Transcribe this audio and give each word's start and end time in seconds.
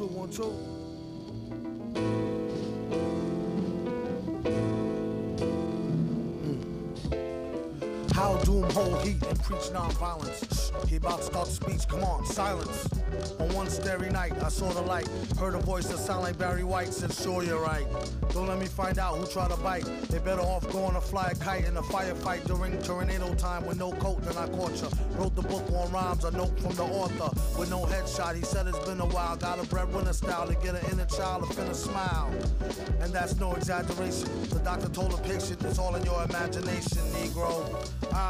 two, 0.00 0.06
one, 0.06 0.30
two. 0.30 2.29
Doom 8.44 8.68
hold 8.70 9.02
heat 9.02 9.22
and 9.26 9.42
preach 9.42 9.70
non-violence. 9.72 10.72
He 10.88 10.96
about 10.96 11.22
start 11.22 11.48
speech. 11.48 11.86
Come 11.88 12.02
on, 12.04 12.26
silence. 12.26 12.88
On 13.38 13.48
one 13.54 13.68
starry 13.68 14.10
night, 14.10 14.32
I 14.42 14.48
saw 14.48 14.70
the 14.70 14.82
light. 14.82 15.08
Heard 15.38 15.54
a 15.54 15.58
voice 15.58 15.86
that 15.88 15.98
sounded 15.98 16.22
like 16.22 16.38
Barry 16.38 16.64
White. 16.64 16.92
Said, 16.92 17.12
sure, 17.12 17.42
you're 17.42 17.62
right. 17.62 17.86
Don't 18.32 18.46
let 18.48 18.58
me 18.58 18.66
find 18.66 18.98
out 18.98 19.16
who 19.16 19.26
tried 19.26 19.50
to 19.50 19.56
bite. 19.58 19.84
They 20.08 20.18
better 20.18 20.42
off 20.42 20.70
going 20.72 20.94
to 20.94 21.00
fly 21.00 21.30
a 21.32 21.34
kite 21.34 21.64
in 21.64 21.76
a 21.76 21.82
firefight 21.82 22.44
during 22.46 22.80
tornado 22.82 23.34
time 23.34 23.66
with 23.66 23.78
no 23.78 23.92
coat 23.92 24.22
than 24.22 24.36
I 24.36 24.48
caught 24.48 24.74
ya. 24.80 24.88
Wrote 25.16 25.34
the 25.34 25.42
book 25.42 25.64
on 25.72 25.92
rhymes, 25.92 26.24
a 26.24 26.30
note 26.30 26.58
from 26.60 26.74
the 26.74 26.84
author 26.84 27.30
with 27.58 27.70
no 27.70 27.84
headshot. 27.84 28.36
He 28.36 28.42
said 28.42 28.66
it's 28.66 28.78
been 28.80 29.00
a 29.00 29.06
while. 29.06 29.36
Got 29.36 29.62
a 29.62 29.66
breadwinner 29.68 30.12
style 30.12 30.46
to 30.46 30.54
get 30.54 30.74
an 30.74 30.92
inner 30.92 31.06
child 31.06 31.48
to 31.48 31.54
finna 31.54 31.74
smile. 31.74 32.32
And 33.00 33.12
that's 33.12 33.36
no 33.38 33.54
exaggeration. 33.54 34.28
The 34.48 34.60
doctor 34.60 34.88
told 34.88 35.12
the 35.12 35.18
patient 35.18 35.62
it's 35.64 35.78
all 35.78 35.94
in 35.94 36.04
your 36.04 36.22
imagination, 36.24 37.02
Negro. 37.12 37.66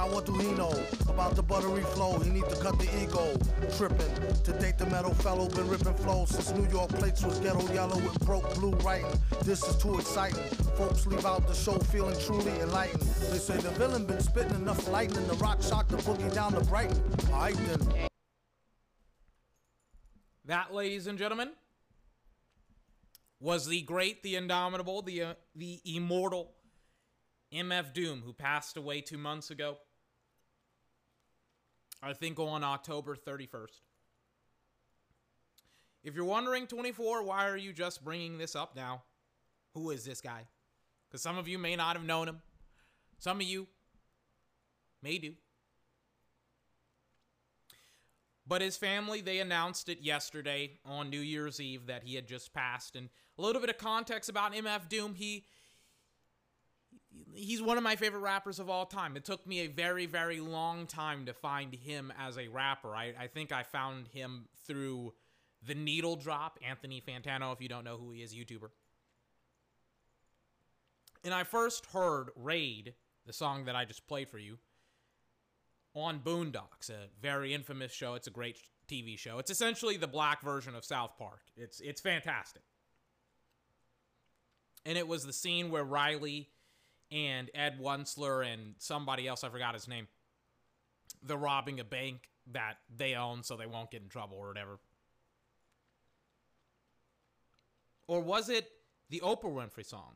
Ah, 0.02 0.06
what 0.06 0.24
do 0.24 0.32
he 0.32 0.50
know 0.52 0.72
about 1.10 1.36
the 1.36 1.42
buttery 1.42 1.82
flow? 1.82 2.18
He 2.20 2.30
need 2.30 2.48
to 2.48 2.56
cut 2.56 2.78
the 2.78 2.88
ego. 3.02 3.36
Tripping 3.76 4.42
to 4.44 4.52
date 4.54 4.78
the 4.78 4.86
metal 4.86 5.12
fellow 5.12 5.46
been 5.46 5.68
ripping 5.68 5.92
flow 5.92 6.24
since 6.24 6.52
New 6.52 6.66
York 6.70 6.88
plates 6.88 7.22
was 7.22 7.38
ghetto 7.40 7.70
yellow 7.74 7.98
with 7.98 8.18
broke 8.20 8.54
blue 8.54 8.70
writing. 8.76 9.12
This 9.44 9.62
is 9.62 9.76
too 9.76 9.98
exciting. 9.98 10.42
Folks 10.78 11.06
leave 11.06 11.26
out 11.26 11.46
the 11.46 11.52
show 11.52 11.78
feeling 11.92 12.18
truly 12.20 12.50
enlightened. 12.60 13.02
They 13.02 13.36
say 13.36 13.58
the 13.58 13.72
villain 13.72 14.06
been 14.06 14.20
spitting 14.20 14.54
enough 14.54 14.88
lightning. 14.88 15.26
The 15.26 15.34
rock 15.34 15.60
shock 15.60 15.88
the 15.88 15.98
boogie 15.98 16.32
down 16.32 16.52
to 16.54 16.64
Brighton. 16.64 16.98
Alright 17.30 17.56
then. 17.56 18.08
That, 20.46 20.72
ladies 20.72 21.08
and 21.08 21.18
gentlemen, 21.18 21.50
was 23.38 23.66
the 23.66 23.82
great, 23.82 24.22
the 24.22 24.36
indomitable, 24.36 25.02
the 25.02 25.22
uh, 25.22 25.34
the 25.54 25.78
immortal 25.84 26.52
MF 27.52 27.92
Doom, 27.92 28.22
who 28.24 28.32
passed 28.32 28.78
away 28.78 29.02
two 29.02 29.18
months 29.18 29.50
ago. 29.50 29.76
I 32.02 32.12
think 32.12 32.38
on 32.38 32.64
October 32.64 33.14
31st. 33.14 33.80
If 36.02 36.14
you're 36.14 36.24
wondering, 36.24 36.66
24, 36.66 37.22
why 37.24 37.48
are 37.48 37.56
you 37.56 37.72
just 37.72 38.02
bringing 38.02 38.38
this 38.38 38.56
up 38.56 38.74
now? 38.74 39.02
Who 39.74 39.90
is 39.90 40.04
this 40.04 40.20
guy? 40.20 40.46
Because 41.08 41.22
some 41.22 41.36
of 41.36 41.46
you 41.46 41.58
may 41.58 41.76
not 41.76 41.96
have 41.96 42.06
known 42.06 42.28
him. 42.28 42.40
Some 43.18 43.38
of 43.38 43.46
you 43.46 43.66
may 45.02 45.18
do. 45.18 45.34
But 48.46 48.62
his 48.62 48.76
family, 48.76 49.20
they 49.20 49.38
announced 49.38 49.88
it 49.88 50.00
yesterday 50.00 50.78
on 50.84 51.10
New 51.10 51.20
Year's 51.20 51.60
Eve 51.60 51.86
that 51.86 52.02
he 52.04 52.14
had 52.14 52.26
just 52.26 52.52
passed. 52.52 52.96
And 52.96 53.08
a 53.38 53.42
little 53.42 53.60
bit 53.60 53.70
of 53.70 53.78
context 53.78 54.28
about 54.28 54.54
MF 54.54 54.88
Doom, 54.88 55.14
he 55.14 55.44
he's 57.34 57.62
one 57.62 57.76
of 57.76 57.82
my 57.82 57.96
favorite 57.96 58.20
rappers 58.20 58.58
of 58.58 58.68
all 58.68 58.86
time. 58.86 59.16
It 59.16 59.24
took 59.24 59.46
me 59.46 59.60
a 59.60 59.66
very, 59.66 60.06
very 60.06 60.40
long 60.40 60.86
time 60.86 61.26
to 61.26 61.32
find 61.32 61.74
him 61.74 62.12
as 62.18 62.38
a 62.38 62.48
rapper. 62.48 62.94
I, 62.94 63.14
I 63.18 63.26
think 63.26 63.52
I 63.52 63.62
found 63.62 64.08
him 64.08 64.46
through 64.66 65.14
The 65.66 65.74
Needle 65.74 66.16
Drop, 66.16 66.58
Anthony 66.66 67.02
Fantano, 67.06 67.52
if 67.52 67.60
you 67.60 67.68
don't 67.68 67.84
know 67.84 67.96
who 67.96 68.12
he 68.12 68.22
is, 68.22 68.34
YouTuber. 68.34 68.70
And 71.24 71.34
I 71.34 71.44
first 71.44 71.86
heard 71.86 72.30
Raid, 72.36 72.94
the 73.26 73.32
song 73.32 73.66
that 73.66 73.76
I 73.76 73.84
just 73.84 74.06
played 74.06 74.28
for 74.28 74.38
you, 74.38 74.58
on 75.94 76.20
Boondocks, 76.20 76.88
a 76.88 77.08
very 77.20 77.52
infamous 77.52 77.92
show. 77.92 78.14
It's 78.14 78.26
a 78.26 78.30
great 78.30 78.56
TV 78.88 79.18
show. 79.18 79.38
It's 79.38 79.50
essentially 79.50 79.96
the 79.96 80.06
black 80.06 80.42
version 80.42 80.74
of 80.74 80.84
South 80.84 81.18
Park. 81.18 81.40
It's 81.56 81.80
it's 81.80 82.00
fantastic. 82.00 82.62
And 84.86 84.96
it 84.96 85.06
was 85.06 85.26
the 85.26 85.32
scene 85.32 85.70
where 85.70 85.84
Riley 85.84 86.48
and 87.10 87.50
Ed 87.54 87.78
Wuncler 87.80 88.46
and 88.46 88.74
somebody 88.78 89.26
else, 89.26 89.44
I 89.44 89.48
forgot 89.48 89.74
his 89.74 89.88
name, 89.88 90.08
they're 91.22 91.36
robbing 91.36 91.80
a 91.80 91.84
bank 91.84 92.30
that 92.52 92.78
they 92.94 93.14
own 93.14 93.42
so 93.42 93.56
they 93.56 93.66
won't 93.66 93.90
get 93.90 94.02
in 94.02 94.08
trouble 94.08 94.36
or 94.38 94.48
whatever. 94.48 94.78
Or 98.06 98.20
was 98.20 98.48
it 98.48 98.68
the 99.08 99.20
Oprah 99.20 99.44
Winfrey 99.44 99.84
song? 99.84 100.14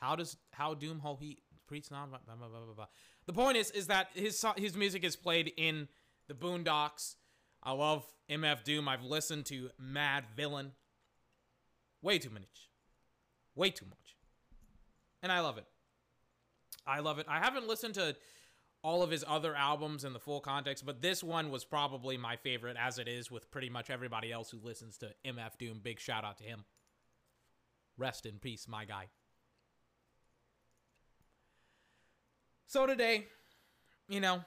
How 0.00 0.16
does 0.16 0.36
how 0.52 0.74
Doom 0.74 1.00
Ho 1.00 1.16
he 1.20 1.38
preach 1.72 1.88
blah. 1.88 2.86
The 3.26 3.32
point 3.32 3.56
is 3.56 3.70
is 3.70 3.86
that 3.86 4.08
his 4.14 4.44
his 4.56 4.76
music 4.76 5.04
is 5.04 5.16
played 5.16 5.52
in 5.56 5.88
the 6.28 6.34
Boondocks. 6.34 7.16
I 7.62 7.72
love 7.72 8.04
MF 8.28 8.62
Doom. 8.64 8.88
I've 8.88 9.04
listened 9.04 9.46
to 9.46 9.70
Mad 9.78 10.24
Villain 10.36 10.72
way 12.02 12.18
too 12.18 12.30
much. 12.30 12.68
Way 13.54 13.70
too 13.70 13.86
much. 13.86 14.16
And 15.22 15.30
I 15.30 15.40
love 15.40 15.56
it. 15.58 15.66
I 16.86 17.00
love 17.00 17.18
it. 17.18 17.26
I 17.28 17.38
haven't 17.38 17.68
listened 17.68 17.94
to 17.94 18.16
all 18.84 19.02
of 19.02 19.10
his 19.10 19.24
other 19.26 19.54
albums 19.54 20.04
in 20.04 20.12
the 20.12 20.18
full 20.18 20.40
context, 20.40 20.84
but 20.84 21.00
this 21.00 21.22
one 21.22 21.50
was 21.50 21.64
probably 21.64 22.16
my 22.16 22.36
favorite, 22.36 22.76
as 22.78 22.98
it 22.98 23.06
is 23.06 23.30
with 23.30 23.50
pretty 23.50 23.70
much 23.70 23.90
everybody 23.90 24.32
else 24.32 24.50
who 24.50 24.58
listens 24.62 24.98
to 24.98 25.14
MF 25.24 25.56
Doom. 25.58 25.80
Big 25.82 26.00
shout 26.00 26.24
out 26.24 26.38
to 26.38 26.44
him. 26.44 26.64
Rest 27.96 28.26
in 28.26 28.38
peace, 28.38 28.66
my 28.66 28.84
guy. 28.84 29.06
So 32.66 32.86
today, 32.86 33.26
you 34.08 34.20
know, 34.20 34.42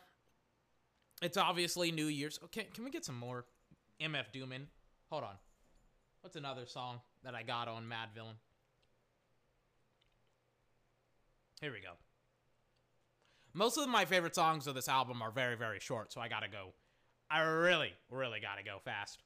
it's 1.22 1.38
obviously 1.38 1.92
New 1.92 2.08
Year's. 2.08 2.40
Oh, 2.42 2.46
okay, 2.46 2.68
can 2.74 2.84
we 2.84 2.90
get 2.90 3.06
some 3.06 3.18
more 3.18 3.46
MF 4.02 4.32
Doom 4.34 4.52
in? 4.52 4.68
Hold 5.10 5.24
on. 5.24 5.36
What's 6.22 6.36
another 6.36 6.66
song 6.66 7.00
that 7.24 7.36
I 7.36 7.44
got 7.44 7.68
on 7.68 7.84
Madvillain? 7.84 8.36
Here 11.62 11.72
we 11.72 11.80
go. 11.80 11.92
Most 13.58 13.78
of 13.78 13.88
my 13.88 14.04
favorite 14.04 14.36
songs 14.36 14.68
of 14.68 14.76
this 14.76 14.90
album 14.90 15.22
are 15.22 15.32
very, 15.32 15.56
very 15.56 15.80
short, 15.80 16.12
so 16.12 16.20
I 16.20 16.28
gotta 16.28 16.50
go. 16.50 16.74
I 17.32 17.40
really, 17.40 17.94
really 18.12 18.42
gotta 18.42 18.64
go 18.64 18.80
fast. 18.84 19.24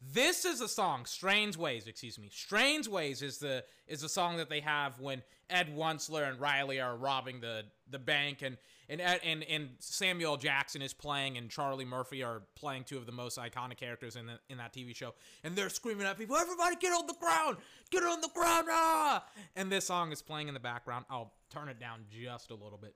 This 0.00 0.44
is 0.44 0.60
a 0.60 0.68
song, 0.68 1.06
Strange 1.06 1.56
Ways, 1.56 1.88
excuse 1.88 2.20
me. 2.20 2.28
Strange 2.30 2.86
Ways 2.86 3.20
is 3.20 3.38
the 3.38 3.64
is 3.88 4.02
the 4.02 4.08
song 4.08 4.36
that 4.36 4.48
they 4.48 4.60
have 4.60 5.00
when 5.00 5.24
Ed 5.50 5.76
Wuncler 5.76 6.30
and 6.30 6.40
Riley 6.40 6.80
are 6.80 6.96
robbing 6.96 7.40
the 7.40 7.64
the 7.90 7.98
bank 7.98 8.42
and 8.42 8.56
and 8.88 9.00
and 9.00 9.42
and 9.44 9.70
Samuel 9.78 10.36
Jackson 10.36 10.82
is 10.82 10.92
playing 10.92 11.36
and 11.36 11.50
Charlie 11.50 11.84
Murphy 11.84 12.22
are 12.22 12.42
playing 12.54 12.84
two 12.84 12.96
of 12.96 13.06
the 13.06 13.12
most 13.12 13.38
iconic 13.38 13.76
characters 13.76 14.16
in 14.16 14.26
the, 14.26 14.38
in 14.48 14.58
that 14.58 14.72
TV 14.72 14.94
show 14.94 15.14
and 15.44 15.56
they're 15.56 15.68
screaming 15.68 16.06
at 16.06 16.18
people, 16.18 16.36
"Everybody 16.36 16.76
get 16.76 16.92
on 16.92 17.06
the 17.06 17.14
ground! 17.14 17.56
Get 17.90 18.02
on 18.02 18.20
the 18.20 18.30
ground!" 18.34 18.66
Ah! 18.70 19.24
And 19.54 19.70
this 19.70 19.86
song 19.86 20.12
is 20.12 20.22
playing 20.22 20.48
in 20.48 20.54
the 20.54 20.60
background. 20.60 21.04
I'll 21.10 21.32
turn 21.50 21.68
it 21.68 21.80
down 21.80 22.04
just 22.10 22.50
a 22.50 22.54
little 22.54 22.78
bit. 22.78 22.94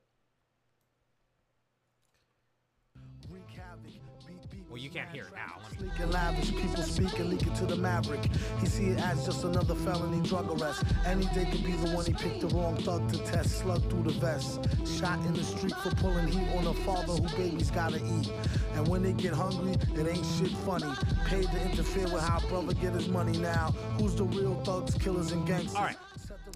Well, 4.70 4.78
you 4.78 4.88
can't 4.88 5.10
hear 5.10 5.25
it 5.25 5.32
now. 5.34 5.56
Let 5.62 5.72
me- 5.72 5.78
Sleek 5.88 5.98
and 5.98 6.12
lavish, 6.12 6.50
people 6.54 6.82
speaking, 6.84 7.28
leaking 7.28 7.54
to 7.54 7.66
the 7.66 7.75
maverick. 7.75 8.25
He 8.60 8.66
see 8.66 8.84
it 8.86 9.00
as 9.00 9.26
just 9.26 9.42
another 9.42 9.75
felony 9.75 10.20
drug 10.26 10.48
arrest. 10.60 10.84
Any 11.04 11.26
day 11.26 11.44
could 11.50 11.64
be 11.64 11.72
the 11.72 11.91
one 11.91 12.04
he 12.06 12.12
picked 12.12 12.41
the 12.41 12.47
wrong 12.48 12.76
thug 12.76 13.10
to 13.12 13.19
test. 13.19 13.58
Slug 13.58 13.82
through 13.91 14.04
the 14.04 14.12
vest. 14.20 14.60
Shot 14.98 15.19
in 15.26 15.34
the 15.34 15.42
street 15.42 15.75
for 15.82 15.91
pulling 15.97 16.28
heat 16.28 16.56
on 16.56 16.69
a 16.69 16.75
father 16.84 17.14
who 17.14 17.36
babies 17.36 17.70
gotta 17.72 17.97
eat. 17.97 18.31
And 18.75 18.86
when 18.86 19.03
they 19.03 19.12
get 19.12 19.34
hungry, 19.34 19.72
it 19.72 20.06
ain't 20.06 20.25
shit 20.38 20.56
funny. 20.64 20.92
Paid 21.26 21.50
to 21.50 21.62
interfere 21.62 22.04
with 22.04 22.22
how 22.22 22.38
brother 22.48 22.72
get 22.75 22.92
his 22.94 23.08
money 23.08 23.37
now. 23.38 23.75
Who's 23.98 24.14
the 24.14 24.25
real 24.25 24.54
thugs, 24.62 24.94
killers, 24.94 25.32
and 25.32 25.44
gangsters? 25.47 25.75
All 25.75 25.82
right. 25.82 25.97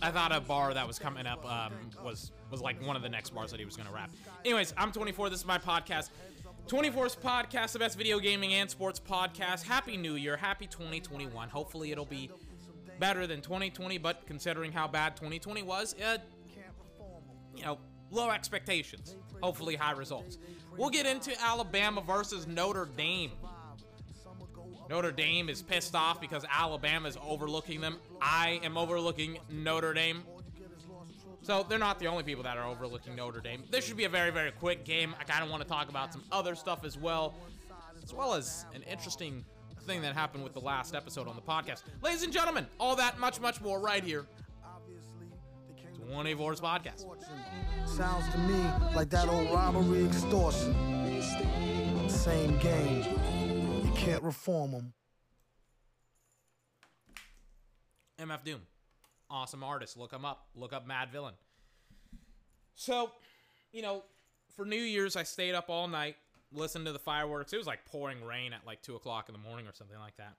I 0.02 0.10
thought 0.10 0.32
a 0.32 0.40
bar 0.40 0.74
that 0.74 0.86
was 0.86 0.98
coming 0.98 1.26
up 1.26 1.44
um, 1.50 1.72
was 2.04 2.30
was 2.50 2.60
like 2.60 2.80
one 2.86 2.94
of 2.94 3.02
the 3.02 3.08
next 3.08 3.30
bars 3.30 3.50
that 3.50 3.58
he 3.58 3.64
was 3.66 3.74
going 3.76 3.88
to 3.88 3.94
rap. 3.94 4.10
Anyways, 4.44 4.74
I'm 4.76 4.92
24. 4.92 5.30
This 5.30 5.40
is 5.40 5.46
my 5.46 5.58
podcast. 5.58 6.10
24's 6.66 7.14
podcast, 7.14 7.72
the 7.72 7.78
best 7.78 7.98
video 7.98 8.18
gaming 8.18 8.54
and 8.54 8.70
sports 8.70 8.98
podcast. 8.98 9.62
Happy 9.62 9.98
New 9.98 10.14
Year. 10.14 10.34
Happy 10.36 10.66
2021. 10.66 11.50
Hopefully, 11.50 11.92
it'll 11.92 12.06
be 12.06 12.30
better 12.98 13.26
than 13.26 13.42
2020, 13.42 13.98
but 13.98 14.26
considering 14.26 14.72
how 14.72 14.88
bad 14.88 15.14
2020 15.14 15.62
was, 15.62 15.94
uh, 16.02 16.16
you 17.54 17.64
know, 17.64 17.78
low 18.10 18.30
expectations. 18.30 19.14
Hopefully, 19.42 19.76
high 19.76 19.92
results. 19.92 20.38
We'll 20.78 20.88
get 20.90 21.04
into 21.04 21.38
Alabama 21.42 22.00
versus 22.00 22.46
Notre 22.46 22.88
Dame. 22.96 23.32
Notre 24.88 25.12
Dame 25.12 25.50
is 25.50 25.60
pissed 25.60 25.94
off 25.94 26.18
because 26.18 26.46
Alabama 26.50 27.08
is 27.08 27.18
overlooking 27.26 27.82
them. 27.82 27.98
I 28.22 28.60
am 28.62 28.78
overlooking 28.78 29.38
Notre 29.50 29.92
Dame. 29.92 30.22
So 31.44 31.62
they're 31.68 31.78
not 31.78 31.98
the 31.98 32.06
only 32.06 32.22
people 32.22 32.42
that 32.44 32.56
are 32.56 32.66
overlooking 32.66 33.14
Notre 33.14 33.38
Dame. 33.40 33.64
This 33.70 33.84
should 33.84 33.98
be 33.98 34.04
a 34.04 34.08
very, 34.08 34.30
very 34.30 34.50
quick 34.50 34.82
game. 34.82 35.14
I 35.20 35.24
kind 35.24 35.44
of 35.44 35.50
want 35.50 35.62
to 35.62 35.68
talk 35.68 35.90
about 35.90 36.10
some 36.10 36.24
other 36.32 36.54
stuff 36.54 36.86
as 36.86 36.96
well, 36.96 37.34
as 38.02 38.14
well 38.14 38.32
as 38.32 38.64
an 38.74 38.82
interesting 38.84 39.44
thing 39.82 40.00
that 40.00 40.14
happened 40.14 40.42
with 40.42 40.54
the 40.54 40.60
last 40.60 40.94
episode 40.94 41.28
on 41.28 41.36
the 41.36 41.42
podcast. 41.42 41.82
Ladies 42.00 42.22
and 42.22 42.32
gentlemen, 42.32 42.66
all 42.80 42.96
that 42.96 43.18
much, 43.18 43.42
much 43.42 43.60
more 43.60 43.78
right 43.78 44.02
here. 44.02 44.24
It's 45.86 45.98
one 45.98 46.26
A 46.26 46.32
Vor's 46.32 46.62
podcast. 46.62 47.04
Sounds 47.86 48.26
to 48.32 48.38
me 48.38 48.64
like 48.96 49.10
that 49.10 49.28
old 49.28 49.50
robbery 49.50 50.06
extortion. 50.06 50.74
Same 52.08 52.56
game. 52.56 53.04
You 53.84 53.92
can't 53.94 54.22
reform 54.22 54.70
them. 54.70 54.92
MF 58.18 58.42
Doom. 58.44 58.60
Awesome 59.34 59.64
artist. 59.64 59.96
Look 59.96 60.12
him 60.12 60.24
up. 60.24 60.46
Look 60.54 60.72
up 60.72 60.86
Madvillain. 60.88 61.32
So, 62.76 63.10
you 63.72 63.82
know, 63.82 64.04
for 64.54 64.64
New 64.64 64.76
Year's, 64.76 65.16
I 65.16 65.24
stayed 65.24 65.56
up 65.56 65.68
all 65.68 65.88
night, 65.88 66.14
listened 66.52 66.86
to 66.86 66.92
the 66.92 67.00
fireworks. 67.00 67.52
It 67.52 67.56
was 67.56 67.66
like 67.66 67.84
pouring 67.84 68.24
rain 68.24 68.52
at 68.52 68.64
like 68.64 68.80
2 68.82 68.94
o'clock 68.94 69.28
in 69.28 69.32
the 69.32 69.40
morning 69.40 69.66
or 69.66 69.72
something 69.72 69.98
like 69.98 70.16
that. 70.18 70.36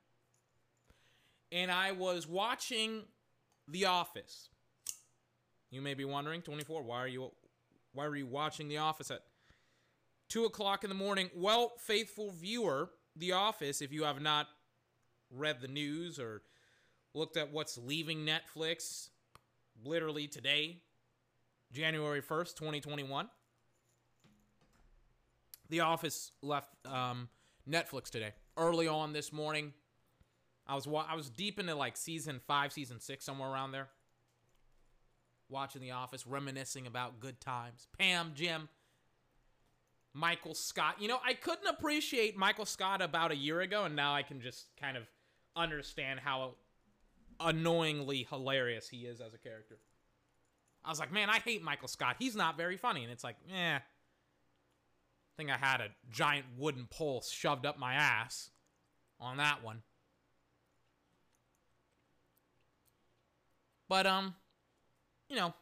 And 1.51 1.69
I 1.69 1.92
was 1.92 2.25
watching 2.25 3.01
The 3.68 3.83
Office. 3.83 4.47
You 5.71 5.81
may 5.81 5.94
be 5.94 6.06
wondering, 6.06 6.42
24, 6.42 6.81
why 6.83 7.00
are 7.00 7.07
you 7.09 7.31
why 7.92 8.07
were 8.07 8.15
you 8.15 8.27
watching 8.27 8.69
The 8.69 8.77
Office 8.77 9.12
at 9.12 9.24
2 10.30 10.45
o'clock 10.45 10.86
in 10.86 10.89
the 10.89 10.95
morning? 10.95 11.30
Well, 11.36 11.74
faithful 11.80 12.31
viewer, 12.31 12.92
The 13.13 13.33
Office, 13.33 13.81
if 13.81 13.92
you 13.92 14.06
have 14.06 14.21
not 14.21 14.47
read 15.30 15.59
the 15.59 15.68
news 15.68 16.18
or 16.18 16.44
looked 17.16 17.38
at 17.38 17.52
what's 17.52 17.78
leaving 17.78 18.26
Netflix 18.26 19.10
literally 19.84 20.28
today, 20.28 20.82
January 21.72 22.22
1st, 22.22 22.56
2021. 22.56 23.30
The 25.70 25.80
Office 25.80 26.32
left 26.42 26.70
um, 26.86 27.30
Netflix 27.68 28.10
today. 28.10 28.34
Early 28.58 28.88
on 28.88 29.14
this 29.14 29.34
morning, 29.34 29.74
I 30.68 30.76
was 30.76 30.88
wa- 30.88 31.06
I 31.10 31.16
was 31.16 31.30
deep 31.30 31.60
into 31.60 31.74
like 31.74 31.98
season 31.98 32.40
five, 32.48 32.72
season 32.72 33.00
six, 33.00 33.26
somewhere 33.26 33.50
around 33.50 33.72
there. 33.72 33.88
Watching 35.50 35.82
The 35.82 35.92
Office, 35.92 36.26
reminiscing 36.26 36.88
about 36.88 37.20
good 37.20 37.40
times. 37.40 37.88
Pam, 37.98 38.32
Jim, 38.36 38.70
Michael 40.14 40.54
Scott. 40.56 40.96
You 41.00 41.08
know, 41.08 41.20
I 41.26 41.34
couldn't 41.34 41.68
appreciate 41.68 42.38
Michael 42.38 42.66
Scott 42.66 43.02
about 43.02 43.32
a 43.32 43.36
year 43.36 43.62
ago, 43.62 43.86
and 43.86 43.96
now 43.96 44.14
I 44.14 44.24
can 44.24 44.42
just 44.42 44.68
kind 44.80 44.98
of 44.98 45.04
understand 45.56 46.20
how 46.20 46.56
annoyingly 47.40 48.28
hilarious 48.30 48.88
he 48.88 49.00
is 49.00 49.22
as 49.22 49.34
a 49.34 49.38
character. 49.38 49.78
I 50.84 50.90
was 50.90 51.00
like, 51.00 51.12
man, 51.12 51.30
I 51.30 51.40
hate 51.40 51.64
Michael 51.64 51.88
Scott. 51.88 52.16
He's 52.20 52.36
not 52.36 52.58
very 52.58 52.78
funny. 52.78 53.04
And 53.04 53.12
it's 53.12 53.24
like, 53.24 53.38
eh. 53.52 53.78
I 53.78 53.82
think 55.36 55.50
I 55.50 55.58
had 55.58 55.82
a 55.82 55.90
giant 56.12 56.46
wooden 56.58 56.88
pole 56.90 57.22
shoved 57.22 57.66
up 57.66 57.78
my 57.78 57.96
ass 57.96 58.52
on 59.20 59.38
that 59.38 59.64
one. 59.64 59.82
But, 63.90 64.08
um, 64.08 64.36
you 65.30 65.36
know, 65.36 65.54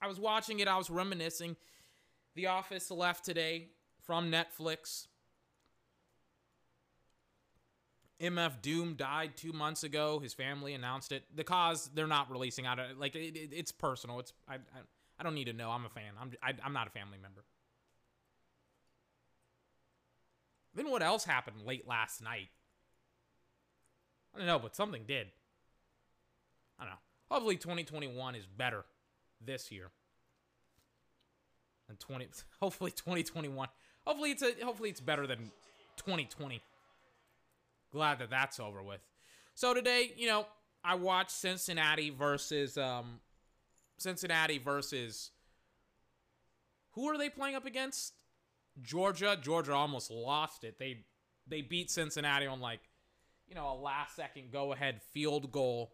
I 0.00 0.08
was 0.08 0.18
watching 0.18 0.60
it, 0.60 0.68
I 0.68 0.76
was 0.76 0.90
reminiscing. 0.90 1.56
The 2.34 2.46
Office 2.48 2.90
left 2.90 3.24
today 3.24 3.68
from 4.04 4.30
Netflix. 4.30 5.06
MF 8.22 8.62
Doom 8.62 8.94
died 8.94 9.32
two 9.36 9.52
months 9.52 9.82
ago. 9.82 10.20
His 10.20 10.32
family 10.32 10.74
announced 10.74 11.10
it. 11.10 11.24
The 11.34 11.42
cause 11.42 11.90
they're 11.92 12.06
not 12.06 12.30
releasing 12.30 12.66
out. 12.66 12.78
Of, 12.78 12.96
like 12.96 13.16
it, 13.16 13.36
it, 13.36 13.50
it's 13.52 13.72
personal. 13.72 14.20
It's 14.20 14.32
I, 14.48 14.54
I, 14.54 14.58
I 15.18 15.22
don't 15.24 15.34
need 15.34 15.46
to 15.46 15.52
know. 15.52 15.70
I'm 15.70 15.84
a 15.84 15.88
fan. 15.88 16.12
I'm 16.20 16.30
I, 16.42 16.54
I'm 16.64 16.72
not 16.72 16.86
a 16.86 16.90
family 16.90 17.18
member. 17.20 17.42
Then 20.74 20.88
what 20.88 21.02
else 21.02 21.24
happened 21.24 21.56
late 21.66 21.86
last 21.86 22.22
night? 22.22 22.48
I 24.34 24.38
don't 24.38 24.46
know, 24.46 24.58
but 24.58 24.76
something 24.76 25.02
did. 25.06 25.26
I 26.78 26.84
don't 26.84 26.92
know. 26.92 26.98
Hopefully 27.28 27.56
2021 27.56 28.34
is 28.36 28.46
better 28.46 28.84
this 29.44 29.72
year. 29.72 29.90
And 31.88 31.98
20 31.98 32.28
hopefully 32.60 32.92
2021. 32.92 33.68
Hopefully 34.06 34.30
it's 34.30 34.42
a 34.42 34.52
hopefully 34.64 34.90
it's 34.90 35.00
better 35.00 35.26
than 35.26 35.50
2020 35.96 36.62
glad 37.92 38.18
that 38.18 38.30
that's 38.30 38.58
over 38.58 38.82
with. 38.82 39.00
So 39.54 39.74
today, 39.74 40.12
you 40.16 40.26
know, 40.26 40.46
I 40.84 40.94
watched 40.96 41.30
Cincinnati 41.30 42.10
versus 42.10 42.76
um, 42.76 43.20
Cincinnati 43.98 44.58
versus 44.58 45.30
who 46.92 47.08
are 47.08 47.18
they 47.18 47.28
playing 47.28 47.54
up 47.54 47.66
against? 47.66 48.14
Georgia. 48.80 49.38
Georgia 49.40 49.74
almost 49.74 50.10
lost 50.10 50.64
it. 50.64 50.78
They 50.78 51.04
they 51.46 51.60
beat 51.60 51.90
Cincinnati 51.90 52.46
on 52.46 52.60
like, 52.60 52.80
you 53.46 53.54
know, 53.54 53.72
a 53.72 53.76
last 53.76 54.16
second 54.16 54.50
go 54.50 54.72
ahead 54.72 55.00
field 55.12 55.52
goal. 55.52 55.92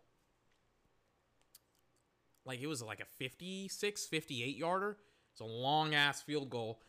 Like 2.45 2.61
it 2.61 2.67
was 2.67 2.83
like 2.83 3.01
a 3.01 3.07
56, 3.19 4.07
58 4.07 4.57
yarder. 4.57 4.97
It's 5.33 5.41
a 5.41 5.45
long 5.45 5.95
ass 5.95 6.23
field 6.23 6.49
goal. 6.49 6.81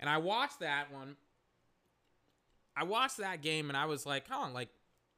And 0.00 0.10
I 0.10 0.18
watched 0.18 0.60
that 0.60 0.92
one 0.92 1.16
I 2.76 2.84
watched 2.84 3.16
that 3.18 3.42
game 3.42 3.70
and 3.70 3.76
I 3.76 3.86
was 3.86 4.04
like, 4.04 4.24
huh, 4.28 4.48
like 4.52 4.68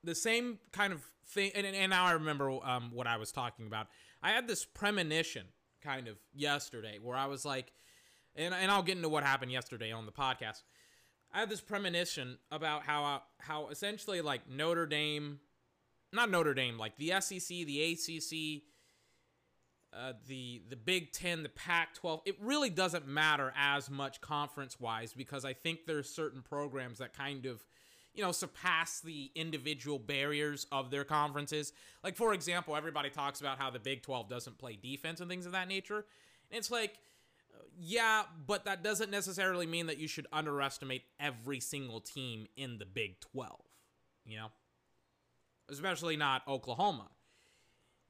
the 0.05 0.15
same 0.15 0.59
kind 0.73 0.93
of 0.93 1.03
thing. 1.27 1.51
And, 1.55 1.67
and 1.67 1.91
now 1.91 2.05
I 2.05 2.13
remember 2.13 2.51
um, 2.51 2.91
what 2.93 3.07
I 3.07 3.17
was 3.17 3.33
talking 3.33 3.67
about. 3.67 3.89
I 4.23 4.31
had 4.31 4.47
this 4.47 4.65
premonition 4.65 5.47
kind 5.83 6.09
of 6.09 6.17
yesterday 6.35 6.99
where 7.03 7.17
I 7.17 7.27
was 7.27 7.45
like, 7.45 7.73
and, 8.37 8.55
and 8.55 8.71
I'll 8.71 8.83
get 8.83 8.97
into 8.97 9.09
what 9.09 9.25
happened 9.25 9.51
yesterday 9.51 9.91
on 9.91 10.07
the 10.07 10.13
podcast. 10.13 10.63
I 11.33 11.41
had 11.41 11.51
this 11.51 11.61
premonition 11.61 12.39
about 12.51 12.85
how 12.85 13.05
uh, 13.05 13.19
how 13.39 13.69
essentially 13.69 14.21
like 14.21 14.49
Notre 14.49 14.87
Dame, 14.87 15.41
not 16.13 16.31
Notre 16.31 16.55
Dame, 16.55 16.79
like 16.79 16.97
the 16.97 17.13
SEC, 17.21 17.49
the 17.49 17.93
ACC, 17.93 18.63
uh, 19.93 20.13
the 20.27 20.63
the 20.69 20.77
Big 20.77 21.13
Ten, 21.13 21.43
the 21.43 21.49
Pac-12. 21.49 22.21
It 22.27 22.37
really 22.41 22.71
doesn't 22.71 23.07
matter 23.07 23.53
as 23.57 23.91
much 23.91 24.21
conference-wise 24.21 25.13
because 25.13 25.45
I 25.45 25.53
think 25.53 25.87
there's 25.87 26.09
certain 26.09 26.43
programs 26.43 26.99
that 26.99 27.17
kind 27.17 27.47
of, 27.47 27.65
you 28.15 28.23
know, 28.23 28.33
surpass 28.33 29.01
the 29.01 29.31
individual 29.35 29.99
barriers 29.99 30.67
of 30.71 30.91
their 30.91 31.05
conferences. 31.05 31.73
Like 32.05 32.17
for 32.17 32.35
example, 32.35 32.77
everybody 32.77 33.11
talks 33.11 33.41
about 33.41 33.59
how 33.59 33.71
the 33.71 33.79
Big 33.79 34.03
12 34.03 34.29
doesn't 34.29 34.59
play 34.59 34.79
defense 34.81 35.21
and 35.21 35.31
things 35.31 35.47
of 35.47 35.53
that 35.53 35.69
nature, 35.69 36.05
and 36.51 36.59
it's 36.59 36.71
like. 36.71 36.99
Yeah, 37.81 38.25
but 38.47 38.65
that 38.65 38.83
doesn't 38.83 39.11
necessarily 39.11 39.65
mean 39.65 39.87
that 39.87 39.99
you 39.99 40.09
should 40.09 40.27
underestimate 40.33 41.03
every 41.21 41.61
single 41.61 42.01
team 42.01 42.47
in 42.57 42.79
the 42.79 42.85
Big 42.85 43.21
12, 43.21 43.61
you 44.25 44.37
know? 44.37 44.49
Especially 45.69 46.17
not 46.17 46.43
Oklahoma. 46.49 47.09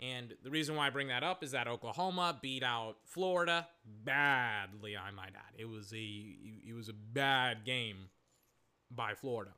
And 0.00 0.34
the 0.44 0.50
reason 0.50 0.76
why 0.76 0.86
I 0.86 0.90
bring 0.90 1.08
that 1.08 1.24
up 1.24 1.42
is 1.42 1.50
that 1.52 1.66
Oklahoma 1.66 2.38
beat 2.40 2.62
out 2.62 2.98
Florida 3.04 3.66
badly, 4.04 4.96
I 4.96 5.10
might 5.10 5.34
add. 5.34 5.54
It 5.56 5.68
was 5.68 5.92
a 5.92 5.96
it 5.96 6.74
was 6.74 6.88
a 6.88 6.92
bad 6.92 7.64
game 7.64 8.10
by 8.90 9.14
Florida. 9.14 9.52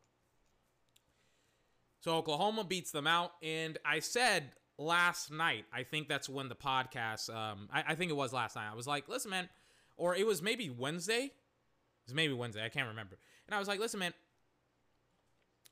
So 2.00 2.16
Oklahoma 2.16 2.64
beats 2.64 2.90
them 2.90 3.06
out, 3.06 3.32
and 3.42 3.76
I 3.84 3.98
said 3.98 4.52
last 4.78 5.30
night, 5.30 5.66
I 5.70 5.82
think 5.82 6.08
that's 6.08 6.28
when 6.28 6.48
the 6.48 6.54
podcast, 6.54 7.28
um, 7.28 7.68
I, 7.70 7.84
I 7.88 7.94
think 7.94 8.10
it 8.10 8.16
was 8.16 8.32
last 8.32 8.56
night. 8.56 8.70
I 8.72 8.74
was 8.74 8.86
like, 8.86 9.06
listen, 9.08 9.30
man, 9.30 9.50
or 9.98 10.16
it 10.16 10.26
was 10.26 10.40
maybe 10.40 10.70
Wednesday. 10.70 11.24
It 11.24 12.06
was 12.06 12.14
maybe 12.14 12.32
Wednesday. 12.32 12.64
I 12.64 12.70
can't 12.70 12.88
remember. 12.88 13.18
And 13.46 13.54
I 13.54 13.58
was 13.58 13.68
like, 13.68 13.78
listen, 13.78 14.00
man, 14.00 14.14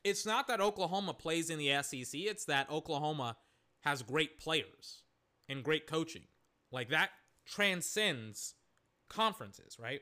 it's 0.03 0.25
not 0.27 0.47
that 0.47 0.61
Oklahoma 0.61 1.15
plays 1.15 1.49
in 1.49 1.57
the 1.57 1.81
SEC. 1.81 2.13
It's 2.13 2.45
that 2.45 2.69
Oklahoma 2.69 3.35
has 3.81 4.01
great 4.01 4.39
players 4.39 5.03
and 5.47 5.63
great 5.63 5.87
coaching. 5.87 6.23
Like 6.71 6.89
that 6.89 7.09
transcends 7.45 8.55
conferences, 9.09 9.77
right? 9.79 10.01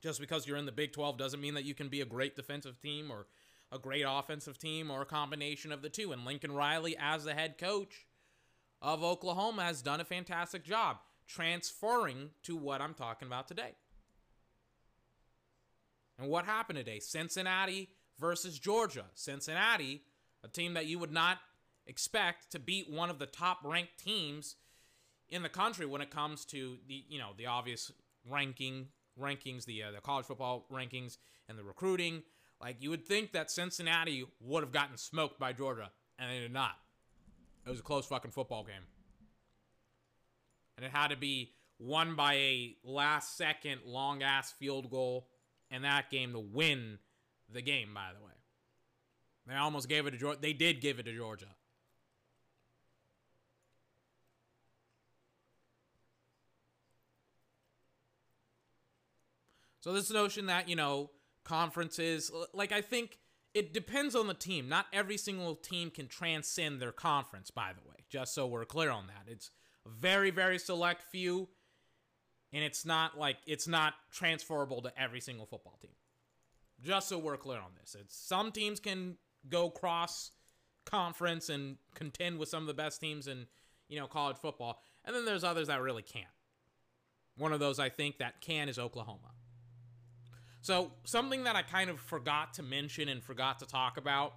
Just 0.00 0.20
because 0.20 0.46
you're 0.46 0.56
in 0.56 0.66
the 0.66 0.72
Big 0.72 0.92
12 0.92 1.18
doesn't 1.18 1.40
mean 1.40 1.54
that 1.54 1.64
you 1.64 1.74
can 1.74 1.88
be 1.88 2.00
a 2.00 2.06
great 2.06 2.36
defensive 2.36 2.80
team 2.80 3.10
or 3.10 3.26
a 3.72 3.78
great 3.78 4.04
offensive 4.06 4.58
team 4.58 4.90
or 4.90 5.02
a 5.02 5.06
combination 5.06 5.72
of 5.72 5.82
the 5.82 5.88
two. 5.88 6.12
And 6.12 6.24
Lincoln 6.24 6.52
Riley, 6.52 6.96
as 6.98 7.24
the 7.24 7.34
head 7.34 7.58
coach 7.58 8.06
of 8.80 9.02
Oklahoma, 9.02 9.64
has 9.64 9.82
done 9.82 10.00
a 10.00 10.04
fantastic 10.04 10.64
job 10.64 10.98
transferring 11.26 12.30
to 12.44 12.56
what 12.56 12.80
I'm 12.80 12.94
talking 12.94 13.26
about 13.26 13.48
today. 13.48 13.74
And 16.18 16.28
what 16.28 16.44
happened 16.44 16.78
today? 16.78 17.00
Cincinnati 17.00 17.88
versus 18.18 18.58
Georgia. 18.58 19.06
Cincinnati, 19.14 20.02
a 20.44 20.48
team 20.48 20.74
that 20.74 20.86
you 20.86 20.98
would 20.98 21.12
not 21.12 21.38
expect 21.86 22.50
to 22.52 22.58
beat 22.58 22.90
one 22.90 23.10
of 23.10 23.18
the 23.18 23.26
top 23.26 23.58
ranked 23.64 23.98
teams 24.02 24.56
in 25.28 25.42
the 25.42 25.48
country 25.48 25.86
when 25.86 26.00
it 26.00 26.10
comes 26.10 26.44
to 26.46 26.78
the 26.88 27.04
you 27.08 27.18
know 27.18 27.30
the 27.36 27.46
obvious 27.46 27.90
ranking 28.28 28.88
rankings 29.20 29.64
the 29.64 29.82
uh, 29.82 29.90
the 29.90 30.00
college 30.00 30.26
football 30.26 30.66
rankings 30.72 31.18
and 31.48 31.58
the 31.58 31.64
recruiting. 31.64 32.22
Like 32.60 32.76
you 32.80 32.90
would 32.90 33.06
think 33.06 33.32
that 33.32 33.50
Cincinnati 33.50 34.24
would 34.40 34.62
have 34.62 34.72
gotten 34.72 34.96
smoked 34.96 35.38
by 35.38 35.52
Georgia 35.52 35.90
and 36.18 36.30
they 36.30 36.40
did 36.40 36.52
not. 36.52 36.76
It 37.66 37.70
was 37.70 37.80
a 37.80 37.82
close 37.82 38.06
fucking 38.06 38.30
football 38.30 38.64
game. 38.64 38.86
And 40.76 40.86
it 40.86 40.92
had 40.92 41.08
to 41.08 41.16
be 41.16 41.52
won 41.78 42.14
by 42.14 42.34
a 42.34 42.76
last 42.84 43.36
second 43.36 43.80
long 43.84 44.22
ass 44.22 44.52
field 44.52 44.90
goal 44.90 45.28
in 45.70 45.82
that 45.82 46.10
game 46.10 46.32
to 46.32 46.38
win 46.38 46.98
the 47.52 47.62
game 47.62 47.90
by 47.94 48.08
the 48.18 48.24
way. 48.24 48.32
They 49.46 49.54
almost 49.54 49.88
gave 49.88 50.06
it 50.06 50.12
to 50.12 50.16
Georgia 50.16 50.38
they 50.40 50.52
did 50.52 50.80
give 50.80 50.98
it 50.98 51.04
to 51.04 51.14
Georgia 51.14 51.46
So 59.86 59.92
this 59.92 60.10
notion 60.10 60.46
that, 60.46 60.68
you 60.68 60.74
know, 60.74 61.10
conferences 61.44 62.32
like 62.52 62.72
I 62.72 62.80
think 62.80 63.20
it 63.54 63.72
depends 63.72 64.16
on 64.16 64.26
the 64.26 64.34
team. 64.34 64.68
Not 64.68 64.86
every 64.92 65.16
single 65.16 65.54
team 65.54 65.92
can 65.92 66.08
transcend 66.08 66.82
their 66.82 66.90
conference, 66.90 67.52
by 67.52 67.70
the 67.72 67.88
way, 67.88 67.94
just 68.10 68.34
so 68.34 68.48
we're 68.48 68.64
clear 68.64 68.90
on 68.90 69.06
that. 69.06 69.30
It's 69.30 69.52
a 69.86 69.88
very, 69.88 70.32
very 70.32 70.58
select 70.58 71.04
few, 71.12 71.48
and 72.52 72.64
it's 72.64 72.84
not 72.84 73.16
like 73.16 73.36
it's 73.46 73.68
not 73.68 73.94
transferable 74.10 74.82
to 74.82 75.00
every 75.00 75.20
single 75.20 75.46
football 75.46 75.78
team. 75.80 75.94
Just 76.82 77.08
so 77.08 77.16
we're 77.16 77.36
clear 77.36 77.58
on 77.58 77.70
this. 77.80 77.94
It's 77.94 78.16
some 78.16 78.50
teams 78.50 78.80
can 78.80 79.16
go 79.48 79.70
cross 79.70 80.32
conference 80.84 81.48
and 81.48 81.76
contend 81.94 82.40
with 82.40 82.48
some 82.48 82.64
of 82.64 82.66
the 82.66 82.74
best 82.74 83.00
teams 83.00 83.28
in, 83.28 83.46
you 83.88 84.00
know, 84.00 84.08
college 84.08 84.38
football. 84.38 84.80
And 85.04 85.14
then 85.14 85.24
there's 85.24 85.44
others 85.44 85.68
that 85.68 85.80
really 85.80 86.02
can't. 86.02 86.26
One 87.36 87.52
of 87.52 87.60
those 87.60 87.78
I 87.78 87.88
think 87.88 88.18
that 88.18 88.40
can 88.40 88.68
is 88.68 88.80
Oklahoma. 88.80 89.30
So, 90.66 90.90
something 91.04 91.44
that 91.44 91.54
I 91.54 91.62
kind 91.62 91.90
of 91.90 92.00
forgot 92.00 92.54
to 92.54 92.62
mention 92.64 93.08
and 93.08 93.22
forgot 93.22 93.60
to 93.60 93.66
talk 93.66 93.98
about 93.98 94.34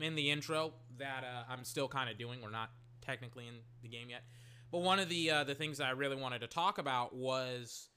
in 0.00 0.14
the 0.14 0.30
intro 0.30 0.72
that 0.98 1.24
uh, 1.24 1.52
I'm 1.52 1.64
still 1.64 1.88
kind 1.88 2.08
of 2.08 2.16
doing. 2.16 2.40
We're 2.40 2.50
not 2.50 2.70
technically 3.04 3.48
in 3.48 3.54
the 3.82 3.88
game 3.88 4.08
yet, 4.08 4.22
but 4.70 4.82
one 4.82 5.00
of 5.00 5.08
the 5.08 5.32
uh, 5.32 5.42
the 5.42 5.56
things 5.56 5.78
that 5.78 5.88
I 5.88 5.90
really 5.90 6.14
wanted 6.14 6.42
to 6.42 6.46
talk 6.46 6.78
about 6.78 7.12
was 7.12 7.88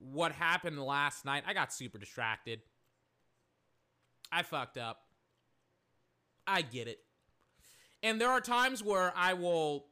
what 0.00 0.32
happened 0.32 0.80
last 0.80 1.24
night. 1.24 1.44
I 1.46 1.54
got 1.54 1.72
super 1.72 1.96
distracted. 1.96 2.58
I 4.32 4.42
fucked 4.42 4.76
up. 4.76 5.02
I 6.44 6.62
get 6.62 6.88
it. 6.88 6.98
And 8.02 8.20
there 8.20 8.30
are 8.30 8.40
times 8.40 8.82
where 8.82 9.12
I 9.14 9.34
will 9.34 9.86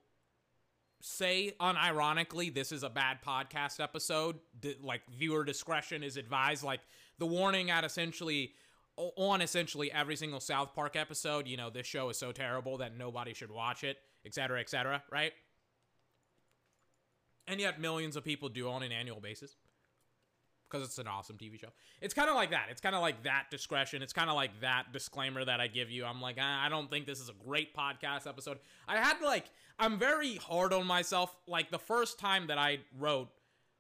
say 1.05 1.53
unironically 1.61 2.55
this 2.55 2.71
is 2.71 2.85
a 2.85 2.89
bad 2.89 3.19
podcast 3.27 3.81
episode 3.81 4.39
like 4.85 5.03
viewer 5.19 5.45
discretion 5.45 6.05
is 6.05 6.17
advised 6.17 6.63
like 6.63 6.79
the 7.19 7.27
warning 7.27 7.73
at 7.73 7.83
essentially 7.83 8.53
on 8.97 9.43
essentially 9.43 9.91
every 9.91 10.15
single 10.15 10.39
south 10.39 10.73
park 10.77 10.95
episode 10.95 11.49
you 11.49 11.57
know 11.57 11.71
this 11.71 11.89
show 11.89 12.09
is 12.09 12.17
so 12.17 12.31
terrible 12.31 12.79
that 12.79 12.97
nobody 12.97 13.35
should 13.35 13.51
watch 13.51 13.83
it 13.83 13.99
etc 14.25 14.61
etc 14.61 15.03
right 15.11 15.33
and 17.49 17.59
yet 17.59 17.81
millions 17.81 18.15
of 18.15 18.23
people 18.23 18.49
do 18.49 18.69
on 18.69 18.85
an 18.85 18.93
annual 18.93 19.21
basis 19.21 19.57
because 20.73 20.87
it's 20.87 20.99
an 20.99 21.07
awesome 21.07 21.37
TV 21.37 21.61
show. 21.61 21.69
It's 22.01 22.15
kind 22.15 22.31
of 22.31 22.35
like 22.35 22.51
that. 22.51 22.69
It's 22.71 22.81
kind 22.81 22.95
of 22.95 23.03
like 23.03 23.25
that 23.25 23.47
discretion. 23.51 24.03
It's 24.03 24.15
kind 24.15 24.31
of 24.31 24.37
like 24.37 24.59
that 24.63 24.87
disclaimer 24.93 25.45
that 25.45 25.61
I 25.61 25.67
give 25.67 25.91
you. 25.91 26.05
I'm 26.05 26.23
like, 26.23 26.39
ah, 26.41 26.65
I 26.65 26.71
don't 26.71 26.91
think 26.91 27.07
this 27.07 27.21
is 27.21 27.29
a 27.29 27.35
great 27.47 27.77
podcast 27.77 28.27
episode. 28.27 28.59
I 28.89 28.97
had 28.97 29.21
like, 29.21 29.51
I'm 29.83 29.99
very 29.99 30.37
hard 30.37 30.73
on 30.73 30.87
myself. 30.87 31.35
Like 31.49 31.73
the 31.73 31.79
first 31.79 32.21
time 32.21 32.47
that 32.47 32.57
I 32.57 32.79
wrote, 32.97 33.31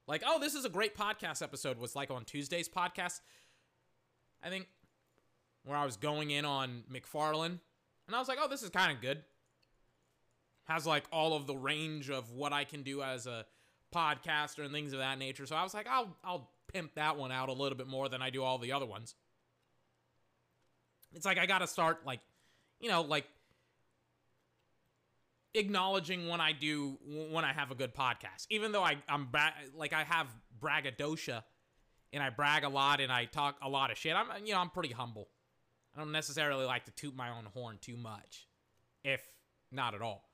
like, 0.09 0.25
oh, 0.27 0.41
this 0.41 0.55
is 0.55 0.65
a 0.65 0.69
great 0.69 0.97
podcast 0.97 1.43
episode 1.43 1.79
was 1.79 1.95
like 1.95 2.11
on 2.11 2.25
Tuesday's 2.25 2.69
podcast. 2.69 3.21
I 4.43 4.49
think 4.49 4.67
where 5.65 5.79
I 5.79 5.85
was 5.85 5.97
going 5.97 6.33
in 6.33 6.45
on 6.45 6.83
McFarland, 6.93 7.61
and 8.09 8.17
I 8.17 8.19
was 8.19 8.27
like, 8.27 8.39
oh, 8.43 8.49
this 8.49 8.65
is 8.65 8.71
kind 8.71 8.91
of 8.91 9.01
good. 9.01 9.23
Has 10.65 10.89
like 10.89 11.05
all 11.13 11.37
of 11.37 11.47
the 11.47 11.55
range 11.55 12.11
of 12.11 12.33
what 12.33 12.53
I 12.53 12.65
can 12.65 12.83
do 12.83 13.01
as 13.01 13.29
a 13.29 13.47
podcaster 13.95 14.65
and 14.65 14.73
things 14.73 14.93
of 14.93 14.99
that 14.99 15.21
nature. 15.21 15.47
So 15.47 15.55
I 15.55 15.63
was 15.63 15.73
like, 15.73 15.87
I'll 15.89 16.17
I'll 16.25 16.51
pimp 16.73 16.97
that 16.97 17.17
one 17.17 17.31
out 17.31 17.49
a 17.49 17.53
little 17.53 17.79
bit 17.79 17.87
more 17.87 18.09
than 18.09 18.21
I 18.21 18.31
do 18.31 18.43
all 18.43 18.59
the 18.59 18.73
other 18.73 18.87
ones. 18.87 19.15
It's 21.15 21.25
like 21.25 21.39
I 21.39 21.47
got 21.47 21.59
to 21.59 21.69
start 21.69 22.05
like, 22.05 22.19
you 22.81 22.89
know, 22.89 23.03
like 23.03 23.27
acknowledging 25.55 26.29
when 26.29 26.41
I 26.41 26.53
do 26.53 26.99
when 27.31 27.45
I 27.45 27.53
have 27.53 27.71
a 27.71 27.75
good 27.75 27.95
podcast. 27.95 28.47
Even 28.51 28.73
though 28.73 28.83
I 28.83 28.97
I'm 29.09 29.27
bra- 29.27 29.51
like 29.77 29.93
I 29.93 30.05
have 30.05 30.27
braggadocio 30.59 31.43
and 32.13 32.23
I 32.23 32.31
brag 32.31 32.65
a 32.65 32.69
lot 32.69 33.01
and 33.01 33.13
I 33.13 33.25
talk 33.25 33.57
a 33.63 33.69
lot 33.69 33.91
of 33.91 33.99
shit. 33.99 34.15
I'm 34.15 34.29
you 34.45 34.53
know, 34.53 34.61
I'm 34.61 34.71
pretty 34.71 34.93
humble. 34.93 35.29
I 35.95 35.99
don't 35.99 36.13
necessarily 36.13 36.65
like 36.65 36.85
to 36.87 36.91
toot 36.91 37.15
my 37.15 37.31
own 37.31 37.47
horn 37.53 37.79
too 37.81 37.97
much, 37.97 38.49
if 39.05 39.23
not 39.71 39.95
at 39.95 40.01
all. 40.01 40.29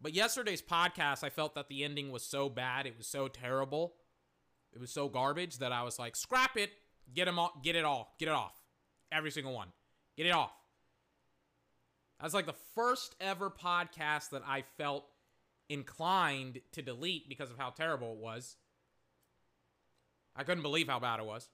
But 0.00 0.14
yesterday's 0.14 0.62
podcast, 0.62 1.22
I 1.22 1.28
felt 1.28 1.54
that 1.56 1.68
the 1.68 1.84
ending 1.84 2.10
was 2.10 2.22
so 2.22 2.48
bad, 2.48 2.86
it 2.86 2.96
was 2.96 3.06
so 3.06 3.28
terrible 3.28 3.96
it 4.72 4.80
was 4.80 4.90
so 4.90 5.08
garbage 5.08 5.58
that 5.58 5.72
I 5.72 5.82
was 5.82 5.98
like, 5.98 6.16
scrap 6.16 6.56
it, 6.56 6.70
get 7.12 7.24
them 7.24 7.38
all, 7.38 7.52
get 7.62 7.76
it 7.76 7.84
all, 7.84 8.14
get 8.18 8.28
it 8.28 8.34
off, 8.34 8.54
every 9.10 9.30
single 9.30 9.52
one, 9.52 9.68
get 10.16 10.26
it 10.26 10.30
off. 10.30 10.52
That's 12.20 12.34
like 12.34 12.46
the 12.46 12.54
first 12.74 13.16
ever 13.20 13.50
podcast 13.50 14.30
that 14.30 14.42
I 14.46 14.64
felt 14.76 15.06
inclined 15.68 16.60
to 16.72 16.82
delete 16.82 17.28
because 17.28 17.50
of 17.50 17.58
how 17.58 17.70
terrible 17.70 18.12
it 18.12 18.18
was. 18.18 18.56
I 20.36 20.44
couldn't 20.44 20.62
believe 20.62 20.88
how 20.88 20.98
bad 21.00 21.20
it 21.20 21.26
was. 21.26 21.48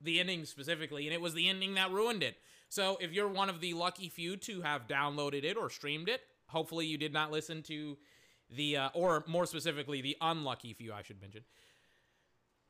The 0.00 0.20
ending 0.20 0.44
specifically, 0.44 1.06
and 1.06 1.14
it 1.14 1.20
was 1.20 1.34
the 1.34 1.48
ending 1.48 1.74
that 1.74 1.90
ruined 1.90 2.22
it. 2.22 2.36
So 2.68 2.96
if 3.00 3.12
you're 3.12 3.28
one 3.28 3.48
of 3.48 3.60
the 3.60 3.74
lucky 3.74 4.08
few 4.08 4.36
to 4.38 4.62
have 4.62 4.86
downloaded 4.86 5.44
it 5.44 5.56
or 5.56 5.70
streamed 5.70 6.08
it, 6.08 6.20
hopefully 6.48 6.86
you 6.86 6.98
did 6.98 7.12
not 7.12 7.30
listen 7.30 7.62
to 7.64 7.96
the, 8.50 8.76
uh, 8.76 8.88
or 8.94 9.24
more 9.26 9.46
specifically, 9.46 10.00
the 10.00 10.16
unlucky 10.20 10.72
few, 10.72 10.92
I 10.92 11.02
should 11.02 11.20
mention, 11.20 11.42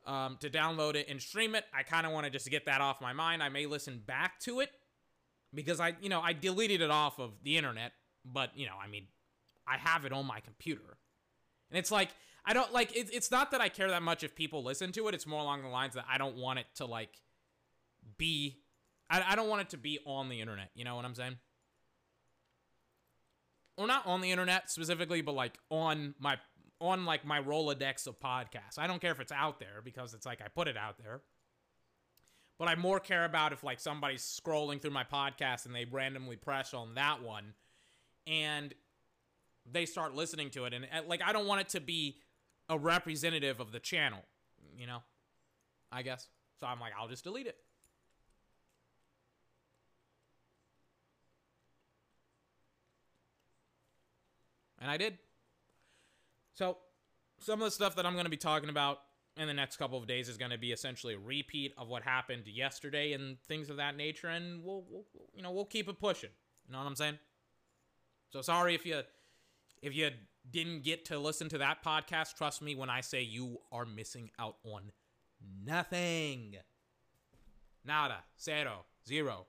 um, 0.05 0.37
to 0.41 0.49
download 0.49 0.95
it 0.95 1.07
and 1.09 1.21
stream 1.21 1.55
it. 1.55 1.65
I 1.73 1.83
kind 1.83 2.05
of 2.05 2.11
want 2.11 2.25
to 2.25 2.29
just 2.29 2.49
get 2.49 2.65
that 2.65 2.81
off 2.81 3.01
my 3.01 3.13
mind. 3.13 3.43
I 3.43 3.49
may 3.49 3.65
listen 3.65 4.01
back 4.05 4.39
to 4.41 4.59
it 4.61 4.71
because 5.53 5.79
I, 5.79 5.95
you 6.01 6.09
know, 6.09 6.21
I 6.21 6.33
deleted 6.33 6.81
it 6.81 6.91
off 6.91 7.19
of 7.19 7.31
the 7.43 7.57
internet, 7.57 7.93
but 8.25 8.51
you 8.55 8.65
know, 8.65 8.75
I 8.81 8.87
mean, 8.87 9.07
I 9.67 9.77
have 9.77 10.05
it 10.05 10.13
on 10.13 10.25
my 10.25 10.39
computer, 10.39 10.97
and 11.69 11.77
it's 11.77 11.91
like 11.91 12.09
I 12.45 12.53
don't 12.53 12.71
like. 12.71 12.95
It, 12.95 13.09
it's 13.11 13.29
not 13.29 13.51
that 13.51 13.59
I 13.61 13.67
care 13.69 13.89
that 13.89 14.01
much 14.01 14.23
if 14.23 14.33
people 14.33 14.63
listen 14.63 14.91
to 14.93 15.07
it. 15.09 15.13
It's 15.13 15.27
more 15.27 15.41
along 15.41 15.63
the 15.63 15.69
lines 15.69 15.95
that 15.95 16.05
I 16.09 16.17
don't 16.17 16.37
want 16.37 16.59
it 16.59 16.65
to 16.75 16.85
like 16.85 17.21
be. 18.17 18.57
I, 19.09 19.23
I 19.29 19.35
don't 19.35 19.49
want 19.49 19.61
it 19.61 19.69
to 19.71 19.77
be 19.77 19.99
on 20.05 20.29
the 20.29 20.39
internet. 20.39 20.69
You 20.73 20.85
know 20.85 20.95
what 20.95 21.03
I'm 21.03 21.15
saying? 21.15 21.37
Or 23.75 23.85
not 23.85 24.07
on 24.07 24.21
the 24.21 24.31
internet 24.31 24.71
specifically, 24.71 25.21
but 25.21 25.35
like 25.35 25.57
on 25.69 26.15
my 26.19 26.37
on 26.79 27.05
like 27.05 27.25
my 27.25 27.41
Rolodex 27.41 28.07
of 28.07 28.19
podcasts. 28.19 28.77
I 28.77 28.87
don't 28.87 29.01
care 29.01 29.11
if 29.11 29.19
it's 29.19 29.31
out 29.31 29.59
there 29.59 29.81
because 29.83 30.13
it's 30.13 30.25
like 30.25 30.41
I 30.41 30.47
put 30.47 30.67
it 30.67 30.77
out 30.77 30.97
there. 30.97 31.21
But 32.57 32.67
I 32.67 32.75
more 32.75 32.99
care 32.99 33.25
about 33.25 33.53
if 33.53 33.63
like 33.63 33.79
somebody's 33.79 34.21
scrolling 34.21 34.81
through 34.81 34.91
my 34.91 35.03
podcast 35.03 35.65
and 35.65 35.75
they 35.75 35.85
randomly 35.85 36.35
press 36.35 36.73
on 36.73 36.95
that 36.95 37.21
one 37.21 37.53
and 38.25 38.73
they 39.71 39.85
start 39.85 40.15
listening 40.15 40.49
to 40.51 40.65
it 40.65 40.73
and 40.73 40.87
like 41.07 41.21
I 41.23 41.33
don't 41.33 41.45
want 41.45 41.61
it 41.61 41.69
to 41.69 41.79
be 41.79 42.17
a 42.69 42.77
representative 42.77 43.59
of 43.59 43.71
the 43.71 43.79
channel, 43.79 44.19
you 44.77 44.87
know? 44.87 45.03
I 45.91 46.01
guess. 46.01 46.27
So 46.59 46.67
I'm 46.67 46.79
like 46.79 46.93
I'll 46.99 47.07
just 47.07 47.23
delete 47.23 47.47
it. 47.47 47.57
And 54.79 54.91
I 54.91 54.97
did. 54.97 55.17
So, 56.53 56.77
some 57.39 57.61
of 57.61 57.65
the 57.65 57.71
stuff 57.71 57.95
that 57.95 58.05
I'm 58.05 58.13
going 58.13 58.25
to 58.25 58.31
be 58.31 58.37
talking 58.37 58.69
about 58.69 58.99
in 59.37 59.47
the 59.47 59.53
next 59.53 59.77
couple 59.77 59.97
of 59.97 60.07
days 60.07 60.29
is 60.29 60.37
going 60.37 60.51
to 60.51 60.57
be 60.57 60.71
essentially 60.71 61.13
a 61.13 61.19
repeat 61.19 61.73
of 61.77 61.87
what 61.87 62.03
happened 62.03 62.47
yesterday 62.47 63.13
and 63.13 63.39
things 63.47 63.69
of 63.69 63.77
that 63.77 63.95
nature, 63.95 64.27
and 64.27 64.63
we'll, 64.63 64.83
we'll 64.89 65.05
you 65.33 65.41
know 65.41 65.51
we'll 65.51 65.65
keep 65.65 65.87
it 65.87 65.99
pushing. 65.99 66.29
You 66.67 66.73
know 66.73 66.79
what 66.79 66.87
I'm 66.87 66.95
saying? 66.95 67.19
So 68.29 68.41
sorry 68.41 68.75
if 68.75 68.85
you 68.85 69.01
if 69.81 69.95
you 69.95 70.09
didn't 70.49 70.83
get 70.83 71.05
to 71.05 71.19
listen 71.19 71.49
to 71.49 71.57
that 71.59 71.83
podcast. 71.83 72.35
Trust 72.35 72.61
me 72.61 72.75
when 72.75 72.89
I 72.89 73.01
say 73.01 73.21
you 73.21 73.59
are 73.71 73.85
missing 73.85 74.31
out 74.39 74.57
on 74.63 74.91
nothing. 75.65 76.55
Nada, 77.85 78.23
zero, 78.41 78.85
zero. 79.07 79.45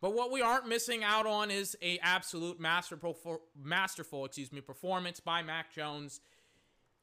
But 0.00 0.14
what 0.14 0.30
we 0.30 0.40
aren't 0.40 0.66
missing 0.66 1.04
out 1.04 1.26
on 1.26 1.50
is 1.50 1.76
a 1.82 1.98
absolute 1.98 2.58
masterful, 2.58 3.42
masterful, 3.54 4.24
excuse 4.24 4.50
me, 4.50 4.62
performance 4.62 5.20
by 5.20 5.42
Mac 5.42 5.74
Jones 5.74 6.20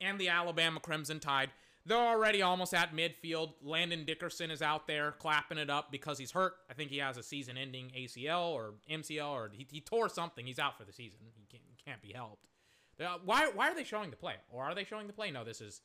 and 0.02 0.20
the 0.20 0.30
Alabama 0.30 0.80
Crimson 0.80 1.20
Tide. 1.20 1.52
They're 1.86 1.98
already 1.98 2.42
almost 2.42 2.74
at 2.74 2.94
midfield. 2.94 3.54
Landon 3.62 4.04
Dickerson 4.04 4.52
is 4.52 4.62
out 4.62 4.88
there 4.88 5.14
clapping 5.14 5.58
it 5.58 5.70
up 5.70 5.90
because 5.92 6.18
he's 6.18 6.32
hurt. 6.32 6.56
I 6.70 6.74
think 6.74 6.92
he 6.92 6.98
has 6.98 7.18
a 7.18 7.24
season-ending 7.24 7.92
ACL 7.98 8.50
or 8.50 8.74
MCL 8.92 9.30
or 9.30 9.50
he, 9.54 9.66
he 9.72 9.80
tore 9.80 10.10
something. 10.10 10.46
He's 10.46 10.60
out 10.60 10.78
for 10.78 10.84
the 10.84 10.92
season. 10.92 11.20
He 11.22 11.46
can't, 11.50 11.64
can't 11.86 12.02
be 12.02 12.12
helped. 12.14 12.46
Why, 13.24 13.50
why 13.54 13.70
are 13.70 13.76
they 13.76 13.84
showing 13.84 14.10
the 14.10 14.18
play? 14.18 14.34
Or 14.52 14.64
are 14.64 14.76
they 14.76 14.84
showing 14.84 15.08
the 15.08 15.14
play? 15.14 15.32
No, 15.32 15.44
this 15.44 15.62
is 15.62 15.82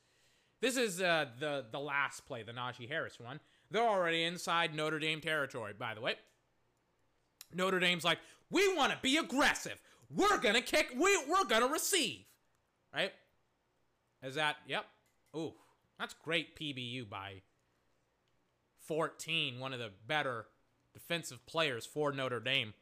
this 0.61 0.77
is 0.77 1.01
uh, 1.01 1.25
the 1.39 1.65
the 1.71 1.79
last 1.79 2.25
play, 2.25 2.41
the 2.41 2.53
Najee 2.53 2.87
Harris 2.87 3.19
one. 3.19 3.39
They're 3.69 3.87
already 3.87 4.23
inside 4.23 4.73
Notre 4.73 4.97
Dame 4.97 5.19
territory, 5.19 5.73
by 5.77 5.93
the 5.93 6.01
way. 6.01 6.15
Notre 7.53 7.79
Dame's 7.79 8.03
like, 8.03 8.19
we 8.49 8.73
want 8.75 8.91
to 8.91 8.97
be 9.01 9.17
aggressive. 9.17 9.81
We're 10.09 10.37
gonna 10.37 10.61
kick. 10.61 10.93
We 10.95 11.17
we're 11.29 11.43
gonna 11.45 11.67
receive, 11.67 12.21
right? 12.93 13.11
Is 14.23 14.35
that? 14.35 14.57
Yep. 14.67 14.85
Ooh, 15.35 15.53
that's 15.99 16.15
great 16.23 16.55
PBU 16.57 17.09
by 17.09 17.41
14. 18.81 19.59
One 19.59 19.73
of 19.73 19.79
the 19.79 19.91
better 20.07 20.45
defensive 20.93 21.45
players 21.45 21.85
for 21.85 22.11
Notre 22.11 22.39
Dame. 22.39 22.73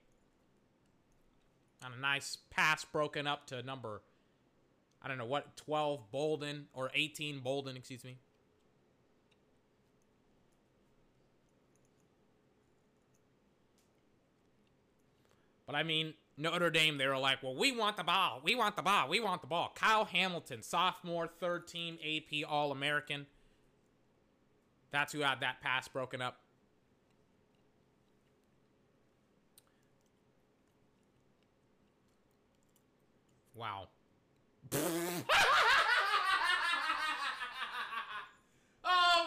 On 1.83 1.91
a 1.91 1.99
nice 1.99 2.37
pass 2.51 2.85
broken 2.85 3.25
up 3.25 3.47
to 3.47 3.63
number 3.63 4.01
I 5.01 5.07
don't 5.07 5.17
know 5.17 5.25
what 5.25 5.57
12 5.57 6.11
Bolden 6.11 6.67
or 6.73 6.91
18 6.93 7.39
Bolden, 7.39 7.75
excuse 7.75 8.03
me. 8.03 8.17
But 15.65 15.75
I 15.75 15.83
mean, 15.83 16.13
Notre 16.41 16.71
Dame, 16.71 16.97
they 16.97 17.05
were 17.05 17.19
like, 17.19 17.43
well, 17.43 17.53
we 17.55 17.71
want 17.71 17.97
the 17.97 18.03
ball. 18.03 18.41
We 18.43 18.55
want 18.55 18.75
the 18.75 18.81
ball. 18.81 19.07
We 19.07 19.19
want 19.19 19.41
the 19.41 19.47
ball. 19.47 19.71
Kyle 19.75 20.05
Hamilton, 20.05 20.63
sophomore, 20.63 21.27
third 21.27 21.67
team 21.67 21.99
AP 22.03 22.49
All 22.49 22.71
American. 22.71 23.27
That's 24.89 25.13
who 25.13 25.19
had 25.19 25.41
that 25.41 25.61
pass 25.61 25.87
broken 25.87 26.19
up. 26.19 26.39
Wow. 33.53 33.89
oh 34.73 34.79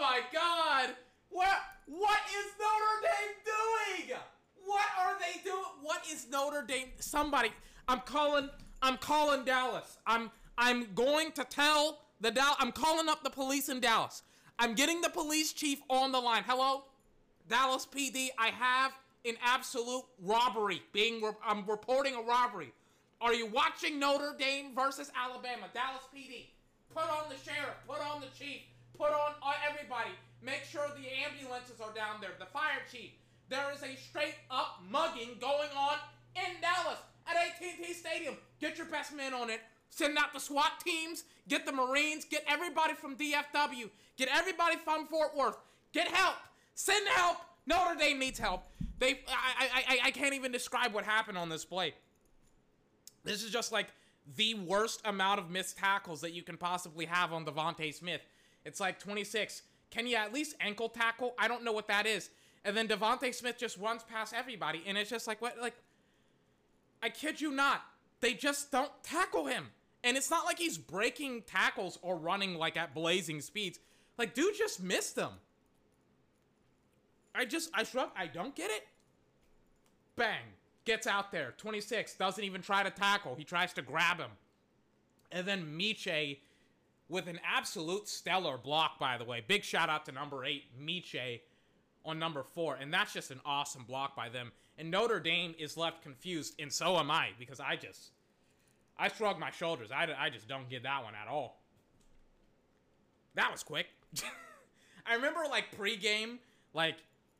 my 0.00 0.20
god! 0.32 0.96
What 1.30 1.58
what 1.86 2.18
is 2.36 2.46
Notre 2.58 3.02
Dame 3.02 3.36
doing? 3.44 4.18
What 4.64 4.86
are 4.98 5.14
they 5.18 5.40
doing? 5.42 5.62
What 5.82 6.02
is 6.10 6.26
Notre 6.30 6.62
Dame? 6.62 6.88
Somebody, 6.98 7.50
I'm 7.88 8.00
calling 8.00 8.48
I'm 8.82 8.96
calling 8.98 9.44
Dallas. 9.44 9.98
I'm 10.06 10.30
I'm 10.58 10.94
going 10.94 11.32
to 11.32 11.44
tell 11.44 12.00
the 12.20 12.30
Dallas 12.30 12.56
I'm 12.58 12.72
calling 12.72 13.08
up 13.08 13.22
the 13.24 13.30
police 13.30 13.68
in 13.68 13.80
Dallas. 13.80 14.22
I'm 14.58 14.74
getting 14.74 15.00
the 15.00 15.10
police 15.10 15.52
chief 15.52 15.80
on 15.90 16.12
the 16.12 16.20
line. 16.20 16.44
Hello? 16.46 16.84
Dallas 17.48 17.86
PD, 17.86 18.28
I 18.38 18.48
have 18.48 18.92
an 19.24 19.34
absolute 19.44 20.04
robbery 20.22 20.82
being 20.92 21.22
I'm 21.44 21.64
reporting 21.66 22.14
a 22.14 22.22
robbery. 22.22 22.72
Are 23.20 23.34
you 23.34 23.46
watching 23.46 23.98
Notre 23.98 24.34
Dame 24.38 24.74
versus 24.74 25.10
Alabama? 25.16 25.66
Dallas 25.72 26.04
PD. 26.14 26.46
Put 26.94 27.04
on 27.04 27.28
the 27.28 27.36
sheriff. 27.36 27.74
Put 27.88 28.00
on 28.00 28.20
the 28.20 28.28
chief. 28.38 28.62
Put 28.96 29.10
on 29.10 29.32
uh, 29.42 29.52
everybody. 29.68 30.10
Make 30.42 30.64
sure 30.64 30.86
the 30.94 31.08
ambulances 31.24 31.80
are 31.80 31.92
down 31.94 32.20
there. 32.20 32.32
The 32.38 32.46
fire 32.46 32.82
chief. 32.90 33.10
There 33.48 33.72
is 33.72 33.82
a 33.82 33.96
straight 33.96 34.36
up 34.50 34.80
mugging 34.90 35.36
going 35.40 35.68
on 35.76 35.96
in 36.36 36.60
Dallas 36.60 36.98
at 37.26 37.36
AT&T 37.36 37.92
Stadium. 37.92 38.36
Get 38.60 38.78
your 38.78 38.86
best 38.86 39.14
men 39.14 39.34
on 39.34 39.50
it. 39.50 39.60
Send 39.90 40.18
out 40.18 40.32
the 40.32 40.40
SWAT 40.40 40.80
teams. 40.84 41.24
Get 41.48 41.66
the 41.66 41.72
Marines. 41.72 42.24
Get 42.24 42.44
everybody 42.48 42.94
from 42.94 43.16
DFW. 43.16 43.90
Get 44.16 44.28
everybody 44.32 44.76
from 44.76 45.06
Fort 45.06 45.36
Worth. 45.36 45.56
Get 45.92 46.08
help. 46.08 46.36
Send 46.74 47.06
help. 47.08 47.36
Notre 47.66 47.94
Dame 47.94 48.18
needs 48.18 48.38
help. 48.38 48.64
They, 48.98 49.20
I, 49.28 49.84
I, 49.88 49.98
I 50.04 50.10
can't 50.10 50.34
even 50.34 50.52
describe 50.52 50.92
what 50.92 51.04
happened 51.04 51.38
on 51.38 51.48
this 51.48 51.64
play. 51.64 51.94
This 53.24 53.42
is 53.42 53.50
just 53.50 53.72
like 53.72 53.88
the 54.36 54.54
worst 54.54 55.00
amount 55.04 55.40
of 55.40 55.50
missed 55.50 55.78
tackles 55.78 56.20
that 56.22 56.32
you 56.32 56.42
can 56.42 56.56
possibly 56.56 57.04
have 57.06 57.32
on 57.32 57.44
DeVonta 57.44 57.92
Smith. 57.92 58.20
It's 58.64 58.80
like 58.80 58.98
26. 58.98 59.62
Can 59.90 60.06
you 60.06 60.16
at 60.16 60.32
least 60.32 60.56
ankle 60.60 60.88
tackle? 60.88 61.34
I 61.38 61.48
don't 61.48 61.62
know 61.62 61.72
what 61.72 61.88
that 61.88 62.06
is. 62.06 62.30
And 62.64 62.76
then 62.76 62.88
DeVonta 62.88 63.34
Smith 63.34 63.58
just 63.58 63.76
runs 63.78 64.02
past 64.02 64.32
everybody, 64.34 64.82
and 64.86 64.96
it's 64.96 65.10
just 65.10 65.26
like 65.26 65.42
what? 65.42 65.58
Like, 65.60 65.74
I 67.02 67.10
kid 67.10 67.40
you 67.40 67.50
not, 67.50 67.82
they 68.20 68.32
just 68.32 68.72
don't 68.72 68.90
tackle 69.02 69.46
him. 69.46 69.66
And 70.02 70.16
it's 70.16 70.30
not 70.30 70.44
like 70.44 70.58
he's 70.58 70.78
breaking 70.78 71.42
tackles 71.42 71.98
or 72.02 72.16
running 72.16 72.56
like 72.56 72.76
at 72.76 72.94
blazing 72.94 73.40
speeds. 73.40 73.78
Like, 74.18 74.34
dude 74.34 74.54
just 74.56 74.82
missed 74.82 75.16
them. 75.16 75.32
I 77.34 77.44
just, 77.44 77.70
I 77.74 77.84
shrug. 77.84 78.10
I 78.16 78.26
don't 78.26 78.54
get 78.54 78.70
it. 78.70 78.86
Bang 80.16 80.42
gets 80.84 81.06
out 81.06 81.32
there. 81.32 81.54
26 81.56 82.14
doesn't 82.14 82.44
even 82.44 82.62
try 82.62 82.82
to 82.82 82.90
tackle. 82.90 83.34
He 83.34 83.44
tries 83.44 83.72
to 83.74 83.82
grab 83.82 84.18
him. 84.18 84.30
And 85.32 85.46
then 85.46 85.78
Metchie 85.78 86.38
with 87.08 87.26
an 87.26 87.40
absolute 87.44 88.08
stellar 88.08 88.56
block, 88.56 88.98
by 88.98 89.18
the 89.18 89.24
way. 89.24 89.42
Big 89.46 89.64
shout 89.64 89.88
out 89.88 90.04
to 90.06 90.12
number 90.12 90.44
eight, 90.44 90.64
Metchie, 90.80 91.40
on 92.04 92.18
number 92.18 92.42
four. 92.42 92.76
And 92.76 92.92
that's 92.92 93.12
just 93.12 93.30
an 93.30 93.40
awesome 93.44 93.84
block 93.84 94.16
by 94.16 94.28
them. 94.28 94.52
And 94.78 94.90
Notre 94.90 95.20
Dame 95.20 95.54
is 95.58 95.76
left 95.76 96.02
confused, 96.02 96.54
and 96.60 96.72
so 96.72 96.98
am 96.98 97.10
I, 97.10 97.28
because 97.38 97.60
I 97.60 97.76
just, 97.76 98.10
I 98.98 99.08
shrug 99.08 99.38
my 99.38 99.50
shoulders. 99.50 99.90
I, 99.92 100.08
I 100.18 100.30
just 100.30 100.48
don't 100.48 100.68
get 100.68 100.82
that 100.82 101.04
one 101.04 101.14
at 101.14 101.28
all. 101.28 101.60
That 103.34 103.52
was 103.52 103.62
quick. 103.62 103.86
I 105.06 105.14
remember, 105.14 105.40
like, 105.48 105.76
pregame, 105.78 106.38
like, 106.72 106.96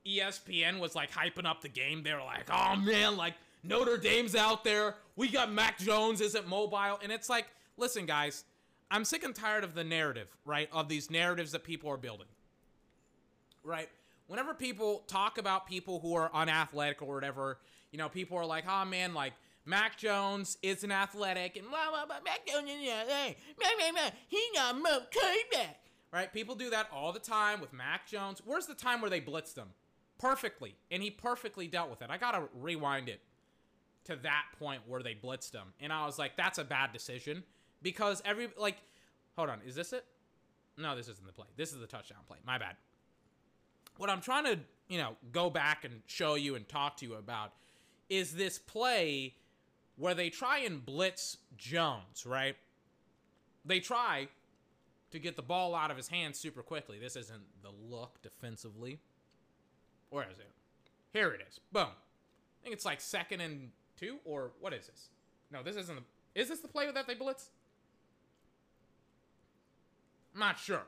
ESPN 0.06 0.80
was 0.80 0.94
like 0.94 1.10
hyping 1.10 1.46
up 1.46 1.62
the 1.62 1.68
game. 1.68 2.02
They 2.02 2.12
were 2.12 2.20
like, 2.20 2.50
"Oh 2.52 2.76
man, 2.76 3.16
like 3.16 3.34
Notre 3.62 3.96
Dame's 3.96 4.36
out 4.36 4.62
there. 4.62 4.96
We 5.16 5.28
got 5.28 5.50
Mac 5.50 5.78
Jones 5.78 6.20
isn't 6.20 6.46
mobile." 6.46 6.98
And 7.02 7.10
it's 7.10 7.30
like, 7.30 7.46
"Listen, 7.76 8.04
guys, 8.04 8.44
I'm 8.90 9.04
sick 9.04 9.24
and 9.24 9.34
tired 9.34 9.64
of 9.64 9.74
the 9.74 9.84
narrative, 9.84 10.28
right? 10.44 10.68
Of 10.72 10.88
these 10.88 11.10
narratives 11.10 11.52
that 11.52 11.64
people 11.64 11.90
are 11.90 11.96
building. 11.96 12.26
Right? 13.62 13.88
Whenever 14.26 14.54
people 14.54 15.04
talk 15.06 15.38
about 15.38 15.66
people 15.66 16.00
who 16.00 16.14
are 16.14 16.30
unathletic 16.34 17.02
or 17.02 17.14
whatever, 17.14 17.58
you 17.90 17.98
know, 17.98 18.08
people 18.08 18.38
are 18.38 18.46
like, 18.46 18.64
"Oh 18.68 18.84
man, 18.84 19.14
like 19.14 19.34
Mac 19.64 19.98
Jones 19.98 20.58
isn't 20.62 20.90
athletic 20.90 21.56
and 21.56 21.68
blah 21.68 21.90
blah 21.90 22.06
blah. 22.06 22.20
Mac 22.24 22.46
Jones, 22.46 22.68
hey, 22.68 23.36
man, 23.60 23.78
man, 23.78 23.94
man, 23.94 24.12
he 24.28 24.42
not 24.54 24.76
move 24.76 25.10
back." 25.52 25.80
Right? 26.12 26.32
People 26.32 26.54
do 26.54 26.70
that 26.70 26.88
all 26.92 27.12
the 27.12 27.18
time 27.18 27.60
with 27.60 27.72
Mac 27.72 28.06
Jones. 28.06 28.40
Where's 28.44 28.66
the 28.66 28.74
time 28.74 29.00
where 29.00 29.10
they 29.10 29.20
blitzed 29.20 29.56
him? 29.56 29.68
perfectly, 30.18 30.74
and 30.90 31.02
he 31.02 31.10
perfectly 31.10 31.66
dealt 31.66 31.90
with 31.90 32.02
it. 32.02 32.10
I 32.10 32.16
gotta 32.16 32.44
rewind 32.54 33.08
it 33.08 33.20
to 34.04 34.16
that 34.16 34.44
point 34.58 34.82
where 34.86 35.02
they 35.02 35.14
blitzed 35.14 35.52
him, 35.52 35.72
and 35.80 35.92
I 35.92 36.06
was 36.06 36.18
like, 36.18 36.36
that's 36.36 36.58
a 36.58 36.64
bad 36.64 36.92
decision 36.92 37.44
because 37.82 38.22
every 38.24 38.48
like, 38.58 38.76
hold 39.36 39.50
on, 39.50 39.60
is 39.66 39.74
this 39.74 39.92
it? 39.92 40.04
No, 40.76 40.96
this 40.96 41.08
isn't 41.08 41.26
the 41.26 41.32
play. 41.32 41.46
This 41.56 41.72
is 41.72 41.78
the 41.78 41.86
touchdown 41.86 42.20
play. 42.26 42.38
My 42.44 42.58
bad. 42.58 42.76
What 43.96 44.10
I'm 44.10 44.20
trying 44.20 44.44
to, 44.44 44.58
you 44.88 44.98
know, 44.98 45.16
go 45.32 45.50
back 45.50 45.84
and 45.84 46.02
show 46.06 46.34
you 46.34 46.54
and 46.54 46.68
talk 46.68 46.96
to 46.98 47.06
you 47.06 47.14
about 47.14 47.52
is 48.08 48.34
this 48.34 48.58
play 48.58 49.34
where 49.96 50.14
they 50.14 50.30
try 50.30 50.58
and 50.58 50.84
blitz 50.84 51.38
Jones, 51.56 52.26
right? 52.26 52.56
They 53.64 53.80
try 53.80 54.28
to 55.12 55.18
get 55.18 55.36
the 55.36 55.42
ball 55.42 55.74
out 55.74 55.90
of 55.90 55.96
his 55.96 56.08
hands 56.08 56.38
super 56.38 56.62
quickly. 56.62 56.98
This 56.98 57.16
isn't 57.16 57.42
the 57.62 57.70
look 57.88 58.20
defensively. 58.22 58.98
Where 60.10 60.24
is 60.24 60.38
it? 60.38 60.50
Here 61.12 61.30
it 61.30 61.40
is. 61.48 61.60
Boom. 61.72 61.86
I 61.86 62.62
think 62.62 62.74
it's 62.74 62.84
like 62.84 63.00
second 63.00 63.40
and 63.40 63.70
two, 63.96 64.18
or 64.24 64.50
what 64.60 64.72
is 64.72 64.86
this? 64.86 65.08
No, 65.52 65.62
this 65.62 65.76
isn't. 65.76 65.94
The, 65.96 66.40
is 66.40 66.48
this 66.48 66.60
the 66.60 66.68
play 66.68 66.90
that 66.90 67.06
they 67.06 67.14
blitz? 67.14 67.50
I'm 70.34 70.40
not 70.40 70.58
sure. 70.58 70.82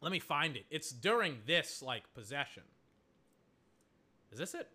Let 0.00 0.12
me 0.12 0.18
find 0.18 0.56
it. 0.56 0.64
It's 0.70 0.90
during 0.90 1.38
this 1.46 1.82
like 1.82 2.12
possession. 2.14 2.62
Is 4.32 4.38
this 4.38 4.54
it? 4.54 4.68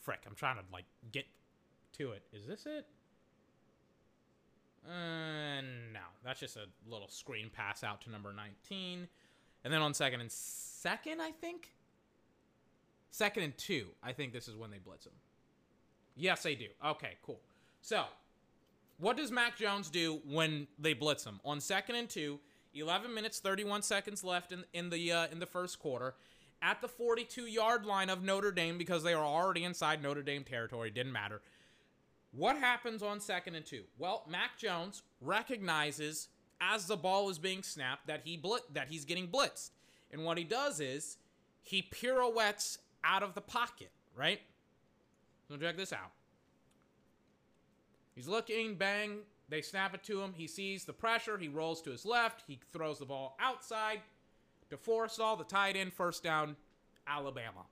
Frick, 0.00 0.20
I'm 0.26 0.34
trying 0.36 0.56
to 0.56 0.62
like 0.72 0.84
get 1.10 1.26
to 1.98 2.12
it. 2.12 2.22
Is 2.32 2.46
this 2.46 2.66
it? 2.66 2.86
Uh, 4.86 5.60
no, 5.92 6.00
that's 6.24 6.38
just 6.38 6.56
a 6.56 6.66
little 6.88 7.08
screen 7.08 7.50
pass 7.52 7.82
out 7.82 8.00
to 8.02 8.10
number 8.10 8.32
19. 8.32 9.08
And 9.64 9.72
then 9.72 9.82
on 9.82 9.94
second 9.94 10.20
and 10.20 10.30
second, 10.30 11.20
I 11.20 11.32
think? 11.32 11.72
Second 13.10 13.42
and 13.42 13.58
two, 13.58 13.86
I 14.02 14.12
think 14.12 14.32
this 14.32 14.46
is 14.46 14.54
when 14.54 14.70
they 14.70 14.78
blitz 14.78 15.06
him. 15.06 15.12
Yes, 16.14 16.44
they 16.44 16.54
do. 16.54 16.66
Okay, 16.84 17.14
cool. 17.22 17.40
So, 17.80 18.04
what 18.98 19.16
does 19.16 19.30
Mac 19.30 19.56
Jones 19.56 19.90
do 19.90 20.20
when 20.26 20.66
they 20.78 20.94
blitz 20.94 21.24
him? 21.24 21.40
On 21.44 21.60
second 21.60 21.96
and 21.96 22.08
two, 22.08 22.40
11 22.74 23.12
minutes 23.12 23.38
31 23.40 23.82
seconds 23.82 24.24
left 24.24 24.52
in 24.52 24.64
in 24.72 24.90
the 24.90 25.12
uh, 25.12 25.26
in 25.30 25.38
the 25.38 25.46
first 25.46 25.78
quarter, 25.78 26.14
at 26.62 26.80
the 26.80 26.88
42 26.88 27.46
yard 27.46 27.84
line 27.84 28.10
of 28.10 28.22
Notre 28.22 28.52
Dame 28.52 28.78
because 28.78 29.02
they 29.02 29.14
are 29.14 29.24
already 29.24 29.64
inside 29.64 30.02
Notre 30.02 30.22
Dame 30.22 30.44
territory. 30.44 30.90
Didn't 30.90 31.12
matter. 31.12 31.42
What 32.32 32.56
happens 32.56 33.02
on 33.02 33.20
second 33.20 33.54
and 33.54 33.64
two? 33.64 33.84
Well, 33.98 34.24
Mac 34.28 34.58
Jones 34.58 35.02
recognizes 35.20 36.28
as 36.60 36.86
the 36.86 36.96
ball 36.96 37.28
is 37.28 37.38
being 37.38 37.62
snapped 37.62 38.06
that 38.06 38.22
he 38.24 38.36
blit 38.36 38.60
that 38.72 38.88
he's 38.88 39.04
getting 39.04 39.28
blitzed. 39.28 39.70
And 40.10 40.24
what 40.24 40.38
he 40.38 40.44
does 40.44 40.80
is 40.80 41.18
he 41.62 41.82
pirouettes 41.82 42.78
out 43.04 43.22
of 43.22 43.34
the 43.34 43.40
pocket, 43.40 43.90
right? 44.14 44.40
So 45.48 45.56
check 45.56 45.76
this 45.76 45.92
out. 45.92 46.12
He's 48.16 48.26
looking, 48.26 48.74
bang, 48.74 49.18
they 49.48 49.62
snap 49.62 49.94
it 49.94 50.02
to 50.04 50.20
him. 50.20 50.32
He 50.34 50.48
sees 50.48 50.84
the 50.84 50.92
pressure. 50.92 51.38
He 51.38 51.46
rolls 51.46 51.80
to 51.82 51.90
his 51.90 52.04
left. 52.04 52.42
He 52.48 52.58
throws 52.72 52.98
the 52.98 53.04
ball 53.04 53.36
outside 53.38 54.00
to 54.70 54.76
Forristall, 54.76 55.38
the 55.38 55.44
tight 55.44 55.76
end, 55.76 55.92
first 55.92 56.24
down, 56.24 56.56
Alabama. 57.06 57.66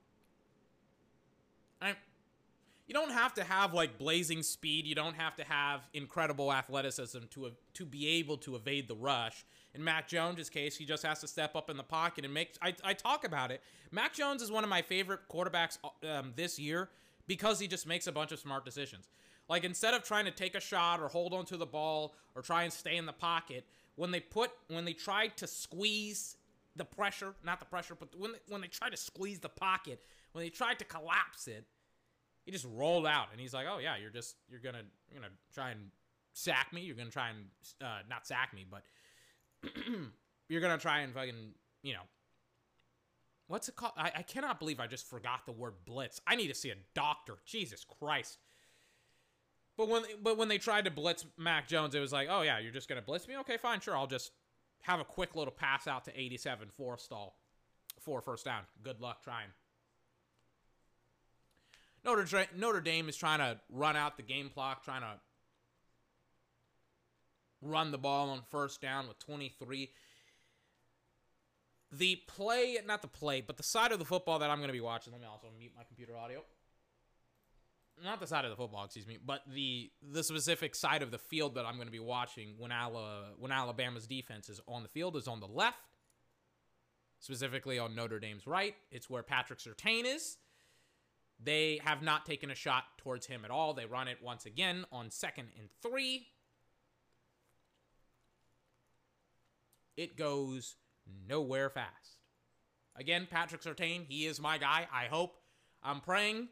You 2.87 2.93
don't 2.93 3.11
have 3.11 3.33
to 3.35 3.43
have 3.43 3.73
like 3.73 3.97
blazing 3.97 4.43
speed. 4.43 4.85
You 4.85 4.93
don't 4.93 5.15
have 5.15 5.35
to 5.37 5.43
have 5.43 5.81
incredible 5.93 6.53
athleticism 6.53 7.19
to 7.31 7.51
to 7.73 7.85
be 7.85 8.07
able 8.07 8.37
to 8.37 8.55
evade 8.55 8.87
the 8.87 8.95
rush. 8.95 9.43
In 9.73 9.83
Mac 9.83 10.07
Jones' 10.07 10.49
case, 10.49 10.77
he 10.77 10.85
just 10.85 11.03
has 11.03 11.19
to 11.19 11.27
step 11.27 11.55
up 11.55 11.69
in 11.69 11.77
the 11.77 11.83
pocket 11.83 12.25
and 12.25 12.33
make. 12.33 12.55
I, 12.61 12.75
I 12.83 12.93
talk 12.93 13.25
about 13.25 13.51
it. 13.51 13.61
Mac 13.91 14.13
Jones 14.13 14.41
is 14.41 14.51
one 14.51 14.63
of 14.63 14.69
my 14.69 14.83
favorite 14.83 15.21
quarterbacks 15.31 15.79
um, 16.07 16.33
this 16.35 16.59
year 16.59 16.89
because 17.27 17.59
he 17.59 17.67
just 17.67 17.87
makes 17.87 18.05
a 18.05 18.11
bunch 18.11 18.31
of 18.31 18.39
smart 18.39 18.65
decisions. 18.65 19.07
Like 19.47 19.63
instead 19.63 19.93
of 19.93 20.03
trying 20.03 20.25
to 20.25 20.31
take 20.31 20.55
a 20.55 20.59
shot 20.59 20.99
or 20.99 21.07
hold 21.07 21.33
onto 21.33 21.57
the 21.57 21.65
ball 21.65 22.15
or 22.35 22.41
try 22.41 22.63
and 22.63 22.73
stay 22.73 22.97
in 22.97 23.05
the 23.05 23.13
pocket, 23.13 23.65
when 23.95 24.11
they 24.11 24.19
put 24.19 24.51
when 24.67 24.85
they 24.85 24.93
tried 24.93 25.37
to 25.37 25.47
squeeze 25.47 26.37
the 26.75 26.85
pressure, 26.85 27.33
not 27.43 27.59
the 27.59 27.65
pressure, 27.65 27.95
but 27.95 28.09
when 28.17 28.33
they, 28.33 28.39
when 28.49 28.61
they 28.61 28.67
tried 28.67 28.89
to 28.89 28.97
squeeze 28.97 29.39
the 29.39 29.49
pocket, 29.49 30.01
when 30.33 30.43
they 30.43 30.49
tried 30.49 30.79
to 30.79 30.85
collapse 30.85 31.47
it, 31.47 31.65
he 32.43 32.51
just 32.51 32.67
rolled 32.73 33.05
out 33.05 33.27
and 33.31 33.39
he's 33.39 33.53
like, 33.53 33.67
"Oh 33.69 33.77
yeah, 33.77 33.95
you're 33.97 34.09
just 34.09 34.35
you're 34.49 34.59
gonna 34.59 34.83
you're 35.09 35.21
gonna 35.21 35.33
try 35.53 35.71
and 35.71 35.91
sack 36.33 36.73
me. 36.73 36.81
You're 36.81 36.95
gonna 36.95 37.09
try 37.09 37.29
and 37.29 37.45
uh, 37.81 37.99
not 38.09 38.27
sack 38.27 38.53
me, 38.53 38.65
but 38.69 38.83
you're 40.49 40.61
gonna 40.61 40.77
try 40.77 40.99
and 40.99 41.13
fucking 41.13 41.53
you 41.83 41.93
know." 41.93 42.01
What's 43.47 43.69
it 43.69 43.75
called? 43.75 43.93
I, 43.95 44.11
I 44.15 44.21
cannot 44.23 44.57
believe 44.57 44.79
I 44.79 44.87
just 44.87 45.07
forgot 45.07 45.45
the 45.45 45.51
word 45.51 45.73
blitz. 45.85 46.19
I 46.25 46.35
need 46.35 46.47
to 46.47 46.55
see 46.55 46.71
a 46.71 46.75
doctor. 46.95 47.35
Jesus 47.45 47.85
Christ. 47.99 48.39
But 49.77 49.89
when 49.89 50.03
but 50.21 50.37
when 50.37 50.47
they 50.47 50.57
tried 50.57 50.85
to 50.85 50.91
blitz 50.91 51.25
Mac 51.37 51.67
Jones, 51.67 51.95
it 51.95 51.99
was 51.99 52.13
like, 52.13 52.27
oh 52.29 52.41
yeah, 52.41 52.59
you're 52.59 52.71
just 52.71 52.87
gonna 52.87 53.01
blitz 53.01 53.27
me? 53.27 53.37
Okay, 53.39 53.57
fine, 53.57 53.79
sure. 53.81 53.95
I'll 53.95 54.07
just 54.07 54.31
have 54.81 54.99
a 54.99 55.03
quick 55.03 55.35
little 55.35 55.53
pass 55.53 55.87
out 55.87 56.05
to 56.05 56.19
87 56.19 56.69
Forristall, 56.79 57.31
for 57.99 58.21
first 58.21 58.45
down. 58.45 58.61
Good 58.83 59.01
luck 59.01 59.23
trying. 59.23 59.49
Notre, 62.03 62.45
Notre 62.55 62.81
Dame 62.81 63.09
is 63.09 63.17
trying 63.17 63.39
to 63.39 63.59
run 63.69 63.95
out 63.95 64.15
the 64.15 64.23
game 64.23 64.49
clock, 64.49 64.85
trying 64.85 65.01
to 65.01 65.19
run 67.61 67.91
the 67.91 67.97
ball 67.97 68.29
on 68.29 68.41
first 68.51 68.79
down 68.79 69.07
with 69.07 69.17
23. 69.19 69.89
The 71.91 72.21
play, 72.27 72.77
not 72.85 73.01
the 73.01 73.07
play, 73.07 73.41
but 73.41 73.57
the 73.57 73.63
side 73.63 73.91
of 73.91 73.97
the 73.97 74.05
football 74.05 74.37
that 74.39 74.51
I'm 74.51 74.57
going 74.57 74.69
to 74.69 74.73
be 74.73 74.81
watching. 74.81 75.13
Let 75.13 75.21
me 75.21 75.27
also 75.27 75.47
mute 75.57 75.71
my 75.75 75.83
computer 75.83 76.15
audio 76.15 76.43
not 78.03 78.19
the 78.19 78.27
side 78.27 78.45
of 78.45 78.51
the 78.51 78.57
football, 78.57 78.83
excuse 78.85 79.07
me, 79.07 79.17
but 79.23 79.41
the 79.53 79.91
the 80.11 80.23
specific 80.23 80.75
side 80.75 81.01
of 81.01 81.11
the 81.11 81.17
field 81.17 81.55
that 81.55 81.65
I'm 81.65 81.75
going 81.75 81.87
to 81.87 81.91
be 81.91 81.99
watching 81.99 82.55
when 82.57 82.71
Ala, 82.71 83.33
when 83.39 83.51
Alabama's 83.51 84.07
defense 84.07 84.49
is 84.49 84.59
on 84.67 84.83
the 84.83 84.89
field 84.89 85.15
is 85.15 85.27
on 85.27 85.39
the 85.39 85.47
left, 85.47 85.79
specifically 87.19 87.79
on 87.79 87.95
Notre 87.95 88.19
Dame's 88.19 88.45
right. 88.47 88.75
It's 88.91 89.09
where 89.09 89.23
Patrick 89.23 89.59
Surtain 89.59 90.03
is. 90.05 90.37
They 91.41 91.81
have 91.83 92.01
not 92.01 92.25
taken 92.25 92.49
a 92.49 92.55
shot 92.55 92.83
towards 92.97 93.27
him 93.27 93.43
at 93.43 93.51
all. 93.51 93.73
They 93.73 93.85
run 93.85 94.07
it 94.07 94.17
once 94.21 94.45
again 94.45 94.85
on 94.91 95.11
second 95.11 95.49
and 95.59 95.69
three. 95.81 96.27
It 99.97 100.17
goes 100.17 100.75
nowhere 101.27 101.69
fast. 101.69 102.19
Again, 102.95 103.27
Patrick 103.29 103.61
Surtain, 103.61 104.05
he 104.07 104.25
is 104.25 104.39
my 104.39 104.57
guy. 104.57 104.87
I 104.93 105.05
hope. 105.05 105.37
I'm 105.83 106.01
praying 106.01 106.47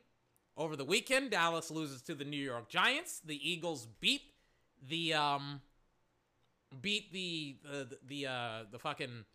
over 0.55 0.75
the 0.75 0.85
weekend, 0.85 1.31
Dallas 1.31 1.71
loses 1.71 2.01
to 2.03 2.15
the 2.15 2.25
New 2.25 2.37
York 2.37 2.69
Giants. 2.69 3.21
The 3.25 3.49
Eagles 3.49 3.87
beat 3.99 4.21
the 4.87 5.13
um 5.13 5.61
beat 6.81 7.11
the 7.11 7.57
the 7.63 7.97
the 8.07 8.27
uh 8.27 8.63
the 8.71 8.79
fucking 8.79 9.25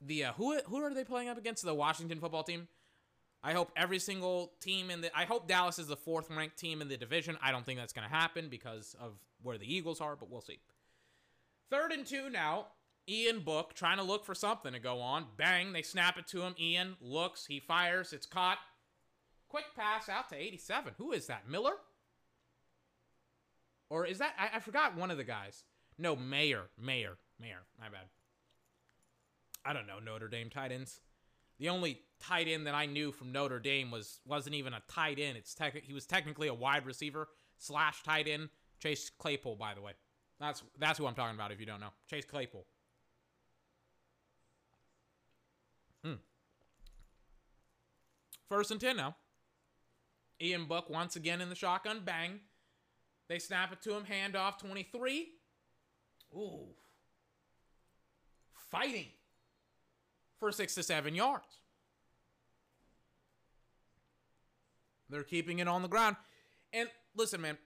the 0.00 0.24
uh, 0.24 0.32
who 0.34 0.58
who 0.66 0.82
are 0.82 0.94
they 0.94 1.04
playing 1.04 1.28
up 1.28 1.38
against 1.38 1.64
the 1.64 1.74
Washington 1.74 2.20
football 2.20 2.42
team? 2.42 2.68
I 3.42 3.52
hope 3.52 3.72
every 3.74 3.98
single 3.98 4.52
team 4.60 4.90
in 4.90 5.00
the 5.00 5.16
I 5.16 5.24
hope 5.24 5.48
Dallas 5.48 5.78
is 5.78 5.86
the 5.86 5.96
fourth 5.96 6.30
ranked 6.30 6.58
team 6.58 6.82
in 6.82 6.88
the 6.88 6.96
division. 6.96 7.38
I 7.42 7.52
don't 7.52 7.64
think 7.64 7.78
that's 7.78 7.92
going 7.92 8.08
to 8.08 8.14
happen 8.14 8.48
because 8.48 8.94
of 9.00 9.12
where 9.42 9.58
the 9.58 9.72
Eagles 9.72 10.00
are, 10.00 10.16
but 10.16 10.30
we'll 10.30 10.42
see. 10.42 10.58
Third 11.70 11.92
and 11.92 12.04
2 12.04 12.30
now. 12.30 12.66
Ian 13.08 13.40
Book 13.40 13.74
trying 13.74 13.96
to 13.96 14.02
look 14.02 14.24
for 14.24 14.34
something 14.34 14.72
to 14.72 14.78
go 14.78 15.00
on. 15.00 15.26
Bang, 15.36 15.72
they 15.72 15.82
snap 15.82 16.18
it 16.18 16.28
to 16.28 16.42
him. 16.42 16.54
Ian 16.60 16.96
looks, 17.00 17.46
he 17.46 17.58
fires, 17.58 18.12
it's 18.12 18.26
caught. 18.26 18.58
Quick 19.50 19.64
pass 19.76 20.08
out 20.08 20.28
to 20.28 20.36
87. 20.36 20.94
Who 20.96 21.12
is 21.12 21.26
that? 21.26 21.48
Miller? 21.48 21.72
Or 23.90 24.06
is 24.06 24.18
that 24.18 24.34
I, 24.38 24.56
I 24.56 24.60
forgot 24.60 24.96
one 24.96 25.10
of 25.10 25.16
the 25.18 25.24
guys. 25.24 25.64
No, 25.98 26.14
Mayer. 26.14 26.62
Mayer. 26.80 27.18
Mayer. 27.40 27.62
My 27.78 27.88
bad. 27.88 28.06
I 29.64 29.72
don't 29.72 29.88
know 29.88 29.98
Notre 29.98 30.28
Dame 30.28 30.48
tight 30.50 30.70
ends. 30.70 31.00
The 31.58 31.68
only 31.68 32.00
tight 32.20 32.46
end 32.48 32.66
that 32.68 32.74
I 32.74 32.86
knew 32.86 33.10
from 33.10 33.32
Notre 33.32 33.58
Dame 33.58 33.90
was 33.90 34.20
wasn't 34.24 34.54
even 34.54 34.72
a 34.72 34.82
tight 34.88 35.18
end. 35.18 35.36
It's 35.36 35.52
tech, 35.52 35.76
he 35.82 35.92
was 35.92 36.06
technically 36.06 36.46
a 36.46 36.54
wide 36.54 36.86
receiver 36.86 37.28
slash 37.58 38.02
tight 38.04 38.28
end. 38.28 38.50
Chase 38.80 39.10
Claypool, 39.18 39.56
by 39.56 39.74
the 39.74 39.82
way. 39.82 39.92
That's 40.38 40.62
that's 40.78 40.98
who 40.98 41.06
I'm 41.06 41.14
talking 41.14 41.34
about. 41.34 41.50
If 41.50 41.58
you 41.58 41.66
don't 41.66 41.80
know, 41.80 41.90
Chase 42.08 42.24
Claypool. 42.24 42.64
Hmm. 46.04 46.14
First 48.48 48.70
and 48.70 48.80
ten 48.80 48.96
now. 48.96 49.16
Ian 50.40 50.64
Book 50.66 50.88
once 50.88 51.16
again 51.16 51.40
in 51.40 51.48
the 51.48 51.54
shotgun. 51.54 52.02
Bang. 52.04 52.40
They 53.28 53.38
snap 53.38 53.72
it 53.72 53.82
to 53.82 53.94
him. 53.94 54.04
Handoff 54.04 54.58
23. 54.58 55.28
Ooh. 56.34 56.68
Fighting 58.70 59.06
for 60.38 60.50
six 60.52 60.74
to 60.76 60.82
seven 60.82 61.14
yards. 61.14 61.60
They're 65.08 65.22
keeping 65.22 65.58
it 65.58 65.68
on 65.68 65.82
the 65.82 65.88
ground. 65.88 66.16
And 66.72 66.88
listen, 67.16 67.40
man, 67.40 67.58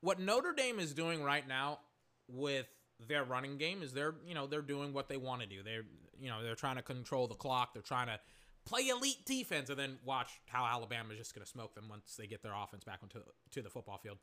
what 0.00 0.18
Notre 0.18 0.52
Dame 0.52 0.78
is 0.78 0.94
doing 0.94 1.22
right 1.22 1.46
now 1.46 1.80
with 2.28 2.66
their 3.06 3.24
running 3.24 3.58
game 3.58 3.82
is 3.82 3.92
they're, 3.92 4.14
you 4.26 4.34
know, 4.34 4.46
they're 4.46 4.62
doing 4.62 4.92
what 4.92 5.08
they 5.08 5.18
want 5.18 5.42
to 5.42 5.46
do. 5.46 5.62
They're, 5.62 5.84
you 6.18 6.28
know, 6.30 6.42
they're 6.42 6.54
trying 6.54 6.76
to 6.76 6.82
control 6.82 7.26
the 7.26 7.34
clock. 7.34 7.74
They're 7.74 7.82
trying 7.82 8.06
to 8.06 8.18
play 8.66 8.88
elite 8.88 9.24
defense, 9.24 9.70
and 9.70 9.78
then 9.78 9.96
watch 10.04 10.40
how 10.46 10.66
Alabama's 10.66 11.16
just 11.16 11.34
going 11.34 11.44
to 11.44 11.50
smoke 11.50 11.74
them 11.74 11.88
once 11.88 12.16
they 12.18 12.26
get 12.26 12.42
their 12.42 12.54
offense 12.54 12.84
back 12.84 12.98
onto 13.02 13.20
to 13.52 13.62
the 13.62 13.70
football 13.70 13.96
field. 13.96 14.18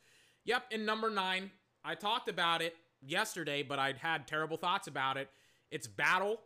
Yep, 0.45 0.65
in 0.71 0.85
number 0.85 1.09
nine, 1.09 1.49
I 1.83 1.95
talked 1.95 2.29
about 2.29 2.61
it 2.61 2.75
yesterday, 3.01 3.63
but 3.63 3.79
I 3.79 3.93
had 3.97 4.27
terrible 4.27 4.57
thoughts 4.57 4.87
about 4.87 5.17
it. 5.17 5.29
It's 5.71 5.87
Battle, 5.87 6.39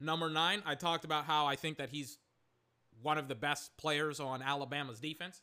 number 0.00 0.28
nine. 0.28 0.62
I 0.66 0.74
talked 0.74 1.04
about 1.04 1.26
how 1.26 1.46
I 1.46 1.54
think 1.54 1.76
that 1.76 1.90
he's 1.90 2.18
one 3.02 3.18
of 3.18 3.28
the 3.28 3.34
best 3.34 3.76
players 3.76 4.18
on 4.18 4.42
Alabama's 4.42 4.98
defense. 4.98 5.42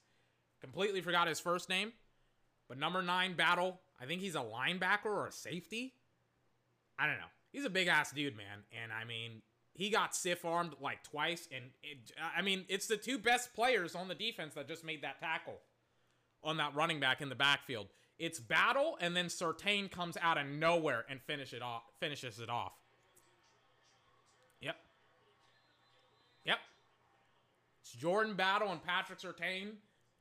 Completely 0.60 1.02
forgot 1.02 1.28
his 1.28 1.40
first 1.40 1.70
name, 1.70 1.94
but 2.68 2.78
number 2.78 3.02
nine, 3.02 3.34
Battle. 3.34 3.80
I 4.02 4.06
think 4.06 4.22
he's 4.22 4.36
a 4.36 4.40
linebacker 4.40 5.06
or 5.06 5.28
a 5.28 5.32
safety. 5.32 5.94
I 6.98 7.06
don't 7.06 7.18
know. 7.18 7.32
He's 7.52 7.66
a 7.66 7.70
big 7.70 7.88
ass 7.88 8.12
dude, 8.12 8.36
man. 8.36 8.64
And 8.84 8.92
I 8.92 9.06
mean, 9.06 9.42
he 9.76 9.90
got 9.90 10.16
stiff 10.16 10.46
armed 10.46 10.74
like 10.82 11.04
twice, 11.04 11.48
and 11.54 11.66
it, 11.84 12.12
I 12.36 12.42
mean, 12.42 12.64
it's 12.70 12.88
the 12.88 12.98
two 12.98 13.18
best 13.18 13.54
players 13.54 13.94
on 13.94 14.08
the 14.08 14.16
defense 14.16 14.54
that 14.54 14.68
just 14.68 14.86
made 14.86 15.04
that 15.04 15.20
tackle 15.20 15.60
on 16.44 16.58
that 16.58 16.74
running 16.76 17.00
back 17.00 17.22
in 17.22 17.28
the 17.28 17.36
backfield. 17.36 17.88
It's 18.18 18.40
battle, 18.40 18.98
and 19.02 19.16
then 19.16 19.26
Surtain 19.26 19.92
comes 19.92 20.18
out 20.22 20.38
of 20.38 20.48
nowhere 20.48 21.04
and 21.10 21.22
finish 21.22 21.52
it 21.52 21.62
off, 21.62 21.84
finishes 22.00 22.40
it 22.40 22.50
off. 22.50 22.72
Yep. 24.62 24.78
Yep. 26.46 26.58
It's 27.82 27.92
Jordan 27.92 28.36
Battle 28.36 28.72
and 28.72 28.82
Patrick 28.82 29.20
Surtain, 29.20 29.72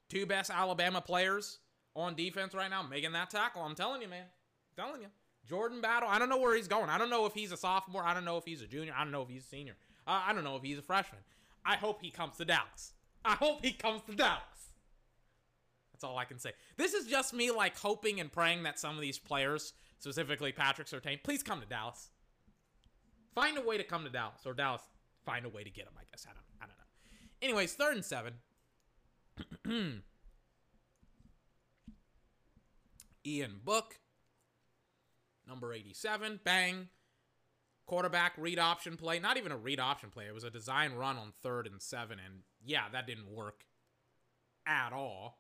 two 0.09 0.27
best 0.27 0.51
Alabama 0.51 1.01
players 1.01 1.59
on 1.95 2.17
defense 2.17 2.55
right 2.55 2.69
now, 2.69 2.83
making 2.83 3.13
that 3.13 3.31
tackle. 3.31 3.63
I'm 3.63 3.77
telling 3.77 4.03
you, 4.03 4.09
man. 4.09 4.25
I'm 4.77 4.85
telling 4.85 5.03
you. 5.03 5.09
Jordan 5.49 5.81
Battle, 5.81 6.09
I 6.09 6.19
don't 6.19 6.29
know 6.29 6.39
where 6.39 6.57
he's 6.57 6.69
going. 6.69 6.89
I 6.89 6.99
don't 6.99 7.11
know 7.11 7.27
if 7.27 7.35
he's 7.35 7.53
a 7.53 7.57
sophomore. 7.57 8.05
I 8.05 8.15
don't 8.15 8.25
know 8.25 8.37
if 8.39 8.45
he's 8.45 8.63
a 8.63 8.67
junior. 8.67 8.95
I 8.97 9.03
don't 9.05 9.13
know 9.13 9.23
if 9.23 9.29
he's 9.29 9.45
a 9.45 9.49
senior. 9.49 9.77
Uh, 10.07 10.23
I 10.27 10.33
don't 10.33 10.45
know 10.45 10.57
if 10.57 10.63
he's 10.63 10.79
a 10.79 10.83
freshman. 10.83 11.21
I 11.65 11.77
hope 11.77 12.01
he 12.03 12.11
comes 12.11 12.37
to 12.39 12.45
Dallas. 12.45 12.93
I 13.25 13.35
hope 13.35 13.65
he 13.65 13.73
comes 13.73 14.03
to 14.09 14.15
Dallas. 14.15 14.43
That's 15.93 16.05
all 16.05 16.19
I 16.19 16.25
can 16.25 16.39
say. 16.39 16.53
This 16.77 16.93
is 16.93 17.07
just 17.07 17.33
me 17.33 17.51
like 17.51 17.79
hoping 17.79 18.21
and 18.21 18.31
praying 18.33 18.65
that 18.65 18.79
some 18.79 18.97
of 18.97 19.01
these 19.01 19.19
players, 19.19 19.73
specifically 19.99 20.53
Patrick 20.53 20.89
Surtain, 20.89 21.23
please 21.23 21.43
come 21.43 21.61
to 21.61 21.67
Dallas. 21.67 22.11
Find 23.35 23.57
a 23.59 23.63
way 23.63 23.79
to 23.79 23.85
come 23.85 24.05
to 24.05 24.11
Dallas, 24.11 24.41
or 24.47 24.55
Dallas 24.55 24.83
find 25.25 25.45
a 25.45 25.49
way 25.49 25.65
to 25.65 25.71
get 25.71 25.87
him. 25.87 25.93
I 25.99 26.03
guess 26.11 26.27
I 26.29 26.33
don't. 26.33 26.45
I 26.61 26.67
don't 26.67 26.77
know. 26.77 26.85
Anyways, 27.43 27.75
third 27.75 27.95
and 27.95 28.05
seven. 28.05 28.35
Ian 33.27 33.61
Book 33.65 33.99
number 35.49 35.73
87. 35.73 36.41
Bang. 36.45 36.89
Quarterback 37.87 38.33
read 38.39 38.59
option 38.59 38.97
play. 38.97 39.19
Not 39.19 39.37
even 39.37 39.53
a 39.53 39.57
read 39.57 39.79
option 39.79 40.11
play. 40.11 40.25
It 40.27 40.35
was 40.35 40.45
a 40.45 40.51
design 40.51 40.95
run 40.95 41.17
on 41.17 41.33
third 41.43 41.67
and 41.67 41.83
seven. 41.83 42.19
And 42.25 42.41
yeah, 42.65 42.85
that 42.93 43.07
didn't 43.07 43.31
work 43.31 43.65
at 44.67 44.93
all. 44.93 45.39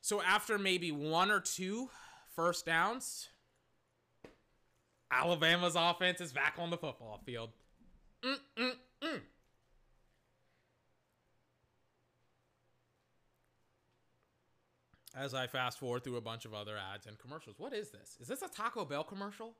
So 0.00 0.22
after 0.22 0.58
maybe 0.58 0.92
one 0.92 1.30
or 1.30 1.40
two 1.40 1.90
first 2.34 2.66
downs, 2.66 3.28
Alabama's 5.10 5.74
offense 5.76 6.20
is 6.20 6.32
back 6.32 6.54
on 6.58 6.70
the 6.70 6.76
football 6.76 7.20
field. 7.24 7.50
Mm-mm-mm. 8.24 9.20
As 15.14 15.34
I 15.34 15.46
fast 15.48 15.78
forward 15.78 16.04
through 16.04 16.16
a 16.16 16.20
bunch 16.20 16.44
of 16.44 16.54
other 16.54 16.76
ads 16.76 17.06
and 17.06 17.18
commercials. 17.18 17.56
What 17.58 17.72
is 17.72 17.90
this? 17.90 18.16
Is 18.20 18.28
this 18.28 18.42
a 18.42 18.48
Taco 18.48 18.84
Bell 18.84 19.02
commercial? 19.02 19.54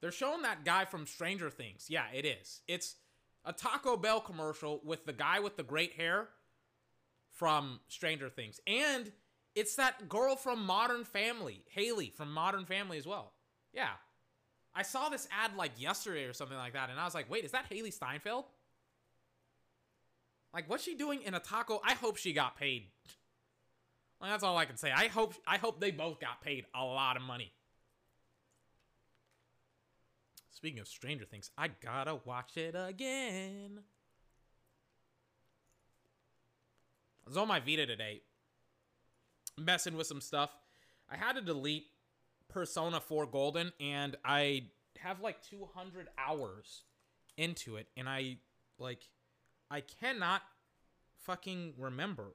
They're 0.00 0.10
showing 0.10 0.42
that 0.42 0.64
guy 0.64 0.84
from 0.84 1.06
Stranger 1.06 1.48
Things. 1.48 1.86
Yeah, 1.88 2.04
it 2.12 2.26
is. 2.26 2.60
It's 2.66 2.96
a 3.44 3.52
Taco 3.52 3.96
Bell 3.96 4.20
commercial 4.20 4.80
with 4.84 5.06
the 5.06 5.12
guy 5.12 5.40
with 5.40 5.56
the 5.56 5.62
great 5.62 5.92
hair 5.92 6.28
from 7.30 7.80
Stranger 7.88 8.28
Things. 8.28 8.60
And 8.66 9.12
it's 9.54 9.76
that 9.76 10.08
girl 10.08 10.36
from 10.36 10.64
Modern 10.64 11.04
Family, 11.04 11.62
Haley 11.70 12.12
from 12.14 12.32
Modern 12.32 12.64
Family 12.64 12.98
as 12.98 13.06
well. 13.06 13.32
Yeah. 13.72 13.90
I 14.74 14.82
saw 14.82 15.08
this 15.08 15.28
ad 15.30 15.56
like 15.56 15.72
yesterday 15.78 16.24
or 16.24 16.32
something 16.32 16.56
like 16.56 16.72
that, 16.72 16.90
and 16.90 16.98
I 16.98 17.04
was 17.04 17.14
like, 17.14 17.30
wait, 17.30 17.44
is 17.44 17.52
that 17.52 17.70
Hailee 17.70 17.92
Steinfeld? 17.92 18.44
Like, 20.52 20.68
what's 20.68 20.84
she 20.84 20.94
doing 20.96 21.22
in 21.22 21.34
a 21.34 21.40
taco? 21.40 21.80
I 21.84 21.94
hope 21.94 22.16
she 22.16 22.32
got 22.32 22.56
paid. 22.56 22.84
That's 24.30 24.42
all 24.42 24.56
I 24.56 24.64
can 24.64 24.76
say. 24.76 24.90
I 24.90 25.08
hope 25.08 25.34
I 25.46 25.58
hope 25.58 25.80
they 25.80 25.90
both 25.90 26.20
got 26.20 26.42
paid 26.42 26.66
a 26.74 26.84
lot 26.84 27.16
of 27.16 27.22
money. 27.22 27.52
Speaking 30.50 30.80
of 30.80 30.88
Stranger 30.88 31.24
Things, 31.24 31.50
I 31.58 31.68
gotta 31.68 32.20
watch 32.24 32.56
it 32.56 32.74
again. 32.76 33.80
I 37.26 37.28
was 37.28 37.36
on 37.36 37.48
my 37.48 37.60
Vita 37.60 37.86
today, 37.86 38.22
messing 39.58 39.96
with 39.96 40.06
some 40.06 40.20
stuff. 40.20 40.50
I 41.10 41.16
had 41.16 41.36
to 41.36 41.42
delete 41.42 41.86
Persona 42.48 43.00
4 43.00 43.26
Golden, 43.26 43.72
and 43.80 44.16
I 44.24 44.64
have 44.98 45.20
like 45.20 45.42
200 45.42 46.08
hours 46.18 46.84
into 47.36 47.76
it, 47.76 47.88
and 47.96 48.08
I 48.08 48.38
like 48.78 49.08
I 49.70 49.80
cannot 49.80 50.42
fucking 51.24 51.74
remember. 51.78 52.34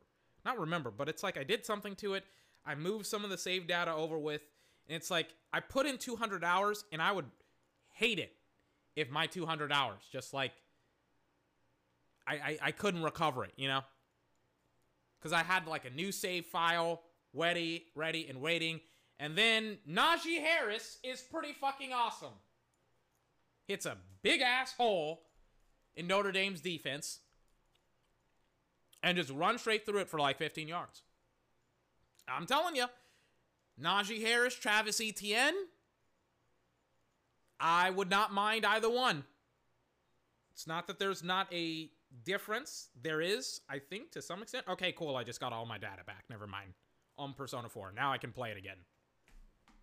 Not 0.50 0.60
remember, 0.60 0.90
but 0.90 1.08
it's 1.08 1.22
like 1.22 1.38
I 1.38 1.44
did 1.44 1.64
something 1.64 1.96
to 1.98 2.16
it. 2.16 2.26
I 2.66 2.74
moved 2.74 3.06
some 3.06 3.24
of 3.24 3.30
the 3.30 3.38
save 3.38 3.68
data 3.68 3.94
over 3.94 4.18
with, 4.18 4.42
and 4.88 4.96
it's 4.96 5.12
like 5.12 5.28
I 5.54 5.60
put 5.60 5.86
in 5.86 6.00
200 6.00 6.44
hours, 6.44 6.86
and 6.92 7.04
I 7.04 7.12
would 7.12 7.28
hate 7.94 8.18
it 8.18 8.32
if 8.96 9.12
my 9.12 9.28
200 9.28 9.72
hours 9.72 10.02
just 10.12 10.34
like 10.34 10.54
I 12.26 12.34
I, 12.34 12.58
I 12.64 12.72
couldn't 12.72 13.04
recover 13.04 13.46
it, 13.46 13.52
you 13.58 13.68
know, 13.68 13.82
because 15.20 15.34
I 15.34 15.44
had 15.44 15.68
like 15.68 15.86
a 15.86 15.92
new 15.92 16.12
save 16.12 16.48
file 16.48 17.04
ready, 17.32 17.86
ready, 17.94 18.26
and 18.28 18.42
waiting. 18.42 18.80
And 19.20 19.38
then 19.38 19.78
Najee 19.88 20.42
Harris 20.42 20.98
is 21.04 21.22
pretty 21.22 21.54
fucking 21.54 21.94
awesome. 21.94 22.34
Hits 23.68 23.86
a 23.86 23.98
big 24.24 24.42
ass 24.42 24.74
hole 24.74 25.22
in 25.96 26.08
Notre 26.08 26.32
Dame's 26.32 26.60
defense 26.60 27.20
and 29.04 29.18
just 29.18 29.30
run 29.30 29.58
straight 29.58 29.86
through 29.86 30.00
it 30.00 30.10
for 30.10 30.20
like 30.20 30.38
15 30.38 30.68
yards. 30.68 31.04
I'm 32.28 32.46
telling 32.46 32.76
you, 32.76 32.86
Najee 33.82 34.22
Harris, 34.22 34.56
Travis 34.56 35.02
Etienne, 35.02 35.56
I 37.60 37.90
would 37.90 38.10
not 38.10 38.34
mind 38.34 38.66
either 38.66 38.90
one. 38.90 39.24
It's 40.54 40.68
not 40.68 40.88
that 40.88 41.00
there's 41.00 41.24
not 41.24 41.52
a 41.54 41.90
difference. 42.26 42.90
There 43.02 43.22
is, 43.22 43.62
I 43.70 43.80
think, 43.80 44.12
to 44.12 44.22
some 44.22 44.42
extent. 44.42 44.66
Okay, 44.70 44.92
cool. 44.92 45.16
I 45.16 45.24
just 45.24 45.40
got 45.40 45.54
all 45.54 45.66
my 45.66 45.78
data 45.78 46.04
back. 46.06 46.26
Never 46.30 46.48
mind. 46.48 46.74
On 47.18 47.34
Persona 47.34 47.70
4. 47.70 47.94
Now 47.96 48.12
I 48.12 48.18
can 48.18 48.32
play 48.32 48.52
it 48.52 48.58
again. 48.58 48.78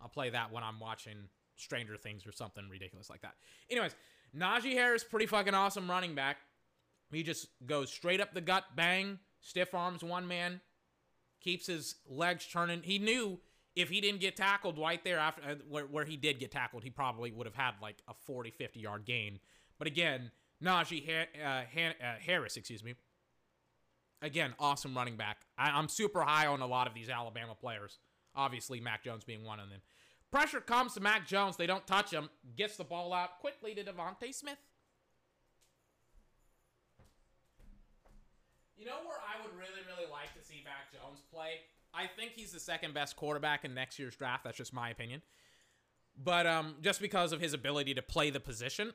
I'll 0.01 0.09
play 0.09 0.29
that 0.29 0.51
when 0.51 0.63
I'm 0.63 0.79
watching 0.79 1.29
Stranger 1.55 1.97
Things 1.97 2.25
or 2.25 2.31
something 2.31 2.67
ridiculous 2.69 3.09
like 3.09 3.21
that. 3.21 3.33
Anyways, 3.69 3.95
Najee 4.35 4.73
Harris, 4.73 5.03
pretty 5.03 5.25
fucking 5.25 5.53
awesome 5.53 5.89
running 5.89 6.15
back. 6.15 6.37
He 7.11 7.23
just 7.23 7.47
goes 7.65 7.91
straight 7.91 8.19
up 8.21 8.33
the 8.33 8.41
gut, 8.41 8.63
bang, 8.75 9.19
stiff 9.39 9.73
arms 9.73 10.03
one 10.03 10.27
man, 10.27 10.61
keeps 11.41 11.67
his 11.67 11.95
legs 12.07 12.45
turning. 12.51 12.83
He 12.83 12.99
knew 12.99 13.39
if 13.75 13.89
he 13.89 14.01
didn't 14.01 14.19
get 14.21 14.35
tackled 14.35 14.77
right 14.77 15.03
there 15.03 15.19
after 15.19 15.41
uh, 15.43 15.55
where, 15.69 15.85
where 15.85 16.05
he 16.05 16.17
did 16.17 16.39
get 16.39 16.51
tackled, 16.51 16.83
he 16.83 16.89
probably 16.89 17.31
would 17.31 17.45
have 17.47 17.55
had 17.55 17.75
like 17.81 17.97
a 18.07 18.13
40, 18.25 18.51
50 18.51 18.79
yard 18.79 19.05
gain. 19.05 19.39
But 19.77 19.87
again, 19.87 20.31
Najee 20.63 21.05
ha- 21.07 21.39
uh, 21.41 21.63
Han- 21.73 21.95
uh, 22.03 22.15
Harris, 22.19 22.57
excuse 22.57 22.83
me, 22.83 22.95
again, 24.21 24.53
awesome 24.59 24.95
running 24.95 25.15
back. 25.15 25.45
I- 25.57 25.71
I'm 25.71 25.87
super 25.87 26.21
high 26.21 26.47
on 26.47 26.61
a 26.61 26.67
lot 26.67 26.87
of 26.87 26.93
these 26.93 27.09
Alabama 27.09 27.55
players. 27.55 27.99
Obviously, 28.35 28.79
Mac 28.79 29.03
Jones 29.03 29.23
being 29.23 29.43
one 29.43 29.59
of 29.59 29.69
them. 29.69 29.81
Pressure 30.31 30.59
comes 30.59 30.93
to 30.95 30.99
Mac 30.99 31.25
Jones. 31.25 31.55
They 31.55 31.67
don't 31.67 31.87
touch 31.87 32.11
him. 32.11 32.29
Gets 32.55 32.77
the 32.77 32.83
ball 32.83 33.13
out 33.13 33.39
quickly 33.39 33.73
to 33.75 33.83
DeVonta 33.83 34.33
Smith. 34.33 34.57
You 38.77 38.85
know 38.85 38.99
where 39.05 39.17
I 39.17 39.41
would 39.43 39.53
really, 39.57 39.81
really 39.87 40.09
like 40.09 40.33
to 40.39 40.47
see 40.47 40.61
Mac 40.63 40.91
Jones 40.93 41.19
play? 41.33 41.61
I 41.93 42.05
think 42.05 42.33
he's 42.35 42.51
the 42.51 42.59
second 42.59 42.93
best 42.93 43.15
quarterback 43.15 43.65
in 43.65 43.73
next 43.73 43.97
year's 43.97 44.15
draft. 44.15 44.43
That's 44.43 44.57
just 44.57 44.73
my 44.73 44.89
opinion. 44.89 45.23
But 46.15 46.45
um, 46.45 46.75
just 46.81 47.01
because 47.01 47.31
of 47.31 47.41
his 47.41 47.53
ability 47.53 47.95
to 47.95 48.01
play 48.01 48.29
the 48.29 48.39
position, 48.39 48.93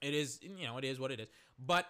it 0.00 0.14
is, 0.14 0.40
you 0.42 0.66
know, 0.66 0.78
it 0.78 0.84
is 0.84 0.98
what 0.98 1.10
it 1.10 1.20
is. 1.20 1.28
But 1.58 1.86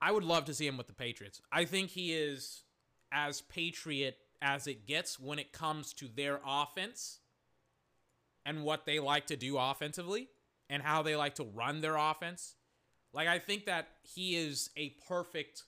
I 0.00 0.12
would 0.12 0.24
love 0.24 0.44
to 0.46 0.54
see 0.54 0.66
him 0.66 0.76
with 0.76 0.88
the 0.88 0.94
Patriots. 0.94 1.40
I 1.50 1.64
think 1.64 1.90
he 1.90 2.12
is 2.12 2.64
as 3.10 3.40
patriot 3.42 4.18
as 4.42 4.66
it 4.66 4.86
gets 4.86 5.18
when 5.18 5.38
it 5.38 5.52
comes 5.52 5.94
to 5.94 6.08
their 6.14 6.40
offense 6.46 7.20
and 8.44 8.62
what 8.62 8.84
they 8.84 8.98
like 8.98 9.26
to 9.28 9.36
do 9.36 9.56
offensively 9.56 10.28
and 10.68 10.82
how 10.82 11.02
they 11.02 11.16
like 11.16 11.36
to 11.36 11.44
run 11.44 11.80
their 11.80 11.96
offense. 11.96 12.56
Like 13.14 13.28
I 13.28 13.38
think 13.38 13.66
that 13.66 13.88
he 14.02 14.36
is 14.36 14.70
a 14.76 14.90
perfect 15.08 15.62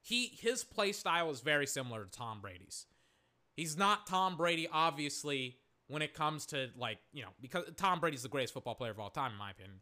he 0.00 0.26
his 0.26 0.64
play 0.64 0.92
style 0.92 1.30
is 1.30 1.40
very 1.40 1.66
similar 1.66 2.04
to 2.04 2.10
Tom 2.10 2.40
Brady's. 2.40 2.86
He's 3.56 3.76
not 3.76 4.06
Tom 4.06 4.36
Brady 4.36 4.68
obviously 4.72 5.56
when 5.88 6.00
it 6.02 6.14
comes 6.14 6.46
to 6.46 6.68
like, 6.76 6.98
you 7.12 7.22
know, 7.22 7.30
because 7.40 7.64
Tom 7.76 7.98
Brady's 7.98 8.22
the 8.22 8.28
greatest 8.28 8.54
football 8.54 8.76
player 8.76 8.92
of 8.92 9.00
all 9.00 9.10
time 9.10 9.32
in 9.32 9.38
my 9.38 9.50
opinion. 9.50 9.80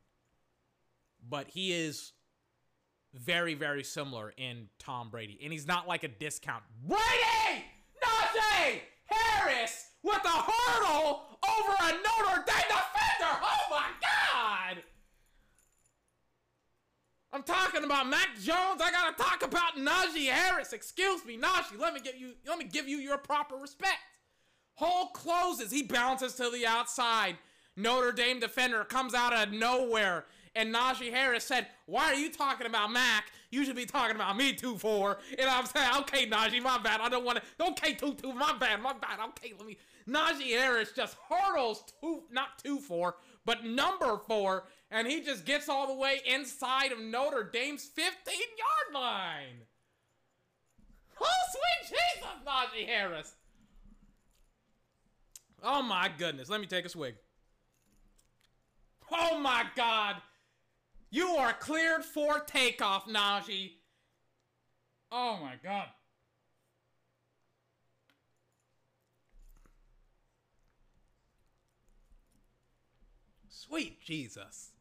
But 1.28 1.48
he 1.48 1.72
is 1.72 2.12
very 3.14 3.54
very 3.54 3.84
similar 3.84 4.32
in 4.36 4.68
Tom 4.78 5.10
Brady 5.10 5.38
and 5.42 5.52
he's 5.52 5.66
not 5.66 5.86
like 5.86 6.04
a 6.04 6.08
discount. 6.08 6.64
Brady! 6.86 7.64
Najee 8.02 8.80
Harris 9.04 9.90
with 10.02 10.24
a 10.24 10.28
hurdle 10.28 11.38
over 11.44 11.74
a 11.80 11.92
Notre 11.92 12.44
Dame 12.46 12.68
defender. 12.68 13.40
Oh 13.42 13.66
my 13.70 13.88
god! 14.00 14.05
I'm 17.36 17.42
talking 17.42 17.84
about 17.84 18.08
Mac 18.08 18.28
Jones. 18.36 18.80
I 18.80 18.90
gotta 18.90 19.14
talk 19.14 19.44
about 19.44 19.76
Najee 19.76 20.30
Harris. 20.30 20.72
Excuse 20.72 21.22
me, 21.26 21.36
Najee. 21.36 21.78
Let 21.78 21.92
me 21.92 22.00
give 22.00 22.16
you. 22.16 22.32
Let 22.48 22.56
me 22.56 22.64
give 22.64 22.88
you 22.88 22.96
your 22.96 23.18
proper 23.18 23.56
respect. 23.56 23.98
Hole 24.76 25.08
closes. 25.08 25.70
He 25.70 25.82
bounces 25.82 26.32
to 26.36 26.48
the 26.48 26.66
outside. 26.66 27.36
Notre 27.76 28.12
Dame 28.12 28.40
defender 28.40 28.84
comes 28.84 29.12
out 29.12 29.34
of 29.34 29.52
nowhere. 29.52 30.24
And 30.54 30.74
Najee 30.74 31.12
Harris 31.12 31.44
said, 31.44 31.66
Why 31.84 32.06
are 32.06 32.14
you 32.14 32.32
talking 32.32 32.66
about 32.66 32.90
Mac? 32.90 33.26
You 33.50 33.66
should 33.66 33.76
be 33.76 33.84
talking 33.84 34.16
about 34.16 34.38
me, 34.38 34.54
2 34.54 34.78
4. 34.78 35.18
And 35.38 35.50
I'm 35.50 35.66
saying, 35.66 35.90
Okay, 35.98 36.26
Najee, 36.26 36.62
my 36.62 36.78
bad. 36.78 37.02
I 37.02 37.10
don't 37.10 37.26
want 37.26 37.38
to. 37.38 37.66
Okay, 37.66 37.92
2 37.92 38.14
2, 38.14 38.32
my 38.32 38.56
bad, 38.58 38.80
my 38.80 38.94
bad. 38.94 39.18
Okay, 39.28 39.52
let 39.58 39.66
me. 39.66 39.76
Najee 40.08 40.58
Harris 40.58 40.92
just 40.96 41.18
hurdles, 41.28 41.84
two, 42.00 42.22
not 42.30 42.58
2 42.64 42.78
4, 42.78 43.16
but 43.44 43.66
number 43.66 44.18
4. 44.26 44.64
And 44.90 45.06
he 45.06 45.20
just 45.20 45.44
gets 45.44 45.68
all 45.68 45.86
the 45.88 46.00
way 46.00 46.20
inside 46.24 46.92
of 46.92 47.00
Notre 47.00 47.50
Dame's 47.52 47.84
15 47.84 48.14
yard 48.34 48.94
line. 48.94 49.64
Oh, 51.20 51.26
sweet 51.50 51.98
Jesus, 51.98 52.30
Najee 52.46 52.86
Harris. 52.86 53.34
Oh, 55.62 55.82
my 55.82 56.10
goodness. 56.16 56.48
Let 56.48 56.60
me 56.60 56.66
take 56.66 56.84
a 56.84 56.88
swig. 56.88 57.14
Oh, 59.10 59.38
my 59.38 59.64
God. 59.74 60.16
You 61.10 61.28
are 61.36 61.52
cleared 61.52 62.04
for 62.04 62.40
takeoff, 62.40 63.06
Najee. 63.06 63.72
Oh 65.10 65.38
my 65.40 65.54
god. 65.62 65.88
Sweet 73.48 74.00
Jesus. 74.00 74.72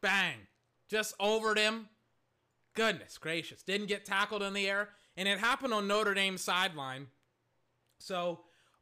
Bang. 0.00 0.36
Just 0.88 1.16
overed 1.18 1.56
him. 1.56 1.88
Goodness 2.74 3.18
gracious. 3.18 3.62
Didn't 3.62 3.88
get 3.88 4.04
tackled 4.04 4.42
in 4.42 4.52
the 4.52 4.68
air. 4.68 4.90
And 5.16 5.28
it 5.28 5.38
happened 5.38 5.74
on 5.74 5.86
Notre 5.86 6.14
Dame's 6.14 6.42
sideline. 6.42 7.08
So 7.98 8.40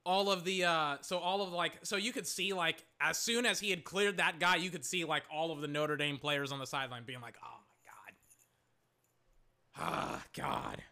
all 0.08 0.30
of 0.30 0.44
the 0.44 0.64
uh 0.64 0.96
so 1.02 1.18
all 1.18 1.42
of 1.42 1.52
like 1.52 1.72
so 1.82 1.96
you 1.96 2.12
could 2.12 2.26
see 2.26 2.54
like 2.54 2.82
as 2.98 3.18
soon 3.18 3.44
as 3.44 3.60
he 3.60 3.68
had 3.68 3.84
cleared 3.84 4.16
that 4.16 4.40
guy 4.40 4.56
you 4.56 4.70
could 4.70 4.84
see 4.84 5.04
like 5.04 5.22
all 5.30 5.52
of 5.52 5.60
the 5.60 5.68
Notre 5.68 5.98
Dame 5.98 6.16
players 6.16 6.50
on 6.50 6.58
the 6.58 6.66
sideline 6.66 7.02
being 7.04 7.20
like 7.20 7.34
oh 7.44 7.58
my 9.76 9.84
god 9.84 9.86
ah 9.86 10.24
god 10.34 10.82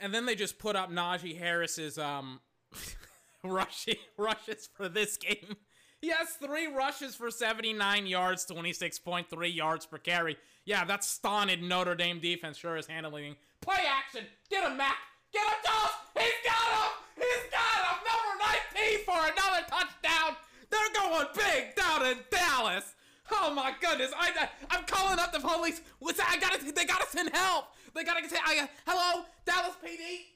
and 0.00 0.12
then 0.12 0.26
they 0.26 0.34
just 0.34 0.58
put 0.58 0.74
up 0.74 0.90
Najee 0.90 1.38
Harris's 1.38 1.96
um 1.96 2.40
rushing 3.44 3.98
rushes 4.16 4.68
for 4.74 4.88
this 4.88 5.16
game 5.16 5.56
he 6.00 6.08
has 6.08 6.30
three 6.30 6.66
rushes 6.66 7.14
for 7.14 7.30
79 7.30 8.06
yards 8.06 8.46
26.3 8.46 9.54
yards 9.54 9.86
per 9.86 9.98
carry 9.98 10.36
yeah 10.64 10.84
that 10.84 11.04
stunted 11.04 11.62
Notre 11.62 11.94
Dame 11.94 12.20
defense 12.20 12.56
sure 12.56 12.76
is 12.76 12.86
handling 12.86 13.36
play 13.60 13.84
action 13.88 14.24
get 14.48 14.68
him 14.68 14.76
Mac 14.76 14.96
Get 15.30 15.46
him, 15.46 15.62
Jones! 15.62 15.94
He's 16.18 16.40
got 16.42 16.70
him! 16.74 16.90
He's 17.14 17.46
got 17.54 17.78
him! 17.86 17.98
Number 18.02 18.34
19 18.74 19.06
for 19.06 19.20
another 19.30 19.62
touchdown! 19.70 20.34
They're 20.66 20.94
going 20.94 21.30
big 21.38 21.78
down 21.78 22.02
in 22.06 22.18
Dallas! 22.34 22.98
Oh 23.30 23.54
my 23.54 23.70
goodness! 23.78 24.10
I, 24.10 24.34
I 24.34 24.74
am 24.74 24.82
calling 24.90 25.22
up 25.22 25.30
the 25.30 25.38
police. 25.38 25.86
What's 26.02 26.18
that? 26.18 26.34
I 26.34 26.42
gotta. 26.42 26.58
They 26.66 26.82
gotta 26.82 27.06
send 27.06 27.30
help. 27.30 27.70
They 27.94 28.02
gotta 28.02 28.26
say. 28.26 28.42
I, 28.42 28.66
hello, 28.82 29.22
Dallas 29.46 29.78
PD. 29.78 30.34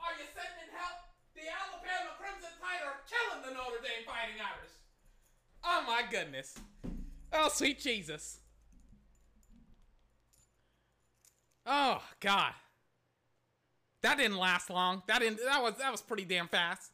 Are 0.00 0.16
you 0.16 0.24
sending 0.32 0.72
help? 0.72 1.04
The 1.36 1.44
Alabama 1.44 2.16
Crimson 2.16 2.48
Tide 2.56 2.80
are 2.80 3.04
killing 3.04 3.44
the 3.44 3.52
Notre 3.52 3.84
Dame 3.84 4.08
Fighting 4.08 4.40
Irish. 4.40 4.79
Oh 5.64 5.84
my 5.86 6.02
goodness. 6.10 6.54
Oh 7.32 7.48
sweet 7.48 7.80
Jesus. 7.80 8.38
Oh 11.66 12.02
God. 12.20 12.52
That 14.02 14.16
didn't 14.16 14.38
last 14.38 14.70
long. 14.70 15.02
That 15.06 15.20
didn't. 15.20 15.40
That 15.44 15.62
was 15.62 15.74
that 15.78 15.92
was 15.92 16.00
pretty 16.00 16.24
damn 16.24 16.48
fast. 16.48 16.90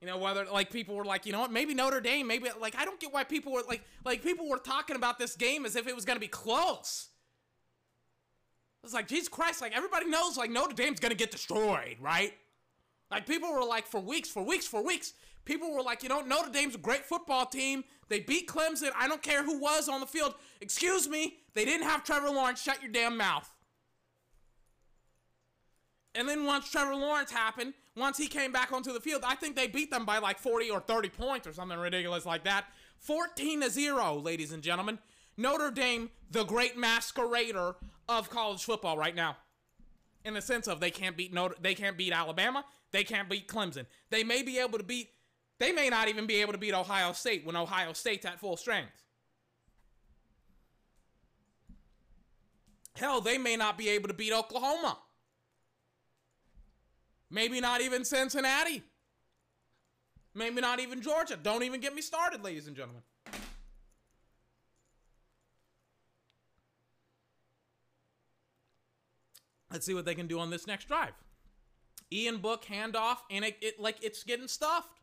You 0.00 0.06
know 0.06 0.18
whether 0.18 0.44
like 0.44 0.70
people 0.70 0.94
were 0.94 1.04
like, 1.04 1.26
you 1.26 1.32
know 1.32 1.40
what, 1.40 1.50
maybe 1.50 1.74
Notre 1.74 2.00
Dame, 2.00 2.26
maybe 2.26 2.48
like 2.60 2.76
I 2.76 2.84
don't 2.84 3.00
get 3.00 3.12
why 3.12 3.24
people 3.24 3.52
were 3.52 3.62
like 3.68 3.82
like 4.04 4.22
people 4.22 4.48
were 4.48 4.58
talking 4.58 4.94
about 4.94 5.18
this 5.18 5.34
game 5.34 5.66
as 5.66 5.74
if 5.74 5.88
it 5.88 5.94
was 5.94 6.04
gonna 6.04 6.20
be 6.20 6.28
close. 6.28 7.08
It's 8.84 8.94
like 8.94 9.08
Jesus 9.08 9.28
Christ, 9.28 9.60
like 9.60 9.76
everybody 9.76 10.06
knows 10.06 10.36
like 10.36 10.50
Notre 10.50 10.74
Dame's 10.74 11.00
gonna 11.00 11.16
get 11.16 11.32
destroyed, 11.32 11.96
right? 12.00 12.32
Like 13.10 13.26
people 13.26 13.52
were 13.52 13.64
like 13.64 13.86
for 13.86 14.00
weeks, 14.00 14.28
for 14.28 14.42
weeks, 14.42 14.66
for 14.66 14.84
weeks, 14.84 15.14
people 15.44 15.74
were 15.74 15.82
like, 15.82 16.02
you 16.02 16.08
know, 16.08 16.20
Notre 16.20 16.50
Dame's 16.50 16.74
a 16.74 16.78
great 16.78 17.04
football 17.04 17.46
team. 17.46 17.84
They 18.08 18.20
beat 18.20 18.48
Clemson. 18.48 18.90
I 18.96 19.08
don't 19.08 19.22
care 19.22 19.44
who 19.44 19.58
was 19.58 19.88
on 19.88 20.00
the 20.00 20.06
field. 20.06 20.34
Excuse 20.60 21.08
me, 21.08 21.38
they 21.54 21.64
didn't 21.64 21.86
have 21.86 22.04
Trevor 22.04 22.30
Lawrence. 22.30 22.62
Shut 22.62 22.82
your 22.82 22.92
damn 22.92 23.16
mouth. 23.16 23.48
And 26.14 26.28
then 26.28 26.46
once 26.46 26.70
Trevor 26.70 26.94
Lawrence 26.94 27.30
happened, 27.30 27.74
once 27.96 28.16
he 28.16 28.26
came 28.26 28.50
back 28.50 28.72
onto 28.72 28.92
the 28.92 29.00
field, 29.00 29.22
I 29.24 29.34
think 29.34 29.54
they 29.54 29.66
beat 29.66 29.90
them 29.90 30.04
by 30.04 30.18
like 30.18 30.38
40 30.38 30.70
or 30.70 30.80
30 30.80 31.10
points 31.10 31.46
or 31.46 31.52
something 31.52 31.78
ridiculous 31.78 32.26
like 32.26 32.44
that. 32.44 32.64
14 32.98 33.60
to 33.60 33.70
0, 33.70 34.14
ladies 34.16 34.52
and 34.52 34.62
gentlemen. 34.62 34.98
Notre 35.36 35.70
Dame, 35.70 36.10
the 36.30 36.44
great 36.44 36.76
masquerader 36.76 37.76
of 38.08 38.30
college 38.30 38.64
football 38.64 38.96
right 38.96 39.14
now. 39.14 39.36
In 40.24 40.34
the 40.34 40.42
sense 40.42 40.66
of 40.66 40.80
they 40.80 40.90
can't 40.90 41.16
beat 41.16 41.32
Notre 41.32 41.54
they 41.60 41.74
can't 41.74 41.96
beat 41.96 42.12
Alabama, 42.12 42.64
they 42.90 43.04
can't 43.04 43.28
beat 43.28 43.46
Clemson. 43.46 43.86
They 44.10 44.24
may 44.24 44.42
be 44.42 44.58
able 44.58 44.78
to 44.78 44.84
beat 44.84 45.10
they 45.58 45.72
may 45.72 45.88
not 45.88 46.08
even 46.08 46.26
be 46.26 46.36
able 46.36 46.52
to 46.52 46.58
beat 46.58 46.74
Ohio 46.74 47.12
State 47.12 47.44
when 47.44 47.56
Ohio 47.56 47.92
State's 47.92 48.24
at 48.24 48.38
full 48.38 48.56
strength. 48.56 49.02
Hell, 52.94 53.20
they 53.20 53.38
may 53.38 53.56
not 53.56 53.78
be 53.78 53.88
able 53.90 54.08
to 54.08 54.14
beat 54.14 54.32
Oklahoma. 54.32 54.98
Maybe 57.30 57.60
not 57.60 57.80
even 57.80 58.04
Cincinnati. 58.04 58.82
Maybe 60.34 60.60
not 60.60 60.80
even 60.80 61.02
Georgia. 61.02 61.38
Don't 61.40 61.62
even 61.62 61.80
get 61.80 61.94
me 61.94 62.02
started, 62.02 62.42
ladies 62.42 62.66
and 62.66 62.76
gentlemen. 62.76 63.02
Let's 69.70 69.84
see 69.84 69.94
what 69.94 70.04
they 70.04 70.14
can 70.14 70.26
do 70.26 70.38
on 70.38 70.50
this 70.50 70.66
next 70.66 70.86
drive. 70.88 71.12
Ian 72.10 72.38
Book 72.38 72.64
handoff, 72.64 73.18
and 73.30 73.44
it, 73.44 73.58
it 73.60 73.78
like 73.78 73.96
it's 74.02 74.22
getting 74.22 74.48
stuffed. 74.48 74.98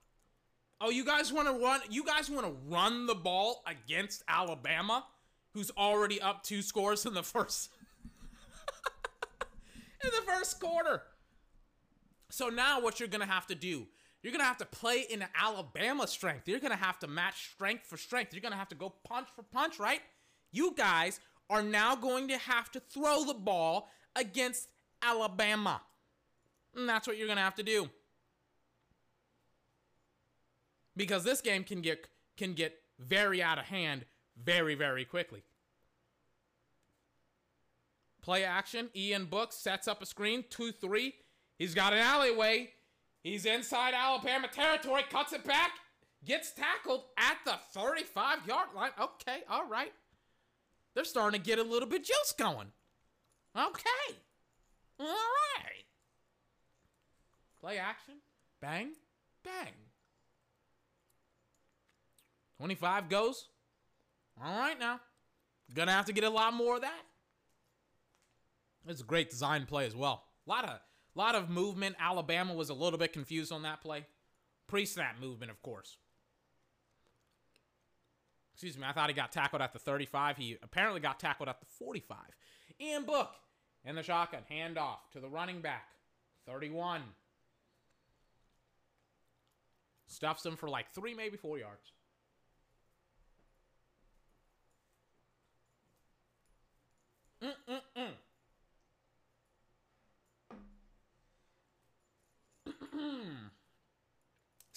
Oh, 0.81 0.89
you 0.89 1.05
guys 1.05 1.31
want 1.31 1.47
to 1.47 1.53
run? 1.53 1.81
You 1.89 2.03
guys 2.03 2.29
want 2.29 2.45
to 2.45 2.53
run 2.67 3.05
the 3.05 3.15
ball 3.15 3.63
against 3.65 4.23
Alabama, 4.27 5.05
who's 5.53 5.71
already 5.71 6.21
up 6.21 6.43
two 6.43 6.61
scores 6.61 7.05
in 7.05 7.13
the 7.13 7.23
first 7.23 7.69
in 10.03 10.09
the 10.09 10.31
first 10.31 10.59
quarter. 10.59 11.03
So 12.29 12.49
now 12.49 12.81
what 12.81 12.99
you're 12.99 13.07
to 13.21 13.31
have 13.31 13.47
to 13.47 13.55
do, 13.55 13.87
you're 14.21 14.31
to 14.41 14.47
have 14.47 14.57
to 14.57 14.65
play 14.65 15.05
in 15.09 15.23
Alabama 15.41 16.07
strength. 16.07 16.49
You're 16.49 16.59
to 16.71 16.77
have 16.77 16.99
to 16.99 17.07
match 17.07 17.51
strength 17.53 17.85
for 17.85 17.95
strength. 17.95 18.33
You're 18.33 18.41
to 18.51 18.57
have 18.57 18.69
to 18.69 18.75
go 18.75 18.93
punch 19.07 19.29
for 19.33 19.43
punch, 19.43 19.79
right? 19.79 20.01
You 20.51 20.73
guys 20.75 21.21
are 21.49 21.63
now 21.63 21.95
going 21.95 22.27
to 22.27 22.37
have 22.37 22.71
to 22.71 22.79
throw 22.79 23.23
the 23.23 23.33
ball 23.33 23.89
against 24.15 24.67
Alabama. 25.01 25.81
And 26.75 26.89
that's 26.89 27.07
what 27.07 27.17
you're 27.17 27.27
to 27.37 27.43
have 27.43 27.55
to 27.55 27.63
do. 27.63 27.89
Because 30.95 31.23
this 31.23 31.41
game 31.41 31.63
can 31.63 31.81
get 31.81 32.07
can 32.37 32.53
get 32.53 32.79
very 32.99 33.41
out 33.41 33.57
of 33.57 33.65
hand 33.65 34.05
very 34.41 34.75
very 34.75 35.05
quickly. 35.05 35.43
Play 38.21 38.43
action. 38.43 38.89
Ian 38.95 39.25
Books 39.25 39.55
sets 39.55 39.87
up 39.87 40.01
a 40.01 40.05
screen. 40.05 40.45
2 40.49 40.71
3. 40.71 41.13
He's 41.57 41.73
got 41.73 41.93
an 41.93 41.99
alleyway. 41.99 42.71
He's 43.23 43.45
inside 43.45 43.93
Alabama 43.95 44.47
territory, 44.47 45.03
cuts 45.09 45.33
it 45.33 45.43
back, 45.43 45.71
gets 46.23 46.51
tackled 46.51 47.05
at 47.17 47.37
the 47.43 47.55
35 47.71 48.47
yard 48.47 48.67
line. 48.75 48.91
Okay, 48.99 49.39
all 49.49 49.67
right. 49.67 49.91
They're 50.93 51.03
starting 51.03 51.41
to 51.41 51.45
get 51.45 51.59
a 51.59 51.63
little 51.63 51.89
bit 51.89 52.05
juice 52.05 52.33
going. 52.37 52.67
Okay. 53.55 54.15
All 54.99 55.07
right. 55.07 55.85
Play 57.59 57.77
action. 57.77 58.15
Bang. 58.61 58.91
Bang. 59.43 59.73
25 62.57 63.09
goes. 63.09 63.47
All 64.43 64.57
right 64.57 64.79
now. 64.79 64.99
Gonna 65.73 65.91
have 65.91 66.05
to 66.05 66.13
get 66.13 66.23
a 66.23 66.29
lot 66.29 66.53
more 66.53 66.75
of 66.75 66.81
that. 66.81 67.01
It's 68.87 69.01
a 69.01 69.05
great 69.05 69.29
design 69.29 69.65
play 69.65 69.87
as 69.87 69.95
well. 69.95 70.23
A 70.45 70.49
lot 70.49 70.65
of 70.65 70.79
lot 71.15 71.35
of 71.35 71.49
movement. 71.49 71.95
Alabama 71.99 72.53
was 72.53 72.69
a 72.69 72.73
little 72.73 72.99
bit 72.99 73.13
confused 73.13 73.51
on 73.51 73.63
that 73.63 73.81
play. 73.81 74.05
Pre-snap 74.67 75.19
movement, 75.19 75.51
of 75.51 75.61
course. 75.61 75.97
Excuse 78.53 78.77
me, 78.77 78.85
I 78.87 78.93
thought 78.93 79.09
he 79.09 79.15
got 79.15 79.31
tackled 79.31 79.61
at 79.61 79.73
the 79.73 79.79
35. 79.79 80.37
He 80.37 80.57
apparently 80.63 81.01
got 81.01 81.19
tackled 81.19 81.49
at 81.49 81.59
the 81.59 81.65
45. 81.65 82.17
Ian 82.79 83.03
Book 83.03 83.31
in 83.83 83.95
the 83.95 84.03
shotgun, 84.03 84.41
handoff 84.49 84.99
to 85.11 85.19
the 85.19 85.27
running 85.27 85.61
back. 85.61 85.87
31. 86.47 87.01
Stuffs 90.07 90.45
him 90.45 90.55
for 90.55 90.69
like 90.69 90.91
three, 90.93 91.13
maybe 91.13 91.37
four 91.37 91.57
yards. 91.57 91.91
Mm-mm-mm. 97.43 98.13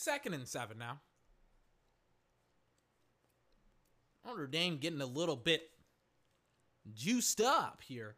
Second 0.09 0.33
and 0.33 0.49
seven 0.49 0.79
now. 0.79 1.01
Notre 4.25 4.47
Dame 4.47 4.79
getting 4.79 5.03
a 5.03 5.07
little 5.07 5.37
bit 5.37 5.69
juiced 6.95 7.43
up 7.43 7.83
here 7.87 8.17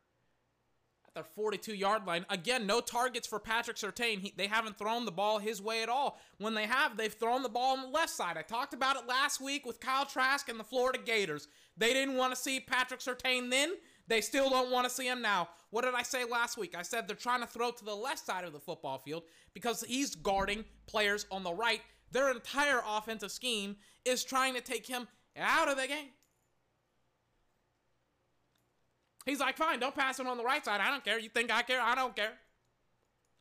at 1.04 1.14
their 1.14 1.24
42 1.24 1.74
yard 1.74 2.06
line. 2.06 2.24
Again, 2.30 2.64
no 2.64 2.80
targets 2.80 3.26
for 3.26 3.40
Patrick 3.40 3.76
Surtain. 3.76 4.20
He, 4.20 4.32
they 4.36 4.46
haven't 4.46 4.78
thrown 4.78 5.04
the 5.04 5.10
ball 5.10 5.40
his 5.40 5.60
way 5.60 5.82
at 5.82 5.88
all. 5.88 6.20
When 6.38 6.54
they 6.54 6.66
have, 6.66 6.96
they've 6.96 7.12
thrown 7.12 7.42
the 7.42 7.48
ball 7.48 7.76
on 7.76 7.82
the 7.82 7.88
left 7.88 8.10
side. 8.10 8.36
I 8.36 8.42
talked 8.42 8.72
about 8.72 8.94
it 8.94 9.08
last 9.08 9.40
week 9.40 9.66
with 9.66 9.80
Kyle 9.80 10.06
Trask 10.06 10.48
and 10.48 10.60
the 10.60 10.64
Florida 10.64 11.00
Gators. 11.04 11.48
They 11.76 11.92
didn't 11.92 12.14
want 12.14 12.32
to 12.32 12.40
see 12.40 12.60
Patrick 12.60 13.00
Surtain 13.00 13.50
then. 13.50 13.70
They 14.10 14.20
still 14.20 14.50
don't 14.50 14.72
want 14.72 14.88
to 14.88 14.90
see 14.92 15.06
him 15.06 15.22
now. 15.22 15.48
What 15.70 15.84
did 15.84 15.94
I 15.94 16.02
say 16.02 16.24
last 16.24 16.58
week? 16.58 16.74
I 16.76 16.82
said 16.82 17.06
they're 17.06 17.14
trying 17.14 17.42
to 17.42 17.46
throw 17.46 17.70
to 17.70 17.84
the 17.84 17.94
left 17.94 18.26
side 18.26 18.42
of 18.42 18.52
the 18.52 18.58
football 18.58 18.98
field 18.98 19.22
because 19.54 19.84
he's 19.86 20.16
guarding 20.16 20.64
players 20.88 21.26
on 21.30 21.44
the 21.44 21.54
right. 21.54 21.80
Their 22.10 22.32
entire 22.32 22.82
offensive 22.84 23.30
scheme 23.30 23.76
is 24.04 24.24
trying 24.24 24.54
to 24.54 24.60
take 24.60 24.84
him 24.84 25.06
out 25.38 25.68
of 25.68 25.76
the 25.76 25.86
game. 25.86 26.08
He's 29.26 29.38
like, 29.38 29.56
fine, 29.56 29.78
don't 29.78 29.94
pass 29.94 30.18
him 30.18 30.26
on 30.26 30.38
the 30.38 30.44
right 30.44 30.64
side. 30.64 30.80
I 30.80 30.90
don't 30.90 31.04
care. 31.04 31.20
You 31.20 31.28
think 31.28 31.52
I 31.52 31.62
care? 31.62 31.80
I 31.80 31.94
don't 31.94 32.16
care. 32.16 32.32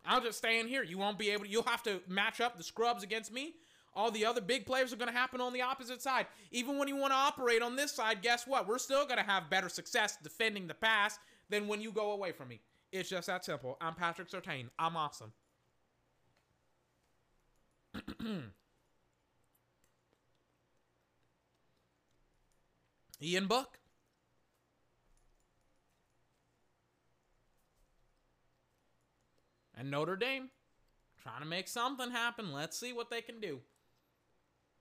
I'll 0.05 0.21
just 0.21 0.37
stay 0.37 0.59
in 0.59 0.67
here. 0.67 0.83
You 0.83 0.99
won't 0.99 1.17
be 1.17 1.31
able 1.31 1.45
to, 1.45 1.49
you'll 1.49 1.63
have 1.63 1.81
to 1.83 1.99
match 2.07 2.41
up 2.41 2.57
the 2.57 2.63
scrubs 2.63 3.01
against 3.01 3.33
me. 3.33 3.55
All 3.95 4.11
the 4.11 4.25
other 4.25 4.41
big 4.41 4.65
players 4.65 4.93
are 4.93 4.97
going 4.97 5.11
to 5.11 5.17
happen 5.17 5.41
on 5.41 5.53
the 5.53 5.61
opposite 5.61 6.01
side. 6.01 6.27
Even 6.51 6.77
when 6.77 6.87
you 6.87 6.95
want 6.95 7.11
to 7.11 7.17
operate 7.17 7.61
on 7.61 7.75
this 7.75 7.91
side, 7.91 8.21
guess 8.21 8.47
what? 8.47 8.67
We're 8.67 8.77
still 8.77 9.05
going 9.05 9.17
to 9.17 9.23
have 9.23 9.49
better 9.49 9.69
success 9.69 10.17
defending 10.21 10.67
the 10.67 10.73
pass 10.73 11.17
than 11.49 11.67
when 11.67 11.81
you 11.81 11.91
go 11.91 12.11
away 12.11 12.31
from 12.31 12.47
me. 12.49 12.61
It's 12.91 13.09
just 13.09 13.27
that 13.27 13.45
simple. 13.45 13.77
I'm 13.81 13.95
Patrick 13.95 14.29
Surtain. 14.29 14.69
I'm 14.77 14.95
awesome. 14.95 15.33
Ian 23.21 23.47
Book. 23.47 23.79
And 29.77 29.91
Notre 29.91 30.15
Dame 30.17 30.49
trying 31.21 31.41
to 31.41 31.45
make 31.47 31.67
something 31.67 32.11
happen. 32.11 32.51
Let's 32.51 32.77
see 32.79 32.91
what 32.91 33.09
they 33.09 33.21
can 33.21 33.39
do. 33.39 33.59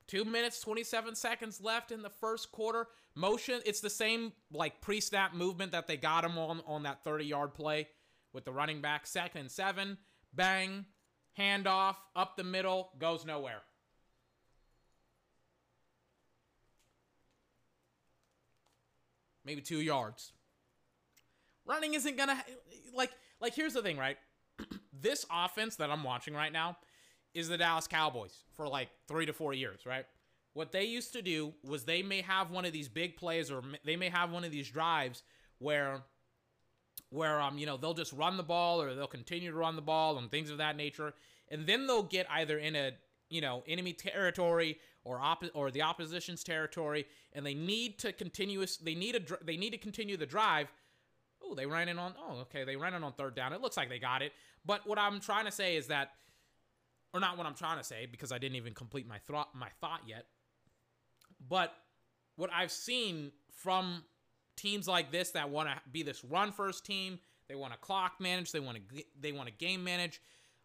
Two 0.09 0.25
minutes, 0.25 0.61
27 0.61 1.15
seconds 1.15 1.61
left 1.61 1.93
in 1.93 2.03
the 2.03 2.11
first 2.11 2.51
quarter. 2.51 2.89
Motion, 3.15 3.61
it's 3.65 3.81
the 3.81 3.91
same 3.91 4.33
like 4.53 4.81
pre-snap 4.81 5.35
movement 5.35 5.73
that 5.73 5.87
they 5.87 5.97
got 5.97 6.25
him 6.25 6.39
on 6.39 6.63
on 6.67 6.83
that 6.83 7.05
30-yard 7.05 7.55
play 7.55 7.89
with 8.33 8.45
the 8.45 8.53
running 8.53 8.81
back. 8.81 9.07
Second 9.07 9.43
and 9.43 9.51
seven, 9.51 9.99
bang, 10.33 10.87
handoff, 11.39 11.97
up 12.17 12.37
the 12.37 12.45
middle, 12.45 12.91
goes 12.99 13.25
nowhere. 13.25 13.61
maybe 19.49 19.63
two 19.63 19.81
yards. 19.81 20.33
Running 21.65 21.95
isn't 21.95 22.17
gonna 22.19 22.37
like 22.95 23.11
like. 23.41 23.55
Here's 23.55 23.73
the 23.73 23.83
thing, 23.83 23.97
right? 23.97 24.19
this 24.93 25.25
offense 25.33 25.77
that 25.77 25.91
I'm 25.91 26.05
watching 26.05 26.35
right 26.35 26.53
now 26.53 26.77
is 27.35 27.49
the 27.49 27.59
Dallas 27.59 27.87
Cowboys 27.87 28.45
for 28.53 28.69
like 28.69 28.89
three 29.07 29.27
to 29.27 29.33
four 29.33 29.55
years, 29.55 29.87
right? 29.87 30.07
What 30.55 30.73
they 30.73 30.85
used 30.85 31.13
to 31.13 31.23
do 31.23 31.55
was 31.63 31.85
they 31.85 32.03
may 32.03 32.21
have 32.23 32.51
one 32.51 32.65
of 32.65 32.73
these 32.73 32.89
big 32.89 33.17
plays 33.17 33.51
or 33.51 33.63
they 33.85 33.97
may 33.97 34.09
have 34.09 34.33
one 34.33 34.45
of 34.45 34.51
these 34.51 34.69
drives 34.69 35.23
where 35.59 36.03
where 37.11 37.41
um 37.41 37.57
you 37.57 37.65
know 37.65 37.77
they'll 37.77 37.95
just 37.95 38.13
run 38.13 38.37
the 38.37 38.43
ball 38.43 38.83
or 38.83 38.95
they'll 38.95 39.07
continue 39.07 39.51
to 39.51 39.57
run 39.57 39.77
the 39.77 39.83
ball 39.83 40.19
and 40.19 40.31
things 40.31 40.51
of 40.51 40.59
that 40.59 40.77
nature. 40.77 41.15
And 41.51 41.67
then 41.67 41.87
they'll 41.87 42.03
get 42.03 42.27
either 42.31 42.59
in 42.59 42.75
a 42.75 42.93
you 43.31 43.41
know 43.41 43.63
enemy 43.69 43.93
territory 43.93 44.79
or 45.05 45.21
op- 45.21 45.45
or 45.55 45.71
the 45.71 45.83
opposition's 45.83 46.43
territory 46.43 47.07
and 47.33 47.47
they 47.47 47.55
need 47.55 47.99
to 48.01 48.13
continuous 48.13 48.79
they 48.79 48.95
need 48.95 49.15
a 49.15 49.21
dr- 49.21 49.45
they 49.47 49.57
need 49.57 49.71
to 49.71 49.79
continue 49.79 50.17
the 50.17 50.27
drive. 50.27 50.73
Oh 51.43 51.55
they 51.55 51.67
ran 51.67 51.89
in 51.89 51.99
on 51.99 52.15
oh 52.19 52.41
okay 52.41 52.65
they 52.65 52.77
ran 52.77 52.95
in 52.95 53.05
on 53.05 53.13
third 53.13 53.35
down. 53.37 53.53
It 53.53 53.61
looks 53.61 53.77
like 53.77 53.89
they 53.89 53.99
got 53.99 54.23
it. 54.23 54.33
But 54.67 54.87
what 54.87 54.99
i'm 54.99 55.21
trying 55.21 55.45
to 55.45 55.53
say 55.53 55.77
is 55.77 55.87
that 55.87 56.11
or 57.13 57.21
not 57.21 57.37
what 57.37 57.47
i'm 57.47 57.55
trying 57.55 57.79
to 57.79 57.85
say 57.85 58.07
because 58.11 58.33
i 58.33 58.39
didn't 58.39 58.57
even 58.57 58.73
complete 58.73 59.07
my 59.07 59.19
thought 59.19 59.49
my 59.55 59.69
thought 59.81 60.01
yet 60.07 60.27
but 61.49 61.75
what 62.37 62.51
i've 62.53 62.73
seen 62.73 63.33
from 63.51 64.03
teams 64.59 64.89
like 64.89 65.11
this 65.11 65.31
that 65.31 65.49
want 65.49 65.69
to 65.69 65.75
be 65.91 66.03
this 66.03 66.25
run 66.25 66.53
first 66.53 66.85
team, 66.85 67.19
they 67.49 67.55
want 67.55 67.73
to 67.73 67.79
clock 67.79 68.21
manage, 68.21 68.53
they 68.53 68.61
want 68.61 68.77
to 68.77 69.05
they 69.19 69.33
want 69.33 69.49
to 69.49 69.55
game 69.55 69.83
manage, 69.83 70.21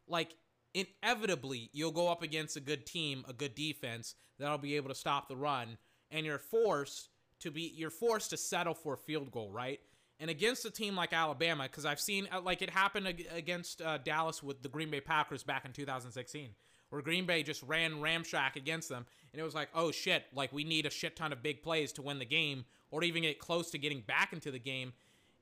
like 0.07 0.35
inevitably 0.73 1.69
you'll 1.71 1.91
go 1.91 2.11
up 2.11 2.23
against 2.23 2.57
a 2.57 2.59
good 2.59 2.85
team, 2.85 3.23
a 3.29 3.33
good 3.33 3.55
defense 3.55 4.15
that'll 4.39 4.57
be 4.57 4.75
able 4.75 4.89
to 4.89 4.95
stop 4.95 5.29
the 5.29 5.35
run, 5.35 5.77
and 6.11 6.25
you're 6.25 6.39
forced 6.39 7.09
to 7.39 7.51
be 7.51 7.71
you're 7.75 7.89
forced 7.89 8.31
to 8.31 8.37
settle 8.37 8.73
for 8.73 8.95
a 8.95 8.97
field 8.97 9.31
goal, 9.31 9.51
right? 9.51 9.79
And 10.19 10.29
against 10.29 10.63
a 10.65 10.71
team 10.71 10.95
like 10.95 11.11
Alabama, 11.11 11.63
because 11.63 11.85
I've 11.85 11.99
seen 11.99 12.27
uh, 12.31 12.39
like 12.39 12.61
it 12.61 12.69
happened 12.69 13.07
against 13.07 13.81
uh, 13.81 13.97
Dallas 13.97 14.41
with 14.41 14.61
the 14.61 14.69
Green 14.69 14.89
Bay 14.89 15.01
Packers 15.01 15.43
back 15.43 15.65
in 15.65 15.73
2016 15.73 16.49
where 16.93 17.01
Green 17.01 17.25
Bay 17.25 17.41
just 17.41 17.63
ran 17.63 17.93
ramshack 17.93 18.55
against 18.55 18.87
them, 18.87 19.03
and 19.31 19.39
it 19.39 19.43
was 19.43 19.55
like, 19.55 19.67
oh 19.73 19.89
shit, 19.89 20.25
like 20.35 20.53
we 20.53 20.63
need 20.63 20.85
a 20.85 20.91
shit 20.91 21.15
ton 21.15 21.33
of 21.33 21.41
big 21.41 21.63
plays 21.63 21.91
to 21.93 22.03
win 22.03 22.19
the 22.19 22.25
game, 22.25 22.65
or 22.91 23.03
even 23.03 23.23
get 23.23 23.39
close 23.39 23.71
to 23.71 23.79
getting 23.79 24.01
back 24.01 24.31
into 24.31 24.51
the 24.51 24.59
game, 24.59 24.93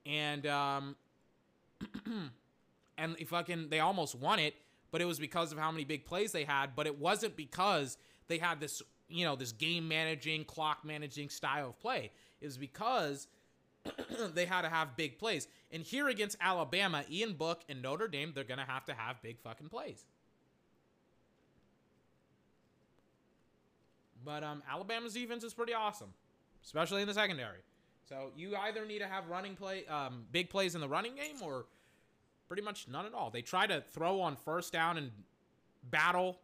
and 0.06 0.48
um, 0.48 0.96
and 2.98 3.18
fucking 3.28 3.68
they 3.68 3.82
almost 3.82 4.16
won 4.16 4.40
it, 4.40 4.56
but 4.92 5.02
it 5.02 5.06
was 5.06 5.20
because 5.20 5.52
of 5.52 5.58
how 5.58 5.70
many 5.70 5.84
big 5.84 6.06
plays 6.06 6.32
they 6.32 6.46
had, 6.46 6.74
but 6.74 6.88
it 6.88 6.98
wasn't 6.98 7.36
because 7.36 7.98
they 8.30 8.38
had 8.38 8.62
this 8.62 8.82
you 9.10 9.26
know 9.26 9.36
this 9.36 9.52
game 9.52 9.90
managing, 9.90 10.46
clock 10.46 10.86
managing 10.86 11.28
style 11.28 11.68
of 11.68 11.80
play. 11.82 12.12
It 12.40 12.46
was 12.46 12.58
because 12.58 13.28
they 14.34 14.46
had 14.46 14.62
to 14.62 14.70
have 14.70 14.96
big 14.96 15.18
plays. 15.18 15.48
And 15.72 15.84
here 15.84 16.10
against 16.10 16.38
Alabama, 16.40 17.04
Ian 17.10 17.34
Book 17.34 17.62
and 17.70 17.82
Notre 17.82 18.08
Dame, 18.08 18.32
they're 18.34 18.44
gonna 18.44 18.66
have 18.66 18.86
to 18.86 18.94
have 18.94 19.22
big 19.22 19.40
fucking 19.40 19.70
plays. 19.70 20.06
But 24.24 24.44
um, 24.44 24.62
Alabama's 24.70 25.14
defense 25.14 25.44
is 25.44 25.54
pretty 25.54 25.74
awesome, 25.74 26.14
especially 26.64 27.02
in 27.02 27.08
the 27.08 27.14
secondary. 27.14 27.60
So 28.08 28.32
you 28.36 28.56
either 28.56 28.86
need 28.86 29.00
to 29.00 29.08
have 29.08 29.28
running 29.30 29.56
play, 29.56 29.86
um, 29.88 30.26
big 30.32 30.50
plays 30.50 30.76
in 30.76 30.82
the 30.82 30.88
running 30.88 31.16
game, 31.16 31.42
or 31.42 31.66
pretty 32.48 32.62
much 32.62 32.88
none 32.88 33.06
at 33.06 33.14
all. 33.14 33.30
They 33.30 33.42
try 33.42 33.66
to 33.66 33.82
throw 33.94 34.20
on 34.20 34.36
first 34.36 34.74
down 34.74 34.98
and 34.98 35.12
battle. 35.90 36.40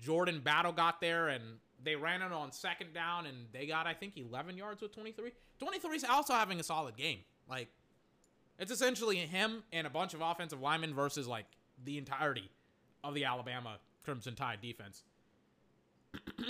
Jordan 0.00 0.40
Battle 0.40 0.72
got 0.72 1.00
there 1.00 1.28
and 1.28 1.44
they 1.84 1.94
ran 1.94 2.22
it 2.22 2.32
on 2.32 2.52
second 2.52 2.92
down 2.92 3.26
and 3.26 3.46
they 3.52 3.66
got 3.66 3.86
I 3.86 3.94
think 3.94 4.16
11 4.16 4.56
yards 4.56 4.82
with 4.82 4.92
23. 4.92 5.30
23 5.60 5.96
is 5.96 6.04
also 6.04 6.32
having 6.32 6.58
a 6.58 6.62
solid 6.62 6.96
game. 6.96 7.20
Like 7.48 7.68
it's 8.58 8.72
essentially 8.72 9.16
him 9.16 9.62
and 9.72 9.86
a 9.86 9.90
bunch 9.90 10.14
of 10.14 10.20
offensive 10.20 10.60
linemen 10.60 10.94
versus 10.94 11.28
like 11.28 11.46
the 11.84 11.98
entirety 11.98 12.50
of 13.04 13.14
the 13.14 13.24
Alabama 13.24 13.78
Crimson 14.04 14.34
Tide 14.34 14.60
defense. 14.60 15.02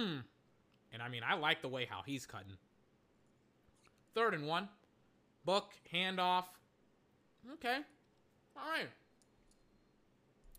And 0.93 1.03
I 1.03 1.09
mean, 1.09 1.23
I 1.27 1.35
like 1.35 1.63
the 1.63 1.69
way 1.69 1.87
how 1.89 2.03
he's 2.05 2.27
cutting. 2.27 2.57
Third 4.15 4.35
and 4.35 4.47
one. 4.47 4.69
Book, 5.45 5.73
handoff. 5.93 6.45
Okay. 7.55 7.79
All 8.57 8.71
right. 8.71 8.89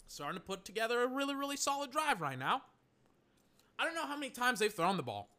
Starting 0.08 0.40
to 0.40 0.46
put 0.46 0.66
together 0.66 1.04
a 1.04 1.08
really, 1.08 1.36
really 1.36 1.58
solid 1.58 1.92
drive 1.92 2.22
right 2.22 2.40
now. 2.40 2.62
I 3.78 3.86
don't 3.86 3.96
know 3.96 4.06
how 4.06 4.18
many 4.18 4.30
times 4.30 4.60
they've 4.60 4.74
thrown 4.74 4.98
the 4.98 5.04
ball. 5.04 5.30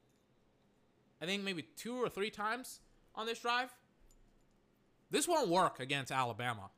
I 1.20 1.26
think 1.26 1.42
maybe 1.42 1.62
two 1.76 1.96
or 1.96 2.08
three 2.08 2.30
times 2.30 2.80
on 3.14 3.26
this 3.26 3.38
drive. 3.38 3.70
This 5.10 5.28
won't 5.28 5.48
work 5.48 5.80
against 5.80 6.10
Alabama. 6.10 6.70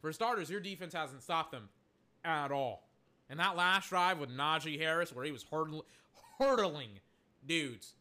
For 0.00 0.12
starters, 0.12 0.48
your 0.48 0.60
defense 0.60 0.94
hasn't 0.94 1.22
stopped 1.22 1.52
them 1.52 1.68
at 2.24 2.52
all. 2.52 2.88
And 3.28 3.40
that 3.40 3.56
last 3.56 3.88
drive 3.90 4.18
with 4.18 4.30
Najee 4.30 4.78
Harris, 4.78 5.12
where 5.12 5.24
he 5.24 5.32
was 5.32 5.44
hurdling 6.38 7.00
dudes, 7.46 7.94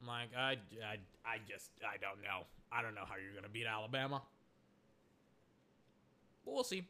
I'm 0.00 0.06
like, 0.06 0.28
I, 0.36 0.58
I, 0.86 0.98
I 1.24 1.38
just, 1.48 1.70
I 1.82 1.96
don't 1.96 2.22
know. 2.22 2.44
I 2.70 2.82
don't 2.82 2.94
know 2.94 3.04
how 3.08 3.16
you're 3.16 3.32
going 3.32 3.44
to 3.44 3.50
beat 3.50 3.66
Alabama. 3.66 4.22
But 6.44 6.54
we'll 6.54 6.64
see. 6.64 6.84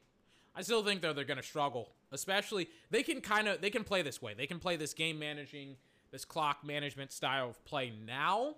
I 0.54 0.62
still 0.62 0.82
think 0.82 1.02
though 1.02 1.12
they're 1.12 1.24
going 1.24 1.38
to 1.38 1.42
struggle, 1.42 1.90
especially 2.10 2.68
they 2.90 3.02
can 3.02 3.20
kind 3.20 3.46
of 3.46 3.60
they 3.60 3.70
can 3.70 3.84
play 3.84 4.02
this 4.02 4.20
way. 4.20 4.34
They 4.34 4.46
can 4.46 4.58
play 4.58 4.76
this 4.76 4.92
game 4.92 5.18
managing, 5.18 5.76
this 6.10 6.24
clock 6.24 6.64
management 6.64 7.12
style 7.12 7.50
of 7.50 7.64
play 7.64 7.92
now. 8.06 8.54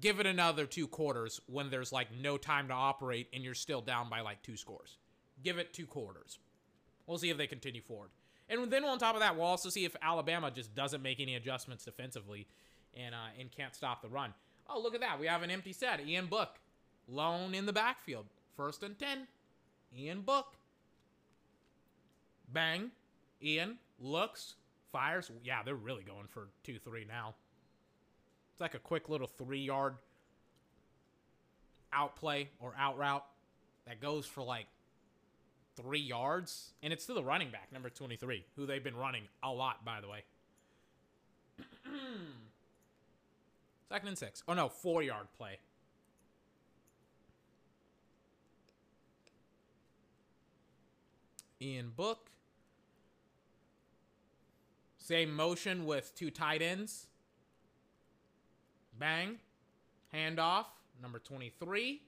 Give 0.00 0.20
it 0.20 0.26
another 0.26 0.66
two 0.66 0.86
quarters 0.86 1.40
when 1.46 1.70
there's 1.70 1.92
like 1.92 2.08
no 2.12 2.36
time 2.36 2.68
to 2.68 2.74
operate 2.74 3.28
and 3.32 3.42
you're 3.42 3.54
still 3.54 3.80
down 3.80 4.10
by 4.10 4.20
like 4.20 4.42
two 4.42 4.56
scores. 4.56 4.98
Give 5.42 5.58
it 5.58 5.72
two 5.72 5.86
quarters. 5.86 6.38
We'll 7.06 7.18
see 7.18 7.30
if 7.30 7.38
they 7.38 7.46
continue 7.46 7.80
forward. 7.80 8.10
And 8.50 8.70
then 8.70 8.84
on 8.84 8.98
top 8.98 9.14
of 9.14 9.20
that, 9.20 9.36
we'll 9.36 9.46
also 9.46 9.70
see 9.70 9.84
if 9.84 9.96
Alabama 10.02 10.50
just 10.50 10.74
doesn't 10.74 11.02
make 11.02 11.20
any 11.20 11.36
adjustments 11.36 11.84
defensively 11.84 12.46
and 12.94 13.14
uh, 13.14 13.28
and 13.38 13.50
can't 13.50 13.74
stop 13.74 14.02
the 14.02 14.08
run. 14.08 14.34
Oh, 14.68 14.80
look 14.80 14.94
at 14.94 15.00
that. 15.00 15.18
We 15.18 15.26
have 15.26 15.42
an 15.42 15.50
empty 15.50 15.72
set. 15.72 16.06
Ian 16.06 16.26
Book, 16.26 16.58
lone 17.08 17.54
in 17.54 17.66
the 17.66 17.72
backfield. 17.72 18.26
First 18.56 18.82
and 18.82 18.98
10. 18.98 19.26
Ian 19.96 20.20
Book. 20.20 20.56
Bang. 22.52 22.90
Ian 23.42 23.78
looks, 24.00 24.54
fires. 24.92 25.30
Yeah, 25.44 25.62
they're 25.62 25.74
really 25.74 26.02
going 26.02 26.26
for 26.28 26.48
2 26.64 26.78
3 26.78 27.04
now. 27.06 27.34
It's 28.52 28.60
like 28.60 28.74
a 28.74 28.78
quick 28.78 29.08
little 29.08 29.26
three 29.26 29.60
yard 29.60 29.94
outplay 31.92 32.48
or 32.60 32.74
out 32.78 32.98
route 32.98 33.24
that 33.86 34.00
goes 34.00 34.26
for 34.26 34.42
like 34.42 34.66
three 35.76 36.00
yards, 36.00 36.72
and 36.82 36.92
it's 36.92 37.06
to 37.06 37.14
the 37.14 37.22
running 37.22 37.50
back, 37.50 37.72
number 37.72 37.88
23, 37.88 38.44
who 38.56 38.66
they've 38.66 38.82
been 38.82 38.96
running 38.96 39.22
a 39.42 39.50
lot, 39.50 39.84
by 39.84 40.00
the 40.00 40.08
way. 40.08 40.24
Second 43.88 44.08
and 44.08 44.18
six. 44.18 44.42
Oh, 44.46 44.54
no, 44.54 44.68
four 44.68 45.02
yard 45.02 45.28
play. 45.36 45.58
Ian 51.60 51.90
Book. 51.96 52.30
Same 55.08 55.34
motion 55.34 55.86
with 55.86 56.14
two 56.14 56.30
tight 56.30 56.60
ends. 56.60 57.06
Bang. 58.98 59.38
Handoff. 60.12 60.66
Number 61.00 61.18
23. 61.18 62.02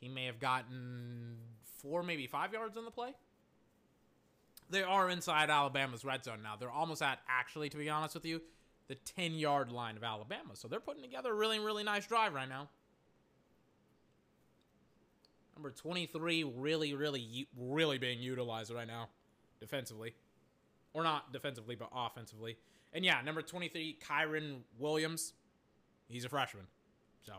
He 0.00 0.08
may 0.10 0.26
have 0.26 0.38
gotten 0.38 1.36
four, 1.80 2.02
maybe 2.02 2.26
five 2.26 2.52
yards 2.52 2.76
on 2.76 2.84
the 2.84 2.90
play. 2.90 3.14
They 4.68 4.82
are 4.82 5.08
inside 5.08 5.48
Alabama's 5.48 6.04
red 6.04 6.22
zone 6.22 6.42
now. 6.42 6.56
They're 6.60 6.70
almost 6.70 7.00
at, 7.00 7.20
actually, 7.26 7.70
to 7.70 7.78
be 7.78 7.88
honest 7.88 8.14
with 8.14 8.26
you, 8.26 8.42
the 8.88 8.96
10 8.96 9.32
yard 9.36 9.72
line 9.72 9.96
of 9.96 10.04
Alabama. 10.04 10.50
So 10.52 10.68
they're 10.68 10.80
putting 10.80 11.02
together 11.02 11.30
a 11.30 11.34
really, 11.34 11.58
really 11.58 11.84
nice 11.84 12.06
drive 12.06 12.34
right 12.34 12.48
now. 12.48 12.68
Number 15.56 15.70
23 15.70 16.44
really, 16.44 16.92
really, 16.92 17.48
really 17.56 17.96
being 17.96 18.20
utilized 18.20 18.70
right 18.74 18.86
now 18.86 19.08
defensively. 19.58 20.12
Or 20.94 21.02
not 21.02 21.32
defensively, 21.32 21.74
but 21.74 21.90
offensively. 21.94 22.56
And 22.92 23.04
yeah, 23.04 23.20
number 23.22 23.42
23, 23.42 23.98
Kyren 24.08 24.60
Williams. 24.78 25.34
He's 26.08 26.24
a 26.24 26.28
freshman. 26.28 26.64
So 27.26 27.32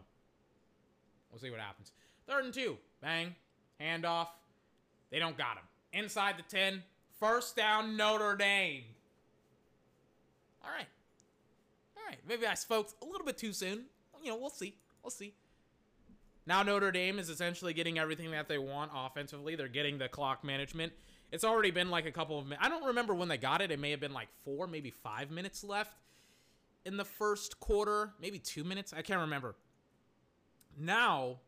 we'll 1.32 1.40
see 1.40 1.50
what 1.50 1.60
happens. 1.60 1.94
Third 2.28 2.46
and 2.46 2.54
two. 2.54 2.78
Bang. 3.02 3.34
Handoff. 3.82 4.28
They 5.10 5.20
don't 5.20 5.38
got 5.38 5.58
him. 5.58 5.64
Inside 5.94 6.36
the 6.38 6.44
10. 6.44 6.84
First 7.20 7.56
down, 7.56 7.96
Notre 7.96 8.36
Dame. 8.36 8.84
All 10.64 10.72
right. 10.72 10.88
All 11.98 12.04
right. 12.08 12.20
Maybe 12.28 12.46
I 12.46 12.56
spoke 12.56 12.90
a 13.02 13.06
little 13.06 13.26
bit 13.26 13.38
too 13.38 13.54
soon. 13.54 13.86
You 14.22 14.32
know, 14.32 14.38
we'll 14.38 14.50
see. 14.50 14.76
We'll 15.04 15.12
see. 15.12 15.34
Now 16.48 16.64
Notre 16.64 16.92
Dame 16.92 17.20
is 17.20 17.30
essentially 17.30 17.74
getting 17.74 17.98
everything 17.98 18.32
that 18.32 18.48
they 18.48 18.58
want 18.58 18.92
offensively. 18.94 19.56
They're 19.56 19.68
getting 19.68 19.98
the 19.98 20.08
clock 20.08 20.44
management. 20.44 20.94
It's 21.36 21.44
already 21.44 21.70
been 21.70 21.90
like 21.92 22.06
a 22.06 22.14
couple 22.14 22.40
of 22.40 22.46
minutes. 22.46 22.66
I 22.66 22.70
don't 22.70 22.86
remember 22.86 23.14
when 23.14 23.28
they 23.28 23.38
got 23.38 23.62
it. 23.62 23.70
It 23.70 23.78
may 23.78 23.92
have 23.92 24.00
been 24.00 24.14
like 24.14 24.30
four, 24.46 24.68
maybe 24.68 24.90
five 24.90 25.32
minutes 25.32 25.66
left. 25.66 25.94
in 26.86 26.96
the 26.96 27.04
first 27.04 27.60
quarter, 27.60 28.14
maybe 28.22 28.40
two 28.40 28.64
minutes. 28.64 28.94
I 28.94 29.02
can't 29.02 29.20
remember. 29.20 29.56
Now, 30.80 31.40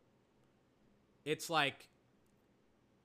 it's 1.24 1.50
like 1.50 1.88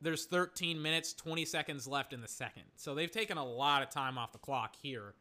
there's 0.01 0.24
13 0.24 0.83
minutes, 0.83 1.12
20 1.12 1.45
seconds 1.45 1.87
left 1.87 2.12
in 2.12 2.20
the 2.20 2.26
second. 2.26 2.64
So 2.74 2.97
they've 2.97 3.11
taken 3.11 3.39
a 3.39 3.45
lot 3.45 3.83
of 3.83 3.91
time 3.91 4.18
off 4.18 4.33
the 4.33 4.39
clock 4.39 4.74
here. 4.83 5.14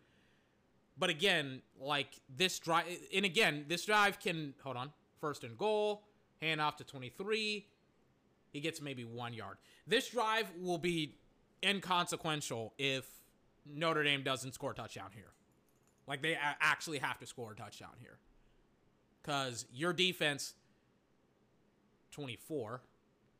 But 0.97 1.12
again, 1.12 1.62
like 1.80 2.22
this 2.36 2.57
drive, 2.57 2.86
and 3.14 3.24
again, 3.24 3.66
this 3.68 3.86
drive 3.86 4.20
can, 4.20 4.55
hold 4.64 4.78
on, 4.78 4.91
first 5.20 5.43
and 5.43 5.55
goal, 5.59 6.01
hand 6.41 6.59
off 6.59 6.78
to 6.78 6.84
23. 6.84 7.68
He 8.51 8.59
gets 8.62 8.82
maybe 8.82 9.05
one 9.05 9.34
yard. 9.34 9.57
This 9.86 10.09
drive 10.09 10.47
will 10.59 10.80
be 10.80 11.18
inconsequential 11.64 12.74
if 12.78 13.05
Notre 13.66 14.03
Dame 14.03 14.24
doesn't 14.24 14.53
score 14.53 14.72
a 14.72 14.76
touchdown 14.76 15.09
here. 15.14 15.32
Like 16.07 16.22
they 16.22 16.38
actually 16.59 16.97
have 16.99 17.20
to 17.20 17.26
score 17.26 17.51
a 17.51 17.55
touchdown 17.55 17.91
here. 17.99 18.18
Because 19.22 19.66
your 19.72 19.93
defense, 19.93 20.55
24, 22.12 22.82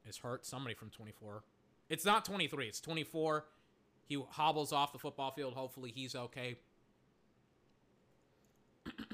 is 0.08 0.18
hurt. 0.18 0.46
Somebody 0.46 0.76
from 0.76 0.90
24. 0.90 1.44
It's 1.90 2.06
not 2.06 2.24
23, 2.24 2.68
it's 2.68 2.80
24. 2.80 3.46
He 4.08 4.24
hobbles 4.30 4.72
off 4.72 4.94
the 4.94 5.00
football 5.00 5.32
field. 5.32 5.54
Hopefully 5.54 5.92
he's 5.94 6.16
okay. 6.16 6.58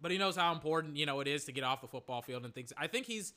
but 0.00 0.10
he 0.10 0.18
knows 0.18 0.36
how 0.36 0.52
important, 0.52 0.96
you 0.96 1.06
know, 1.06 1.20
it 1.20 1.28
is 1.28 1.44
to 1.46 1.52
get 1.52 1.64
off 1.64 1.80
the 1.80 1.88
football 1.88 2.22
field 2.22 2.44
and 2.44 2.54
things. 2.54 2.72
I 2.76 2.86
think 2.86 3.06
he's 3.06 3.32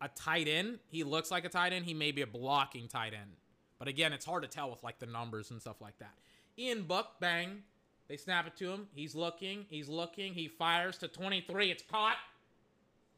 a 0.00 0.08
tight 0.08 0.48
end. 0.48 0.78
He 0.88 1.04
looks 1.04 1.30
like 1.30 1.44
a 1.44 1.48
tight 1.48 1.72
end. 1.72 1.84
He 1.84 1.94
may 1.94 2.10
be 2.12 2.22
a 2.22 2.26
blocking 2.26 2.88
tight 2.88 3.12
end. 3.12 3.32
But 3.80 3.88
again, 3.88 4.12
it's 4.12 4.26
hard 4.26 4.42
to 4.42 4.48
tell 4.48 4.70
with 4.70 4.84
like 4.84 5.00
the 5.00 5.06
numbers 5.06 5.50
and 5.50 5.60
stuff 5.60 5.80
like 5.80 5.98
that. 5.98 6.12
Ian 6.56 6.82
Book, 6.82 7.06
bang. 7.18 7.62
They 8.08 8.18
snap 8.18 8.46
it 8.46 8.54
to 8.56 8.70
him. 8.70 8.88
He's 8.94 9.14
looking. 9.14 9.64
He's 9.70 9.88
looking. 9.88 10.34
He 10.34 10.48
fires 10.48 10.98
to 10.98 11.08
23. 11.08 11.70
It's 11.70 11.82
caught 11.90 12.16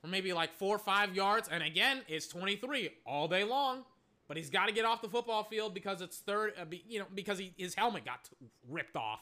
for 0.01 0.07
maybe 0.07 0.33
like 0.33 0.55
four 0.55 0.77
or 0.77 0.79
five 0.79 1.17
yards. 1.17 1.49
And 1.51 1.65
again, 1.65 2.03
it's 2.07 2.29
23 2.29 2.91
all 3.05 3.27
day 3.27 3.43
long. 3.43 3.83
But 4.29 4.37
he's 4.37 4.51
got 4.51 4.67
to 4.67 4.73
get 4.73 4.85
off 4.85 5.03
the 5.03 5.09
football 5.09 5.43
field 5.43 5.75
because 5.75 6.01
it's 6.01 6.19
third, 6.19 6.53
uh, 6.59 6.65
you 6.89 7.01
know, 7.01 7.07
because 7.13 7.39
he, 7.39 7.53
his 7.57 7.75
helmet 7.75 8.05
got 8.05 8.21
ripped 8.71 8.97
off. 8.97 9.21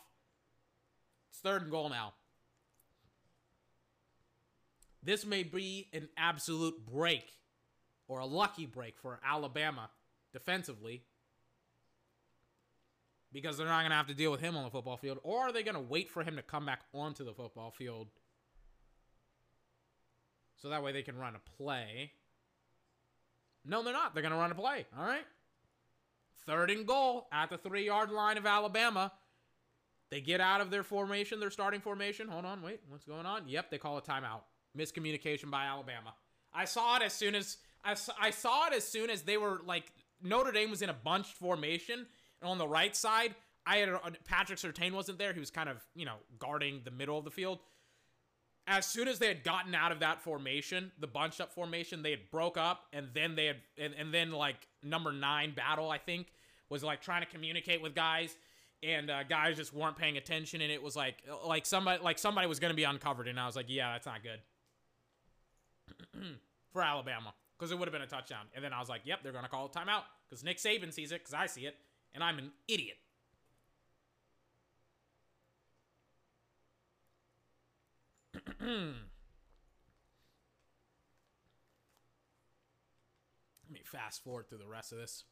It's 1.31 1.41
third 1.41 1.63
and 1.63 1.71
goal 1.71 1.89
now. 1.89 2.13
This 5.03 5.25
may 5.25 5.43
be 5.43 5.89
an 5.95 6.11
absolute 6.19 6.85
break 6.85 7.33
or 8.09 8.19
a 8.19 8.27
lucky 8.27 8.67
break 8.67 8.99
for 8.99 9.19
Alabama 9.25 9.89
defensively 10.33 11.05
because 13.33 13.57
they're 13.57 13.67
not 13.67 13.81
going 13.81 13.91
to 13.91 13.97
have 13.97 14.09
to 14.09 14.15
deal 14.15 14.31
with 14.31 14.41
him 14.41 14.57
on 14.57 14.65
the 14.65 14.71
football 14.71 14.97
field. 14.97 15.19
Or 15.23 15.41
are 15.41 15.53
they 15.53 15.63
going 15.63 15.75
to 15.75 15.81
wait 15.81 16.11
for 16.11 16.23
him 16.23 16.37
to 16.37 16.43
come 16.43 16.67
back 16.67 16.81
onto 16.93 17.25
the 17.25 17.33
football 17.33 17.71
field 17.71 18.09
so 20.57 20.69
that 20.69 20.83
way 20.83 20.93
they 20.93 21.03
can 21.03 21.17
run 21.17 21.35
a 21.35 21.63
play? 21.63 22.13
No, 23.65 23.83
they're 23.83 23.93
not. 23.93 24.15
They're 24.15 24.23
going 24.23 24.33
to 24.33 24.39
run 24.39 24.51
a 24.51 24.55
play. 24.55 24.87
All 24.99 25.05
right. 25.05 25.27
Third 26.47 26.71
and 26.71 26.87
goal 26.87 27.29
at 27.33 27.51
the 27.51 27.59
three 27.59 27.87
yard 27.87 28.11
line 28.11 28.39
of 28.39 28.47
Alabama. 28.47 29.13
They 30.11 30.21
get 30.21 30.41
out 30.41 30.61
of 30.61 30.71
their 30.71 30.83
formation, 30.83 31.39
their 31.39 31.51
starting 31.51 31.81
formation. 31.81 32.27
Hold 32.29 32.45
on, 32.45 32.63
wait, 32.63 32.81
what's 32.89 33.05
going 33.05 33.27
on? 33.27 33.47
Yep, 33.47 33.71
they 33.71 33.79
call 33.79 33.97
a 33.97 34.03
timeout. 34.03 34.41
Miscommunication 34.77 35.51
by 35.51 35.67
Alabama. 35.67 36.15
I 36.53 36.65
saw 36.65 36.97
it 36.97 37.03
as 37.03 37.13
soon 37.13 37.37
as 37.37 37.59
I 37.85 37.95
saw, 37.95 38.13
I 38.21 38.31
saw 38.31 38.67
it 38.67 38.73
as 38.75 38.85
soon 38.85 39.11
as 39.11 39.23
they 39.23 39.37
were 39.37 39.61
like 39.65 39.93
Notre 40.23 40.51
Dame 40.51 40.71
was 40.71 40.83
in 40.83 40.89
a 40.89 40.95
bunched 40.95 41.35
formation 41.35 42.07
and 42.41 42.51
on 42.51 42.59
the 42.59 42.69
right 42.69 42.95
side, 42.95 43.35
I 43.67 43.77
had 43.79 43.91
Patrick 44.25 44.59
Surtain 44.59 44.93
wasn't 44.93 45.19
there. 45.19 45.33
He 45.33 45.41
was 45.41 45.51
kind 45.51 45.69
of 45.69 45.85
you 45.95 46.07
know 46.07 46.17
guarding 46.39 46.81
the 46.85 46.91
middle 46.91 47.19
of 47.19 47.25
the 47.25 47.31
field. 47.31 47.59
As 48.67 48.87
soon 48.87 49.09
as 49.09 49.19
they 49.19 49.27
had 49.27 49.43
gotten 49.43 49.75
out 49.75 49.91
of 49.91 50.01
that 50.01 50.21
formation, 50.21 50.93
the 50.99 51.07
bunched 51.07 51.41
up 51.41 51.53
formation, 51.53 52.03
they 52.03 52.11
had 52.11 52.31
broke 52.31 52.57
up, 52.57 52.85
and 52.93 53.09
then 53.15 53.35
they 53.35 53.47
had, 53.47 53.57
and, 53.79 53.95
and 53.95 54.15
then 54.15 54.31
like 54.33 54.69
number 54.83 55.13
nine 55.13 55.53
battle, 55.55 55.91
I 55.91 55.99
think, 55.99 56.29
was 56.69 56.85
like 56.85 57.01
trying 57.01 57.23
to 57.23 57.27
communicate 57.27 57.83
with 57.83 57.95
guys, 57.95 58.37
and 58.83 59.11
uh, 59.11 59.25
guys 59.25 59.57
just 59.57 59.75
weren't 59.75 59.97
paying 59.97 60.17
attention, 60.17 60.61
and 60.61 60.71
it 60.71 60.83
was 60.83 60.95
like 60.95 61.23
like 61.45 61.67
somebody 61.67 62.03
like 62.03 62.19
somebody 62.19 62.47
was 62.47 62.61
going 62.61 62.71
to 62.71 62.77
be 62.77 62.85
uncovered, 62.85 63.29
and 63.29 63.41
I 63.41 63.47
was 63.47 63.57
like, 63.57 63.67
yeah, 63.69 63.93
that's 63.93 64.07
not 64.07 64.21
good 64.23 64.41
for 66.73 66.83
Alabama 66.83 67.35
because 67.59 67.73
it 67.73 67.79
would 67.79 67.89
have 67.89 67.93
been 67.93 68.03
a 68.03 68.07
touchdown, 68.07 68.47
and 68.55 68.65
then 68.65 68.73
I 68.73 68.81
was 68.81 68.89
like, 68.89 69.03
yep, 69.05 69.23
they're 69.23 69.33
going 69.33 69.45
to 69.45 69.51
call 69.51 69.67
a 69.67 69.69
timeout 69.69 70.05
because 70.29 70.45
Nick 70.45 70.59
Saban 70.59 70.93
sees 70.93 71.13
it 71.13 71.21
because 71.21 71.35
I 71.35 71.47
see 71.47 71.67
it 71.67 71.77
and 72.15 72.23
I'm 72.23 72.39
an 72.39 72.53
idiot. 72.69 72.97
Let 78.61 78.69
me 83.71 83.81
fast 83.85 84.25
forward 84.25 84.49
through 84.49 84.59
the 84.59 84.67
rest 84.67 84.93
of 84.93 84.99
this. 84.99 85.25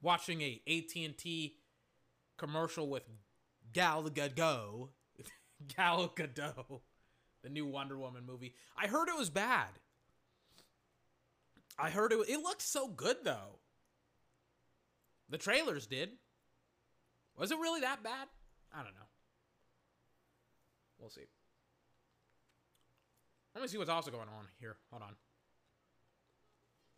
Watching 0.00 0.42
a 0.42 0.60
AT&T 0.66 1.56
commercial 2.36 2.88
with 2.88 3.04
Gal 3.72 4.02
Gadot, 4.04 4.88
Gal 5.76 6.08
Gadot, 6.08 6.80
the 7.42 7.48
new 7.48 7.66
Wonder 7.66 7.96
Woman 7.96 8.26
movie. 8.26 8.54
I 8.76 8.88
heard 8.88 9.08
it 9.08 9.16
was 9.16 9.30
bad. 9.30 9.68
I 11.78 11.90
heard 11.90 12.12
it. 12.12 12.18
It 12.28 12.42
looked 12.42 12.62
so 12.62 12.88
good 12.88 13.18
though. 13.22 13.60
The 15.32 15.38
trailers 15.38 15.86
did. 15.86 16.10
Was 17.38 17.50
it 17.50 17.58
really 17.58 17.80
that 17.80 18.04
bad? 18.04 18.28
I 18.70 18.82
don't 18.82 18.92
know. 18.92 19.08
We'll 21.00 21.08
see. 21.08 21.22
Let 23.54 23.62
me 23.62 23.68
see 23.68 23.78
what's 23.78 23.88
also 23.88 24.10
going 24.10 24.28
on 24.28 24.48
here. 24.60 24.76
Hold 24.90 25.02
on. 25.02 25.14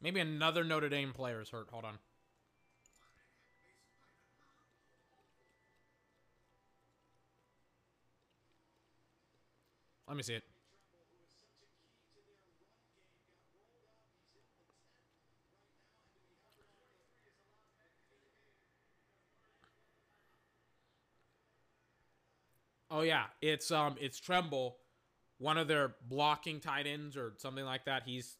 Maybe 0.03 0.19
another 0.19 0.65
Notre 0.65 0.89
Dame 0.89 1.13
player 1.13 1.41
is 1.41 1.49
hurt. 1.49 1.69
Hold 1.71 1.85
on. 1.85 1.95
Let 10.09 10.17
me 10.17 10.25
see 10.25 10.35
it. 10.35 10.43
Oh 22.95 23.01
yeah, 23.01 23.25
it's 23.43 23.73
um 23.73 23.97
it's 24.01 24.21
Tremble, 24.21 24.77
one 25.39 25.59
of 25.59 25.67
their 25.67 25.97
blocking 26.09 26.61
tight 26.61 26.87
ends 26.87 27.17
or 27.17 27.33
something 27.39 27.65
like 27.65 27.87
that. 27.87 28.05
He's 28.07 28.37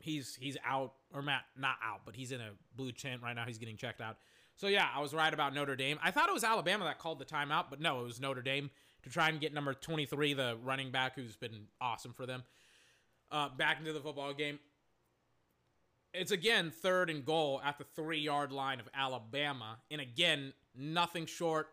he's 0.00 0.34
he's 0.34 0.56
out 0.66 0.94
or 1.14 1.22
Matt 1.22 1.42
not 1.56 1.76
out, 1.84 2.00
but 2.04 2.16
he's 2.16 2.32
in 2.32 2.40
a 2.40 2.50
blue 2.74 2.90
chant 2.90 3.22
right 3.22 3.36
now. 3.36 3.44
He's 3.46 3.58
getting 3.58 3.76
checked 3.76 4.00
out. 4.00 4.16
So 4.56 4.66
yeah, 4.66 4.88
I 4.92 5.00
was 5.00 5.14
right 5.14 5.32
about 5.32 5.54
Notre 5.54 5.76
Dame. 5.76 6.00
I 6.02 6.10
thought 6.10 6.28
it 6.28 6.34
was 6.34 6.42
Alabama 6.42 6.86
that 6.86 6.98
called 6.98 7.20
the 7.20 7.24
timeout, 7.24 7.66
but 7.70 7.80
no, 7.80 8.00
it 8.00 8.04
was 8.04 8.20
Notre 8.20 8.42
Dame 8.42 8.68
to 9.04 9.10
try 9.10 9.28
and 9.28 9.40
get 9.40 9.54
number 9.54 9.72
23, 9.72 10.34
the 10.34 10.58
running 10.64 10.90
back 10.90 11.14
who's 11.14 11.36
been 11.36 11.68
awesome 11.80 12.14
for 12.14 12.26
them, 12.26 12.42
uh, 13.30 13.48
back 13.48 13.78
into 13.78 13.92
the 13.92 14.00
football 14.00 14.34
game. 14.34 14.58
It's 16.12 16.32
again 16.32 16.72
third 16.72 17.10
and 17.10 17.24
goal 17.24 17.60
at 17.64 17.78
the 17.78 17.84
three 17.94 18.18
yard 18.18 18.50
line 18.50 18.80
of 18.80 18.88
Alabama, 18.92 19.78
and 19.88 20.00
again 20.00 20.52
nothing 20.74 21.26
short 21.26 21.68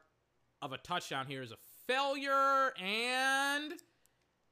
of 0.63 0.71
a 0.71 0.77
touchdown 0.77 1.27
here 1.27 1.41
is 1.41 1.51
a 1.51 1.57
failure, 1.87 2.71
and 2.81 3.73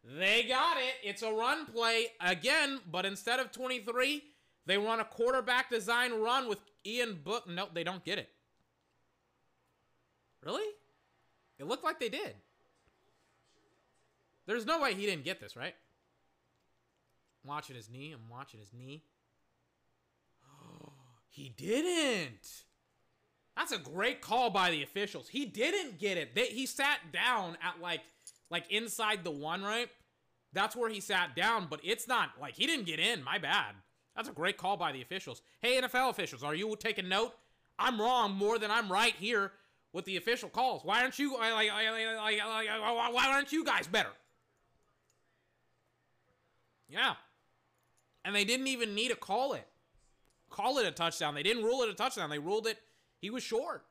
they 0.04 0.44
got 0.44 0.78
it. 0.78 0.94
It's 1.04 1.22
a 1.22 1.32
run 1.32 1.66
play 1.66 2.08
again, 2.20 2.82
but 2.92 3.06
instead 3.06 3.40
of 3.40 3.52
23, 3.54 4.22
they 4.66 4.78
run 4.78 5.00
a 5.00 5.06
quarterback 5.06 5.70
design 5.70 6.22
run 6.22 6.50
with 6.50 6.60
Ian 6.86 7.22
Book. 7.24 7.48
No, 7.48 7.68
they 7.74 7.86
don't 7.86 8.04
get 8.04 8.20
it. 8.20 8.30
Really? 10.44 10.68
It 11.60 11.68
looked 11.68 11.84
like 11.84 12.00
they 12.00 12.10
did. 12.10 12.36
There's 14.48 14.66
no 14.66 14.82
way 14.82 14.94
he 14.94 15.06
didn't 15.06 15.24
get 15.24 15.40
this, 15.40 15.56
right? 15.56 15.76
I'm 17.44 17.50
watching 17.50 17.76
his 17.76 17.90
knee. 17.90 18.12
I'm 18.12 18.30
watching 18.30 18.60
his 18.60 18.74
knee. 18.74 19.04
he 21.30 21.54
didn't. 21.56 22.66
That's 23.56 23.72
a 23.72 23.78
great 23.78 24.22
call 24.22 24.50
by 24.50 24.72
the 24.72 24.84
officials. 24.84 25.28
He 25.28 25.46
didn't 25.46 26.00
get 26.00 26.18
it. 26.18 26.36
They, 26.36 26.48
he 26.48 26.66
sat 26.66 27.00
down 27.12 27.58
at 27.62 27.82
like 27.82 28.02
like 28.50 28.70
inside 28.72 29.24
the 29.24 29.32
one, 29.32 29.64
right? 29.64 29.90
That's 30.54 30.76
where 30.76 30.90
he 30.90 31.00
sat 31.00 31.36
down, 31.36 31.68
but 31.70 31.80
it's 31.84 32.08
not 32.08 32.32
like 32.40 32.56
he 32.56 32.66
didn't 32.66 32.86
get 32.86 33.00
in. 33.00 33.24
My 33.24 33.38
bad. 33.38 33.76
That's 34.16 34.28
a 34.28 34.34
great 34.34 34.58
call 34.58 34.76
by 34.76 34.92
the 34.92 35.02
officials. 35.02 35.42
Hey, 35.62 35.80
NFL 35.80 36.10
officials, 36.10 36.44
are 36.44 36.54
you 36.54 36.76
taking 36.78 37.08
note? 37.08 37.34
I'm 37.80 38.00
wrong 38.00 38.34
more 38.34 38.60
than 38.60 38.70
I'm 38.70 38.92
right 38.92 39.16
here 39.16 39.54
with 39.94 40.06
the 40.06 40.18
official 40.18 40.50
calls. 40.50 40.84
Why 40.84 41.02
aren't 41.02 41.18
you 41.18 41.34
like, 41.38 41.54
like, 41.54 41.70
like, 41.72 42.40
like 42.42 43.14
why 43.14 43.32
aren't 43.32 43.52
you 43.52 43.64
guys 43.64 43.88
better? 43.88 44.12
Yeah. 46.90 47.14
And 48.26 48.36
they 48.36 48.44
didn't 48.44 48.68
even 48.68 48.94
need 48.94 49.10
to 49.10 49.16
call 49.16 49.54
it. 49.54 49.66
Call 50.50 50.78
it 50.78 50.86
a 50.86 50.92
touchdown. 50.92 51.34
They 51.34 51.44
didn't 51.44 51.64
rule 51.64 51.82
it 51.84 51.90
a 51.90 51.94
touchdown. 51.94 52.30
They 52.30 52.40
ruled 52.40 52.68
it 52.68 52.78
he 53.22 53.30
was 53.30 53.44
short. 53.44 53.86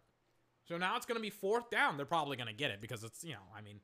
So 0.69 0.77
now 0.77 0.97
it's 0.97 1.07
going 1.07 1.17
to 1.17 1.23
be 1.23 1.31
fourth 1.31 1.71
down. 1.71 1.97
They're 1.97 2.05
probably 2.05 2.37
going 2.37 2.49
to 2.49 2.53
get 2.53 2.71
it 2.71 2.81
because 2.81 3.03
it's, 3.03 3.25
you 3.25 3.33
know, 3.33 3.47
I 3.57 3.63
mean, 3.63 3.81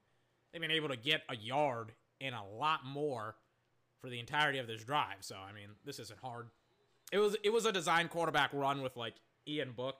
they've 0.53 0.61
been 0.61 0.70
able 0.70 0.88
to 0.88 0.97
get 0.97 1.22
a 1.28 1.36
yard 1.36 1.92
and 2.20 2.34
a 2.34 2.42
lot 2.42 2.84
more 2.84 3.36
for 4.01 4.11
the 4.11 4.20
entirety 4.20 4.59
of 4.59 4.66
this 4.66 4.84
drive. 4.84 5.18
So, 5.20 5.36
I 5.36 5.53
mean, 5.53 5.68
this 5.84 5.99
isn't 5.99 6.18
hard. 6.20 6.49
It 7.12 7.18
was 7.18 7.36
it 7.44 7.53
was 7.53 7.66
a 7.66 7.72
design 7.72 8.09
quarterback 8.09 8.51
run 8.53 8.82
with 8.82 8.97
like 8.97 9.14
Ian 9.47 9.72
Book. 9.72 9.97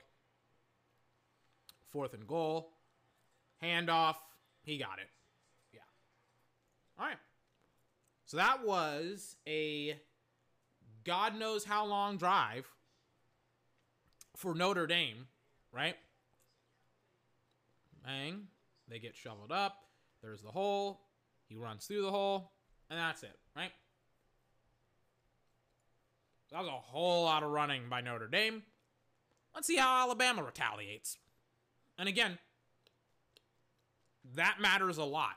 Fourth 1.91 2.15
and 2.15 2.27
goal. 2.27 2.73
Handoff. 3.63 4.17
He 4.63 4.77
got 4.77 4.99
it. 4.99 5.09
Yeah. 5.73 5.81
All 6.99 7.07
right. 7.07 7.17
So 8.27 8.37
that 8.37 8.67
was 8.67 9.37
a 9.47 9.97
God 11.05 11.39
knows 11.39 11.65
how 11.65 11.87
long 11.87 12.17
drive 12.17 12.67
for 14.37 14.55
Notre 14.55 14.87
Dame, 14.87 15.29
right? 15.77 15.97
Bang. 18.05 18.47
They 18.89 18.99
get 18.99 19.15
shoveled 19.15 19.53
up. 19.53 19.77
There's 20.23 20.43
the 20.43 20.51
hole. 20.51 21.03
He 21.49 21.57
runs 21.57 21.87
through 21.87 22.03
the 22.03 22.11
hole. 22.11 22.53
And 22.89 22.99
that's 22.99 23.23
it, 23.23 23.37
right? 23.55 23.73
That 26.53 26.61
was 26.61 26.69
a 26.69 26.71
whole 26.71 27.25
lot 27.25 27.43
of 27.43 27.51
running 27.51 27.89
by 27.91 28.01
Notre 28.01 28.29
Dame. 28.29 28.63
Let's 29.55 29.67
see 29.67 29.77
how 29.77 30.03
Alabama 30.03 30.45
retaliates. 30.45 31.19
And 31.99 32.09
again, 32.09 32.39
that 34.35 34.59
matters 34.61 34.99
a 34.99 35.05
lot. 35.05 35.35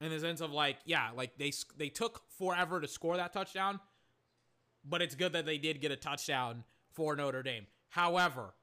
In 0.00 0.08
the 0.08 0.18
sense 0.18 0.40
of 0.40 0.50
like, 0.50 0.78
yeah, 0.86 1.10
like 1.14 1.36
they 1.36 1.52
they 1.76 1.90
took 1.90 2.22
forever 2.38 2.80
to 2.80 2.88
score 2.88 3.18
that 3.18 3.34
touchdown, 3.34 3.80
but 4.82 5.02
it's 5.02 5.14
good 5.14 5.34
that 5.34 5.44
they 5.44 5.58
did 5.58 5.82
get 5.82 5.90
a 5.90 5.96
touchdown 5.96 6.64
for 6.90 7.14
Notre 7.14 7.42
Dame. 7.42 7.66
However, 7.90 8.54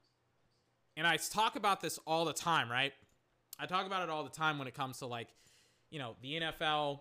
and 0.96 1.06
I 1.06 1.16
talk 1.16 1.54
about 1.54 1.80
this 1.80 1.98
all 2.06 2.24
the 2.24 2.32
time, 2.32 2.70
right? 2.70 2.92
I 3.58 3.66
talk 3.66 3.86
about 3.86 4.02
it 4.02 4.10
all 4.10 4.24
the 4.24 4.30
time 4.30 4.58
when 4.58 4.66
it 4.66 4.74
comes 4.74 4.98
to 4.98 5.06
like, 5.06 5.28
you 5.90 5.98
know, 5.98 6.16
the 6.22 6.40
NFL 6.40 7.00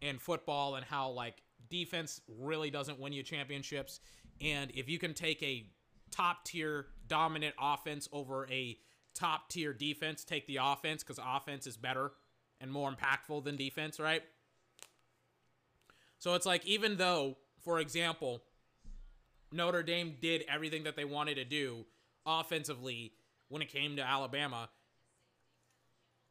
and 0.00 0.20
football 0.20 0.76
and 0.76 0.84
how 0.84 1.10
like 1.10 1.42
defense 1.68 2.20
really 2.28 2.70
doesn't 2.70 3.00
win 3.00 3.12
you 3.12 3.22
championships. 3.22 4.00
And 4.40 4.70
if 4.74 4.88
you 4.88 4.98
can 4.98 5.14
take 5.14 5.42
a 5.42 5.66
top 6.10 6.44
tier 6.44 6.86
dominant 7.08 7.54
offense 7.60 8.08
over 8.12 8.46
a 8.50 8.76
top 9.14 9.48
tier 9.48 9.72
defense, 9.72 10.24
take 10.24 10.46
the 10.46 10.58
offense 10.62 11.02
because 11.02 11.18
offense 11.24 11.66
is 11.66 11.76
better 11.76 12.12
and 12.60 12.70
more 12.70 12.92
impactful 12.92 13.44
than 13.44 13.56
defense, 13.56 13.98
right? 13.98 14.22
So 16.18 16.34
it's 16.34 16.46
like, 16.46 16.64
even 16.66 16.96
though, 16.96 17.38
for 17.64 17.80
example, 17.80 18.42
Notre 19.52 19.82
Dame 19.82 20.16
did 20.20 20.44
everything 20.48 20.84
that 20.84 20.96
they 20.96 21.04
wanted 21.04 21.34
to 21.36 21.44
do 21.44 21.84
offensively 22.26 23.12
when 23.48 23.62
it 23.62 23.68
came 23.68 23.96
to 23.96 24.02
Alabama. 24.02 24.68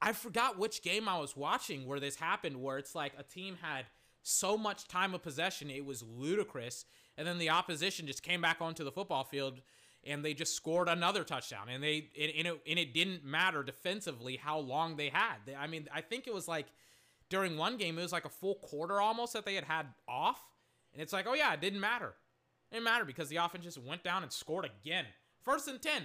I 0.01 0.13
forgot 0.13 0.57
which 0.57 0.82
game 0.82 1.07
I 1.07 1.19
was 1.19 1.38
watching 1.38 1.86
where 1.86 1.99
this 1.99 2.15
happened, 2.15 2.61
where 2.61 2.78
it's 2.78 2.95
like 2.95 3.13
a 3.17 3.24
team 3.24 3.57
had 3.61 3.86
so 4.24 4.57
much 4.57 4.88
time 4.88 5.13
of 5.13 5.22
possession, 5.22 5.69
it 5.69 5.86
was 5.86 6.03
ludicrous. 6.03 6.86
And 7.17 7.28
then 7.28 7.38
the 7.38 7.49
opposition 7.49 8.07
just 8.07 8.24
came 8.24 8.41
back 8.41 8.57
onto 8.61 8.84
the 8.84 8.91
football 8.91 9.24
field 9.24 9.61
and 10.03 10.26
they 10.26 10.34
just 10.34 10.55
scored 10.55 10.89
another 10.89 11.24
touchdown. 11.24 11.69
And 11.69 11.84
they 11.84 12.09
and, 12.19 12.47
it, 12.47 12.61
and 12.67 12.80
it 12.80 12.93
didn't 12.93 13.24
matter 13.24 13.63
defensively 13.63 14.38
how 14.38 14.57
long 14.59 14.95
they 14.95 15.09
had. 15.09 15.38
I 15.57 15.67
mean, 15.67 15.88
I 15.93 16.01
think 16.01 16.28
it 16.28 16.34
was 16.34 16.47
like 16.47 16.67
during 17.30 17.57
one 17.57 17.78
game, 17.78 17.97
it 17.97 18.01
was 18.01 18.11
like 18.11 18.26
a 18.26 18.30
full 18.30 18.55
quarter 18.55 18.99
almost 18.99 19.34
that 19.34 19.45
they 19.45 19.55
had 19.55 19.65
had 19.65 19.88
off. 20.07 20.39
And 20.93 21.01
it's 21.01 21.13
like, 21.13 21.28
oh 21.28 21.34
yeah, 21.34 21.53
it 21.53 21.61
didn't 21.61 21.80
matter. 21.80 22.13
It 22.72 22.76
didn't 22.76 22.86
matter 22.86 23.05
because 23.05 23.28
the 23.30 23.36
offense 23.36 23.65
just 23.65 23.78
went 23.78 24.03
down 24.03 24.24
and 24.24 24.32
scored 24.32 24.65
again. 24.65 25.05
First 25.43 25.67
and 25.67 25.82
10. 25.82 26.03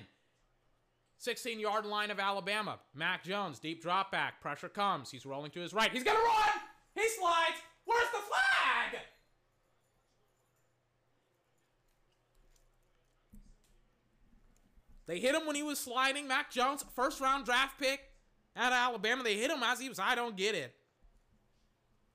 16 1.18 1.60
yard 1.60 1.86
line 1.86 2.10
of 2.10 2.18
Alabama. 2.18 2.78
Mac 2.94 3.24
Jones, 3.24 3.58
deep 3.58 3.82
drop 3.82 4.10
back. 4.10 4.40
Pressure 4.40 4.68
comes. 4.68 5.10
He's 5.10 5.24
rolling 5.24 5.50
to 5.52 5.60
his 5.60 5.72
right. 5.72 5.90
He's 5.90 6.02
going 6.02 6.16
to 6.16 6.22
run. 6.22 6.60
He 6.94 7.08
slides. 7.08 7.56
Where's 7.84 8.10
the 8.10 8.18
flag? 8.18 9.02
They 15.06 15.20
hit 15.20 15.36
him 15.36 15.46
when 15.46 15.54
he 15.54 15.62
was 15.62 15.78
sliding. 15.78 16.26
Mac 16.26 16.50
Jones, 16.50 16.84
first 16.94 17.20
round 17.20 17.44
draft 17.44 17.78
pick 17.78 18.00
out 18.56 18.72
of 18.72 18.78
Alabama. 18.78 19.22
They 19.22 19.36
hit 19.36 19.50
him 19.50 19.62
as 19.62 19.78
he 19.78 19.88
was. 19.88 20.00
I 20.00 20.16
don't 20.16 20.36
get 20.36 20.56
it. 20.56 20.74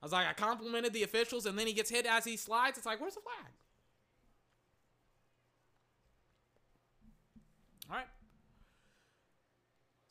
I 0.01 0.05
was 0.05 0.11
like, 0.11 0.27
I 0.27 0.33
complimented 0.33 0.93
the 0.93 1.03
officials, 1.03 1.45
and 1.45 1.57
then 1.57 1.67
he 1.67 1.73
gets 1.73 1.89
hit 1.89 2.05
as 2.05 2.25
he 2.25 2.35
slides. 2.35 2.77
It's 2.77 2.87
like, 2.87 2.99
where's 2.99 3.13
the 3.13 3.21
flag? 3.21 3.51
All 7.89 7.97
right. 7.97 8.07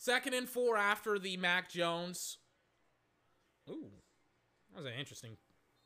Second 0.01 0.33
and 0.33 0.49
four 0.49 0.79
after 0.79 1.19
the 1.19 1.37
Mac 1.37 1.69
Jones. 1.69 2.39
Ooh, 3.69 3.91
that 4.73 4.79
was 4.79 4.87
an 4.87 4.99
interesting 4.99 5.37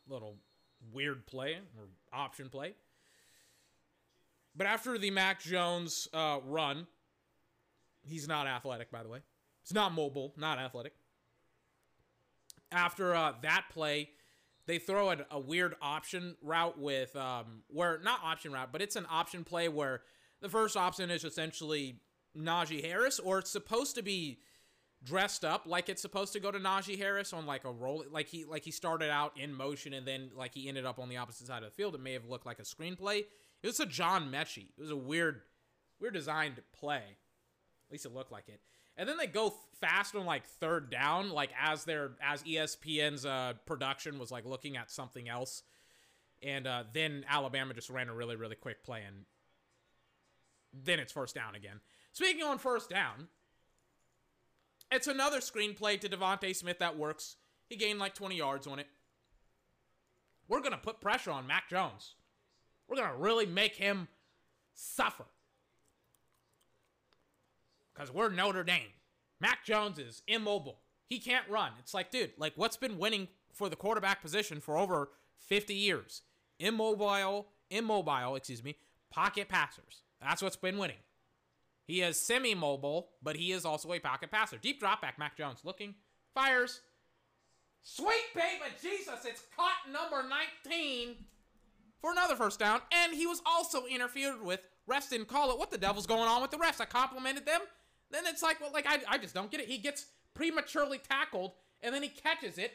little 0.08 0.36
weird 0.92 1.26
play 1.26 1.54
or 1.76 1.88
option 2.12 2.48
play. 2.48 2.74
But 4.54 4.68
after 4.68 4.96
the 4.98 5.10
Mac 5.10 5.42
Jones 5.42 6.06
uh, 6.14 6.38
run, 6.46 6.86
he's 8.04 8.28
not 8.28 8.46
athletic, 8.46 8.88
by 8.92 9.02
the 9.02 9.08
way. 9.08 9.18
He's 9.64 9.74
not 9.74 9.92
mobile, 9.92 10.32
not 10.36 10.60
athletic. 10.60 10.92
After 12.70 13.16
uh, 13.16 13.32
that 13.42 13.64
play, 13.72 14.10
they 14.66 14.78
throw 14.78 15.10
a, 15.10 15.26
a 15.32 15.40
weird 15.40 15.74
option 15.82 16.36
route 16.40 16.78
with 16.78 17.16
um, 17.16 17.64
where 17.66 17.98
not 17.98 18.20
option 18.22 18.52
route, 18.52 18.68
but 18.70 18.80
it's 18.80 18.94
an 18.94 19.06
option 19.10 19.42
play 19.42 19.68
where 19.68 20.02
the 20.40 20.48
first 20.48 20.76
option 20.76 21.10
is 21.10 21.24
essentially 21.24 21.96
Najee 22.36 22.84
Harris, 22.84 23.18
or 23.18 23.38
it's 23.38 23.50
supposed 23.50 23.94
to 23.96 24.02
be 24.02 24.40
dressed 25.04 25.44
up 25.44 25.64
like 25.66 25.90
it's 25.90 26.00
supposed 26.00 26.32
to 26.32 26.40
go 26.40 26.50
to 26.50 26.58
Najee 26.58 26.98
Harris 26.98 27.32
on 27.32 27.46
like 27.46 27.64
a 27.64 27.70
roll, 27.70 28.04
like 28.10 28.28
he 28.28 28.44
like 28.44 28.64
he 28.64 28.70
started 28.70 29.10
out 29.10 29.38
in 29.38 29.52
motion 29.54 29.92
and 29.92 30.06
then 30.06 30.30
like 30.34 30.54
he 30.54 30.68
ended 30.68 30.86
up 30.86 30.98
on 30.98 31.08
the 31.08 31.16
opposite 31.16 31.46
side 31.46 31.62
of 31.62 31.70
the 31.70 31.74
field. 31.74 31.94
It 31.94 32.00
may 32.00 32.12
have 32.12 32.26
looked 32.26 32.46
like 32.46 32.58
a 32.58 32.62
screenplay. 32.62 33.24
It 33.62 33.66
was 33.66 33.80
a 33.80 33.86
John 33.86 34.30
Metchie. 34.30 34.70
It 34.76 34.80
was 34.80 34.90
a 34.90 34.96
weird, 34.96 35.42
weird 36.00 36.14
designed 36.14 36.60
play. 36.72 36.96
At 36.96 37.92
least 37.92 38.06
it 38.06 38.14
looked 38.14 38.32
like 38.32 38.48
it. 38.48 38.60
And 38.96 39.08
then 39.08 39.16
they 39.16 39.26
go 39.26 39.54
fast 39.80 40.14
on 40.14 40.24
like 40.24 40.46
third 40.46 40.90
down, 40.90 41.30
like 41.30 41.50
as 41.60 41.84
their 41.84 42.12
as 42.22 42.42
ESPN's 42.44 43.26
uh, 43.26 43.54
production 43.66 44.18
was 44.18 44.30
like 44.30 44.46
looking 44.46 44.76
at 44.76 44.90
something 44.90 45.28
else, 45.28 45.62
and 46.42 46.66
uh, 46.66 46.84
then 46.92 47.24
Alabama 47.28 47.74
just 47.74 47.90
ran 47.90 48.08
a 48.08 48.14
really 48.14 48.36
really 48.36 48.54
quick 48.54 48.84
play, 48.84 49.02
and 49.06 49.24
then 50.72 51.00
it's 51.00 51.12
first 51.12 51.34
down 51.34 51.54
again. 51.54 51.80
Speaking 52.14 52.44
on 52.44 52.58
first 52.58 52.88
down, 52.88 53.26
it's 54.92 55.08
another 55.08 55.40
screenplay 55.40 56.00
to 56.00 56.08
DeVonta 56.08 56.54
Smith 56.54 56.78
that 56.78 56.96
works. 56.96 57.36
He 57.68 57.74
gained 57.74 57.98
like 57.98 58.14
20 58.14 58.36
yards 58.36 58.68
on 58.68 58.78
it. 58.78 58.86
We're 60.46 60.60
going 60.60 60.72
to 60.72 60.78
put 60.78 61.00
pressure 61.00 61.32
on 61.32 61.48
Mac 61.48 61.68
Jones. 61.68 62.14
We're 62.88 62.98
going 62.98 63.10
to 63.10 63.16
really 63.16 63.46
make 63.46 63.74
him 63.74 64.06
suffer. 64.74 65.24
Because 67.92 68.12
we're 68.12 68.28
Notre 68.28 68.62
Dame. 68.62 68.92
Mac 69.40 69.64
Jones 69.64 69.98
is 69.98 70.22
immobile. 70.28 70.78
He 71.08 71.18
can't 71.18 71.48
run. 71.48 71.72
It's 71.80 71.94
like, 71.94 72.12
dude, 72.12 72.30
like 72.38 72.52
what's 72.54 72.76
been 72.76 72.96
winning 72.96 73.26
for 73.52 73.68
the 73.68 73.76
quarterback 73.76 74.22
position 74.22 74.60
for 74.60 74.78
over 74.78 75.10
50 75.48 75.74
years? 75.74 76.22
Immobile, 76.60 77.48
immobile, 77.70 78.36
excuse 78.36 78.62
me, 78.62 78.76
pocket 79.10 79.48
passers. 79.48 80.02
That's 80.20 80.42
what's 80.42 80.54
been 80.54 80.78
winning. 80.78 80.98
He 81.86 82.00
is 82.00 82.18
semi 82.18 82.54
mobile, 82.54 83.10
but 83.22 83.36
he 83.36 83.52
is 83.52 83.64
also 83.64 83.92
a 83.92 83.98
pocket 83.98 84.30
passer. 84.30 84.56
Deep 84.56 84.80
drop 84.80 85.02
back, 85.02 85.18
Mac 85.18 85.36
Jones 85.36 85.60
looking, 85.64 85.94
fires. 86.34 86.80
Sweet 87.82 88.34
baby 88.34 88.72
Jesus, 88.80 89.26
it's 89.26 89.42
caught 89.54 89.92
number 89.92 90.26
19 90.64 91.16
for 92.00 92.12
another 92.12 92.34
first 92.36 92.58
down, 92.58 92.80
and 92.90 93.14
he 93.14 93.26
was 93.26 93.42
also 93.44 93.84
interfered 93.86 94.42
with. 94.42 94.60
Refs 94.90 95.08
didn't 95.08 95.28
call 95.28 95.50
it. 95.50 95.58
What 95.58 95.70
the 95.70 95.78
devil's 95.78 96.06
going 96.06 96.28
on 96.28 96.42
with 96.42 96.50
the 96.50 96.58
refs? 96.58 96.78
I 96.78 96.84
complimented 96.84 97.46
them. 97.46 97.62
Then 98.10 98.24
it's 98.26 98.42
like, 98.42 98.60
well, 98.60 98.70
like 98.70 98.86
I, 98.86 98.98
I 99.08 99.16
just 99.16 99.34
don't 99.34 99.50
get 99.50 99.60
it. 99.60 99.66
He 99.66 99.78
gets 99.78 100.04
prematurely 100.34 100.98
tackled, 100.98 101.52
and 101.82 101.94
then 101.94 102.02
he 102.02 102.10
catches 102.10 102.58
it. 102.58 102.72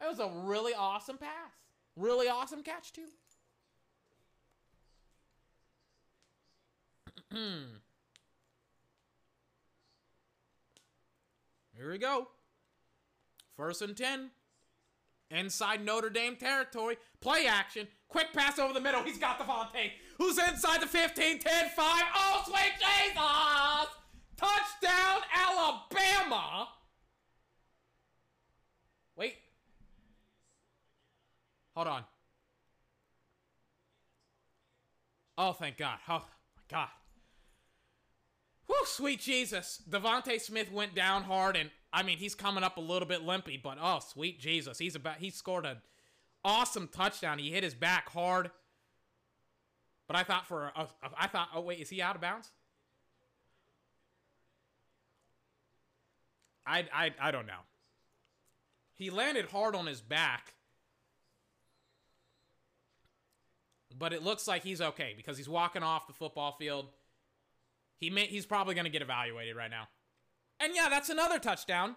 That 0.00 0.10
was 0.10 0.18
a 0.18 0.28
really 0.28 0.72
awesome 0.74 1.18
pass. 1.18 1.52
Really 1.96 2.28
awesome 2.28 2.62
catch, 2.62 2.92
too. 2.92 3.06
Mm-hmm. 7.32 7.76
Here 11.76 11.90
we 11.90 11.98
go. 11.98 12.28
First 13.56 13.82
and 13.82 13.96
10. 13.96 14.30
Inside 15.30 15.84
Notre 15.84 16.10
Dame 16.10 16.36
territory. 16.36 16.96
Play 17.20 17.46
action. 17.46 17.86
Quick 18.08 18.32
pass 18.32 18.58
over 18.58 18.72
the 18.72 18.80
middle. 18.80 19.02
He's 19.02 19.18
got 19.18 19.38
DeVonta. 19.38 19.90
Who's 20.16 20.38
inside 20.38 20.80
the 20.80 20.86
15, 20.86 21.38
10, 21.38 21.68
5. 21.76 22.02
Oh, 22.14 22.42
sweet 22.46 22.72
Jesus! 22.78 23.94
Touchdown, 24.36 25.20
Alabama! 25.34 26.68
Wait. 29.16 29.36
Hold 31.74 31.88
on. 31.88 32.04
Oh, 35.36 35.52
thank 35.52 35.76
God. 35.76 35.98
Oh, 36.08 36.24
my 36.56 36.62
God. 36.70 36.88
Whew, 38.68 38.84
sweet 38.84 39.20
Jesus. 39.20 39.82
DeVonta 39.88 40.40
Smith 40.40 40.70
went 40.70 40.94
down 40.94 41.24
hard, 41.24 41.56
and 41.56 41.70
I 41.92 42.02
mean 42.02 42.18
he's 42.18 42.34
coming 42.34 42.62
up 42.62 42.76
a 42.76 42.82
little 42.82 43.08
bit 43.08 43.22
limpy, 43.22 43.58
but 43.62 43.78
oh 43.80 43.98
sweet 44.00 44.38
Jesus, 44.38 44.78
he's 44.78 44.94
about 44.94 45.16
he 45.16 45.30
scored 45.30 45.66
an 45.66 45.78
awesome 46.44 46.88
touchdown. 46.88 47.38
He 47.38 47.50
hit 47.50 47.64
his 47.64 47.74
back 47.74 48.10
hard. 48.10 48.50
But 50.06 50.16
I 50.16 50.22
thought 50.22 50.46
for 50.46 50.72
a, 50.76 50.80
a, 50.80 50.88
I 51.18 51.26
thought 51.26 51.48
oh 51.54 51.62
wait, 51.62 51.80
is 51.80 51.88
he 51.88 52.00
out 52.02 52.14
of 52.14 52.20
bounds? 52.20 52.50
I 56.66 56.84
I 56.92 57.10
I 57.20 57.30
don't 57.30 57.46
know. 57.46 57.64
He 58.94 59.08
landed 59.08 59.46
hard 59.46 59.74
on 59.74 59.86
his 59.86 60.02
back. 60.02 60.54
But 63.98 64.12
it 64.12 64.22
looks 64.22 64.46
like 64.46 64.62
he's 64.62 64.80
okay 64.80 65.14
because 65.16 65.38
he's 65.38 65.48
walking 65.48 65.82
off 65.82 66.06
the 66.06 66.12
football 66.12 66.52
field. 66.52 66.86
He 67.98 68.10
may, 68.10 68.26
he's 68.26 68.46
probably 68.46 68.74
going 68.74 68.84
to 68.84 68.90
get 68.90 69.02
evaluated 69.02 69.56
right 69.56 69.70
now. 69.70 69.88
And 70.60 70.74
yeah, 70.74 70.88
that's 70.88 71.08
another 71.08 71.38
touchdown. 71.38 71.96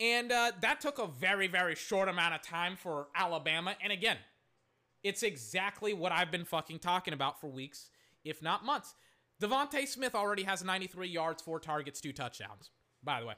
And 0.00 0.32
uh, 0.32 0.52
that 0.60 0.80
took 0.80 0.98
a 0.98 1.06
very, 1.06 1.46
very 1.46 1.74
short 1.74 2.08
amount 2.08 2.34
of 2.34 2.42
time 2.42 2.76
for 2.76 3.08
Alabama. 3.14 3.76
And 3.82 3.92
again, 3.92 4.16
it's 5.02 5.22
exactly 5.22 5.94
what 5.94 6.12
I've 6.12 6.30
been 6.30 6.44
fucking 6.44 6.80
talking 6.80 7.14
about 7.14 7.40
for 7.40 7.48
weeks, 7.48 7.90
if 8.24 8.42
not 8.42 8.64
months. 8.64 8.94
DeVonta 9.40 9.86
Smith 9.86 10.14
already 10.14 10.42
has 10.44 10.64
93 10.64 11.08
yards, 11.08 11.42
four 11.42 11.60
targets, 11.60 12.00
two 12.00 12.12
touchdowns, 12.12 12.70
by 13.02 13.20
the 13.20 13.26
way. 13.26 13.34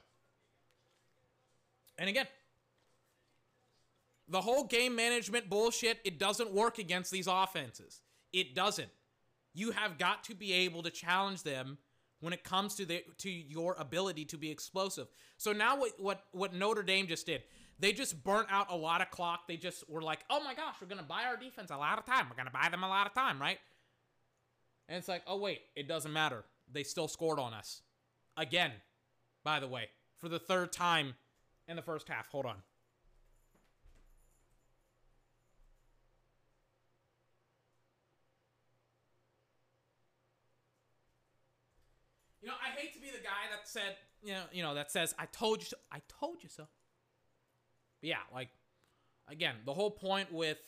And 1.99 2.09
again, 2.09 2.27
the 4.29 4.41
whole 4.41 4.65
game 4.65 4.95
management 4.95 5.49
bullshit, 5.49 5.99
it 6.05 6.19
doesn't 6.19 6.53
work 6.53 6.79
against 6.79 7.11
these 7.11 7.27
offenses. 7.27 8.01
It 8.33 8.55
doesn't. 8.55 8.91
You 9.55 9.71
have 9.71 9.99
got 9.99 10.25
to 10.25 10.35
be 10.35 10.53
able 10.53 10.83
to 10.83 10.91
challenge 10.91 11.43
them 11.43 11.79
when 12.21 12.33
it 12.33 12.45
comes 12.45 12.75
to 12.77 12.87
the 12.87 13.05
to 13.19 13.31
your 13.31 13.77
ability 13.79 14.25
to 14.27 14.39
be 14.39 14.51
explosive. 14.51 15.09
So 15.37 15.53
now 15.53 15.79
what 15.79 15.93
what 15.99 16.25
what 16.33 16.55
Notre 16.55 16.83
Dame 16.83 17.07
just 17.07 17.27
did, 17.27 17.43
they 17.79 17.93
just 17.93 18.23
burnt 18.25 18.49
out 18.51 18.71
a 18.71 18.77
lot 18.77 19.01
of 19.01 19.11
clock. 19.11 19.47
They 19.47 19.57
just 19.57 19.89
were 19.89 20.03
like, 20.03 20.21
"Oh 20.31 20.43
my 20.43 20.55
gosh, 20.55 20.77
we're 20.81 20.89
going 20.89 21.01
to 21.01 21.07
buy 21.07 21.25
our 21.25 21.37
defense 21.37 21.71
a 21.71 21.77
lot 21.77 21.99
of 21.99 22.05
time. 22.05 22.27
We're 22.29 22.37
going 22.37 22.47
to 22.47 22.53
buy 22.53 22.69
them 22.71 22.83
a 22.83 22.89
lot 22.89 23.07
of 23.07 23.14
time, 23.14 23.41
right?" 23.41 23.59
And 24.89 24.99
it's 24.99 25.09
like, 25.09 25.23
"Oh 25.27 25.39
wait, 25.39 25.61
it 25.75 25.89
doesn't 25.89 26.12
matter. 26.12 26.45
They 26.73 26.83
still 26.83 27.09
scored 27.09 27.39
on 27.39 27.53
us." 27.53 27.83
Again, 28.37 28.73
by 29.45 29.61
the 29.61 29.69
way, 29.69 29.89
for 30.19 30.29
the 30.29 30.39
third 30.39 30.73
time 30.73 31.14
in 31.69 31.77
the 31.77 31.83
first 31.83 32.09
half. 32.09 32.29
Hold 32.29 32.47
on. 32.47 32.57
You 42.47 42.53
know, 42.53 42.59
I 42.64 42.78
hate 42.78 42.94
to 42.94 43.01
be 43.01 43.09
the 43.11 43.24
guy 43.24 43.51
that 43.51 43.66
said, 43.66 43.97
you 44.22 44.30
know, 44.30 44.44
you 44.53 44.62
know, 44.62 44.76
that 44.76 44.92
says, 44.92 45.12
"I 45.18 45.26
told 45.26 45.62
you 45.62 45.66
so." 45.66 45.76
I 45.90 46.01
told 46.07 46.44
you 46.44 46.49
so. 46.49 46.68
But 48.01 48.09
yeah, 48.09 48.20
like 48.32 48.51
again, 49.26 49.57
the 49.64 49.74
whole 49.74 49.90
point 49.90 50.32
with 50.32 50.59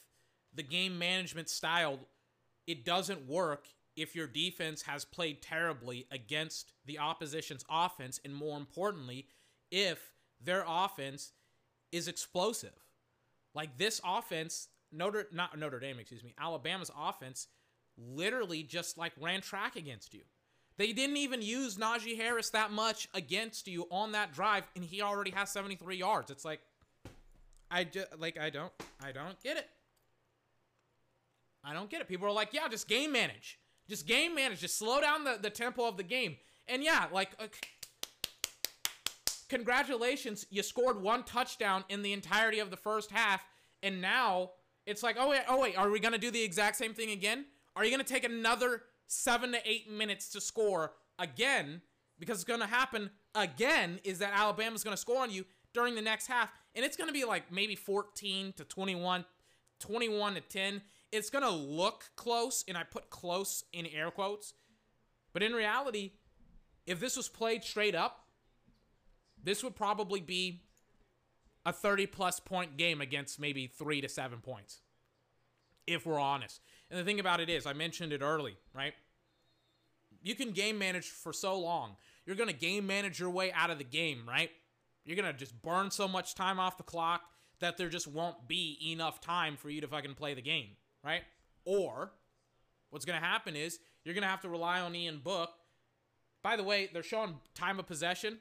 the 0.52 0.64
game 0.64 0.98
management 0.98 1.48
style, 1.48 2.00
it 2.66 2.84
doesn't 2.84 3.28
work 3.28 3.68
if 3.94 4.16
your 4.16 4.26
defense 4.26 4.82
has 4.82 5.04
played 5.04 5.40
terribly 5.40 6.08
against 6.10 6.72
the 6.84 6.98
opposition's 6.98 7.64
offense, 7.70 8.18
and 8.24 8.34
more 8.34 8.58
importantly, 8.58 9.28
if 9.70 10.10
their 10.40 10.64
offense 10.66 11.30
is 11.92 12.08
explosive. 12.08 12.74
Like 13.54 13.78
this 13.78 14.00
offense, 14.04 14.66
Notre 14.90 15.28
not 15.30 15.56
Notre 15.56 15.78
Dame, 15.78 16.00
excuse 16.00 16.24
me, 16.24 16.34
Alabama's 16.40 16.90
offense 16.98 17.46
literally 17.96 18.64
just 18.64 18.98
like 18.98 19.12
ran 19.20 19.42
track 19.42 19.76
against 19.76 20.12
you. 20.12 20.22
They 20.78 20.92
didn't 20.92 21.16
even 21.16 21.42
use 21.42 21.76
Najee 21.76 22.16
Harris 22.16 22.50
that 22.50 22.70
much 22.70 23.08
against 23.12 23.66
you 23.66 23.86
on 23.90 24.12
that 24.12 24.32
drive, 24.32 24.62
and 24.76 24.84
he 24.84 25.02
already 25.02 25.32
has 25.32 25.50
73 25.50 25.96
yards. 25.96 26.30
It's 26.30 26.44
like, 26.44 26.60
I 27.70 27.84
just 27.84 28.18
like 28.18 28.38
I 28.38 28.48
don't 28.48 28.72
I 29.02 29.12
don't 29.12 29.38
get 29.42 29.56
it. 29.56 29.68
I 31.64 31.74
don't 31.74 31.90
get 31.90 32.00
it. 32.00 32.08
People 32.08 32.28
are 32.28 32.32
like, 32.32 32.50
yeah, 32.52 32.68
just 32.68 32.88
game 32.88 33.12
manage, 33.12 33.58
just 33.88 34.06
game 34.06 34.36
manage, 34.36 34.60
just 34.60 34.78
slow 34.78 35.00
down 35.00 35.24
the 35.24 35.36
the 35.40 35.50
tempo 35.50 35.86
of 35.86 35.96
the 35.96 36.04
game. 36.04 36.36
And 36.68 36.84
yeah, 36.84 37.06
like, 37.12 37.30
uh, 37.40 37.48
congratulations, 39.48 40.46
you 40.50 40.62
scored 40.62 41.02
one 41.02 41.24
touchdown 41.24 41.82
in 41.88 42.02
the 42.02 42.12
entirety 42.12 42.60
of 42.60 42.70
the 42.70 42.76
first 42.76 43.10
half, 43.10 43.44
and 43.82 44.00
now 44.00 44.50
it's 44.86 45.02
like, 45.02 45.16
oh 45.18 45.30
wait, 45.30 45.42
oh 45.48 45.60
wait, 45.60 45.76
are 45.76 45.90
we 45.90 45.98
gonna 45.98 46.18
do 46.18 46.30
the 46.30 46.42
exact 46.42 46.76
same 46.76 46.94
thing 46.94 47.10
again? 47.10 47.46
Are 47.74 47.84
you 47.84 47.90
gonna 47.90 48.04
take 48.04 48.24
another 48.24 48.82
seven 49.08 49.50
to 49.52 49.58
eight 49.68 49.90
minutes 49.90 50.28
to 50.30 50.40
score 50.40 50.92
again? 51.18 51.82
Because 52.20 52.38
it's 52.38 52.44
gonna 52.44 52.66
happen 52.66 53.10
again. 53.34 53.98
Is 54.04 54.20
that 54.20 54.32
Alabama's 54.32 54.84
gonna 54.84 54.96
score 54.96 55.22
on 55.22 55.30
you 55.32 55.44
during 55.74 55.94
the 55.96 56.02
next 56.02 56.26
half, 56.28 56.50
and 56.74 56.84
it's 56.84 56.96
gonna 56.96 57.12
be 57.12 57.24
like 57.24 57.50
maybe 57.50 57.74
14 57.74 58.52
to 58.54 58.64
21, 58.64 59.24
21 59.80 60.34
to 60.34 60.40
10. 60.40 60.82
It's 61.10 61.30
gonna 61.30 61.50
look 61.50 62.10
close, 62.14 62.64
and 62.68 62.76
I 62.76 62.84
put 62.84 63.10
close 63.10 63.64
in 63.72 63.86
air 63.86 64.10
quotes, 64.10 64.54
but 65.32 65.42
in 65.42 65.52
reality, 65.52 66.12
if 66.86 67.00
this 67.00 67.16
was 67.16 67.28
played 67.28 67.64
straight 67.64 67.94
up, 67.94 68.26
this 69.42 69.62
would 69.62 69.76
probably 69.76 70.20
be 70.20 70.62
a 71.64 71.72
30 71.72 72.06
plus 72.06 72.40
point 72.40 72.76
game 72.76 73.00
against 73.00 73.38
maybe 73.38 73.66
three 73.66 74.00
to 74.00 74.08
seven 74.08 74.40
points, 74.40 74.80
if 75.86 76.06
we're 76.06 76.18
honest. 76.18 76.60
And 76.90 76.98
the 76.98 77.04
thing 77.04 77.20
about 77.20 77.40
it 77.40 77.50
is, 77.50 77.66
I 77.66 77.72
mentioned 77.72 78.12
it 78.12 78.22
early, 78.22 78.56
right? 78.74 78.94
You 80.22 80.34
can 80.34 80.52
game 80.52 80.78
manage 80.78 81.08
for 81.08 81.32
so 81.32 81.58
long. 81.58 81.96
You're 82.24 82.36
going 82.36 82.48
to 82.48 82.54
game 82.54 82.86
manage 82.86 83.20
your 83.20 83.30
way 83.30 83.52
out 83.52 83.70
of 83.70 83.78
the 83.78 83.84
game, 83.84 84.22
right? 84.26 84.50
You're 85.04 85.16
going 85.16 85.32
to 85.32 85.38
just 85.38 85.60
burn 85.62 85.90
so 85.90 86.08
much 86.08 86.34
time 86.34 86.58
off 86.58 86.76
the 86.76 86.82
clock 86.82 87.22
that 87.60 87.76
there 87.76 87.88
just 87.88 88.06
won't 88.06 88.46
be 88.46 88.78
enough 88.92 89.20
time 89.20 89.56
for 89.56 89.70
you 89.70 89.80
to 89.80 89.88
fucking 89.88 90.14
play 90.14 90.34
the 90.34 90.42
game, 90.42 90.70
right? 91.04 91.22
Or 91.64 92.12
what's 92.90 93.04
going 93.04 93.20
to 93.20 93.26
happen 93.26 93.56
is 93.56 93.78
you're 94.04 94.14
going 94.14 94.22
to 94.22 94.28
have 94.28 94.42
to 94.42 94.48
rely 94.48 94.80
on 94.80 94.94
Ian 94.94 95.18
Book. 95.18 95.50
By 96.42 96.56
the 96.56 96.62
way, 96.62 96.88
they're 96.92 97.02
showing 97.02 97.36
time 97.54 97.78
of 97.78 97.86
possession 97.86 98.38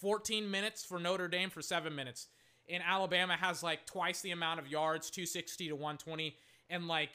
14 0.00 0.50
minutes 0.50 0.84
for 0.84 0.98
Notre 0.98 1.28
Dame 1.28 1.50
for 1.50 1.62
seven 1.62 1.94
minutes. 1.94 2.28
And 2.68 2.82
Alabama 2.86 3.36
has 3.36 3.62
like 3.62 3.86
twice 3.86 4.20
the 4.20 4.30
amount 4.30 4.60
of 4.60 4.68
yards, 4.68 5.10
260 5.10 5.68
to 5.68 5.74
120, 5.74 6.36
and 6.70 6.88
like 6.88 7.10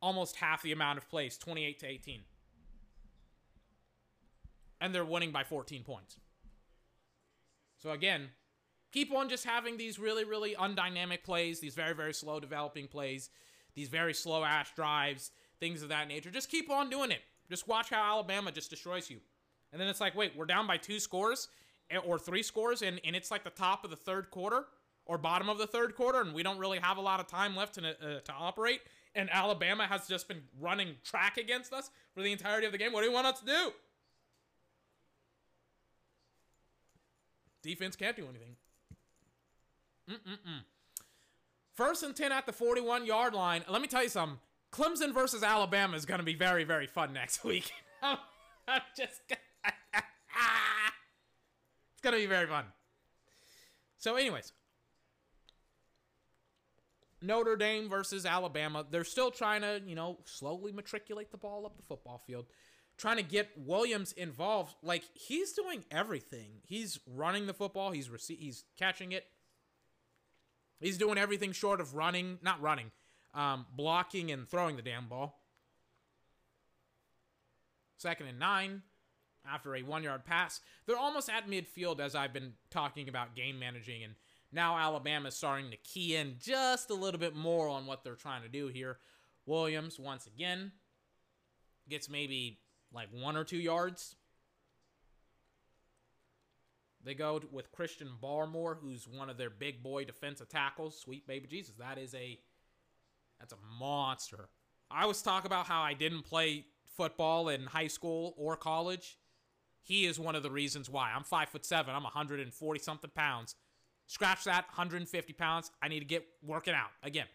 almost 0.00 0.36
half 0.36 0.62
the 0.62 0.72
amount 0.72 0.98
of 0.98 1.08
plays, 1.08 1.36
28 1.38 1.78
to 1.80 1.86
18. 1.86 2.20
And 4.80 4.94
they're 4.94 5.04
winning 5.04 5.32
by 5.32 5.44
14 5.44 5.82
points. 5.82 6.18
So 7.78 7.90
again, 7.90 8.28
keep 8.92 9.12
on 9.12 9.28
just 9.28 9.44
having 9.44 9.76
these 9.76 9.98
really, 9.98 10.24
really 10.24 10.54
undynamic 10.54 11.22
plays, 11.22 11.60
these 11.60 11.74
very, 11.74 11.94
very 11.94 12.14
slow 12.14 12.40
developing 12.40 12.88
plays, 12.88 13.30
these 13.74 13.88
very 13.88 14.14
slow 14.14 14.44
ass 14.44 14.70
drives, 14.74 15.30
things 15.60 15.82
of 15.82 15.88
that 15.88 16.08
nature. 16.08 16.30
Just 16.30 16.50
keep 16.50 16.70
on 16.70 16.90
doing 16.90 17.10
it. 17.10 17.20
Just 17.48 17.66
watch 17.66 17.90
how 17.90 18.02
Alabama 18.02 18.52
just 18.52 18.70
destroys 18.70 19.10
you. 19.10 19.18
And 19.72 19.80
then 19.80 19.88
it's 19.88 20.00
like, 20.00 20.14
wait, 20.14 20.32
we're 20.36 20.46
down 20.46 20.66
by 20.66 20.76
two 20.76 21.00
scores 21.00 21.48
or 22.04 22.18
three 22.18 22.42
scores, 22.42 22.82
and, 22.82 23.00
and 23.04 23.16
it's 23.16 23.30
like 23.30 23.44
the 23.44 23.50
top 23.50 23.84
of 23.84 23.90
the 23.90 23.96
third 23.96 24.30
quarter 24.30 24.66
or 25.06 25.16
bottom 25.16 25.48
of 25.48 25.58
the 25.58 25.66
third 25.66 25.94
quarter, 25.94 26.20
and 26.20 26.34
we 26.34 26.42
don't 26.42 26.58
really 26.58 26.78
have 26.78 26.98
a 26.98 27.00
lot 27.00 27.18
of 27.18 27.26
time 27.26 27.56
left 27.56 27.74
to, 27.74 27.88
uh, 27.88 28.20
to 28.20 28.32
operate. 28.32 28.80
And 29.14 29.28
Alabama 29.32 29.86
has 29.86 30.06
just 30.06 30.28
been 30.28 30.42
running 30.60 30.96
track 31.04 31.36
against 31.36 31.72
us 31.72 31.90
for 32.14 32.22
the 32.22 32.30
entirety 32.32 32.66
of 32.66 32.72
the 32.72 32.78
game. 32.78 32.92
What 32.92 33.00
do 33.00 33.08
you 33.08 33.12
want 33.12 33.26
us 33.26 33.40
to 33.40 33.46
do? 33.46 33.72
Defense 37.62 37.96
can't 37.96 38.16
do 38.16 38.26
anything. 38.28 38.56
Mm-mm-mm. 40.08 40.60
First 41.74 42.02
and 42.02 42.14
10 42.14 42.32
at 42.32 42.46
the 42.46 42.52
41 42.52 43.06
yard 43.06 43.34
line. 43.34 43.64
Let 43.68 43.82
me 43.82 43.88
tell 43.88 44.02
you 44.02 44.08
something. 44.08 44.38
Clemson 44.72 45.12
versus 45.12 45.42
Alabama 45.42 45.96
is 45.96 46.04
going 46.04 46.18
to 46.18 46.24
be 46.24 46.34
very, 46.34 46.64
very 46.64 46.86
fun 46.86 47.12
next 47.12 47.44
week. 47.44 47.70
I'm 48.02 48.18
just. 48.96 49.20
It's 51.98 52.04
gonna 52.04 52.16
be 52.16 52.26
very 52.26 52.46
fun. 52.46 52.64
So, 53.98 54.14
anyways, 54.14 54.52
Notre 57.20 57.56
Dame 57.56 57.88
versus 57.88 58.24
Alabama. 58.24 58.84
They're 58.88 59.04
still 59.04 59.30
trying 59.30 59.62
to, 59.62 59.80
you 59.84 59.94
know, 59.94 60.18
slowly 60.24 60.72
matriculate 60.72 61.30
the 61.30 61.38
ball 61.38 61.66
up 61.66 61.76
the 61.76 61.82
football 61.82 62.22
field, 62.26 62.46
trying 62.96 63.16
to 63.16 63.22
get 63.22 63.50
Williams 63.56 64.12
involved. 64.12 64.74
Like 64.82 65.02
he's 65.14 65.52
doing 65.52 65.84
everything. 65.90 66.60
He's 66.64 67.00
running 67.06 67.46
the 67.46 67.54
football. 67.54 67.90
He's 67.90 68.08
rece- 68.08 68.38
He's 68.38 68.64
catching 68.78 69.12
it. 69.12 69.24
He's 70.80 70.98
doing 70.98 71.18
everything 71.18 71.52
short 71.52 71.80
of 71.80 71.94
running, 71.94 72.38
not 72.40 72.60
running, 72.62 72.92
um, 73.34 73.66
blocking 73.74 74.30
and 74.30 74.48
throwing 74.48 74.76
the 74.76 74.82
damn 74.82 75.08
ball. 75.08 75.42
Second 77.96 78.28
and 78.28 78.38
nine 78.38 78.82
after 79.50 79.74
a 79.74 79.82
one 79.82 80.04
yard 80.04 80.24
pass. 80.24 80.60
They're 80.86 80.96
almost 80.96 81.28
at 81.28 81.48
midfield 81.48 82.00
as 82.00 82.14
I've 82.14 82.32
been 82.32 82.52
talking 82.70 83.08
about 83.08 83.34
game 83.34 83.58
managing, 83.58 84.04
and 84.04 84.14
now 84.52 84.78
Alabama's 84.78 85.36
starting 85.36 85.70
to 85.70 85.76
key 85.76 86.16
in 86.16 86.36
just 86.40 86.90
a 86.90 86.94
little 86.94 87.20
bit 87.20 87.36
more 87.36 87.68
on 87.68 87.86
what 87.86 88.02
they're 88.02 88.14
trying 88.14 88.42
to 88.42 88.48
do 88.48 88.68
here. 88.68 88.98
Williams, 89.46 89.98
once 89.98 90.26
again, 90.26 90.72
gets 91.88 92.08
maybe 92.08 92.58
like 92.92 93.08
one 93.12 93.36
or 93.36 93.44
two 93.44 93.58
yards. 93.58 94.16
They 97.04 97.14
go 97.14 97.40
with 97.52 97.72
Christian 97.72 98.10
Barmore, 98.22 98.76
who's 98.80 99.06
one 99.06 99.30
of 99.30 99.38
their 99.38 99.50
big 99.50 99.82
boy 99.82 100.04
defensive 100.04 100.48
tackles. 100.48 100.98
Sweet 101.00 101.26
baby 101.26 101.46
Jesus, 101.46 101.74
that 101.78 101.98
is 101.98 102.14
a 102.14 102.38
that's 103.38 103.52
a 103.52 103.78
monster. 103.78 104.48
I 104.90 105.02
always 105.02 105.22
talk 105.22 105.44
about 105.44 105.66
how 105.66 105.80
I 105.82 105.94
didn't 105.94 106.22
play 106.22 106.64
football 106.96 107.48
in 107.48 107.66
high 107.66 107.86
school 107.86 108.34
or 108.36 108.56
college. 108.56 109.16
He 109.82 110.06
is 110.06 110.18
one 110.18 110.34
of 110.34 110.42
the 110.42 110.50
reasons 110.50 110.90
why. 110.90 111.12
I'm 111.14 111.22
five 111.22 111.48
foot 111.48 111.64
seven. 111.64 111.94
I'm 111.94 112.02
140 112.02 112.80
something 112.80 113.10
pounds. 113.14 113.54
Scratch 114.08 114.44
that, 114.44 114.64
150 114.68 115.32
pounds. 115.34 115.70
I 115.82 115.88
need 115.88 116.00
to 116.00 116.06
get 116.06 116.26
working 116.42 116.74
out 116.74 116.88
again. 117.02 117.26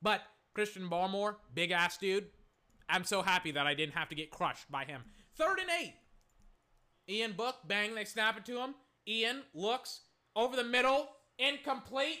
But 0.00 0.22
Christian 0.54 0.88
Barmore, 0.88 1.34
big 1.52 1.72
ass 1.72 1.98
dude. 1.98 2.28
I'm 2.88 3.04
so 3.04 3.20
happy 3.22 3.50
that 3.50 3.66
I 3.66 3.74
didn't 3.74 3.94
have 3.94 4.08
to 4.08 4.14
get 4.14 4.30
crushed 4.30 4.70
by 4.70 4.84
him. 4.84 5.02
Third 5.36 5.58
and 5.58 5.68
eight. 5.82 5.94
Ian 7.08 7.32
Book, 7.32 7.56
bang, 7.66 7.96
they 7.96 8.04
snap 8.04 8.36
it 8.36 8.44
to 8.46 8.58
him. 8.58 8.76
Ian 9.08 9.42
looks 9.54 10.02
over 10.36 10.54
the 10.54 10.64
middle, 10.64 11.08
incomplete. 11.36 12.20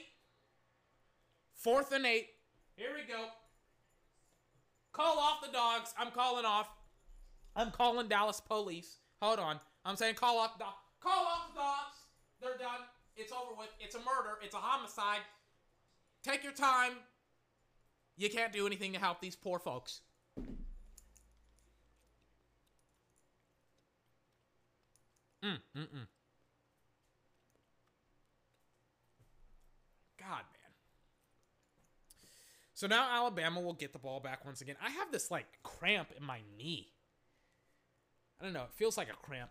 Fourth 1.54 1.92
and 1.92 2.04
eight. 2.04 2.26
Here 2.74 2.90
we 2.94 3.06
go. 3.12 3.26
Call 4.92 5.18
off 5.18 5.40
the 5.40 5.52
dogs. 5.52 5.94
I'm 5.96 6.10
calling 6.10 6.44
off. 6.44 6.68
I'm 7.54 7.70
calling 7.70 8.08
Dallas 8.08 8.40
police. 8.40 8.96
Hold 9.22 9.38
on. 9.38 9.60
I'm 9.84 9.94
saying 9.94 10.16
call 10.16 10.38
off 10.38 10.58
the 10.58 10.64
call 11.00 11.26
off 11.26 11.52
the 11.52 11.60
dogs. 11.60 11.96
They're 12.40 12.58
done. 12.58 12.80
It's 13.20 13.32
over 13.32 13.54
with. 13.56 13.68
It's 13.78 13.94
a 13.94 13.98
murder. 13.98 14.38
It's 14.42 14.54
a 14.54 14.58
homicide. 14.58 15.20
Take 16.22 16.42
your 16.42 16.52
time. 16.52 16.92
You 18.16 18.30
can't 18.30 18.52
do 18.52 18.66
anything 18.66 18.92
to 18.94 18.98
help 18.98 19.20
these 19.20 19.36
poor 19.36 19.58
folks. 19.58 20.00
Mm, 25.42 25.58
mm, 25.76 25.82
mm. 25.82 26.06
God, 30.18 30.44
man. 30.52 30.72
So 32.74 32.86
now 32.86 33.06
Alabama 33.10 33.60
will 33.60 33.74
get 33.74 33.92
the 33.92 33.98
ball 33.98 34.20
back 34.20 34.44
once 34.44 34.60
again. 34.60 34.76
I 34.82 34.90
have 34.90 35.12
this 35.12 35.30
like 35.30 35.46
cramp 35.62 36.08
in 36.16 36.24
my 36.24 36.40
knee. 36.58 36.92
I 38.40 38.44
don't 38.44 38.52
know. 38.54 38.62
It 38.62 38.72
feels 38.74 38.96
like 38.96 39.08
a 39.10 39.16
cramp. 39.16 39.50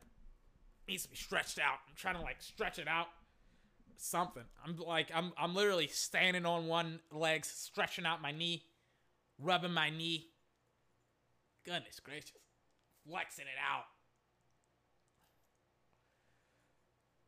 Needs 0.88 1.04
to 1.04 1.10
be 1.10 1.16
stretched 1.16 1.60
out. 1.60 1.78
I'm 1.88 1.96
trying 1.96 2.16
to 2.16 2.22
like 2.22 2.38
stretch 2.40 2.80
it 2.80 2.88
out. 2.88 3.08
Something. 4.02 4.44
I'm 4.66 4.78
like 4.78 5.12
I'm 5.14 5.34
I'm 5.38 5.54
literally 5.54 5.88
standing 5.88 6.46
on 6.46 6.68
one 6.68 7.02
leg, 7.12 7.44
stretching 7.44 8.06
out 8.06 8.22
my 8.22 8.32
knee, 8.32 8.64
rubbing 9.38 9.74
my 9.74 9.90
knee. 9.90 10.28
Goodness 11.66 12.00
gracious. 12.00 12.32
Flexing 13.06 13.44
it 13.44 13.60
out. 13.62 13.84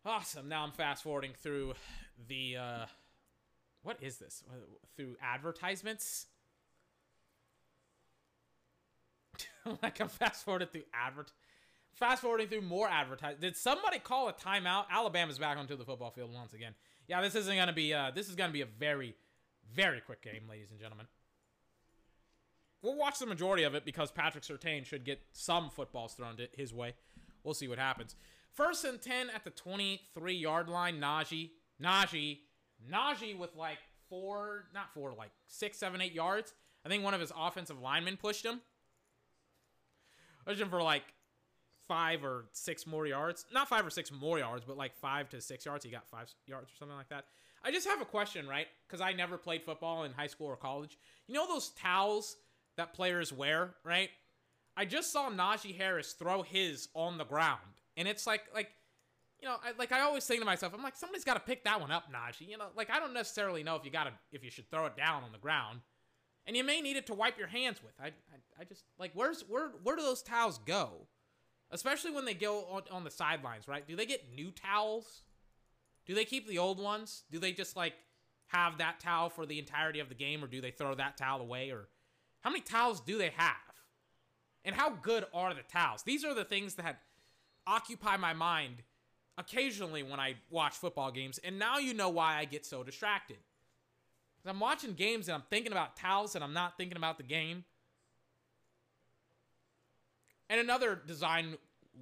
Awesome. 0.05 0.47
Now 0.47 0.63
I'm 0.63 0.71
fast 0.71 1.03
forwarding 1.03 1.33
through 1.33 1.73
the 2.29 2.55
uh 2.55 2.85
what 3.83 3.97
is 4.01 4.17
this? 4.17 4.41
Uh, 4.49 4.55
Through 4.95 5.17
advertisements? 5.21 6.27
like 9.83 9.99
I'm 9.99 10.07
fast 10.07 10.45
forwarding 10.45 10.69
through 10.69 10.83
advert 10.93 11.33
fast 11.93 12.21
forwarding 12.21 12.47
through 12.47 12.61
more 12.61 12.87
advertise. 12.87 13.37
Did 13.39 13.55
somebody 13.55 13.99
call 13.99 14.27
a 14.29 14.33
timeout? 14.33 14.85
Alabama's 14.89 15.39
back 15.39 15.57
onto 15.57 15.75
the 15.75 15.85
football 15.85 16.11
field 16.11 16.33
once 16.33 16.53
again. 16.53 16.73
Yeah, 17.07 17.21
this 17.21 17.35
isn't 17.35 17.55
gonna 17.55 17.73
be 17.73 17.93
uh 17.93 18.11
this 18.13 18.29
is 18.29 18.35
gonna 18.35 18.53
be 18.53 18.61
a 18.61 18.67
very, 18.79 19.15
very 19.73 20.01
quick 20.01 20.21
game, 20.21 20.43
ladies 20.49 20.71
and 20.71 20.79
gentlemen. 20.79 21.07
We'll 22.81 22.97
watch 22.97 23.19
the 23.19 23.27
majority 23.27 23.63
of 23.63 23.75
it 23.75 23.85
because 23.85 24.11
Patrick 24.11 24.43
Surtain 24.43 24.85
should 24.85 25.05
get 25.05 25.21
some 25.33 25.69
footballs 25.69 26.13
thrown 26.13 26.37
to 26.37 26.47
his 26.53 26.73
way. 26.73 26.95
We'll 27.43 27.53
see 27.53 27.67
what 27.67 27.77
happens. 27.77 28.15
First 28.53 28.83
and 28.85 29.01
10 29.01 29.29
at 29.29 29.43
the 29.43 29.51
23 29.51 30.33
yard 30.33 30.67
line. 30.67 30.99
Najee. 30.99 31.51
Najee. 31.81 32.39
Najee 32.91 33.37
with 33.37 33.55
like 33.55 33.77
four, 34.09 34.65
not 34.73 34.93
four, 34.93 35.13
like 35.13 35.31
six, 35.47 35.77
seven, 35.77 36.01
eight 36.01 36.13
yards. 36.13 36.53
I 36.85 36.89
think 36.89 37.03
one 37.03 37.13
of 37.13 37.21
his 37.21 37.31
offensive 37.37 37.79
linemen 37.79 38.17
pushed 38.17 38.45
him. 38.45 38.61
Pushed 40.45 40.61
him 40.61 40.69
for 40.69 40.81
like 40.81 41.03
five 41.91 42.23
or 42.23 42.45
six 42.53 42.87
more 42.87 43.05
yards. 43.05 43.45
Not 43.51 43.67
five 43.67 43.85
or 43.85 43.89
six 43.89 44.13
more 44.13 44.39
yards, 44.39 44.63
but 44.65 44.77
like 44.77 44.95
five 44.95 45.27
to 45.31 45.41
six 45.41 45.65
yards. 45.65 45.83
He 45.83 45.91
got 45.91 46.07
five 46.07 46.33
yards 46.47 46.71
or 46.71 46.75
something 46.79 46.95
like 46.95 47.09
that. 47.09 47.25
I 47.65 47.71
just 47.71 47.85
have 47.85 47.99
a 47.99 48.05
question, 48.05 48.47
right? 48.47 48.67
Because 48.87 49.01
I 49.01 49.11
never 49.11 49.37
played 49.37 49.63
football 49.63 50.05
in 50.05 50.13
high 50.13 50.27
school 50.27 50.47
or 50.47 50.55
college. 50.55 50.97
You 51.27 51.33
know 51.33 51.45
those 51.45 51.71
towels 51.71 52.37
that 52.77 52.93
players 52.93 53.33
wear, 53.33 53.71
right? 53.83 54.09
I 54.77 54.85
just 54.85 55.11
saw 55.11 55.29
Najee 55.29 55.77
Harris 55.77 56.13
throw 56.13 56.43
his 56.43 56.87
on 56.93 57.17
the 57.17 57.25
ground, 57.25 57.59
and 57.97 58.07
it's 58.07 58.25
like, 58.25 58.43
like, 58.55 58.69
you 59.41 59.49
know, 59.49 59.57
I, 59.61 59.73
like 59.77 59.91
I 59.91 59.99
always 59.99 60.25
think 60.25 60.39
to 60.39 60.45
myself, 60.45 60.73
I'm 60.73 60.81
like, 60.81 60.95
somebody's 60.95 61.25
got 61.25 61.33
to 61.33 61.41
pick 61.41 61.65
that 61.65 61.81
one 61.81 61.91
up, 61.91 62.05
Najee. 62.09 62.47
You 62.47 62.57
know, 62.57 62.67
like 62.77 62.89
I 62.89 62.99
don't 62.99 63.13
necessarily 63.13 63.63
know 63.63 63.75
if 63.75 63.83
you 63.83 63.91
got 63.91 64.05
to, 64.05 64.13
if 64.31 64.45
you 64.45 64.49
should 64.49 64.71
throw 64.71 64.85
it 64.85 64.95
down 64.95 65.23
on 65.23 65.33
the 65.33 65.39
ground, 65.39 65.81
and 66.47 66.55
you 66.55 66.63
may 66.63 66.79
need 66.79 66.95
it 66.95 67.05
to 67.07 67.13
wipe 67.13 67.37
your 67.37 67.47
hands 67.47 67.83
with. 67.83 67.93
I, 67.99 68.07
I, 68.07 68.61
I 68.61 68.63
just 68.63 68.85
like, 68.97 69.11
where's 69.13 69.41
where, 69.41 69.71
where 69.83 69.97
do 69.97 70.01
those 70.01 70.23
towels 70.23 70.57
go? 70.65 71.05
Especially 71.71 72.11
when 72.11 72.25
they 72.25 72.33
go 72.33 72.65
on, 72.65 72.83
on 72.91 73.03
the 73.03 73.11
sidelines, 73.11 73.67
right? 73.67 73.87
Do 73.87 73.95
they 73.95 74.05
get 74.05 74.33
new 74.35 74.51
towels? 74.51 75.21
Do 76.05 76.13
they 76.13 76.25
keep 76.25 76.47
the 76.47 76.57
old 76.57 76.79
ones? 76.79 77.23
Do 77.31 77.39
they 77.39 77.53
just 77.53 77.75
like 77.75 77.93
have 78.47 78.79
that 78.79 78.99
towel 78.99 79.29
for 79.29 79.45
the 79.45 79.59
entirety 79.59 79.99
of 79.99 80.09
the 80.09 80.15
game, 80.15 80.43
or 80.43 80.47
do 80.47 80.59
they 80.59 80.71
throw 80.71 80.93
that 80.95 81.17
towel 81.17 81.39
away? 81.39 81.69
Or 81.69 81.87
how 82.41 82.49
many 82.49 82.61
towels 82.61 82.99
do 82.99 83.17
they 83.17 83.31
have? 83.35 83.55
And 84.65 84.75
how 84.75 84.89
good 84.89 85.25
are 85.33 85.53
the 85.53 85.63
towels? 85.63 86.03
These 86.03 86.25
are 86.25 86.35
the 86.35 86.43
things 86.43 86.75
that 86.75 86.99
occupy 87.65 88.17
my 88.17 88.33
mind 88.33 88.83
occasionally 89.37 90.03
when 90.03 90.19
I 90.19 90.35
watch 90.49 90.73
football 90.73 91.11
games. 91.11 91.39
And 91.43 91.57
now 91.57 91.77
you 91.77 91.93
know 91.93 92.09
why 92.09 92.37
I 92.37 92.45
get 92.45 92.65
so 92.65 92.83
distracted. 92.83 93.37
I'm 94.45 94.59
watching 94.59 94.93
games 94.93 95.27
and 95.27 95.35
I'm 95.35 95.43
thinking 95.49 95.71
about 95.71 95.95
towels 95.95 96.35
and 96.35 96.43
I'm 96.43 96.53
not 96.53 96.77
thinking 96.77 96.97
about 96.97 97.17
the 97.17 97.23
game. 97.23 97.63
And 100.51 100.59
another 100.59 101.01
design 101.07 101.55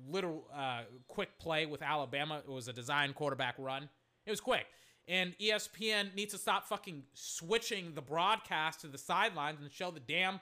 little 0.10 0.48
uh, 0.52 0.82
quick 1.08 1.38
play 1.38 1.68
with 1.68 1.84
Alabama. 1.84 2.40
It 2.40 2.50
was 2.52 2.68
a 2.68 2.74
design 2.74 3.14
quarterback 3.14 3.54
run. 3.60 3.88
It 4.26 4.32
was 4.32 4.42
quick. 4.42 4.66
And 5.08 5.36
ESPN 5.40 6.16
needs 6.16 6.34
to 6.34 6.40
stop 6.40 6.68
fucking 6.68 7.04
switching 7.14 7.94
the 7.94 8.02
broadcast 8.02 8.82
to 8.82 8.88
the 8.88 8.98
sidelines 8.98 9.62
and 9.62 9.72
show 9.72 9.92
the 9.92 10.00
damn 10.00 10.40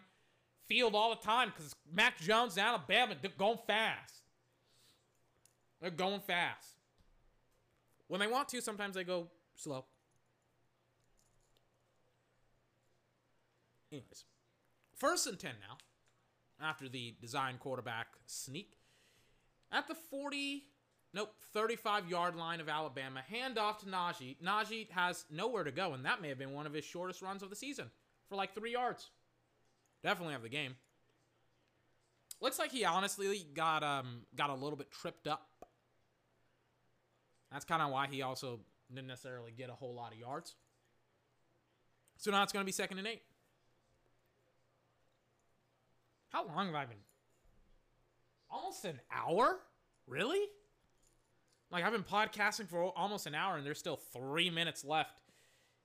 field 0.67 0.95
all 0.95 1.09
the 1.09 1.21
time 1.21 1.51
because 1.53 1.75
Mac 1.93 2.17
Jones 2.17 2.55
and 2.55 2.65
Alabama, 2.65 3.13
they're 3.21 3.29
going 3.37 3.59
fast. 3.67 4.21
They're 5.81 5.91
going 5.91 6.21
fast. 6.21 6.75
When 8.07 8.21
they 8.21 8.27
want 8.27 8.47
to, 8.49 8.61
sometimes 8.61 8.95
they 8.95 9.03
go 9.03 9.27
slow. 9.53 9.83
Anyways, 13.91 14.23
first 14.95 15.27
and 15.27 15.37
10 15.37 15.51
now, 15.59 15.77
after 16.61 16.89
the 16.89 17.15
design 17.21 17.55
quarterback 17.59 18.07
sneak. 18.25 18.73
At 19.71 19.87
the 19.87 19.95
40, 19.95 20.63
nope, 21.13 21.33
35 21.53 22.09
yard 22.09 22.35
line 22.35 22.59
of 22.59 22.69
Alabama, 22.69 23.21
handoff 23.31 23.79
to 23.79 23.85
Najee. 23.85 24.37
Najee 24.43 24.89
has 24.91 25.25
nowhere 25.29 25.63
to 25.63 25.71
go, 25.71 25.93
and 25.93 26.05
that 26.05 26.21
may 26.21 26.29
have 26.29 26.39
been 26.39 26.53
one 26.53 26.65
of 26.65 26.73
his 26.73 26.85
shortest 26.85 27.21
runs 27.21 27.43
of 27.43 27.49
the 27.49 27.55
season 27.55 27.89
for 28.29 28.35
like 28.35 28.53
three 28.53 28.71
yards. 28.71 29.09
Definitely 30.03 30.33
have 30.33 30.43
the 30.43 30.49
game. 30.49 30.75
Looks 32.39 32.59
like 32.59 32.71
he 32.71 32.85
honestly 32.85 33.45
got 33.53 33.83
um 33.83 34.21
got 34.35 34.49
a 34.49 34.53
little 34.53 34.77
bit 34.77 34.91
tripped 34.91 35.27
up. 35.27 35.47
That's 37.51 37.65
kind 37.65 37.81
of 37.81 37.91
why 37.91 38.07
he 38.07 38.21
also 38.21 38.59
didn't 38.93 39.07
necessarily 39.07 39.51
get 39.51 39.69
a 39.69 39.73
whole 39.73 39.95
lot 39.95 40.13
of 40.13 40.19
yards. 40.19 40.55
So 42.17 42.31
now 42.31 42.43
it's 42.43 42.51
going 42.51 42.63
to 42.63 42.65
be 42.65 42.71
second 42.71 42.97
and 42.99 43.07
eight. 43.07 43.21
How 46.29 46.45
long 46.45 46.67
have 46.67 46.75
I 46.75 46.85
been? 46.85 46.97
Almost 48.49 48.85
an 48.85 48.99
hour? 49.11 49.59
Really? 50.07 50.45
Like 51.71 51.83
I've 51.83 51.91
been 51.91 52.03
podcasting 52.03 52.69
for 52.69 52.83
almost 52.95 53.27
an 53.27 53.35
hour 53.35 53.57
and 53.57 53.65
there's 53.65 53.79
still 53.79 53.97
three 53.97 54.49
minutes 54.49 54.85
left 54.85 55.21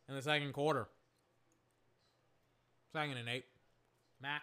in 0.09 0.14
the 0.14 0.22
second 0.22 0.53
quarter. 0.53 0.88
Second 2.93 3.16
and 3.16 3.28
eight. 3.28 3.45
Mac. 4.20 4.43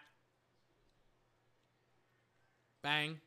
Bang. 2.81 3.19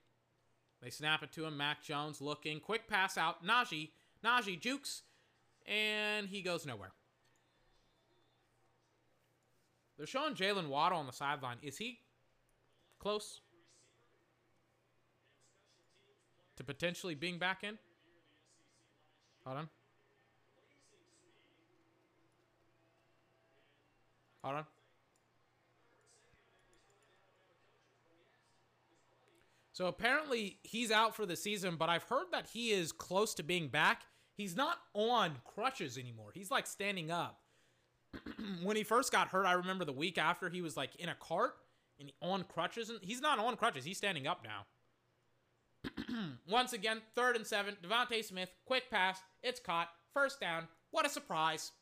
They 0.83 0.91
snap 0.91 1.23
it 1.23 1.33
to 1.33 1.45
him. 1.45 1.57
Mac 1.57 1.83
Jones 1.83 2.21
looking. 2.21 2.61
Quick 2.61 2.89
pass 2.89 3.17
out. 3.17 3.45
Najee. 3.45 3.91
Najee 4.25 4.61
jukes. 4.61 5.03
And 5.67 6.29
he 6.29 6.43
goes 6.43 6.67
nowhere. 6.67 6.93
They're 9.97 10.07
showing 10.07 10.35
Jaylen 10.35 10.69
Waddle 10.69 10.99
on 10.99 11.07
the 11.07 11.13
sideline. 11.13 11.59
Is 11.63 11.79
he 11.79 12.01
close 13.03 13.41
to 16.57 16.63
potentially 16.63 17.17
being 17.17 17.39
back 17.39 17.65
in? 17.65 17.77
Hold 19.45 19.59
on. 19.59 19.69
Hold 24.45 24.57
on. 24.57 24.67
So 29.73 29.87
apparently 29.87 30.59
he's 30.63 30.93
out 30.93 31.17
for 31.17 31.27
the 31.27 31.35
season, 31.35 31.75
but 31.77 31.89
I've 31.89 32.05
heard 32.05 32.27
that 32.31 32.47
he 32.53 32.71
is 32.71 32.93
close 32.93 33.35
to 33.35 33.43
being 33.43 33.67
back. 33.67 34.03
He's 34.37 34.55
not 34.55 34.77
on 34.95 35.39
crutches 35.45 35.99
anymore. 35.99 36.31
He's 36.33 36.53
like 36.53 36.69
standing 36.69 37.11
up. 37.11 37.41
when 38.63 38.77
he 38.77 38.85
first 38.85 39.11
got 39.11 39.29
hurt, 39.29 39.47
I 39.47 39.55
remember 39.55 39.85
the 39.85 39.93
week 39.93 40.19
after 40.19 40.49
he 40.49 40.61
was 40.61 40.77
like 40.77 40.95
in 40.97 41.09
a 41.09 41.17
cart 41.19 41.55
and 42.03 42.13
on 42.21 42.45
crutches. 42.45 42.91
And 42.91 42.99
he's 43.03 43.21
not 43.21 43.39
on 43.39 43.57
crutches. 43.57 43.85
He's 43.85 43.99
standing 43.99 44.27
up 44.27 44.45
now. 44.45 44.67
Once 46.49 46.73
again, 46.73 47.01
third 47.15 47.37
and 47.37 47.47
seven. 47.47 47.77
DeVonta 47.83 48.25
Smith, 48.25 48.51
quick 48.67 48.91
pass. 48.91 49.21
It's 49.43 49.61
caught. 49.61 49.89
First 50.13 50.41
down. 50.41 50.69
What 50.91 51.07
a 51.07 51.09
surprise. 51.09 51.73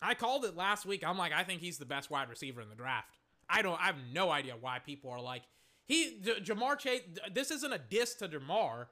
I 0.00 0.14
called 0.14 0.44
it 0.44 0.54
last 0.54 0.84
week. 0.84 1.02
I'm 1.06 1.18
like, 1.18 1.32
I 1.32 1.44
think 1.44 1.60
he's 1.60 1.78
the 1.78 1.86
best 1.86 2.10
wide 2.10 2.28
receiver 2.28 2.60
in 2.60 2.68
the 2.68 2.74
draft. 2.74 3.08
I 3.48 3.62
don't. 3.62 3.80
I 3.80 3.86
have 3.86 3.96
no 4.12 4.30
idea 4.30 4.54
why 4.60 4.78
people 4.78 5.10
are 5.10 5.20
like, 5.20 5.42
he 5.86 6.18
J- 6.22 6.40
Ja'Marr 6.40 6.78
Chase. 6.78 7.02
This 7.32 7.50
isn't 7.50 7.72
a 7.72 7.78
diss 7.78 8.14
to 8.16 8.28
Ja'Marr. 8.28 8.86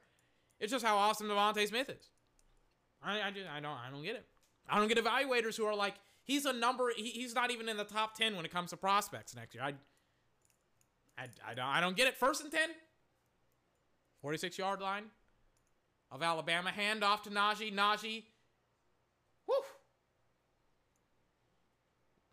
It's 0.59 0.71
just 0.71 0.85
how 0.85 0.97
awesome 0.97 1.27
DeVonta 1.27 1.67
Smith 1.67 1.89
is. 1.89 2.09
I 3.03 3.21
I, 3.21 3.31
just, 3.31 3.47
I 3.49 3.59
don't 3.59 3.77
I 3.77 3.89
don't 3.91 4.03
get 4.03 4.15
it. 4.15 4.25
I 4.69 4.79
don't 4.79 4.87
get 4.87 4.97
evaluators 4.97 5.57
who 5.57 5.65
are 5.65 5.75
like, 5.75 5.95
he's 6.23 6.45
a 6.45 6.53
number. 6.53 6.91
He, 6.95 7.09
he's 7.09 7.35
not 7.35 7.51
even 7.51 7.69
in 7.69 7.77
the 7.77 7.83
top 7.83 8.15
ten 8.15 8.35
when 8.35 8.45
it 8.45 8.51
comes 8.51 8.71
to 8.71 8.77
prospects 8.77 9.35
next 9.35 9.55
year. 9.55 9.63
I 9.63 9.73
I, 11.17 11.27
I 11.47 11.53
don't 11.53 11.65
I 11.65 11.81
don't 11.81 11.95
get 11.95 12.07
it. 12.07 12.17
First 12.17 12.41
and 12.41 12.51
ten. 12.51 12.69
46 14.21 14.57
yard 14.57 14.79
line 14.79 15.03
of 16.09 16.23
Alabama. 16.23 16.71
Handoff 16.71 17.23
to 17.23 17.29
Najee. 17.29 17.73
Najee. 17.73 18.23
Whew 19.45 19.63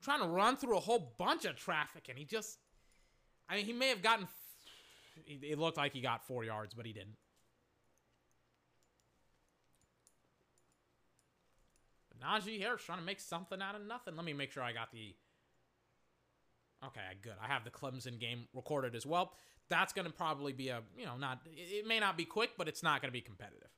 trying 0.03 0.20
to 0.20 0.28
run 0.28 0.57
through 0.57 0.76
a 0.76 0.80
whole 0.80 1.14
bunch 1.18 1.45
of 1.45 1.57
traffic, 1.57 2.07
and 2.09 2.18
he 2.18 2.24
just, 2.24 2.59
I 3.49 3.57
mean, 3.57 3.66
he 3.66 3.72
may 3.72 3.88
have 3.88 4.03
gotten, 4.03 4.26
it 5.26 5.59
looked 5.59 5.76
like 5.76 5.93
he 5.93 6.01
got 6.01 6.26
four 6.26 6.45
yards, 6.45 6.74
but 6.74 6.86
he 6.86 6.93
didn't. 6.93 7.16
Najee 12.23 12.61
Harris 12.61 12.83
trying 12.83 12.99
to 12.99 13.05
make 13.05 13.21
something 13.21 13.61
out 13.62 13.75
of 13.75 13.87
nothing. 13.87 14.16
Let 14.16 14.25
me 14.25 14.33
make 14.33 14.53
sure 14.53 14.62
I 14.62 14.73
got 14.73 14.93
the. 14.93 15.14
Okay, 16.87 17.01
good. 17.23 17.35
I 17.43 17.47
have 17.47 17.64
the 17.64 17.71
Clemson 17.71 18.18
game 18.18 18.47
recorded 18.55 18.95
as 18.95 19.05
well. 19.05 19.35
That's 19.68 19.93
going 19.93 20.07
to 20.07 20.12
probably 20.12 20.53
be 20.53 20.68
a, 20.71 20.81
you 20.97 21.05
know, 21.05 21.16
not, 21.18 21.41
it 21.47 21.87
may 21.87 22.01
not 22.01 22.16
be 22.16 22.25
quick, 22.25 22.53
but 22.57 22.68
it's 22.68 22.83
not 22.83 23.03
going 23.03 23.11
to 23.11 23.12
be 23.12 23.21
competitive. 23.21 23.68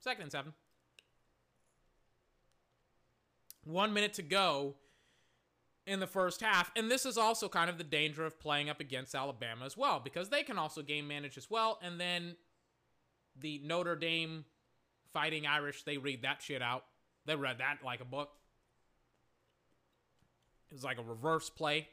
Second 0.00 0.24
and 0.24 0.32
seven. 0.32 0.52
One 3.64 3.92
minute 3.92 4.12
to 4.14 4.22
go 4.22 4.76
in 5.86 5.98
the 5.98 6.06
first 6.06 6.42
half. 6.42 6.70
And 6.76 6.90
this 6.90 7.06
is 7.06 7.16
also 7.16 7.48
kind 7.48 7.70
of 7.70 7.78
the 7.78 7.84
danger 7.84 8.24
of 8.24 8.38
playing 8.38 8.68
up 8.68 8.78
against 8.78 9.14
Alabama 9.14 9.64
as 9.64 9.76
well, 9.76 10.00
because 10.02 10.28
they 10.28 10.42
can 10.42 10.58
also 10.58 10.82
game 10.82 11.08
manage 11.08 11.38
as 11.38 11.50
well. 11.50 11.78
And 11.82 11.98
then 11.98 12.36
the 13.34 13.60
Notre 13.64 13.96
Dame 13.96 14.44
fighting 15.12 15.46
Irish, 15.46 15.82
they 15.82 15.98
read 15.98 16.22
that 16.22 16.42
shit 16.42 16.62
out. 16.62 16.84
They 17.26 17.36
read 17.36 17.58
that 17.58 17.78
like 17.84 18.00
a 18.00 18.04
book. 18.04 18.30
It 20.70 20.74
was 20.74 20.84
like 20.84 20.98
a 20.98 21.02
reverse 21.02 21.50
play 21.50 21.88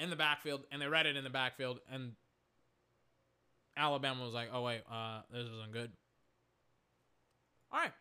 in 0.00 0.10
the 0.10 0.16
backfield, 0.16 0.62
and 0.72 0.80
they 0.80 0.88
read 0.88 1.06
it 1.06 1.16
in 1.16 1.24
the 1.24 1.30
backfield, 1.30 1.80
and 1.90 2.12
Alabama 3.76 4.24
was 4.24 4.34
like, 4.34 4.48
"Oh 4.52 4.62
wait, 4.62 4.82
uh, 4.90 5.22
this 5.30 5.46
isn't 5.46 5.72
good." 5.72 5.92
All 7.70 7.80
right, 7.80 7.92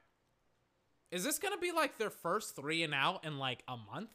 is 1.11 1.23
this 1.23 1.39
gonna 1.39 1.57
be 1.57 1.71
like 1.71 1.97
their 1.97 2.09
first 2.09 2.55
three 2.55 2.83
and 2.83 2.93
out 2.93 3.25
in 3.25 3.37
like 3.37 3.63
a 3.67 3.77
month? 3.77 4.09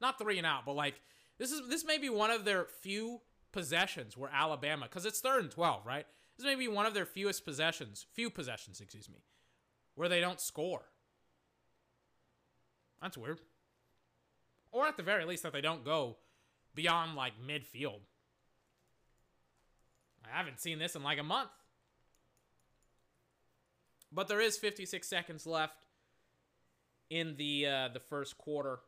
Not 0.00 0.18
three 0.18 0.38
and 0.38 0.46
out, 0.46 0.64
but 0.66 0.74
like 0.74 1.00
this 1.38 1.52
is 1.52 1.68
this 1.68 1.84
may 1.84 1.98
be 1.98 2.08
one 2.08 2.30
of 2.30 2.44
their 2.44 2.66
few 2.80 3.20
possessions 3.52 4.16
where 4.16 4.30
Alabama, 4.32 4.86
because 4.86 5.06
it's 5.06 5.20
third 5.20 5.42
and 5.42 5.50
twelve, 5.50 5.86
right? 5.86 6.06
This 6.38 6.46
may 6.46 6.54
be 6.54 6.68
one 6.68 6.86
of 6.86 6.94
their 6.94 7.04
fewest 7.04 7.44
possessions, 7.44 8.06
few 8.12 8.30
possessions, 8.30 8.80
excuse 8.80 9.08
me, 9.08 9.24
where 9.96 10.08
they 10.08 10.20
don't 10.20 10.40
score. 10.40 10.82
That's 13.02 13.18
weird. 13.18 13.40
Or 14.70 14.86
at 14.86 14.96
the 14.96 15.02
very 15.02 15.24
least 15.24 15.42
that 15.42 15.52
they 15.52 15.60
don't 15.60 15.84
go 15.84 16.16
beyond 16.74 17.16
like 17.16 17.32
midfield. 17.44 18.00
I 20.24 20.36
haven't 20.36 20.60
seen 20.60 20.78
this 20.78 20.94
in 20.94 21.02
like 21.02 21.18
a 21.18 21.24
month. 21.24 21.50
But 24.12 24.28
there 24.28 24.40
is 24.40 24.56
56 24.56 25.06
seconds 25.06 25.46
left 25.46 25.86
in 27.10 27.36
the 27.36 27.66
uh, 27.66 27.88
the 27.92 28.00
first 28.00 28.38
quarter 28.38 28.78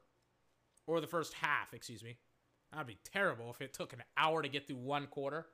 or 0.86 1.00
the 1.00 1.06
first 1.06 1.34
half, 1.34 1.74
excuse 1.74 2.02
me. 2.02 2.16
That'd 2.72 2.86
be 2.86 2.98
terrible 3.12 3.50
if 3.50 3.60
it 3.60 3.72
took 3.72 3.92
an 3.92 4.02
hour 4.16 4.42
to 4.42 4.48
get 4.48 4.66
through 4.66 4.76
one 4.76 5.06
quarter. 5.06 5.46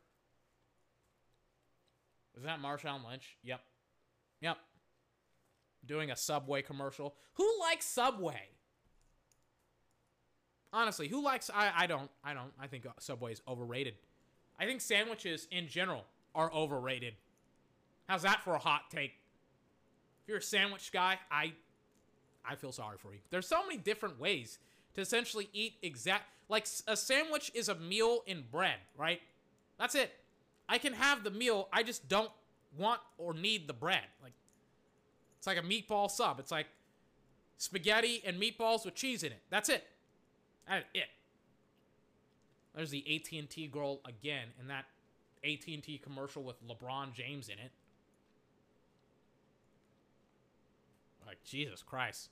Is 2.36 2.42
that 2.44 2.60
Marshawn 2.60 3.08
Lynch? 3.08 3.36
Yep. 3.42 3.60
Yep. 4.40 4.58
Doing 5.86 6.10
a 6.10 6.16
Subway 6.16 6.62
commercial. 6.62 7.14
Who 7.34 7.50
likes 7.60 7.86
Subway? 7.86 8.42
Honestly, 10.72 11.08
who 11.08 11.22
likes 11.22 11.50
I 11.52 11.72
I 11.74 11.86
don't. 11.86 12.10
I 12.22 12.34
don't. 12.34 12.52
I 12.60 12.66
think 12.66 12.86
Subway 13.00 13.32
is 13.32 13.40
overrated. 13.48 13.94
I 14.58 14.66
think 14.66 14.80
sandwiches 14.80 15.46
in 15.50 15.68
general 15.68 16.04
are 16.34 16.52
overrated. 16.52 17.14
How's 18.08 18.22
that 18.22 18.42
for 18.42 18.54
a 18.54 18.58
hot 18.58 18.90
take? 18.90 19.12
If 20.22 20.28
you're 20.28 20.38
a 20.38 20.42
sandwich 20.42 20.92
guy, 20.92 21.18
I 21.30 21.52
I 22.44 22.56
feel 22.56 22.72
sorry 22.72 22.98
for 22.98 23.12
you. 23.12 23.20
There's 23.30 23.46
so 23.46 23.62
many 23.62 23.78
different 23.78 24.20
ways 24.20 24.58
to 24.94 25.00
essentially 25.00 25.48
eat 25.52 25.74
exact 25.82 26.24
like 26.48 26.66
a 26.86 26.96
sandwich 26.96 27.50
is 27.54 27.68
a 27.68 27.74
meal 27.74 28.22
in 28.26 28.44
bread, 28.50 28.76
right? 28.96 29.20
That's 29.78 29.94
it. 29.94 30.12
I 30.68 30.78
can 30.78 30.92
have 30.94 31.24
the 31.24 31.30
meal, 31.30 31.68
I 31.72 31.82
just 31.82 32.08
don't 32.08 32.30
want 32.76 33.00
or 33.18 33.34
need 33.34 33.66
the 33.66 33.72
bread. 33.72 34.04
Like 34.22 34.32
it's 35.38 35.46
like 35.46 35.58
a 35.58 35.62
meatball 35.62 36.10
sub. 36.10 36.40
It's 36.40 36.50
like 36.50 36.66
spaghetti 37.56 38.22
and 38.24 38.40
meatballs 38.40 38.84
with 38.84 38.94
cheese 38.94 39.22
in 39.22 39.32
it. 39.32 39.42
That's 39.50 39.68
it. 39.68 39.84
That's 40.68 40.84
it. 40.94 41.08
There's 42.74 42.90
the 42.90 43.04
AT&T 43.14 43.68
girl 43.68 44.00
again 44.04 44.48
in 44.60 44.68
that 44.68 44.84
AT&T 45.44 46.00
commercial 46.02 46.42
with 46.42 46.56
LeBron 46.66 47.14
James 47.14 47.48
in 47.48 47.58
it. 47.58 47.70
Like 51.26 51.42
Jesus 51.44 51.82
Christ. 51.82 52.30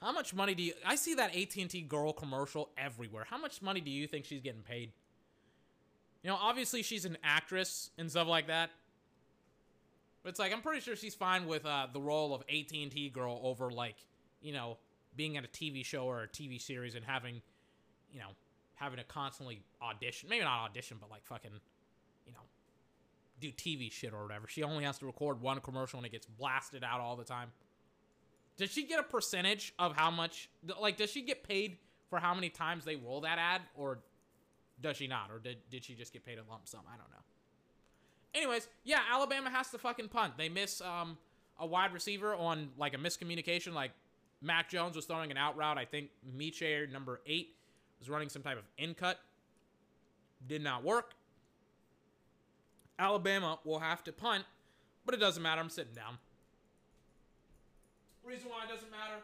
How 0.00 0.12
much 0.12 0.34
money 0.34 0.54
do 0.54 0.62
you? 0.62 0.72
I 0.84 0.96
see 0.96 1.14
that 1.14 1.34
AT&T 1.36 1.82
girl 1.82 2.12
commercial 2.12 2.70
everywhere. 2.76 3.26
How 3.28 3.38
much 3.38 3.62
money 3.62 3.80
do 3.80 3.90
you 3.90 4.06
think 4.06 4.24
she's 4.24 4.42
getting 4.42 4.62
paid? 4.62 4.92
You 6.24 6.30
know, 6.30 6.38
obviously 6.40 6.82
she's 6.82 7.04
an 7.04 7.18
actress 7.22 7.90
and 7.98 8.10
stuff 8.10 8.26
like 8.26 8.46
that. 8.46 8.70
But 10.22 10.30
it's 10.30 10.38
like 10.38 10.54
I'm 10.54 10.62
pretty 10.62 10.80
sure 10.80 10.96
she's 10.96 11.14
fine 11.14 11.46
with 11.46 11.66
uh, 11.66 11.88
the 11.92 12.00
role 12.00 12.34
of 12.34 12.40
AT&T 12.48 13.10
girl 13.14 13.38
over 13.42 13.70
like, 13.70 13.96
you 14.40 14.54
know, 14.54 14.78
being 15.14 15.36
at 15.36 15.44
a 15.44 15.48
TV 15.48 15.84
show 15.84 16.04
or 16.06 16.22
a 16.22 16.28
TV 16.28 16.58
series 16.60 16.94
and 16.94 17.04
having, 17.04 17.42
you 18.10 18.20
know, 18.20 18.30
having 18.74 18.96
to 18.96 19.04
constantly 19.04 19.60
audition. 19.82 20.30
Maybe 20.30 20.42
not 20.42 20.64
audition, 20.70 20.96
but 20.98 21.10
like 21.10 21.26
fucking, 21.26 21.50
you 22.26 22.32
know, 22.32 22.40
do 23.38 23.52
TV 23.52 23.92
shit 23.92 24.14
or 24.14 24.22
whatever. 24.22 24.46
She 24.48 24.62
only 24.62 24.84
has 24.84 24.96
to 24.98 25.06
record 25.06 25.42
one 25.42 25.60
commercial 25.60 25.98
and 25.98 26.06
it 26.06 26.12
gets 26.12 26.26
blasted 26.26 26.82
out 26.82 27.00
all 27.00 27.16
the 27.16 27.24
time. 27.24 27.52
Does 28.56 28.70
she 28.70 28.86
get 28.86 28.98
a 28.98 29.02
percentage 29.02 29.74
of 29.78 29.94
how 29.94 30.10
much? 30.10 30.48
Like, 30.80 30.96
does 30.96 31.10
she 31.10 31.20
get 31.20 31.42
paid 31.42 31.76
for 32.08 32.18
how 32.18 32.34
many 32.34 32.48
times 32.48 32.86
they 32.86 32.96
roll 32.96 33.20
that 33.22 33.38
ad, 33.38 33.60
or 33.74 33.98
does 34.84 34.98
she 34.98 35.06
not? 35.06 35.30
Or 35.30 35.38
did 35.38 35.56
did 35.70 35.82
she 35.82 35.94
just 35.94 36.12
get 36.12 36.24
paid 36.24 36.38
a 36.38 36.42
lump 36.48 36.68
sum? 36.68 36.82
I 36.86 36.96
don't 36.96 37.10
know. 37.10 37.24
Anyways, 38.34 38.68
yeah, 38.84 39.00
Alabama 39.10 39.48
has 39.48 39.70
to 39.70 39.78
fucking 39.78 40.08
punt. 40.08 40.34
They 40.36 40.48
miss 40.48 40.80
um 40.82 41.16
a 41.58 41.66
wide 41.66 41.92
receiver 41.92 42.34
on 42.34 42.68
like 42.76 42.94
a 42.94 42.98
miscommunication. 42.98 43.72
Like 43.72 43.92
Mac 44.42 44.68
Jones 44.68 44.94
was 44.94 45.06
throwing 45.06 45.30
an 45.30 45.38
out 45.38 45.56
route. 45.56 45.78
I 45.78 45.86
think 45.86 46.10
Metchie 46.36 46.92
number 46.92 47.20
eight 47.26 47.54
was 47.98 48.10
running 48.10 48.28
some 48.28 48.42
type 48.42 48.58
of 48.58 48.64
in 48.76 48.94
cut. 48.94 49.18
Did 50.46 50.62
not 50.62 50.84
work. 50.84 51.14
Alabama 52.98 53.58
will 53.64 53.80
have 53.80 54.04
to 54.04 54.12
punt, 54.12 54.44
but 55.06 55.14
it 55.14 55.18
doesn't 55.18 55.42
matter. 55.42 55.60
I'm 55.60 55.70
sitting 55.70 55.94
down. 55.94 56.18
Reason 58.22 58.48
why 58.48 58.64
it 58.64 58.68
doesn't 58.72 58.90
matter 58.90 59.20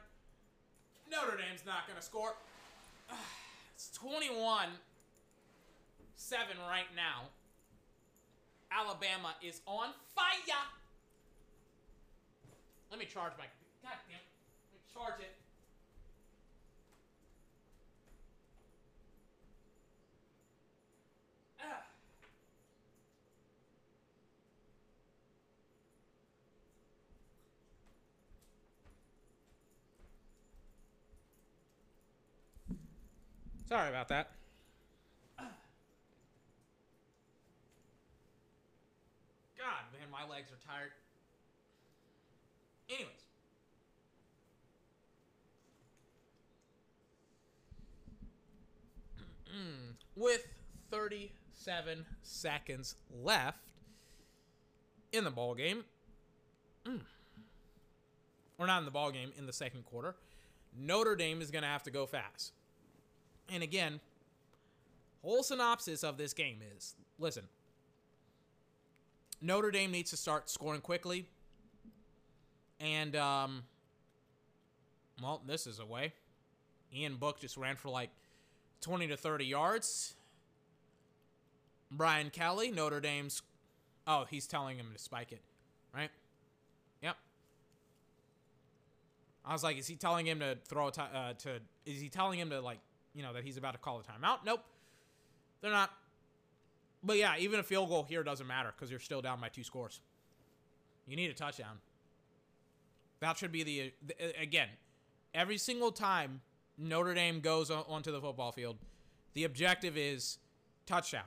Notre 1.11 1.37
Dame's 1.37 1.67
not 1.67 1.87
going 1.87 1.99
to 1.99 2.05
score. 2.05 2.35
It's 3.75 3.97
21 3.97 4.69
7 6.21 6.47
right 6.69 6.85
now. 6.95 7.23
Alabama 8.71 9.35
is 9.43 9.63
on 9.67 9.89
fire. 10.15 10.27
Let 12.91 13.01
me 13.01 13.07
charge 13.07 13.33
my. 13.39 13.47
God 13.83 13.97
damn. 14.07 14.19
Let 14.71 14.75
me 14.75 14.81
charge 14.93 15.21
it. 15.21 15.35
Ah. 21.59 21.83
Sorry 33.69 33.89
about 33.89 34.09
that. 34.09 34.33
God, 39.61 39.85
man, 39.93 40.09
my 40.21 40.35
legs 40.35 40.51
are 40.53 40.59
tired. 40.67 40.91
Anyways. 42.89 43.09
With 50.17 50.47
37 50.91 52.05
seconds 52.23 52.97
left 53.23 53.59
in 55.13 55.25
the 55.25 55.31
ball 55.31 55.55
game, 55.55 55.85
mm, 56.85 57.01
or 58.59 58.67
not 58.67 58.79
in 58.79 58.85
the 58.85 58.91
ball 58.91 59.11
game, 59.11 59.33
in 59.39 59.47
the 59.47 59.53
second 59.53 59.85
quarter, 59.85 60.15
Notre 60.77 61.17
Dame 61.17 61.41
is 61.41 61.51
going 61.51 61.63
to 61.63 61.69
have 61.69 61.83
to 61.85 61.91
go 61.91 62.07
fast. 62.07 62.53
And 63.49 63.63
again, 63.63 64.01
whole 65.23 65.43
synopsis 65.43 66.05
of 66.05 66.17
this 66.17 66.33
game 66.33 66.59
is 66.77 66.95
listen, 67.19 67.45
Notre 69.41 69.71
Dame 69.71 69.91
needs 69.91 70.11
to 70.11 70.17
start 70.17 70.51
scoring 70.51 70.81
quickly. 70.81 71.27
And, 72.79 73.17
um, 73.17 73.65
well, 75.23 75.43
this 75.47 75.67
is 75.67 75.79
a 75.79 75.87
way. 75.87 76.13
Ian 76.95 77.17
Book 77.17 77.41
just 77.41 77.57
ran 77.57 77.77
for 77.77 77.89
like 77.89 78.11
20 78.81 79.09
to 79.09 79.17
30 79.17 79.45
yards. 79.45 80.15
Brian 81.91 82.31
Kelly, 82.31 82.71
Notre 82.71 83.01
Dame's. 83.01 83.43
Oh, 84.07 84.25
he's 84.29 84.47
telling 84.47 84.77
him 84.77 84.87
to 84.93 84.99
spike 84.99 85.33
it, 85.33 85.41
right? 85.95 86.11
Yep. 87.03 87.17
I 89.45 89.53
was 89.53 89.63
like, 89.63 89.79
is 89.79 89.87
he 89.87 89.97
telling 89.97 90.27
him 90.27 90.41
to 90.41 90.57
throw 90.67 90.89
a 90.89 90.93
t- 90.93 91.01
uh, 91.01 91.33
to? 91.35 91.61
Is 91.85 92.01
he 92.01 92.09
telling 92.09 92.39
him 92.39 92.51
to 92.51 92.61
like, 92.61 92.79
you 93.15 93.23
know, 93.23 93.33
that 93.33 93.45
he's 93.45 93.57
about 93.57 93.73
to 93.73 93.79
call 93.79 94.01
a 94.01 94.03
timeout? 94.03 94.39
Nope. 94.45 94.65
They're 95.61 95.71
not. 95.71 95.91
But 97.03 97.17
yeah, 97.17 97.35
even 97.39 97.61
a 97.61 97.63
field 97.63 97.89
goal 97.89 98.05
here 98.05 98.23
doesn't 98.23 98.47
matter 98.47 98.73
because 98.75 98.91
you're 98.91 99.01
still 99.01 99.23
down 99.23 99.41
by 99.41 99.49
two 99.49 99.65
scores. 99.65 100.01
You 101.07 101.17
need 101.17 101.31
a 101.31 101.35
touchdown. 101.35 101.79
That 103.21 103.37
should 103.37 103.53
be 103.53 103.63
the, 103.63 103.93
the 104.07 104.41
again, 104.41 104.69
every 105.35 105.59
single 105.59 105.93
time 105.93 106.41
Notre 106.79 107.15
Dame 107.15 107.41
goes 107.41 107.71
on, 107.71 107.85
onto 107.89 108.13
the 108.13 108.21
football 108.21 108.53
field, 108.53 108.77
the 109.35 109.45
objective 109.45 109.97
is 109.97 110.39
touchdown. 110.87 111.25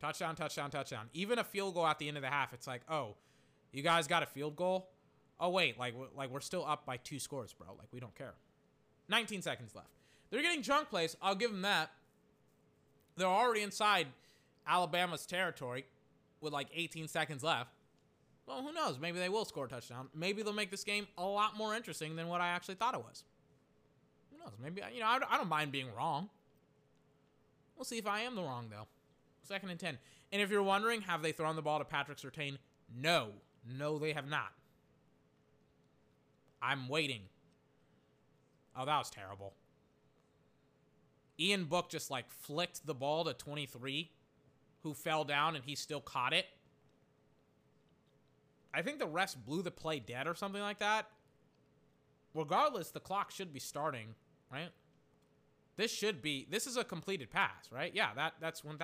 Touchdown, 0.00 0.34
touchdown, 0.34 0.70
touchdown. 0.70 1.08
Even 1.14 1.38
a 1.38 1.44
field 1.44 1.74
goal 1.74 1.86
at 1.86 1.98
the 1.98 2.08
end 2.08 2.16
of 2.16 2.22
the 2.22 2.28
half, 2.28 2.52
it's 2.52 2.66
like, 2.66 2.82
oh, 2.90 3.14
you 3.72 3.82
guys 3.82 4.06
got 4.06 4.22
a 4.22 4.26
field 4.26 4.56
goal? 4.56 4.88
Oh 5.40 5.48
wait, 5.48 5.78
like 5.78 5.94
like 6.16 6.30
we're 6.30 6.40
still 6.40 6.64
up 6.64 6.86
by 6.86 6.98
two 6.98 7.18
scores, 7.18 7.52
bro. 7.52 7.68
Like 7.78 7.88
we 7.92 8.00
don't 8.00 8.14
care. 8.14 8.34
19 9.08 9.42
seconds 9.42 9.74
left. 9.74 9.88
They're 10.30 10.42
getting 10.42 10.62
chunk 10.62 10.88
plays. 10.88 11.16
I'll 11.20 11.34
give 11.34 11.50
them 11.50 11.62
that. 11.62 11.90
They're 13.16 13.26
already 13.26 13.62
inside 13.62 14.06
Alabama's 14.66 15.26
territory 15.26 15.84
with 16.40 16.52
like 16.52 16.68
18 16.74 17.08
seconds 17.08 17.42
left. 17.42 17.70
Well, 18.46 18.62
who 18.62 18.72
knows? 18.72 18.98
Maybe 18.98 19.18
they 19.18 19.28
will 19.28 19.44
score 19.44 19.66
a 19.66 19.68
touchdown. 19.68 20.08
Maybe 20.14 20.42
they'll 20.42 20.52
make 20.52 20.70
this 20.70 20.84
game 20.84 21.06
a 21.16 21.24
lot 21.24 21.56
more 21.56 21.74
interesting 21.74 22.16
than 22.16 22.28
what 22.28 22.40
I 22.40 22.48
actually 22.48 22.74
thought 22.74 22.94
it 22.94 23.00
was. 23.00 23.24
Who 24.30 24.38
knows? 24.38 24.52
Maybe 24.60 24.82
you 24.92 25.00
know 25.00 25.06
I, 25.06 25.36
don't 25.36 25.48
mind 25.48 25.70
being 25.72 25.94
wrong. 25.96 26.28
We'll 27.76 27.84
see 27.84 27.98
if 27.98 28.06
I 28.06 28.20
am 28.20 28.34
the 28.34 28.42
wrong 28.42 28.66
though. 28.70 28.86
Second 29.44 29.70
and 29.70 29.78
10. 29.78 29.98
And 30.32 30.42
if 30.42 30.50
you're 30.50 30.62
wondering, 30.62 31.02
have 31.02 31.22
they 31.22 31.32
thrown 31.32 31.56
the 31.56 31.62
ball 31.62 31.78
to 31.78 31.84
Patrick 31.84 32.18
Surtain? 32.18 32.58
No. 32.94 33.28
No, 33.78 33.98
they 33.98 34.12
have 34.12 34.28
not. 34.28 34.52
I'm 36.60 36.88
waiting. 36.88 37.22
Oh, 38.76 38.86
that 38.86 38.98
was 38.98 39.10
terrible. 39.10 39.54
Ian 41.38 41.64
Book 41.64 41.90
just 41.90 42.10
like 42.10 42.30
flicked 42.30 42.86
the 42.86 42.94
ball 42.94 43.24
to 43.24 43.34
23, 43.34 44.10
who 44.82 44.94
fell 44.94 45.24
down 45.24 45.56
and 45.56 45.64
he 45.64 45.74
still 45.74 46.00
caught 46.00 46.32
it. 46.32 46.46
I 48.74 48.82
think 48.82 48.98
the 48.98 49.06
refs 49.06 49.36
blew 49.36 49.62
the 49.62 49.70
play 49.70 50.00
dead 50.00 50.26
or 50.26 50.34
something 50.34 50.60
like 50.60 50.78
that. 50.78 51.06
Regardless, 52.34 52.90
the 52.90 53.00
clock 53.00 53.30
should 53.30 53.52
be 53.52 53.60
starting, 53.60 54.14
right? 54.50 54.70
This 55.76 55.92
should 55.92 56.22
be 56.22 56.46
this 56.50 56.66
is 56.66 56.76
a 56.76 56.84
completed 56.84 57.30
pass, 57.30 57.70
right? 57.70 57.92
Yeah, 57.94 58.14
that 58.14 58.34
that's 58.40 58.62
1000% 58.62 58.78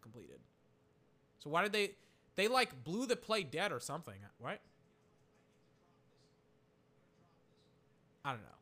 completed. 0.00 0.40
So 1.38 1.50
why 1.50 1.62
did 1.62 1.72
they 1.72 1.92
they 2.36 2.48
like 2.48 2.84
blew 2.84 3.06
the 3.06 3.16
play 3.16 3.42
dead 3.42 3.72
or 3.72 3.80
something, 3.80 4.14
right? 4.40 4.60
I 8.24 8.30
don't 8.32 8.42
know. 8.42 8.57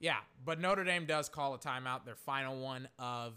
Yeah, 0.00 0.18
but 0.44 0.60
Notre 0.60 0.84
Dame 0.84 1.06
does 1.06 1.28
call 1.28 1.54
a 1.54 1.58
timeout, 1.58 2.04
their 2.04 2.14
final 2.14 2.60
one 2.60 2.88
of 2.98 3.34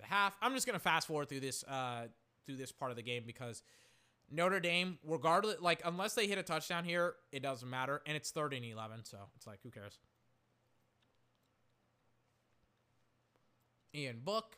the 0.00 0.06
half. 0.06 0.36
I'm 0.42 0.54
just 0.54 0.66
gonna 0.66 0.78
fast 0.78 1.06
forward 1.06 1.28
through 1.28 1.40
this 1.40 1.62
uh, 1.64 2.08
through 2.44 2.56
this 2.56 2.72
part 2.72 2.90
of 2.90 2.96
the 2.96 3.02
game 3.02 3.22
because 3.24 3.62
Notre 4.30 4.60
Dame, 4.60 4.98
regardless, 5.04 5.60
like 5.60 5.80
unless 5.84 6.14
they 6.14 6.26
hit 6.26 6.38
a 6.38 6.42
touchdown 6.42 6.84
here, 6.84 7.14
it 7.30 7.42
doesn't 7.42 7.68
matter, 7.68 8.02
and 8.06 8.16
it's 8.16 8.30
third 8.30 8.52
and 8.52 8.64
11, 8.64 9.04
so 9.04 9.18
it's 9.36 9.46
like 9.46 9.60
who 9.62 9.70
cares? 9.70 9.98
Ian 13.94 14.20
Book, 14.24 14.56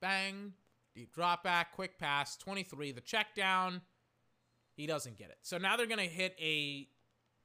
bang, 0.00 0.52
deep 0.94 1.12
drop 1.14 1.42
back, 1.42 1.72
quick 1.72 1.98
pass, 1.98 2.36
23, 2.36 2.92
the 2.92 3.00
check 3.00 3.34
down. 3.34 3.80
He 4.76 4.86
doesn't 4.86 5.16
get 5.16 5.30
it. 5.30 5.38
So 5.42 5.56
now 5.56 5.76
they're 5.76 5.86
gonna 5.86 6.02
hit 6.02 6.36
a 6.38 6.86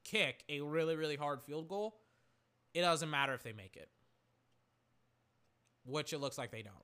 kick, 0.03 0.43
a 0.49 0.61
really 0.61 0.95
really 0.95 1.15
hard 1.15 1.41
field 1.41 1.67
goal. 1.67 2.00
It 2.73 2.81
doesn't 2.81 3.09
matter 3.09 3.33
if 3.33 3.43
they 3.43 3.53
make 3.53 3.75
it. 3.75 3.89
Which 5.85 6.13
it 6.13 6.19
looks 6.19 6.37
like 6.37 6.51
they 6.51 6.61
don't. 6.61 6.75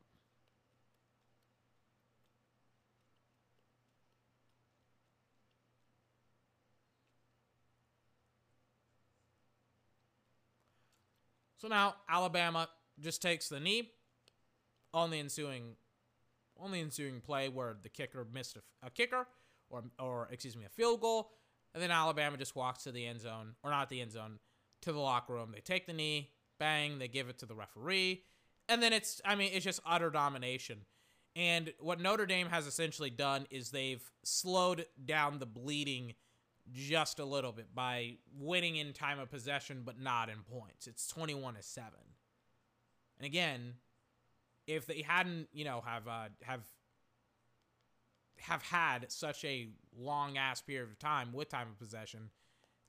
So 11.57 11.67
now 11.67 11.95
Alabama 12.07 12.69
just 12.99 13.21
takes 13.21 13.49
the 13.49 13.59
knee 13.59 13.91
on 14.93 15.11
the 15.11 15.19
ensuing 15.19 15.75
on 16.59 16.71
the 16.71 16.79
ensuing 16.79 17.21
play 17.21 17.49
where 17.49 17.78
the 17.82 17.89
kicker 17.89 18.25
missed 18.32 18.57
a, 18.57 18.87
a 18.87 18.89
kicker 18.89 19.28
or 19.70 19.83
or 19.99 20.28
excuse 20.32 20.55
me 20.55 20.66
a 20.66 20.70
field 20.70 21.01
goal 21.01 21.32
and 21.74 21.83
then 21.83 21.91
Alabama 21.91 22.37
just 22.37 22.55
walks 22.55 22.83
to 22.83 22.91
the 22.91 23.05
end 23.05 23.20
zone 23.20 23.55
or 23.63 23.70
not 23.70 23.89
the 23.89 24.01
end 24.01 24.12
zone 24.12 24.39
to 24.88 24.93
the 24.93 25.00
locker 25.00 25.34
room. 25.34 25.51
They 25.54 25.59
take 25.59 25.86
the 25.86 25.93
knee, 25.93 26.30
bang, 26.59 26.97
they 26.97 27.09
give 27.09 27.28
it 27.28 27.39
to 27.39 27.46
the 27.46 27.55
referee, 27.55 28.24
and 28.70 28.82
then 28.82 28.93
it's 28.93 29.22
I 29.26 29.36
mean 29.36 29.51
it's 29.54 29.66
just 29.66 29.82
utter 29.86 30.09
domination. 30.09 30.80
And 31.36 31.72
what 31.80 32.00
Notre 32.00 32.26
Dame 32.26 32.47
has 32.47 32.66
essentially 32.66 33.12
done 33.12 33.46
is 33.51 33.70
they've 33.70 34.01
slowed 34.24 34.88
down 35.05 35.38
the 35.38 35.46
bleeding 35.46 36.16
just 36.74 37.20
a 37.20 37.26
little 37.26 37.51
bit 37.51 37.76
by 37.76 38.16
winning 38.36 38.78
in 38.78 38.93
time 38.93 39.20
of 39.20 39.30
possession 39.30 39.84
but 39.86 40.00
not 40.00 40.30
in 40.30 40.38
points. 40.39 40.88
It's 40.88 41.08
21 41.08 41.55
to 41.55 41.62
7. 41.62 41.92
And 43.20 43.26
again, 43.26 43.74
if 44.68 44.86
they 44.86 45.01
hadn't, 45.01 45.50
you 45.51 45.66
know, 45.66 45.84
have 45.86 46.08
uh, 46.08 46.30
have 46.43 46.62
have 48.39 48.62
had 48.64 49.12
such 49.12 49.43
a 49.43 49.68
long 49.97 50.38
ass 50.38 50.62
period 50.62 50.89
of 50.89 50.97
time 50.97 51.34
with 51.34 51.50
time 51.50 51.68
of 51.68 51.78
possession, 51.78 52.30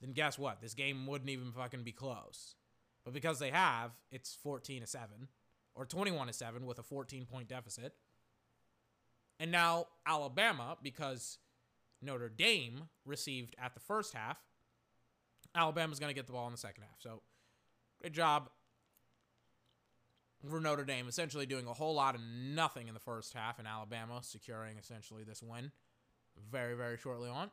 then 0.01 0.13
guess 0.13 0.37
what? 0.39 0.61
This 0.61 0.73
game 0.73 1.05
wouldn't 1.07 1.29
even 1.29 1.51
fucking 1.51 1.83
be 1.83 1.91
close. 1.91 2.55
But 3.03 3.13
because 3.13 3.39
they 3.39 3.49
have, 3.49 3.91
it's 4.11 4.35
14 4.35 4.81
to 4.81 4.87
7 4.87 5.07
or 5.75 5.85
21 5.85 6.27
to 6.27 6.33
7 6.33 6.65
with 6.65 6.79
a 6.79 6.83
14 6.83 7.25
point 7.25 7.47
deficit. 7.47 7.93
And 9.39 9.51
now 9.51 9.87
Alabama 10.05 10.77
because 10.81 11.37
Notre 12.01 12.29
Dame 12.29 12.89
received 13.05 13.55
at 13.61 13.73
the 13.73 13.79
first 13.79 14.13
half, 14.13 14.37
Alabama's 15.55 15.99
going 15.99 16.09
to 16.09 16.15
get 16.15 16.27
the 16.27 16.33
ball 16.33 16.45
in 16.45 16.51
the 16.51 16.57
second 16.57 16.83
half. 16.83 16.97
So, 16.99 17.21
great 18.01 18.13
job 18.13 18.49
for 20.47 20.59
Notre 20.59 20.85
Dame, 20.85 21.07
essentially 21.07 21.45
doing 21.45 21.67
a 21.67 21.73
whole 21.73 21.95
lot 21.95 22.15
of 22.15 22.21
nothing 22.21 22.87
in 22.87 22.93
the 22.93 22.99
first 22.99 23.33
half, 23.33 23.59
and 23.59 23.67
Alabama 23.67 24.19
securing 24.21 24.77
essentially 24.77 25.23
this 25.23 25.43
win 25.43 25.71
very, 26.51 26.75
very 26.75 26.97
shortly 26.97 27.29
on. 27.29 27.51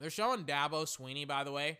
They're 0.00 0.10
showing 0.10 0.44
Dabo 0.44 0.84
Swinney, 0.84 1.28
by 1.28 1.44
the 1.44 1.52
way, 1.52 1.78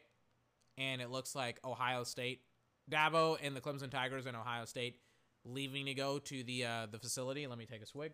and 0.77 1.01
it 1.01 1.11
looks 1.11 1.35
like 1.35 1.59
Ohio 1.65 2.05
State, 2.05 2.43
Dabo 2.91 3.39
and 3.43 3.57
the 3.57 3.61
Clemson 3.61 3.91
Tigers 3.91 4.27
and 4.27 4.37
Ohio 4.37 4.67
State 4.67 4.97
leaving 5.45 5.87
to 5.87 5.95
go 5.95 6.19
to 6.19 6.43
the 6.43 6.65
uh, 6.65 6.87
the 6.91 6.99
facility. 6.99 7.47
Let 7.47 7.59
me 7.59 7.67
take 7.67 7.83
a 7.83 7.87
swig. 7.87 8.13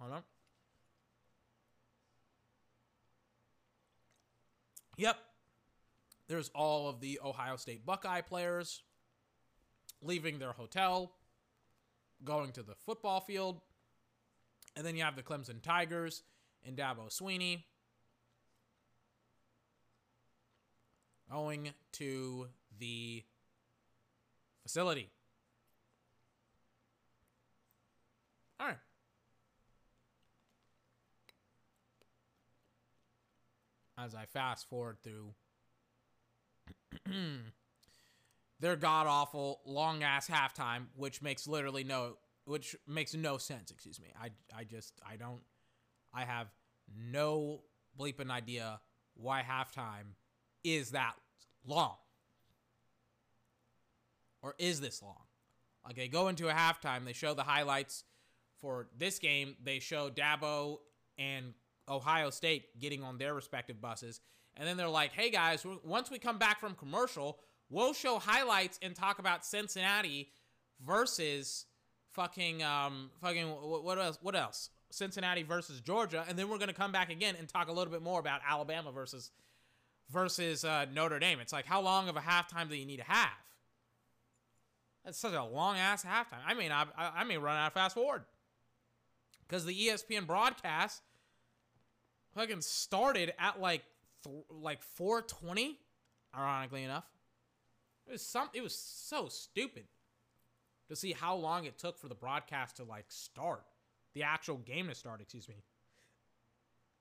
Hold 0.00 0.12
on. 0.12 0.22
Yep. 4.96 5.16
There's 6.26 6.50
all 6.54 6.88
of 6.88 7.00
the 7.00 7.20
Ohio 7.24 7.56
State 7.56 7.84
Buckeye 7.84 8.22
players 8.22 8.82
leaving 10.02 10.38
their 10.38 10.52
hotel, 10.52 11.12
going 12.24 12.52
to 12.52 12.62
the 12.62 12.74
football 12.74 13.20
field. 13.20 13.60
And 14.76 14.84
then 14.84 14.96
you 14.96 15.04
have 15.04 15.16
the 15.16 15.22
Clemson 15.22 15.62
Tigers 15.62 16.22
and 16.66 16.76
Dabo 16.76 17.08
Swinney. 17.08 17.64
Going 21.30 21.70
to 21.92 22.48
the 22.78 23.24
facility. 24.62 25.10
All 28.58 28.66
right. 28.66 28.76
As 33.98 34.14
I 34.14 34.24
fast 34.26 34.68
forward 34.68 34.96
through 35.02 35.34
their 38.60 38.76
god 38.76 39.06
awful 39.06 39.60
long 39.64 40.02
ass 40.02 40.28
halftime, 40.28 40.86
which 40.96 41.22
makes 41.22 41.46
literally 41.46 41.84
no, 41.84 42.16
which 42.44 42.76
makes 42.86 43.14
no 43.14 43.38
sense. 43.38 43.70
Excuse 43.70 44.00
me. 44.00 44.08
I 44.20 44.30
I 44.56 44.64
just 44.64 45.00
I 45.08 45.16
don't. 45.16 45.42
I 46.12 46.24
have 46.24 46.48
no 46.96 47.62
bleeping 47.98 48.30
idea 48.30 48.80
why 49.14 49.42
halftime 49.42 50.14
is 50.64 50.90
that 50.90 51.14
long, 51.66 51.94
or 54.42 54.54
is 54.58 54.80
this 54.80 55.02
long? 55.02 55.22
Like 55.84 55.96
they 55.96 56.08
go 56.08 56.28
into 56.28 56.48
a 56.48 56.52
halftime, 56.52 57.04
they 57.04 57.12
show 57.12 57.34
the 57.34 57.42
highlights 57.42 58.04
for 58.58 58.88
this 58.96 59.18
game. 59.18 59.56
They 59.62 59.78
show 59.78 60.10
Dabo 60.10 60.78
and 61.18 61.52
Ohio 61.88 62.30
State 62.30 62.78
getting 62.80 63.02
on 63.02 63.18
their 63.18 63.34
respective 63.34 63.80
buses, 63.80 64.20
and 64.56 64.66
then 64.66 64.76
they're 64.76 64.88
like, 64.88 65.12
"Hey 65.12 65.30
guys, 65.30 65.64
once 65.84 66.10
we 66.10 66.18
come 66.18 66.38
back 66.38 66.58
from 66.58 66.74
commercial." 66.74 67.38
we'll 67.70 67.92
show 67.92 68.18
highlights 68.18 68.78
and 68.82 68.94
talk 68.94 69.18
about 69.18 69.44
Cincinnati 69.44 70.28
versus 70.84 71.66
fucking 72.12 72.62
um 72.62 73.10
fucking 73.20 73.46
what 73.46 73.98
else 73.98 74.18
what 74.22 74.36
else 74.36 74.70
Cincinnati 74.90 75.42
versus 75.42 75.80
Georgia 75.80 76.24
and 76.28 76.38
then 76.38 76.48
we're 76.48 76.58
going 76.58 76.68
to 76.68 76.74
come 76.74 76.92
back 76.92 77.10
again 77.10 77.34
and 77.38 77.48
talk 77.48 77.68
a 77.68 77.72
little 77.72 77.92
bit 77.92 78.02
more 78.02 78.20
about 78.20 78.40
Alabama 78.48 78.92
versus 78.92 79.32
versus 80.14 80.64
uh, 80.64 80.86
Notre 80.94 81.18
Dame. 81.18 81.40
It's 81.40 81.52
like 81.52 81.66
how 81.66 81.82
long 81.82 82.08
of 82.08 82.16
a 82.16 82.20
halftime 82.20 82.70
do 82.70 82.76
you 82.76 82.86
need 82.86 82.98
to 82.98 83.04
have? 83.04 83.28
That's 85.04 85.18
such 85.18 85.34
a 85.34 85.44
long 85.44 85.76
ass 85.76 86.04
halftime. 86.04 86.40
I 86.46 86.54
mean 86.54 86.72
I 86.72 86.86
I 86.96 87.24
may 87.24 87.36
run 87.36 87.56
out 87.56 87.66
of 87.66 87.72
fast 87.74 87.94
forward 87.94 88.22
because 89.46 89.66
the 89.66 89.74
ESPN 89.74 90.26
broadcast 90.26 91.02
fucking 92.34 92.62
started 92.62 93.34
at 93.38 93.60
like 93.60 93.82
th- 94.22 94.46
like 94.48 94.82
420 94.82 95.78
ironically 96.34 96.84
enough 96.84 97.04
it 98.06 98.12
was 98.12 98.22
some. 98.22 98.48
It 98.52 98.62
was 98.62 98.74
so 98.74 99.28
stupid 99.28 99.84
to 100.88 100.96
see 100.96 101.12
how 101.12 101.34
long 101.34 101.64
it 101.64 101.78
took 101.78 101.98
for 101.98 102.08
the 102.08 102.14
broadcast 102.14 102.76
to 102.76 102.84
like 102.84 103.06
start, 103.08 103.64
the 104.14 104.22
actual 104.22 104.58
game 104.58 104.88
to 104.88 104.94
start. 104.94 105.20
Excuse 105.20 105.48
me. 105.48 105.56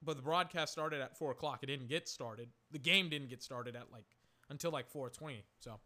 But 0.01 0.17
the 0.17 0.23
broadcast 0.23 0.71
started 0.71 1.01
at 1.01 1.17
four 1.17 1.31
o'clock. 1.31 1.59
It 1.61 1.67
didn't 1.67 1.87
get 1.87 2.07
started. 2.07 2.49
The 2.73 2.79
game 2.79 3.09
didn't 3.09 3.29
get 3.29 3.41
started 3.41 3.75
at 3.75 3.91
like 3.93 4.05
until 4.49 4.71
like 4.71 4.89
four 4.89 5.09
twenty. 5.09 5.45
So 5.59 5.79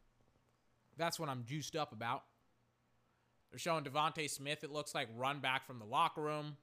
that's 0.98 1.20
what 1.20 1.30
I'm 1.30 1.44
juiced 1.46 1.76
up 1.76 1.92
about. 1.92 2.24
They're 3.52 3.60
showing 3.60 3.84
DeVonta 3.84 4.30
Smith. 4.30 4.64
It 4.64 4.72
looks 4.72 4.96
like 4.96 5.08
run 5.16 5.40
back 5.40 5.68
from 5.68 5.78
the 5.78 5.86
locker 5.86 6.22
room. 6.22 6.58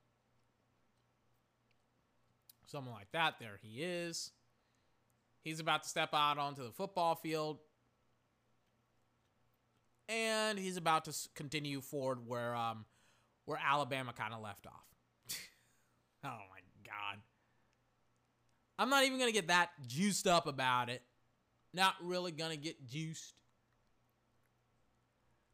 Something 2.66 2.92
like 2.92 3.12
that. 3.12 3.36
There 3.38 3.58
he 3.62 3.82
is. 3.82 4.32
He's 5.42 5.60
about 5.60 5.84
to 5.84 5.88
step 5.88 6.10
out 6.12 6.38
onto 6.38 6.64
the 6.64 6.72
football 6.72 7.14
field 7.14 7.58
and 10.08 10.58
he's 10.58 10.76
about 10.76 11.04
to 11.04 11.12
continue 11.34 11.80
forward 11.80 12.26
where 12.26 12.54
um 12.54 12.84
where 13.44 13.58
Alabama 13.62 14.12
kind 14.12 14.32
of 14.32 14.40
left 14.40 14.66
off. 14.66 14.86
oh. 16.24 16.53
I'm 18.78 18.90
not 18.90 19.04
even 19.04 19.18
going 19.18 19.28
to 19.28 19.34
get 19.34 19.48
that 19.48 19.70
juiced 19.86 20.26
up 20.26 20.46
about 20.46 20.88
it. 20.88 21.02
Not 21.72 21.94
really 22.02 22.32
going 22.32 22.50
to 22.50 22.56
get 22.56 22.86
juiced. 22.86 23.34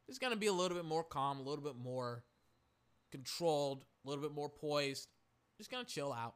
Just 0.07 0.21
going 0.21 0.33
to 0.33 0.39
be 0.39 0.47
a 0.47 0.53
little 0.53 0.75
bit 0.75 0.85
more 0.85 1.03
calm, 1.03 1.39
a 1.39 1.43
little 1.43 1.63
bit 1.63 1.75
more 1.75 2.23
controlled, 3.11 3.85
a 4.05 4.09
little 4.09 4.21
bit 4.23 4.33
more 4.33 4.49
poised. 4.49 5.07
Just 5.57 5.71
going 5.71 5.85
to 5.85 5.91
chill 5.91 6.11
out. 6.11 6.35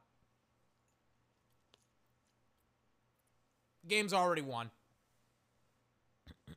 Game's 3.86 4.12
already 4.12 4.42
won. 4.42 4.70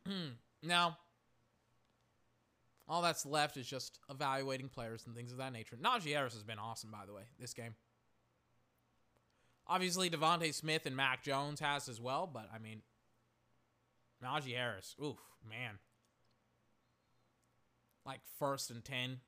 now, 0.63 0.97
all 2.87 3.01
that's 3.01 3.25
left 3.25 3.57
is 3.57 3.67
just 3.67 3.99
evaluating 4.09 4.69
players 4.69 5.05
and 5.05 5.15
things 5.15 5.31
of 5.31 5.37
that 5.37 5.53
nature. 5.53 5.75
Najee 5.75 6.13
Harris 6.13 6.33
has 6.33 6.43
been 6.43 6.57
awesome, 6.57 6.89
by 6.89 7.05
the 7.05 7.13
way, 7.13 7.23
this 7.39 7.53
game. 7.53 7.75
Obviously, 9.69 10.09
DeVonta 10.09 10.51
Smith 10.51 10.87
and 10.87 10.95
Mac 10.95 11.23
Jones 11.23 11.59
has 11.59 11.87
as 11.87 12.01
well, 12.01 12.27
but 12.31 12.49
I 12.51 12.57
mean, 12.57 12.81
Najee 14.23 14.55
Harris, 14.55 14.95
oof, 15.01 15.19
man. 15.47 15.77
Like 18.03 18.21
first 18.39 18.71
and 18.71 18.83
10. 18.83 19.19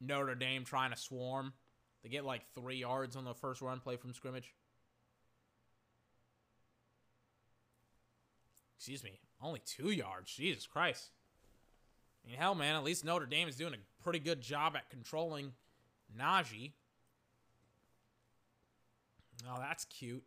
Notre 0.00 0.36
Dame 0.36 0.64
trying 0.64 0.92
to 0.92 0.96
swarm. 0.96 1.52
They 2.04 2.08
get 2.08 2.24
like 2.24 2.42
three 2.54 2.76
yards 2.76 3.16
on 3.16 3.24
the 3.24 3.34
first 3.34 3.60
run 3.60 3.80
play 3.80 3.96
from 3.96 4.14
scrimmage. 4.14 4.54
Excuse 8.76 9.02
me, 9.02 9.18
only 9.42 9.60
two 9.66 9.90
yards. 9.90 10.32
Jesus 10.32 10.66
Christ. 10.66 11.10
I 12.24 12.30
mean, 12.30 12.38
hell, 12.38 12.54
man, 12.54 12.76
at 12.76 12.84
least 12.84 13.04
Notre 13.04 13.26
Dame 13.26 13.48
is 13.48 13.56
doing 13.56 13.74
a 13.74 14.02
pretty 14.04 14.20
good 14.20 14.40
job 14.40 14.76
at 14.76 14.88
controlling 14.88 15.54
Najee. 16.16 16.72
Oh, 19.46 19.58
that's 19.60 19.84
cute. 19.84 20.24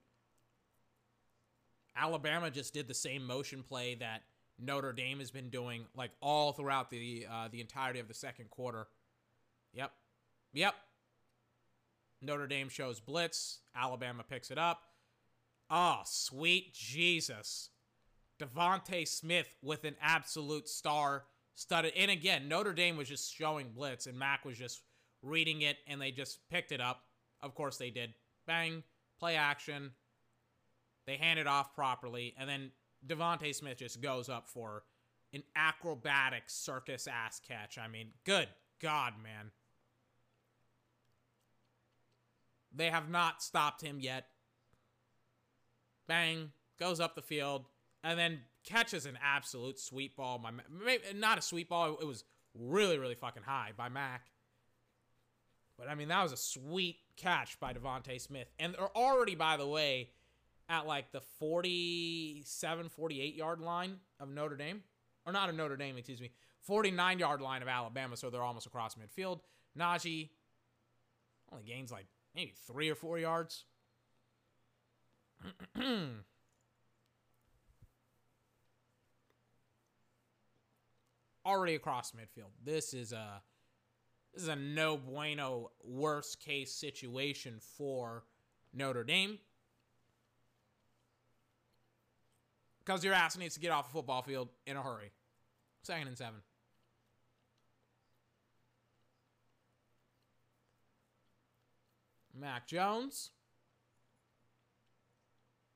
Alabama 1.95 2.49
just 2.49 2.73
did 2.73 2.87
the 2.87 2.93
same 2.93 3.25
motion 3.25 3.63
play 3.63 3.95
that 3.95 4.23
Notre 4.57 4.93
Dame 4.93 5.19
has 5.19 5.31
been 5.31 5.49
doing 5.49 5.85
like 5.95 6.11
all 6.21 6.53
throughout 6.53 6.89
the 6.89 7.25
uh, 7.29 7.47
the 7.51 7.59
entirety 7.59 7.99
of 7.99 8.07
the 8.07 8.13
second 8.13 8.49
quarter. 8.49 8.87
Yep, 9.73 9.91
yep. 10.53 10.75
Notre 12.21 12.47
Dame 12.47 12.69
shows 12.69 12.99
blitz. 12.99 13.59
Alabama 13.75 14.23
picks 14.23 14.51
it 14.51 14.57
up. 14.57 14.81
Oh, 15.69 16.01
sweet 16.05 16.73
Jesus. 16.73 17.69
DeVonta 18.39 19.07
Smith 19.07 19.55
with 19.61 19.83
an 19.85 19.95
absolute 20.01 20.67
star 20.67 21.23
studded. 21.53 21.93
And 21.95 22.11
again, 22.11 22.47
Notre 22.47 22.73
Dame 22.73 22.97
was 22.97 23.07
just 23.07 23.33
showing 23.33 23.69
blitz, 23.69 24.07
and 24.07 24.17
Mac 24.17 24.45
was 24.45 24.57
just 24.57 24.81
reading 25.21 25.61
it, 25.61 25.77
and 25.87 26.01
they 26.01 26.11
just 26.11 26.39
picked 26.49 26.71
it 26.71 26.81
up. 26.81 27.03
Of 27.41 27.55
course, 27.55 27.77
they 27.77 27.89
did. 27.89 28.13
Bang, 28.45 28.83
play 29.21 29.35
action. 29.35 29.91
They 31.05 31.15
hand 31.15 31.39
it 31.39 31.47
off 31.47 31.73
properly, 31.75 32.33
and 32.37 32.49
then 32.49 32.71
DeVonta 33.07 33.53
Smith 33.53 33.77
just 33.77 34.01
goes 34.01 34.29
up 34.29 34.49
for 34.49 34.83
an 35.33 35.43
acrobatic 35.55 36.43
circus 36.47 37.07
ass 37.07 37.39
catch. 37.47 37.77
I 37.77 37.87
mean, 37.87 38.09
good 38.25 38.47
God, 38.81 39.13
man. 39.21 39.51
They 42.73 42.89
have 42.89 43.09
not 43.09 43.43
stopped 43.43 43.81
him 43.81 43.99
yet. 43.99 44.25
Bang, 46.07 46.51
goes 46.79 46.99
up 46.99 47.15
the 47.15 47.21
field, 47.21 47.65
and 48.03 48.17
then 48.17 48.39
catches 48.65 49.05
an 49.05 49.19
absolute 49.23 49.79
sweet 49.79 50.15
ball. 50.15 50.39
My 50.39 50.51
not 51.15 51.37
a 51.37 51.41
sweet 51.41 51.69
ball. 51.69 51.97
It 52.01 52.07
was 52.07 52.23
really 52.53 52.97
really 52.97 53.15
fucking 53.15 53.43
high 53.43 53.71
by 53.77 53.89
Mac. 53.89 54.27
But 55.77 55.89
I 55.89 55.95
mean 55.95 56.09
that 56.09 56.23
was 56.23 56.31
a 56.31 56.37
sweet 56.37 56.97
catch 57.21 57.59
by 57.59 57.73
DeVonta 57.73 58.19
Smith, 58.19 58.47
and 58.59 58.73
they're 58.73 58.95
already 58.97 59.35
by 59.35 59.57
the 59.57 59.67
way 59.67 60.09
at 60.69 60.87
like 60.87 61.11
the 61.11 61.21
47 61.39 62.89
48 62.89 63.35
yard 63.35 63.61
line 63.61 63.97
of 64.19 64.29
Notre 64.29 64.55
Dame 64.55 64.83
or 65.25 65.33
not 65.33 65.49
of 65.49 65.55
Notre 65.55 65.77
Dame, 65.77 65.97
excuse 65.97 66.21
me, 66.21 66.31
49 66.61 67.19
yard 67.19 67.41
line 67.41 67.61
of 67.61 67.67
Alabama, 67.67 68.17
so 68.17 68.29
they're 68.29 68.43
almost 68.43 68.65
across 68.65 68.95
midfield. 68.95 69.41
Najee 69.77 70.29
only 71.51 71.63
gains 71.63 71.91
like 71.91 72.05
maybe 72.35 72.53
three 72.67 72.89
or 72.89 72.95
four 72.95 73.19
yards. 73.19 73.65
already 81.45 81.75
across 81.75 82.11
midfield. 82.11 82.51
This 82.63 82.93
is 82.93 83.11
a 83.13 83.41
this 84.33 84.43
is 84.43 84.49
a 84.49 84.55
no 84.55 84.97
bueno 84.97 85.71
worst 85.83 86.39
case 86.39 86.71
situation 86.71 87.59
for 87.77 88.23
Notre 88.73 89.03
Dame. 89.03 89.39
Because 92.79 93.03
your 93.03 93.13
ass 93.13 93.37
needs 93.37 93.55
to 93.55 93.61
get 93.61 93.71
off 93.71 93.87
the 93.87 93.93
football 93.93 94.21
field 94.21 94.49
in 94.65 94.75
a 94.75 94.81
hurry. 94.81 95.11
Second 95.83 96.07
and 96.07 96.17
seven. 96.17 96.39
Mac 102.33 102.67
Jones. 102.67 103.31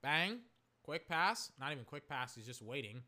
Bang. 0.02 0.40
Quick 0.84 1.08
pass. 1.08 1.52
Not 1.60 1.72
even 1.72 1.84
quick 1.84 2.08
pass. 2.08 2.34
He's 2.36 2.46
just 2.46 2.62
waiting 2.62 3.02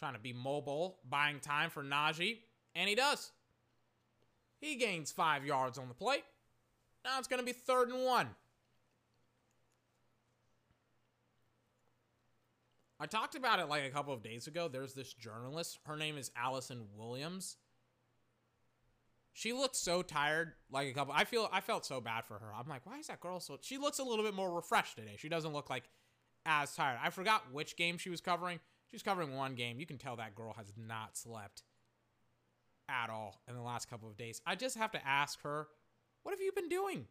trying 0.00 0.14
to 0.14 0.18
be 0.18 0.32
mobile, 0.32 0.98
buying 1.08 1.38
time 1.38 1.70
for 1.70 1.84
Najee, 1.84 2.38
and 2.74 2.88
he 2.88 2.94
does. 2.94 3.30
He 4.60 4.76
gains 4.76 5.10
five 5.10 5.44
yards 5.44 5.78
on 5.78 5.88
the 5.88 5.94
play. 5.94 6.18
Now 7.04 7.18
it's 7.18 7.28
going 7.28 7.40
to 7.40 7.46
be 7.46 7.52
third 7.52 7.88
and 7.88 8.04
one. 8.04 8.28
I 13.02 13.06
talked 13.06 13.34
about 13.34 13.58
it 13.58 13.68
like 13.68 13.84
a 13.84 13.90
couple 13.90 14.12
of 14.12 14.22
days 14.22 14.46
ago. 14.46 14.68
There's 14.68 14.92
this 14.92 15.14
journalist. 15.14 15.78
Her 15.86 15.96
name 15.96 16.18
is 16.18 16.30
Allison 16.36 16.84
Williams. 16.94 17.56
She 19.32 19.54
looks 19.54 19.78
so 19.78 20.02
tired. 20.02 20.52
Like 20.70 20.88
a 20.88 20.92
couple, 20.92 21.14
I 21.16 21.24
feel 21.24 21.48
I 21.50 21.62
felt 21.62 21.86
so 21.86 22.02
bad 22.02 22.26
for 22.26 22.34
her. 22.34 22.52
I'm 22.54 22.68
like, 22.68 22.84
why 22.84 22.98
is 22.98 23.06
that 23.06 23.20
girl 23.20 23.40
so? 23.40 23.56
She 23.62 23.78
looks 23.78 23.98
a 23.98 24.04
little 24.04 24.24
bit 24.24 24.34
more 24.34 24.54
refreshed 24.54 24.96
today. 24.96 25.14
She 25.16 25.30
doesn't 25.30 25.54
look 25.54 25.70
like 25.70 25.84
as 26.44 26.74
tired. 26.74 26.98
I 27.02 27.08
forgot 27.08 27.50
which 27.50 27.76
game 27.76 27.96
she 27.96 28.10
was 28.10 28.20
covering. 28.20 28.60
She's 28.90 29.02
covering 29.02 29.34
one 29.34 29.54
game. 29.54 29.80
You 29.80 29.86
can 29.86 29.96
tell 29.96 30.16
that 30.16 30.34
girl 30.34 30.52
has 30.58 30.74
not 30.76 31.16
slept 31.16 31.62
at 32.90 33.10
all 33.10 33.40
in 33.48 33.54
the 33.54 33.62
last 33.62 33.88
couple 33.88 34.08
of 34.08 34.16
days. 34.16 34.40
I 34.46 34.54
just 34.54 34.76
have 34.76 34.92
to 34.92 35.06
ask 35.06 35.40
her, 35.42 35.68
what 36.22 36.32
have 36.32 36.40
you 36.40 36.52
been 36.52 36.68
doing? 36.68 37.06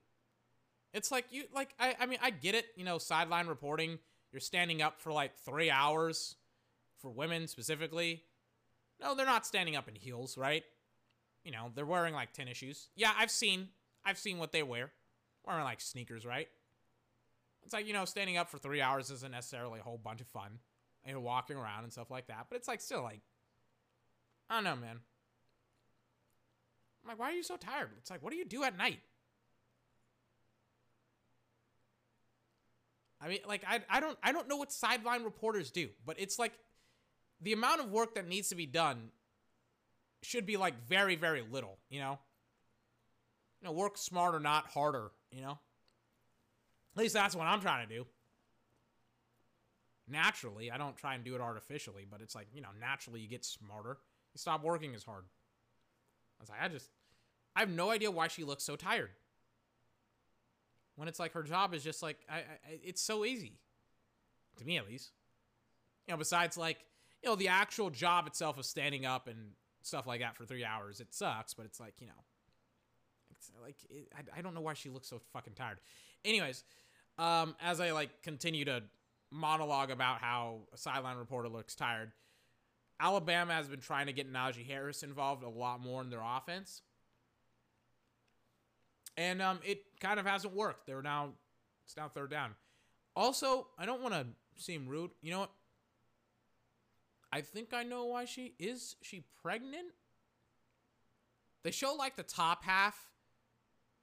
It's 0.93 1.11
like 1.11 1.25
you 1.31 1.43
like 1.53 1.69
I 1.79 1.95
I 1.99 2.05
mean 2.05 2.19
I 2.21 2.31
get 2.31 2.55
it, 2.55 2.65
you 2.75 2.83
know, 2.83 2.97
sideline 2.97 3.47
reporting, 3.47 3.99
you're 4.31 4.39
standing 4.39 4.81
up 4.81 4.99
for 4.99 5.11
like 5.11 5.37
3 5.37 5.69
hours 5.69 6.35
for 6.99 7.09
women 7.09 7.47
specifically. 7.47 8.23
No, 9.01 9.15
they're 9.15 9.25
not 9.25 9.45
standing 9.45 9.75
up 9.75 9.87
in 9.87 9.95
heels, 9.95 10.37
right? 10.37 10.63
You 11.43 11.51
know, 11.51 11.71
they're 11.73 11.85
wearing 11.85 12.13
like 12.13 12.33
tennis 12.33 12.57
shoes. 12.57 12.89
Yeah, 12.95 13.11
I've 13.17 13.31
seen 13.31 13.69
I've 14.03 14.17
seen 14.17 14.39
what 14.39 14.51
they 14.51 14.63
wear. 14.63 14.91
Wearing 15.45 15.63
like 15.63 15.79
sneakers, 15.79 16.25
right? 16.25 16.47
It's 17.63 17.73
like, 17.73 17.87
you 17.87 17.93
know, 17.93 18.05
standing 18.05 18.37
up 18.37 18.49
for 18.49 18.57
3 18.57 18.81
hours 18.81 19.09
isn't 19.11 19.31
necessarily 19.31 19.79
a 19.79 19.83
whole 19.83 19.97
bunch 19.97 20.21
of 20.21 20.27
fun. 20.27 20.59
And 21.05 21.23
walking 21.23 21.55
around 21.55 21.85
and 21.85 21.93
stuff 21.93 22.11
like 22.11 22.27
that, 22.27 22.47
but 22.49 22.57
it's 22.57 22.67
like 22.67 22.81
still 22.81 23.01
like 23.01 23.21
I 24.49 24.55
don't 24.55 24.63
know, 24.65 24.75
man. 24.75 24.99
Like, 27.09 27.17
why 27.17 27.31
are 27.31 27.33
you 27.33 27.41
so 27.41 27.57
tired? 27.57 27.89
It's 27.97 28.11
like, 28.11 28.21
what 28.21 28.31
do 28.31 28.37
you 28.37 28.45
do 28.45 28.63
at 28.63 28.77
night? 28.77 28.99
I 33.19 33.27
mean, 33.27 33.39
like 33.47 33.63
I 33.67 33.81
I 33.89 33.99
don't 33.99 34.15
I 34.21 34.31
don't 34.31 34.47
know 34.47 34.57
what 34.57 34.71
sideline 34.71 35.23
reporters 35.23 35.71
do, 35.71 35.89
but 36.05 36.17
it's 36.19 36.37
like 36.37 36.53
the 37.41 37.51
amount 37.51 37.81
of 37.81 37.89
work 37.89 38.13
that 38.13 38.27
needs 38.27 38.49
to 38.49 38.55
be 38.55 38.67
done 38.67 39.09
should 40.21 40.45
be 40.45 40.55
like 40.55 40.87
very 40.87 41.15
very 41.15 41.43
little, 41.51 41.79
you 41.89 41.99
know. 41.99 42.19
You 43.59 43.67
know, 43.67 43.71
work 43.73 43.97
smarter, 43.97 44.39
not 44.39 44.67
harder, 44.67 45.09
you 45.31 45.41
know. 45.41 45.57
At 46.95 47.01
least 47.01 47.15
that's 47.15 47.35
what 47.35 47.47
I'm 47.47 47.59
trying 47.59 47.87
to 47.87 47.93
do. 47.93 48.05
Naturally, 50.07 50.69
I 50.71 50.77
don't 50.77 50.95
try 50.95 51.15
and 51.15 51.23
do 51.23 51.33
it 51.33 51.41
artificially, 51.41 52.05
but 52.09 52.21
it's 52.21 52.35
like, 52.35 52.47
you 52.53 52.61
know, 52.61 52.69
naturally 52.79 53.19
you 53.19 53.27
get 53.27 53.43
smarter. 53.43 53.97
You 54.33 54.37
stop 54.37 54.63
working 54.63 54.93
as 54.93 55.03
hard. 55.03 55.23
I 56.39 56.43
was 56.43 56.49
like, 56.49 56.61
I 56.61 56.67
just 56.69 56.89
I 57.59 57.63
have 57.63 57.69
no 57.69 57.89
idea 57.89 58.09
why 58.09 58.29
she 58.29 58.45
looks 58.45 58.63
so 58.63 58.77
tired. 58.77 59.09
When 60.95 61.09
it's 61.09 61.19
like 61.19 61.33
her 61.33 61.43
job 61.43 61.73
is 61.73 61.83
just 61.83 62.01
like 62.01 62.17
I, 62.29 62.37
I, 62.37 62.43
it's 62.83 63.01
so 63.01 63.25
easy. 63.25 63.59
To 64.57 64.65
me 64.65 64.77
at 64.77 64.87
least. 64.87 65.11
You 66.07 66.13
know 66.13 66.17
besides 66.17 66.57
like 66.57 66.77
you 67.21 67.29
know 67.29 67.35
the 67.35 67.49
actual 67.49 67.89
job 67.89 68.27
itself 68.27 68.57
of 68.57 68.65
standing 68.65 69.05
up 69.05 69.27
and 69.27 69.51
stuff 69.81 70.07
like 70.07 70.21
that 70.21 70.35
for 70.35 70.45
three 70.45 70.63
hours 70.65 70.99
it 70.99 71.13
sucks 71.13 71.53
but 71.53 71.65
it's 71.65 71.81
like 71.81 71.95
you 71.99 72.07
know. 72.07 72.23
It's 73.31 73.51
like 73.61 73.75
it, 73.89 74.07
I, 74.15 74.39
I 74.39 74.41
don't 74.41 74.55
know 74.55 74.61
why 74.61 74.73
she 74.73 74.89
looks 74.89 75.09
so 75.09 75.19
fucking 75.33 75.53
tired. 75.53 75.79
Anyways 76.23 76.63
um 77.19 77.53
as 77.61 77.79
i 77.79 77.91
like 77.91 78.09
continue 78.23 78.65
to 78.65 78.81
monologue 79.29 79.91
about 79.91 80.19
how 80.19 80.61
a 80.73 80.77
sideline 80.77 81.17
reporter 81.17 81.49
looks 81.49 81.75
tired 81.75 82.11
alabama 82.99 83.53
has 83.53 83.67
been 83.67 83.81
trying 83.81 84.07
to 84.07 84.13
get 84.13 84.31
najee 84.31 84.65
harris 84.65 85.03
involved 85.03 85.43
a 85.43 85.49
lot 85.49 85.81
more 85.81 86.01
in 86.01 86.09
their 86.09 86.23
offense 86.23 86.81
and 89.19 89.41
um, 89.41 89.59
it 89.65 89.83
kind 89.99 90.17
of 90.17 90.25
hasn't 90.25 90.55
worked. 90.55 90.87
They're 90.87 91.01
now 91.01 91.31
it's 91.85 91.97
now 91.97 92.07
third 92.07 92.31
down. 92.31 92.51
Also, 93.15 93.67
I 93.77 93.85
don't 93.85 94.01
want 94.01 94.13
to 94.13 94.25
seem 94.55 94.87
rude. 94.87 95.11
You 95.21 95.31
know 95.31 95.39
what? 95.41 95.51
I 97.31 97.41
think 97.41 97.73
I 97.73 97.83
know 97.83 98.05
why 98.05 98.25
she 98.25 98.53
is 98.57 98.95
she 99.01 99.25
pregnant. 99.41 99.89
They 101.63 101.71
show 101.71 101.95
like 101.95 102.15
the 102.15 102.23
top 102.23 102.63
half. 102.63 102.97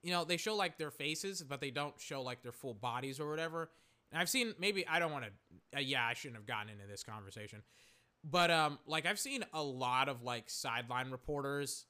You 0.02 0.12
know, 0.12 0.24
they 0.24 0.36
show 0.36 0.54
like 0.54 0.76
their 0.76 0.90
faces, 0.90 1.42
but 1.42 1.62
they 1.62 1.70
don't 1.70 1.98
show 1.98 2.20
like 2.20 2.42
their 2.42 2.52
full 2.52 2.74
bodies 2.74 3.18
or 3.18 3.30
whatever. 3.30 3.70
And 4.12 4.20
I've 4.20 4.28
seen 4.28 4.54
maybe 4.58 4.86
I 4.86 4.98
don't 4.98 5.12
want 5.12 5.24
to. 5.24 5.78
Uh, 5.78 5.80
yeah, 5.80 6.04
I 6.04 6.12
shouldn't 6.12 6.36
have 6.36 6.46
gotten 6.46 6.68
into 6.68 6.86
this 6.86 7.02
conversation, 7.02 7.62
but 8.22 8.50
um, 8.50 8.78
like 8.86 9.06
I've 9.06 9.18
seen 9.18 9.46
a 9.54 9.62
lot 9.62 10.10
of 10.10 10.22
like 10.22 10.50
sideline 10.50 11.10
reporters 11.10 11.86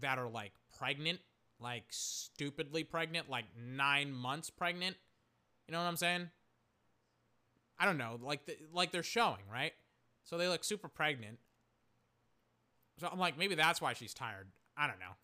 that 0.00 0.18
are 0.18 0.28
like 0.28 0.52
pregnant 0.78 1.20
like 1.60 1.84
stupidly 1.90 2.84
pregnant, 2.84 3.30
like 3.30 3.44
nine 3.56 4.12
months 4.12 4.50
pregnant. 4.50 4.96
You 5.66 5.72
know 5.72 5.78
what 5.78 5.88
I'm 5.88 5.96
saying? 5.96 6.30
I 7.78 7.86
don't 7.86 7.98
know, 7.98 8.18
like 8.22 8.44
the, 8.46 8.56
like 8.74 8.92
they're 8.92 9.02
showing 9.02 9.40
right, 9.50 9.72
so 10.24 10.36
they 10.36 10.48
look 10.48 10.64
super 10.64 10.88
pregnant. 10.88 11.38
So 12.98 13.08
I'm 13.10 13.18
like, 13.18 13.38
maybe 13.38 13.54
that's 13.54 13.80
why 13.80 13.94
she's 13.94 14.12
tired. 14.12 14.48
I 14.76 14.86
don't 14.86 14.98
know. 14.98 15.16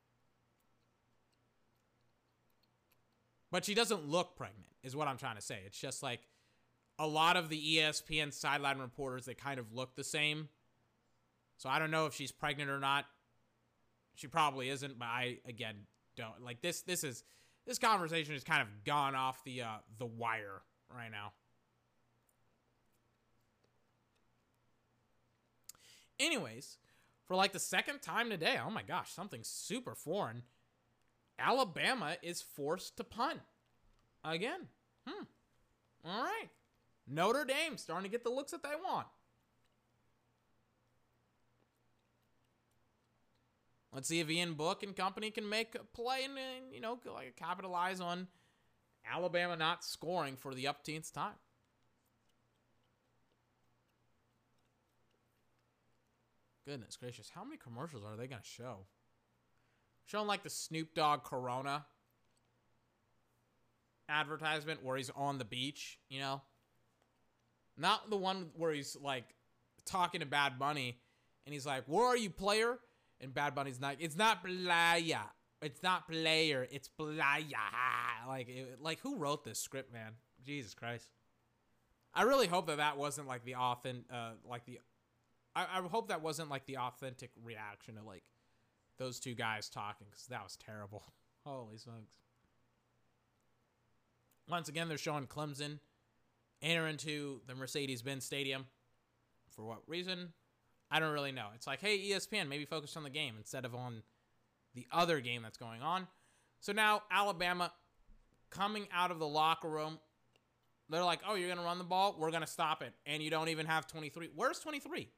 But 3.50 3.64
she 3.66 3.74
doesn't 3.74 4.08
look 4.08 4.36
pregnant, 4.36 4.72
is 4.82 4.96
what 4.96 5.06
I'm 5.06 5.18
trying 5.18 5.36
to 5.36 5.42
say. 5.42 5.60
It's 5.66 5.78
just 5.78 6.02
like 6.02 6.20
a 6.98 7.06
lot 7.06 7.36
of 7.36 7.50
the 7.50 7.76
ESPN 7.76 8.32
sideline 8.32 8.78
reporters, 8.78 9.26
they 9.26 9.34
kind 9.34 9.60
of 9.60 9.72
look 9.74 9.94
the 9.94 10.04
same. 10.04 10.48
So 11.58 11.68
I 11.68 11.78
don't 11.78 11.90
know 11.90 12.06
if 12.06 12.14
she's 12.14 12.32
pregnant 12.32 12.70
or 12.70 12.80
not. 12.80 13.04
She 14.14 14.28
probably 14.28 14.70
isn't, 14.70 14.98
but 14.98 15.06
I, 15.06 15.38
again, 15.46 15.76
don't 16.16 16.43
like 16.43 16.60
this 16.62 16.82
this 16.82 17.05
is 17.05 17.24
this 17.66 17.78
conversation 17.78 18.32
has 18.32 18.44
kind 18.44 18.62
of 18.62 18.68
gone 18.84 19.14
off 19.14 19.43
the 19.44 19.62
uh 19.62 19.76
the 19.98 20.06
wire 20.06 20.62
right 20.94 21.10
now. 21.10 21.32
Anyways 26.18 26.78
for 27.26 27.34
like 27.34 27.52
the 27.52 27.59
second 27.59 28.02
time 28.02 28.30
today 28.30 28.59
oh 28.64 28.70
my 28.70 28.82
gosh 28.82 29.12
something 29.12 29.40
super 29.43 29.94
foreign. 29.94 30.43
Alabama 31.38 32.16
is 32.22 32.40
forced 32.40 32.97
to 32.97 33.05
punt. 33.05 33.40
Again. 34.24 34.68
Hmm. 35.06 35.24
All 36.05 36.22
right. 36.22 36.48
Notre 37.06 37.44
dame 37.44 37.76
starting 37.76 38.10
to 38.10 38.10
get 38.10 38.24
the 38.24 38.30
looks 38.30 38.52
that 38.52 38.62
they 38.62 38.70
want 38.82 39.06
Let's 43.97 44.09
see 44.09 44.20
if 44.20 44.28
Ian 44.28 44.52
Book 44.52 44.82
and 44.82 44.94
company 44.94 45.31
can 45.31 45.48
make 45.48 45.74
a 45.74 45.78
play 45.78 46.24
and, 46.24 46.36
uh, 46.36 46.40
you 46.70 46.82
know, 46.82 46.98
like 47.14 47.35
capitalize 47.35 47.98
on 47.98 48.28
Alabama 49.10 49.56
not 49.56 49.82
scoring 49.82 50.36
for 50.36 50.55
the 50.55 50.66
upteenth 50.66 51.10
time. 51.14 51.32
Goodness 56.66 56.98
gracious, 56.98 57.31
how 57.35 57.43
many 57.43 57.56
commercials 57.56 58.05
are 58.05 58.18
they 58.18 58.27
to 58.27 58.36
show? 58.43 58.81
Showing 60.05 60.27
like 60.27 60.43
the 60.43 60.51
Snoop 60.51 60.94
Dogg 60.94 61.24
Corona 61.24 61.86
advertisement 64.10 64.85
where 64.85 64.98
he's 64.98 65.10
on 65.16 65.39
the 65.39 65.47
beach, 65.47 65.98
you 66.10 66.20
know? 66.20 66.43
Not 67.78 68.10
the 68.10 68.16
one 68.18 68.51
where 68.59 68.73
he's 68.73 68.94
like 69.01 69.24
talking 69.86 70.20
to 70.20 70.27
Bad 70.27 70.59
Bunny 70.59 70.98
and 71.47 71.55
he's 71.55 71.64
like, 71.64 71.85
Where 71.86 72.05
are 72.05 72.16
you, 72.16 72.28
player? 72.28 72.78
And 73.20 73.32
Bad 73.32 73.55
Bunny's 73.55 73.80
not. 73.80 73.97
It's 73.98 74.16
not 74.16 74.44
playa. 74.44 75.20
It's 75.62 75.82
not 75.82 76.09
player. 76.09 76.66
It's 76.70 76.88
playa. 76.88 77.43
Like, 78.26 78.48
it, 78.48 78.78
like 78.80 78.98
who 79.01 79.14
wrote 79.18 79.44
this 79.44 79.60
script, 79.60 79.93
man? 79.93 80.10
Jesus 80.44 80.74
Christ. 80.74 81.06
I 82.12 82.22
really 82.22 82.48
hope 82.48 82.66
that 82.66 82.78
that 82.78 82.98
wasn't 82.98 83.28
like 83.28 83.44
the 83.44 83.55
authentic, 83.55 84.05
uh, 84.12 84.30
like 84.44 84.64
the. 84.64 84.80
I, 85.55 85.62
I 85.62 85.80
hope 85.88 86.09
that 86.09 86.22
wasn't 86.22 86.51
like 86.51 86.66
the 86.66 86.78
authentic 86.78 87.30
reaction 87.44 87.94
to 87.94 88.02
like 88.02 88.24
those 88.98 89.20
two 89.20 89.34
guys 89.34 89.68
talking 89.68 90.09
because 90.10 90.26
that 90.26 90.43
was 90.43 90.56
terrible. 90.56 91.05
Holy 91.44 91.78
smokes. 91.78 92.16
Once 94.48 94.68
again, 94.68 94.88
they're 94.88 94.98
showing 94.98 95.26
Clemson 95.26 95.78
enter 96.62 96.88
into 96.88 97.40
the 97.47 97.55
Mercedes 97.55 98.02
Benz 98.02 98.24
Stadium. 98.24 98.66
For 99.51 99.64
what 99.64 99.78
reason? 99.86 100.32
I 100.90 101.00
don't 101.00 101.12
really 101.12 101.32
know. 101.32 101.48
It's 101.54 101.66
like, 101.66 101.80
hey, 101.80 101.98
ESPN, 101.98 102.48
maybe 102.48 102.64
focus 102.64 102.96
on 102.96 103.02
the 103.02 103.10
game 103.10 103.34
instead 103.38 103.64
of 103.64 103.74
on 103.74 104.02
the 104.74 104.86
other 104.92 105.20
game 105.20 105.42
that's 105.42 105.58
going 105.58 105.82
on. 105.82 106.06
So 106.60 106.72
now 106.72 107.02
Alabama 107.10 107.72
coming 108.50 108.86
out 108.92 109.10
of 109.10 109.18
the 109.18 109.26
locker 109.26 109.68
room, 109.68 109.98
they're 110.88 111.04
like, 111.04 111.20
oh, 111.26 111.34
you're 111.34 111.48
going 111.48 111.58
to 111.58 111.64
run 111.64 111.78
the 111.78 111.84
ball? 111.84 112.14
We're 112.18 112.30
going 112.30 112.42
to 112.42 112.48
stop 112.48 112.82
it. 112.82 112.92
And 113.04 113.22
you 113.22 113.30
don't 113.30 113.48
even 113.48 113.66
have 113.66 113.88
23. 113.88 114.30
Where's 114.36 114.60
23? 114.60 115.08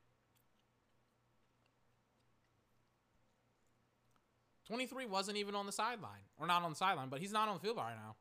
23 4.66 5.06
wasn't 5.06 5.36
even 5.36 5.54
on 5.54 5.66
the 5.66 5.72
sideline. 5.72 6.20
Or 6.38 6.46
not 6.46 6.62
on 6.62 6.70
the 6.70 6.76
sideline, 6.76 7.08
but 7.10 7.20
he's 7.20 7.32
not 7.32 7.48
on 7.48 7.54
the 7.54 7.60
field 7.60 7.76
right 7.76 7.94
now. 7.94 8.16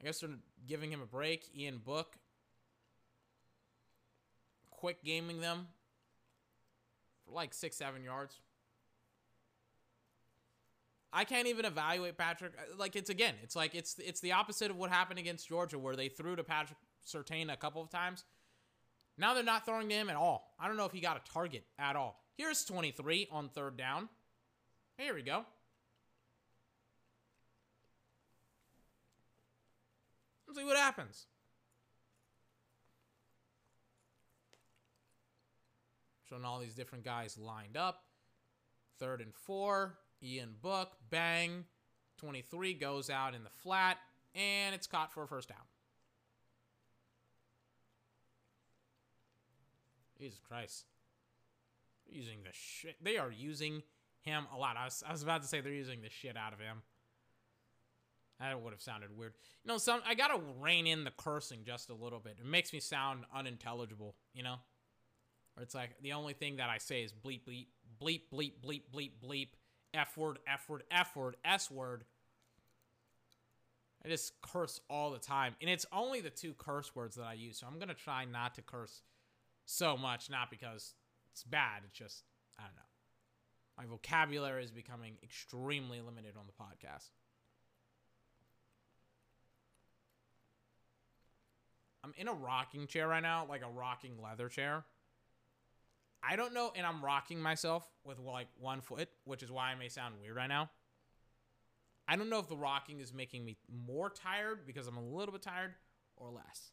I 0.00 0.06
guess 0.06 0.18
they're 0.18 0.30
giving 0.66 0.90
him 0.90 1.00
a 1.00 1.06
break. 1.06 1.44
Ian 1.56 1.78
Book. 1.78 2.16
Quick 4.70 5.04
gaming 5.04 5.40
them 5.40 5.68
like 7.32 7.54
six, 7.54 7.76
seven 7.76 8.04
yards. 8.04 8.40
I 11.12 11.24
can't 11.24 11.46
even 11.46 11.64
evaluate 11.66 12.16
Patrick. 12.16 12.52
Uh, 12.58 12.76
like 12.78 12.96
it's 12.96 13.10
again, 13.10 13.34
it's 13.42 13.54
like 13.54 13.74
it's 13.74 13.98
it's 13.98 14.20
the 14.20 14.32
opposite 14.32 14.70
of 14.70 14.76
what 14.76 14.90
happened 14.90 15.18
against 15.18 15.48
Georgia, 15.48 15.78
where 15.78 15.94
they 15.94 16.08
threw 16.08 16.36
to 16.36 16.44
Patrick 16.44 16.78
Surtain 17.06 17.52
a 17.52 17.56
couple 17.56 17.82
of 17.82 17.90
times, 17.90 18.24
Now 19.18 19.34
they're 19.34 19.42
not 19.42 19.66
throwing 19.66 19.88
to 19.88 19.94
him 19.94 20.08
at 20.08 20.16
all. 20.16 20.54
I 20.58 20.68
don't 20.68 20.76
know 20.76 20.86
if 20.86 20.92
he 20.92 21.00
got 21.00 21.16
a 21.16 21.32
target 21.32 21.64
at 21.78 21.96
all. 21.96 22.18
Here's 22.36 22.64
23 22.64 23.28
on 23.30 23.48
third 23.50 23.76
down. 23.76 24.08
Here 24.96 25.14
we 25.14 25.22
go. 25.22 25.44
Let's 30.46 30.58
see 30.58 30.64
what 30.64 30.76
happens. 30.76 31.26
Showing 36.32 36.46
all 36.46 36.60
these 36.60 36.74
different 36.74 37.04
guys 37.04 37.36
lined 37.36 37.76
up. 37.76 38.04
Third 38.98 39.20
and 39.20 39.34
four. 39.34 39.98
Ian 40.22 40.54
Book. 40.62 40.92
Bang. 41.10 41.64
23 42.16 42.72
goes 42.72 43.10
out 43.10 43.34
in 43.34 43.44
the 43.44 43.50
flat. 43.50 43.98
And 44.34 44.74
it's 44.74 44.86
caught 44.86 45.12
for 45.12 45.24
a 45.24 45.28
first 45.28 45.50
down. 45.50 45.58
Jesus 50.18 50.40
Christ. 50.40 50.86
They're 52.06 52.16
using 52.16 52.38
the 52.44 52.52
shit. 52.52 52.96
They 53.02 53.18
are 53.18 53.30
using 53.30 53.82
him 54.22 54.46
a 54.54 54.58
lot. 54.58 54.78
I 54.78 54.84
was, 54.84 55.04
I 55.06 55.12
was 55.12 55.22
about 55.22 55.42
to 55.42 55.48
say 55.48 55.60
they're 55.60 55.70
using 55.70 56.00
the 56.00 56.08
shit 56.08 56.38
out 56.38 56.54
of 56.54 56.60
him. 56.60 56.78
That 58.40 58.58
would 58.58 58.72
have 58.72 58.80
sounded 58.80 59.14
weird. 59.14 59.34
You 59.64 59.68
know, 59.68 59.76
some 59.78 60.00
I 60.06 60.14
gotta 60.14 60.40
rein 60.60 60.86
in 60.86 61.04
the 61.04 61.12
cursing 61.16 61.60
just 61.66 61.90
a 61.90 61.94
little 61.94 62.20
bit. 62.20 62.38
It 62.40 62.46
makes 62.46 62.72
me 62.72 62.80
sound 62.80 63.24
unintelligible, 63.34 64.16
you 64.32 64.42
know? 64.42 64.56
Or 65.56 65.62
it's 65.62 65.74
like 65.74 65.90
the 66.02 66.12
only 66.12 66.32
thing 66.32 66.56
that 66.56 66.70
I 66.70 66.78
say 66.78 67.02
is 67.02 67.12
bleep 67.12 67.40
bleep 67.46 67.66
bleep 68.00 68.22
bleep 68.32 68.52
bleep 68.64 68.82
bleep 68.94 69.12
bleep 69.24 69.48
F 69.94 70.16
word, 70.16 70.38
F 70.46 70.68
word, 70.68 70.84
F 70.90 71.14
word, 71.16 71.36
S 71.44 71.70
word. 71.70 72.04
I 74.04 74.08
just 74.08 74.32
curse 74.40 74.80
all 74.88 75.10
the 75.10 75.18
time. 75.18 75.54
And 75.60 75.70
it's 75.70 75.86
only 75.92 76.20
the 76.20 76.30
two 76.30 76.54
curse 76.54 76.94
words 76.94 77.16
that 77.16 77.24
I 77.24 77.34
use. 77.34 77.58
So 77.58 77.66
I'm 77.70 77.78
gonna 77.78 77.94
try 77.94 78.24
not 78.24 78.54
to 78.56 78.62
curse 78.62 79.02
so 79.64 79.96
much, 79.96 80.30
not 80.30 80.50
because 80.50 80.94
it's 81.30 81.44
bad, 81.44 81.82
it's 81.84 81.98
just 81.98 82.24
I 82.58 82.62
don't 82.62 82.74
know. 82.76 82.82
My 83.78 83.86
vocabulary 83.86 84.64
is 84.64 84.70
becoming 84.70 85.16
extremely 85.22 86.00
limited 86.00 86.34
on 86.38 86.44
the 86.46 86.52
podcast. 86.52 87.10
I'm 92.04 92.12
in 92.16 92.28
a 92.28 92.32
rocking 92.32 92.86
chair 92.86 93.08
right 93.08 93.22
now, 93.22 93.46
like 93.48 93.62
a 93.62 93.70
rocking 93.70 94.20
leather 94.22 94.48
chair. 94.48 94.84
I 96.22 96.36
don't 96.36 96.54
know, 96.54 96.72
and 96.76 96.86
I'm 96.86 97.04
rocking 97.04 97.40
myself 97.40 97.86
with 98.04 98.18
like 98.18 98.46
one 98.58 98.80
foot, 98.80 99.08
which 99.24 99.42
is 99.42 99.50
why 99.50 99.72
I 99.72 99.74
may 99.74 99.88
sound 99.88 100.14
weird 100.20 100.36
right 100.36 100.48
now. 100.48 100.70
I 102.06 102.16
don't 102.16 102.30
know 102.30 102.38
if 102.38 102.48
the 102.48 102.56
rocking 102.56 103.00
is 103.00 103.12
making 103.12 103.44
me 103.44 103.56
more 103.86 104.10
tired 104.10 104.66
because 104.66 104.86
I'm 104.86 104.96
a 104.96 105.04
little 105.04 105.32
bit 105.32 105.42
tired 105.42 105.72
or 106.16 106.30
less. 106.30 106.72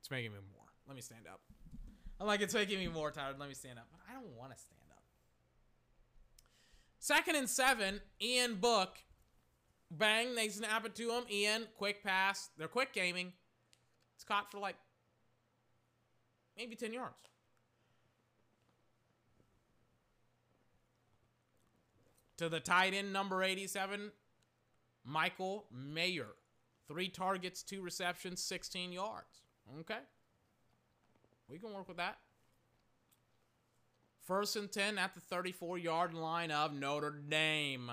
It's 0.00 0.10
making 0.10 0.32
me 0.32 0.38
more. 0.54 0.64
Let 0.86 0.96
me 0.96 1.02
stand 1.02 1.26
up. 1.30 1.40
I'm 2.20 2.26
like, 2.26 2.40
it's 2.40 2.54
making 2.54 2.78
me 2.78 2.88
more 2.88 3.10
tired. 3.10 3.36
Let 3.38 3.48
me 3.48 3.54
stand 3.54 3.78
up. 3.78 3.86
But 3.90 4.00
I 4.10 4.14
don't 4.14 4.36
want 4.36 4.52
to 4.52 4.58
stand 4.58 4.80
up. 4.90 5.02
Second 6.98 7.36
and 7.36 7.48
seven, 7.48 8.00
Ian 8.20 8.56
Book. 8.56 8.98
Bang, 9.90 10.34
they 10.34 10.48
snap 10.48 10.84
it 10.84 10.94
to 10.96 11.10
him. 11.10 11.24
Ian, 11.30 11.66
quick 11.76 12.02
pass. 12.02 12.50
They're 12.58 12.68
quick 12.68 12.92
gaming. 12.92 13.32
It's 14.16 14.24
caught 14.24 14.50
for 14.50 14.58
like 14.58 14.76
maybe 16.56 16.76
10 16.76 16.92
yards. 16.92 17.22
To 22.38 22.48
the 22.48 22.60
tight 22.60 22.94
end, 22.94 23.12
number 23.12 23.42
87, 23.42 24.12
Michael 25.04 25.66
Mayer. 25.72 26.28
Three 26.86 27.08
targets, 27.08 27.62
two 27.62 27.82
receptions, 27.82 28.42
16 28.42 28.92
yards. 28.92 29.42
Okay. 29.80 29.98
We 31.48 31.58
can 31.58 31.74
work 31.74 31.88
with 31.88 31.96
that. 31.98 32.18
First 34.24 34.56
and 34.56 34.70
10 34.70 34.98
at 34.98 35.14
the 35.14 35.20
34 35.20 35.78
yard 35.78 36.14
line 36.14 36.50
of 36.50 36.72
Notre 36.72 37.10
Dame. 37.10 37.92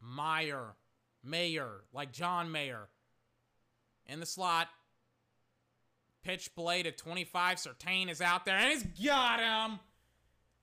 Meyer. 0.00 0.74
Mayer. 1.24 1.84
Like 1.92 2.12
John 2.12 2.52
Mayer. 2.52 2.88
In 4.06 4.20
the 4.20 4.26
slot. 4.26 4.68
Pitch 6.22 6.54
blade 6.54 6.86
at 6.86 6.98
25. 6.98 7.58
Surtain 7.58 8.10
is 8.10 8.20
out 8.20 8.44
there 8.44 8.56
and 8.56 8.72
he's 8.72 9.06
got 9.06 9.40
him. 9.40 9.78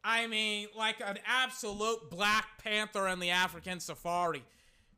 I 0.04 0.28
mean, 0.28 0.68
like 0.76 1.02
an 1.06 1.20
absolute 1.26 2.10
Black 2.10 2.46
Panther 2.64 3.08
in 3.08 3.20
the 3.20 3.30
African 3.30 3.80
safari. 3.80 4.44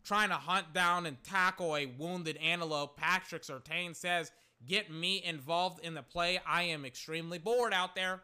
Trying 0.04 0.30
to 0.30 0.36
hunt 0.36 0.74
down 0.74 1.06
and 1.06 1.22
tackle 1.24 1.76
a 1.76 1.86
wounded 1.86 2.38
antelope. 2.38 2.98
Patrick 2.98 3.44
Surtain 3.44 3.96
says, 3.96 4.32
Get 4.66 4.92
me 4.92 5.24
involved 5.24 5.84
in 5.86 5.94
the 5.94 6.02
play. 6.02 6.40
I 6.46 6.64
am 6.64 6.86
extremely 6.86 7.38
bored 7.38 7.74
out 7.74 7.96
there. 7.96 8.22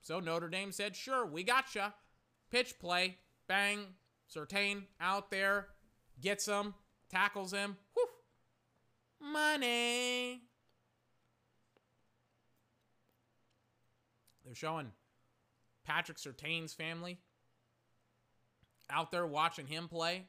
So 0.00 0.20
Notre 0.20 0.48
Dame 0.48 0.72
said, 0.72 0.96
Sure, 0.96 1.26
we 1.26 1.42
gotcha. 1.42 1.94
Pitch 2.50 2.78
play. 2.78 3.16
Bang. 3.46 3.80
Surtain 4.34 4.82
out 5.00 5.30
there. 5.30 5.68
Gets 6.20 6.46
him. 6.46 6.74
Tackles 7.10 7.52
him. 7.52 7.76
Whew. 7.94 9.32
Money. 9.32 10.42
They're 14.44 14.54
showing 14.54 14.92
Patrick 15.90 16.18
Surtain's 16.18 16.72
family 16.72 17.18
out 18.88 19.10
there 19.10 19.26
watching 19.26 19.66
him 19.66 19.88
play. 19.88 20.26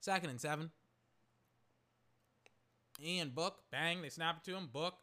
Second 0.00 0.28
and 0.28 0.38
seven. 0.40 0.70
Ian 3.02 3.30
Book, 3.30 3.56
bang, 3.72 4.02
they 4.02 4.10
snap 4.10 4.38
it 4.38 4.50
to 4.50 4.56
him. 4.56 4.68
Book 4.70 4.94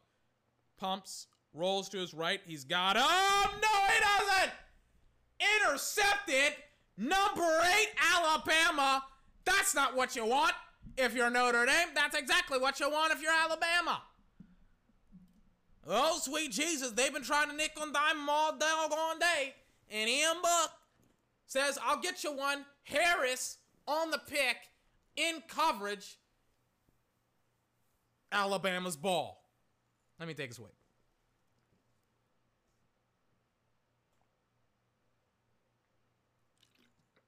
pumps, 0.78 1.26
rolls 1.52 1.88
to 1.88 1.98
his 1.98 2.14
right. 2.14 2.40
He's 2.46 2.62
got 2.62 2.94
him. 2.94 3.02
No, 3.02 3.68
he 3.88 4.00
doesn't. 4.00 4.52
Intercepted. 5.56 6.54
Number 6.96 7.60
eight, 7.76 7.88
Alabama. 8.14 9.02
That's 9.44 9.74
not 9.74 9.96
what 9.96 10.14
you 10.14 10.24
want 10.24 10.54
if 10.96 11.16
you're 11.16 11.30
Notre 11.30 11.66
Dame. 11.66 11.88
That's 11.96 12.16
exactly 12.16 12.58
what 12.58 12.78
you 12.78 12.88
want 12.88 13.12
if 13.12 13.20
you're 13.20 13.32
Alabama. 13.32 14.02
Oh, 15.88 16.20
sweet 16.22 16.52
Jesus. 16.52 16.92
They've 16.92 17.12
been 17.12 17.24
trying 17.24 17.50
to 17.50 17.56
nickel 17.56 17.82
and 17.82 17.92
dime 17.92 18.28
all 18.28 18.56
doggone 18.56 19.18
day. 19.18 19.54
And 19.90 20.42
Book 20.42 20.70
says, 21.46 21.78
I'll 21.82 22.00
get 22.00 22.24
you 22.24 22.32
one. 22.32 22.64
Harris 22.84 23.58
on 23.86 24.10
the 24.10 24.18
pick 24.18 24.56
in 25.16 25.42
coverage. 25.48 26.18
Alabama's 28.32 28.96
ball. 28.96 29.44
Let 30.18 30.28
me 30.28 30.34
take 30.34 30.50
a 30.50 30.54
swig. 30.54 30.70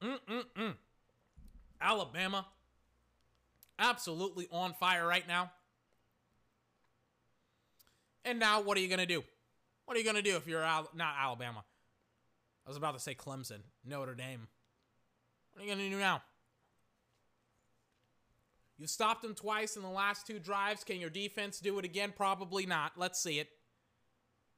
Mm-mm-mm. 0.02 0.74
Alabama, 1.80 2.47
absolutely 3.78 4.48
on 4.52 4.74
fire 4.74 5.06
right 5.06 5.26
now. 5.26 5.51
And 8.24 8.39
now, 8.39 8.60
what 8.60 8.76
are 8.76 8.80
you 8.80 8.89
going 8.89 9.01
to 9.01 9.06
do? 9.06 9.24
What 9.86 9.97
are 9.97 9.98
you 9.98 10.05
going 10.05 10.16
to 10.16 10.22
do 10.22 10.36
if 10.36 10.47
you're 10.47 10.62
Al- 10.62 10.90
not 10.94 11.14
Alabama? 11.18 11.64
I 12.69 12.70
was 12.70 12.77
about 12.77 12.93
to 12.93 13.01
say 13.01 13.15
Clemson, 13.15 13.61
Notre 13.82 14.15
Dame. 14.15 14.47
What 15.55 15.65
are 15.65 15.66
you 15.66 15.74
to 15.74 15.89
do 15.89 15.99
now? 15.99 16.20
You 18.77 18.86
stopped 18.86 19.23
them 19.23 19.35
twice 19.35 19.74
in 19.74 19.82
the 19.82 19.89
last 19.89 20.27
two 20.27 20.39
drives. 20.39 20.85
Can 20.85 21.01
your 21.01 21.09
defense 21.09 21.61
do 21.61 21.78
it 21.78 21.86
again? 21.86 22.12
Probably 22.15 22.66
not. 22.66 22.93
Let's 22.99 23.23
see 23.23 23.39
it. 23.39 23.49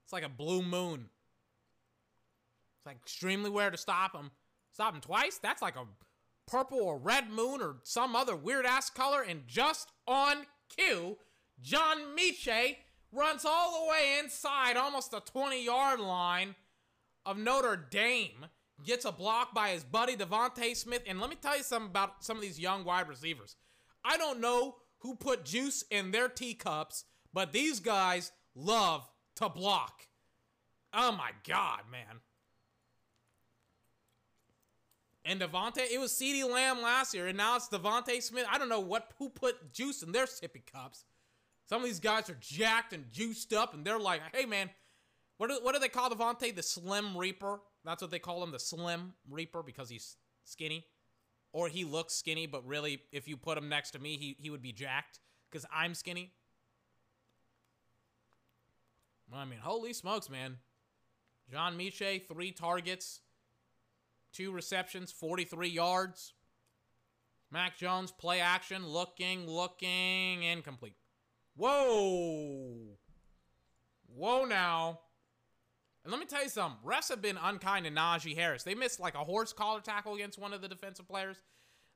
It's 0.02 0.12
like 0.12 0.24
a 0.24 0.28
blue 0.28 0.60
moon. 0.60 1.08
It's 2.78 2.86
like 2.86 2.96
extremely 2.96 3.48
rare 3.48 3.70
to 3.70 3.78
stop 3.78 4.12
them. 4.12 4.32
Stop 4.72 4.94
them 4.94 5.00
twice? 5.00 5.38
That's 5.40 5.62
like 5.62 5.76
a 5.76 5.86
purple 6.48 6.80
or 6.80 6.98
red 6.98 7.30
moon 7.30 7.62
or 7.62 7.76
some 7.84 8.16
other 8.16 8.34
weird 8.34 8.66
ass 8.66 8.90
color. 8.90 9.22
And 9.22 9.46
just 9.46 9.92
on 10.08 10.46
cue, 10.68 11.16
John 11.62 12.16
Metchie 12.18 12.78
runs 13.12 13.44
all 13.44 13.84
the 13.84 13.88
way 13.88 14.18
inside, 14.18 14.76
almost 14.76 15.12
the 15.12 15.20
20 15.20 15.64
yard 15.64 16.00
line 16.00 16.56
of 17.30 17.38
Notre 17.38 17.76
Dame. 17.90 18.46
Gets 18.84 19.04
a 19.04 19.12
block 19.12 19.54
by 19.54 19.70
his 19.70 19.84
buddy 19.84 20.16
DeVonta 20.16 20.74
Smith. 20.74 21.02
And 21.06 21.20
let 21.20 21.30
me 21.30 21.36
tell 21.36 21.56
you 21.56 21.62
something 21.62 21.90
about 21.90 22.24
some 22.24 22.36
of 22.36 22.42
these 22.42 22.58
young 22.58 22.84
wide 22.84 23.08
receivers. 23.08 23.56
I 24.04 24.16
don't 24.16 24.40
know 24.40 24.76
who 25.00 25.14
put 25.16 25.44
juice 25.44 25.84
in 25.90 26.10
their 26.10 26.28
teacups, 26.28 27.04
but 27.32 27.52
these 27.52 27.80
guys 27.80 28.32
love 28.54 29.06
to 29.36 29.48
block. 29.48 30.06
Oh 30.94 31.12
my 31.12 31.30
God, 31.46 31.80
man. 31.90 32.20
And 35.24 35.40
DeVonta, 35.40 35.78
it 35.78 36.00
was 36.00 36.12
CeeDee 36.12 36.50
Lamb 36.50 36.80
last 36.80 37.12
year, 37.14 37.26
and 37.26 37.36
now 37.36 37.56
it's 37.56 37.68
DeVonta 37.68 38.22
Smith. 38.22 38.46
I 38.50 38.56
don't 38.56 38.70
know 38.70 38.80
what 38.80 39.10
who 39.18 39.28
put 39.28 39.72
juice 39.72 40.02
in 40.02 40.12
their 40.12 40.24
sippy 40.24 40.62
cups. 40.72 41.04
Some 41.68 41.82
of 41.82 41.86
these 41.86 42.00
guys 42.00 42.30
are 42.30 42.38
jacked 42.40 42.94
and 42.94 43.12
juiced 43.12 43.52
up, 43.52 43.74
and 43.74 43.84
they're 43.84 43.98
like, 43.98 44.22
hey 44.32 44.46
man, 44.46 44.70
what 45.40 45.48
do, 45.48 45.58
what 45.62 45.72
do 45.72 45.80
they 45.80 45.88
call 45.88 46.10
DeVonta? 46.10 46.54
The 46.54 46.62
Slim 46.62 47.16
Reaper. 47.16 47.60
That's 47.82 48.02
what 48.02 48.10
they 48.10 48.18
call 48.18 48.42
him, 48.42 48.52
the 48.52 48.58
Slim 48.58 49.14
Reaper, 49.30 49.62
because 49.62 49.88
he's 49.88 50.18
skinny 50.44 50.84
or 51.54 51.68
he 51.68 51.82
looks 51.82 52.12
skinny, 52.12 52.46
but 52.46 52.66
really, 52.66 53.00
if 53.10 53.26
you 53.26 53.38
put 53.38 53.56
him 53.56 53.70
next 53.70 53.92
to 53.92 53.98
me, 53.98 54.18
he, 54.18 54.36
he 54.38 54.50
would 54.50 54.60
be 54.60 54.70
jacked 54.70 55.18
because 55.50 55.64
I'm 55.74 55.94
skinny. 55.94 56.34
I 59.32 59.46
mean, 59.46 59.60
holy 59.60 59.94
smokes, 59.94 60.28
man. 60.28 60.58
John 61.50 61.78
Metchie, 61.78 62.28
three 62.28 62.52
targets, 62.52 63.20
two 64.34 64.52
receptions, 64.52 65.10
43 65.10 65.70
yards. 65.70 66.34
Mac 67.50 67.78
Jones, 67.78 68.12
play 68.12 68.40
action, 68.40 68.86
looking, 68.86 69.48
looking, 69.48 70.42
incomplete. 70.42 70.96
Whoa. 71.56 72.98
Whoa 74.14 74.44
now. 74.44 75.00
And 76.04 76.10
let 76.10 76.18
me 76.18 76.26
tell 76.26 76.42
you 76.42 76.48
something. 76.48 76.78
Refs 76.84 77.10
have 77.10 77.20
been 77.20 77.36
unkind 77.36 77.84
to 77.84 77.90
Najee 77.90 78.34
Harris. 78.34 78.62
They 78.62 78.74
missed 78.74 79.00
like 79.00 79.14
a 79.14 79.24
horse 79.24 79.52
collar 79.52 79.80
tackle 79.80 80.14
against 80.14 80.38
one 80.38 80.52
of 80.52 80.62
the 80.62 80.68
defensive 80.68 81.06
players. 81.06 81.36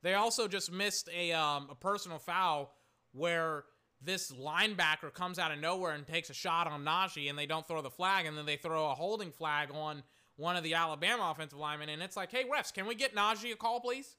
They 0.02 0.14
also 0.14 0.46
just 0.46 0.70
missed 0.70 1.08
a, 1.16 1.32
um, 1.32 1.68
a 1.70 1.74
personal 1.74 2.18
foul 2.18 2.74
where 3.12 3.64
this 4.02 4.30
linebacker 4.30 5.12
comes 5.12 5.38
out 5.38 5.50
of 5.50 5.58
nowhere 5.58 5.92
and 5.92 6.06
takes 6.06 6.28
a 6.28 6.34
shot 6.34 6.66
on 6.66 6.84
Najee 6.84 7.30
and 7.30 7.38
they 7.38 7.46
don't 7.46 7.66
throw 7.66 7.80
the 7.80 7.90
flag 7.90 8.26
and 8.26 8.36
then 8.36 8.44
they 8.44 8.56
throw 8.56 8.90
a 8.90 8.94
holding 8.94 9.30
flag 9.30 9.70
on 9.72 10.02
one 10.36 10.56
of 10.56 10.62
the 10.62 10.74
Alabama 10.74 11.30
offensive 11.30 11.58
linemen 11.58 11.88
and 11.88 12.02
it's 12.02 12.16
like, 12.16 12.30
hey 12.30 12.44
refs, 12.44 12.72
can 12.72 12.86
we 12.86 12.94
get 12.94 13.14
Najee 13.14 13.52
a 13.52 13.56
call, 13.56 13.80
please? 13.80 14.16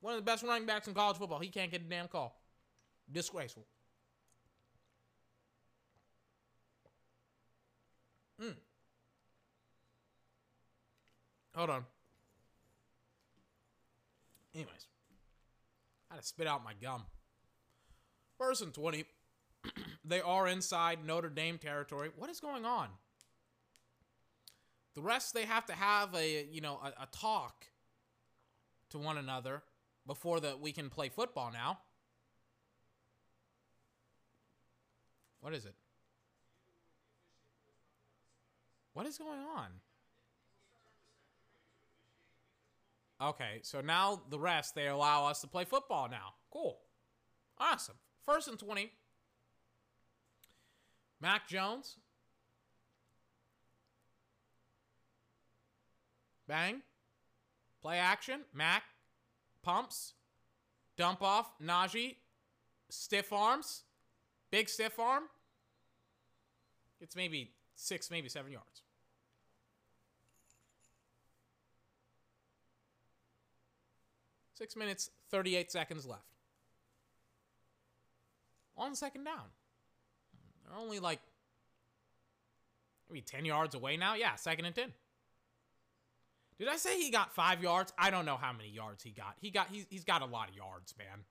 One 0.00 0.14
of 0.14 0.18
the 0.18 0.24
best 0.24 0.42
running 0.42 0.66
backs 0.66 0.88
in 0.88 0.94
college 0.94 1.18
football. 1.18 1.38
He 1.40 1.48
can't 1.48 1.70
get 1.70 1.82
a 1.82 1.84
damn 1.84 2.08
call. 2.08 2.40
Disgraceful. 3.10 3.66
Mm. 8.42 8.54
Hold 11.54 11.70
on. 11.70 11.84
Anyways. 14.54 14.86
I 16.10 16.14
had 16.14 16.20
to 16.20 16.26
spit 16.26 16.46
out 16.46 16.64
my 16.64 16.74
gum. 16.80 17.04
First 18.36 18.62
and 18.62 18.74
20. 18.74 19.04
they 20.04 20.20
are 20.20 20.48
inside 20.48 21.04
Notre 21.06 21.30
Dame 21.30 21.58
territory. 21.58 22.10
What 22.16 22.30
is 22.30 22.40
going 22.40 22.64
on? 22.64 22.88
The 24.94 25.00
rest, 25.00 25.32
they 25.32 25.46
have 25.46 25.64
to 25.66 25.72
have 25.72 26.14
a, 26.14 26.46
you 26.50 26.60
know, 26.60 26.78
a, 26.82 27.04
a 27.04 27.08
talk 27.12 27.66
to 28.90 28.98
one 28.98 29.16
another 29.16 29.62
before 30.06 30.40
that 30.40 30.60
we 30.60 30.72
can 30.72 30.90
play 30.90 31.08
football 31.08 31.50
now. 31.50 31.78
What 35.40 35.54
is 35.54 35.64
it? 35.64 35.74
What 38.94 39.06
is 39.06 39.18
going 39.18 39.40
on? 39.40 39.68
Okay, 43.20 43.60
so 43.62 43.80
now 43.80 44.22
the 44.30 44.38
rest, 44.38 44.74
they 44.74 44.88
allow 44.88 45.26
us 45.26 45.40
to 45.42 45.46
play 45.46 45.64
football 45.64 46.08
now. 46.10 46.34
Cool. 46.50 46.78
Awesome. 47.56 47.94
First 48.26 48.48
and 48.48 48.58
20. 48.58 48.90
Mac 51.20 51.48
Jones. 51.48 51.96
Bang. 56.48 56.82
Play 57.80 57.98
action. 57.98 58.40
Mac. 58.52 58.82
Pumps. 59.62 60.14
Dump 60.96 61.22
off. 61.22 61.52
Najee. 61.62 62.16
Stiff 62.90 63.32
arms. 63.32 63.84
Big 64.50 64.68
stiff 64.68 64.98
arm. 64.98 65.24
It's 67.00 67.14
maybe 67.14 67.52
six, 67.74 68.10
maybe 68.10 68.28
seven 68.28 68.52
yards. 68.52 68.82
Six 74.54 74.76
minutes, 74.76 75.10
38 75.30 75.72
seconds 75.72 76.06
left. 76.06 76.22
On 78.76 78.94
second 78.94 79.24
down. 79.24 79.50
They're 80.64 80.78
only 80.78 81.00
like 81.00 81.20
maybe 83.10 83.22
10 83.22 83.44
yards 83.44 83.74
away 83.74 83.96
now. 83.96 84.14
Yeah, 84.14 84.36
second 84.36 84.64
and 84.64 84.74
10. 84.74 84.92
Did 86.58 86.68
I 86.68 86.76
say 86.76 86.96
he 86.96 87.10
got 87.10 87.34
five 87.34 87.62
yards? 87.62 87.92
I 87.98 88.10
don't 88.10 88.24
know 88.24 88.36
how 88.36 88.52
many 88.52 88.68
yards 88.68 89.02
he 89.02 89.10
got. 89.10 89.34
He 89.40 89.50
got 89.50 89.68
he's, 89.68 89.86
he's 89.90 90.04
got 90.04 90.22
a 90.22 90.26
lot 90.26 90.48
of 90.48 90.54
yards, 90.54 90.94
man. 90.96 91.24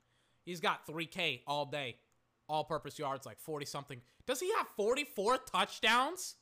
He's 0.44 0.60
got 0.60 0.86
3K 0.86 1.42
all 1.48 1.66
day. 1.66 1.96
All 2.52 2.66
purpose 2.66 3.00
yards, 3.00 3.26
like 3.26 3.40
40 3.40 3.66
something. 3.66 4.02
Does 4.28 4.42
he 4.42 4.52
have 4.58 4.68
44 4.76 5.38
touchdowns? 5.38 6.36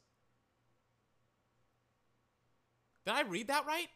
Did 3.06 3.14
I 3.14 3.22
read 3.22 3.48
that 3.50 3.68
right? 3.68 3.90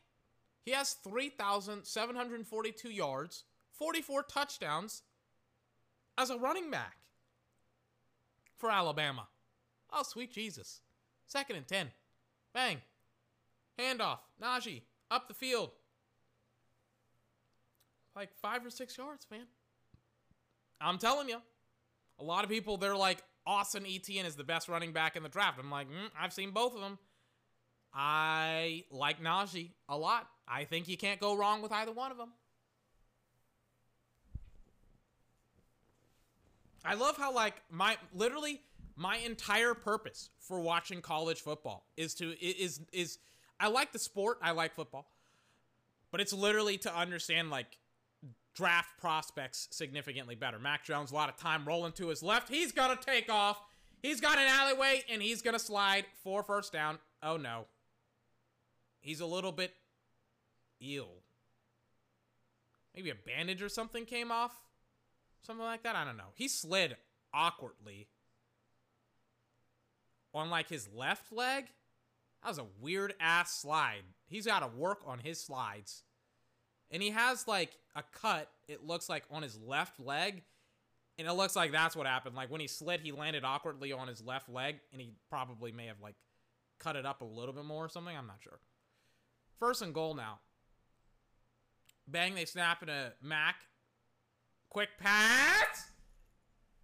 He 0.64 0.72
has 0.74 0.94
3,742 0.94 2.90
yards, 2.92 3.46
44 3.72 4.22
touchdowns 4.24 5.02
as 6.16 6.30
a 6.30 6.38
running 6.38 6.70
back 6.70 6.98
for 8.58 8.70
Alabama. 8.70 9.28
Oh, 9.92 10.04
sweet 10.04 10.32
Jesus. 10.32 10.82
Second 11.26 11.56
and 11.56 11.68
10. 11.68 11.88
Bang. 12.54 12.78
Handoff. 13.80 14.20
Najee. 14.40 14.84
Up 15.10 15.28
the 15.28 15.34
field. 15.34 15.72
Like 18.16 18.30
five 18.40 18.64
or 18.64 18.70
six 18.70 18.96
yards, 18.96 19.26
man. 19.32 19.48
I'm 20.80 21.00
telling 21.00 21.28
you. 21.28 21.42
A 22.20 22.24
lot 22.24 22.44
of 22.44 22.50
people, 22.50 22.78
they're 22.78 22.96
like, 22.96 23.24
Austin 23.46 23.86
Etienne 23.86 24.26
is 24.26 24.36
the 24.36 24.44
best 24.44 24.70
running 24.70 24.94
back 24.94 25.16
in 25.16 25.24
the 25.24 25.30
draft. 25.30 25.60
I'm 25.60 25.70
like, 25.70 25.88
mm, 25.88 26.10
I've 26.20 26.34
seen 26.34 26.52
both 26.52 26.76
of 26.76 26.82
them. 26.82 26.98
I 27.94 28.86
like 28.90 29.22
Najee 29.22 29.72
a 29.88 29.98
lot. 29.98 30.28
I 30.48 30.64
think 30.64 30.88
you 30.88 30.98
can't 30.98 31.20
go 31.20 31.36
wrong 31.36 31.62
with 31.62 31.72
either 31.72 31.92
one 31.92 32.12
of 32.12 32.18
them. 32.18 32.30
I 36.86 36.96
love 36.96 37.18
how 37.18 37.34
like 37.34 37.56
my 37.70 37.98
literally 38.14 38.62
my 38.96 39.18
entire 39.18 39.74
purpose 39.74 40.30
for 40.40 40.60
watching 40.60 41.02
college 41.02 41.40
football 41.40 41.86
is 41.96 42.14
to 42.16 42.32
is 42.46 42.82
is 42.92 43.20
I 43.60 43.68
like 43.68 43.94
the 43.94 44.00
sport, 44.00 44.40
I 44.42 44.52
like 44.52 44.76
football. 44.76 45.08
But 46.12 46.20
it's 46.20 46.34
literally 46.34 46.78
to 46.80 46.96
understand 46.96 47.50
like 47.50 47.78
draft 48.56 48.98
prospects 49.00 49.68
significantly 49.72 50.36
better. 50.36 50.60
Mac 50.60 50.84
Jones 50.84 51.12
a 51.12 51.16
lot 51.16 51.30
of 51.30 51.38
time 51.38 51.66
rolling 51.66 51.92
to 51.94 52.08
his 52.08 52.22
left. 52.22 52.50
He's 52.50 52.72
going 52.72 52.96
to 52.96 53.04
take 53.04 53.32
off. 53.32 53.62
He's 54.02 54.22
got 54.22 54.38
an 54.38 54.48
alleyway 54.48 55.04
and 55.10 55.22
he's 55.22 55.42
going 55.42 55.54
to 55.54 55.60
slide 55.60 56.06
for 56.24 56.44
first 56.44 56.74
down. 56.74 57.00
Oh 57.22 57.38
no. 57.38 57.66
He's 59.00 59.22
a 59.22 59.26
little 59.26 59.52
bit 59.52 59.74
ill. 60.80 61.24
Maybe 62.96 63.10
a 63.10 63.16
bandage 63.16 63.62
or 63.62 63.70
something 63.70 64.06
came 64.06 64.32
off. 64.32 64.54
Something 65.42 65.66
like 65.66 65.84
that. 65.84 65.96
I 65.96 66.06
don't 66.06 66.18
know. 66.18 66.32
He 66.36 66.48
slid 66.48 66.96
awkwardly 67.34 68.08
on 70.34 70.50
like 70.50 70.70
his 70.70 70.88
left 70.94 71.32
leg. 71.32 71.66
That 72.42 72.50
was 72.50 72.60
a 72.60 72.66
weird 72.82 73.14
ass 73.20 73.54
slide. 73.54 74.04
He's 74.28 74.46
got 74.46 74.60
to 74.60 74.68
work 74.68 75.00
on 75.06 75.20
his 75.20 75.40
slides. 75.40 76.04
And 76.94 77.02
he 77.02 77.10
has 77.10 77.48
like 77.48 77.76
a 77.96 78.04
cut, 78.04 78.50
it 78.70 78.86
looks 78.86 79.10
like 79.10 79.24
on 79.32 79.42
his 79.42 79.60
left 79.60 80.00
leg. 80.00 80.44
And 81.18 81.28
it 81.28 81.34
looks 81.34 81.56
like 81.56 81.72
that's 81.72 81.96
what 81.96 82.08
happened. 82.08 82.36
Like 82.36 82.50
when 82.50 82.62
he 82.62 82.68
slid, 82.68 83.02
he 83.02 83.12
landed 83.12 83.44
awkwardly 83.44 83.92
on 83.92 84.08
his 84.08 84.24
left 84.24 84.48
leg. 84.48 84.76
And 84.92 85.02
he 85.02 85.12
probably 85.30 85.72
may 85.72 85.88
have 85.88 86.00
like 86.02 86.16
cut 86.80 86.96
it 86.96 87.06
up 87.06 87.22
a 87.22 87.26
little 87.26 87.54
bit 87.54 87.66
more 87.66 87.86
or 87.86 87.90
something. 87.90 88.16
I'm 88.16 88.28
not 88.28 88.38
sure. 88.42 88.60
First 89.60 89.82
and 89.82 89.94
goal 89.94 90.14
now. 90.14 90.40
Bang, 92.08 92.36
they 92.36 92.46
snap 92.46 92.84
in 92.84 92.90
a 92.90 93.14
Mac. 93.22 93.56
Quick 94.70 94.90
pass. 95.00 95.92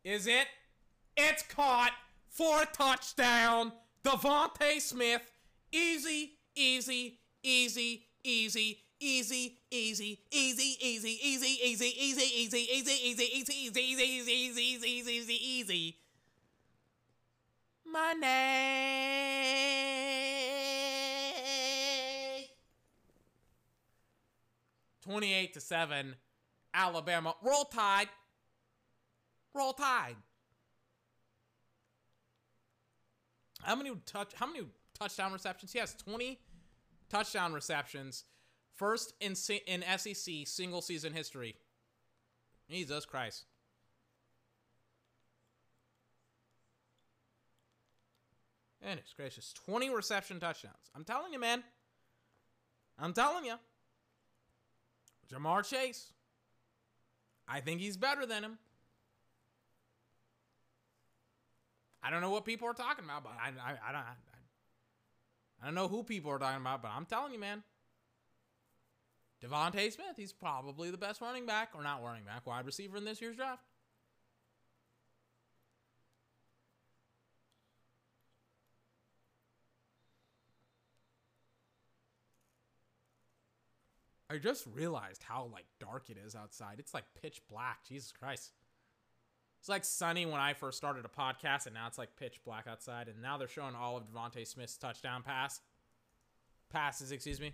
Is 0.04 0.28
it? 0.28 0.48
It's 1.18 1.44
caught 1.44 1.92
for 2.30 2.64
a 2.64 2.66
touchdown. 2.66 3.74
DeVonta 4.04 4.80
Smith. 4.80 5.22
Easy, 5.72 6.38
easy, 6.56 7.20
easy, 7.44 8.06
easy, 8.24 8.80
easy, 9.00 9.58
easy, 9.72 10.20
easy, 10.32 10.78
easy, 10.80 11.20
easy, 11.22 11.60
easy, 11.64 11.88
easy, 12.04 12.26
easy, 12.26 12.60
easy, 12.60 12.92
easy, 12.92 13.24
easy, 13.24 13.24
easy, 13.24 14.04
easy, 14.04 14.04
easy, 14.04 14.32
easy, 14.32 14.62
easy, 14.62 14.88
easy, 14.88 15.12
easy, 15.12 15.34
easy. 15.34 15.98
Money. 17.86 18.28
28 25.02 25.54
to 25.54 25.60
7. 25.60 26.16
Alabama. 26.74 27.36
Roll 27.42 27.66
Tide. 27.66 28.10
Roll 29.56 29.74
Tide. 29.74 30.16
How 33.64 33.76
many 33.76 33.92
touch 34.06 34.34
how 34.36 34.46
many 34.46 34.62
touchdown 34.98 35.34
receptions? 35.34 35.74
He 35.74 35.80
has 35.80 35.94
20 35.96 36.40
touchdown 37.10 37.54
receptions. 37.54 38.24
First 38.80 39.14
in 39.20 39.36
in 39.68 39.84
SEC 39.98 40.34
single 40.46 40.82
season 40.82 41.12
history. 41.12 41.58
Jesus 42.72 43.06
Christ. 43.06 43.44
Goodness 48.82 49.14
gracious. 49.18 49.52
20 49.66 49.90
reception 49.90 50.40
touchdowns. 50.40 50.78
I'm 50.96 51.04
telling 51.04 51.34
you, 51.34 51.40
man. 51.40 51.62
I'm 52.98 53.12
telling 53.12 53.44
you. 53.44 53.56
Ja'Marr 55.30 55.70
Chase. 55.70 56.14
I 57.50 57.60
think 57.60 57.82
he's 57.82 57.98
better 57.98 58.26
than 58.26 58.46
him. 58.46 58.58
I 62.02 62.10
don't 62.10 62.22
know 62.22 62.30
what 62.30 62.46
people 62.46 62.70
are 62.70 62.74
talking 62.74 63.04
about, 63.04 63.26
but 63.26 63.34
I, 63.34 63.50
I, 63.50 63.90
I 63.90 63.92
don't. 63.92 64.02
I, 64.02 64.14
I 65.62 65.66
don't 65.66 65.76
know 65.76 65.90
who 65.90 66.02
people 66.02 66.32
are 66.32 66.40
talking 66.40 66.62
about, 66.62 66.82
but 66.82 66.92
I'm 66.96 67.06
telling 67.06 67.34
you, 67.34 67.40
man. 67.40 67.62
DeVonta 69.44 69.92
Smith, 69.92 70.16
he's 70.18 70.34
probably 70.34 70.92
the 70.92 70.98
best 70.98 71.22
running 71.22 71.46
back, 71.46 71.70
or 71.74 71.82
not 71.82 72.04
running 72.04 72.24
back, 72.24 72.46
wide 72.46 72.66
receiver 72.66 72.98
in 72.98 73.06
this 73.06 73.22
year's 73.22 73.38
draft. 73.38 73.64
I 84.32 84.38
just 84.38 84.66
realized 84.74 85.24
how 85.24 85.50
like 85.52 85.66
dark 85.80 86.10
it 86.10 86.18
is 86.24 86.36
outside. 86.36 86.76
It's 86.78 86.94
like 86.94 87.06
pitch 87.20 87.42
black. 87.50 87.80
Jesus 87.88 88.12
Christ. 88.12 88.52
It's 89.60 89.68
like 89.70 89.84
sunny 89.84 90.26
when 90.26 90.40
I 90.40 90.54
first 90.54 90.78
started 90.78 91.04
a 91.04 91.10
podcast, 91.10 91.66
and 91.66 91.74
now 91.74 91.88
it's 91.88 91.98
like 91.98 92.16
pitch 92.16 92.40
black 92.46 92.66
outside. 92.68 93.08
And 93.08 93.22
now 93.22 93.38
they're 93.38 93.48
showing 93.48 93.76
all 93.76 93.98
of 93.98 94.04
DeVonta 94.04 94.46
Smith's 94.46 94.78
touchdown 94.78 95.24
pass 95.24 95.62
passes, 96.70 97.12
excuse 97.12 97.42
me. 97.42 97.54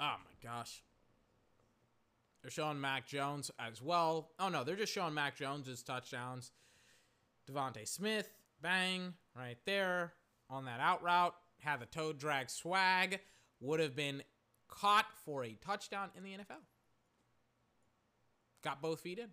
Oh 0.00 0.16
my 0.24 0.48
gosh. 0.50 0.82
They're 2.42 2.50
showing 2.50 2.80
Mac 2.80 3.06
Jones 3.06 3.50
as 3.58 3.82
well. 3.82 4.30
Oh 4.38 4.48
no, 4.48 4.64
they're 4.64 4.76
just 4.76 4.92
showing 4.92 5.12
Mac 5.12 5.36
Jones's 5.36 5.82
touchdowns. 5.82 6.52
DeVonta 7.50 7.86
Smith, 7.86 8.30
bang, 8.62 9.14
right 9.36 9.58
there 9.66 10.14
on 10.48 10.64
that 10.64 10.80
out 10.80 11.02
route. 11.02 11.34
Had 11.58 11.80
the 11.80 11.86
toe 11.86 12.14
drag 12.14 12.48
swag. 12.48 13.20
Would 13.60 13.80
have 13.80 13.94
been 13.94 14.22
caught 14.68 15.06
for 15.26 15.44
a 15.44 15.52
touchdown 15.52 16.08
in 16.16 16.24
the 16.24 16.30
NFL. 16.30 16.62
Got 18.64 18.80
both 18.80 19.00
feet 19.00 19.18
in. 19.18 19.28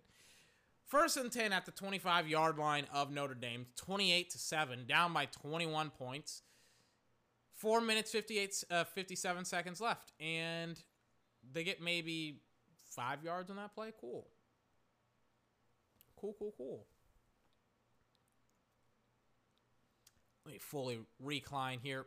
First 0.84 1.16
and 1.16 1.30
10 1.30 1.52
at 1.52 1.64
the 1.64 1.72
25 1.72 2.28
yard 2.28 2.58
line 2.58 2.86
of 2.92 3.10
Notre 3.10 3.34
Dame, 3.34 3.66
28 3.76 4.30
to 4.30 4.38
7, 4.38 4.84
down 4.86 5.12
by 5.12 5.26
21 5.26 5.90
points. 5.90 6.42
Four 7.58 7.80
minutes, 7.80 8.12
58, 8.12 8.64
uh, 8.70 8.84
57 8.84 9.44
seconds 9.44 9.80
left. 9.80 10.12
And 10.20 10.80
they 11.52 11.64
get 11.64 11.82
maybe 11.82 12.36
five 12.94 13.24
yards 13.24 13.50
on 13.50 13.56
that 13.56 13.74
play. 13.74 13.92
Cool. 14.00 14.28
Cool, 16.16 16.36
cool, 16.38 16.54
cool. 16.56 16.86
Let 20.44 20.52
me 20.52 20.58
fully 20.60 21.00
recline 21.20 21.80
here. 21.82 22.06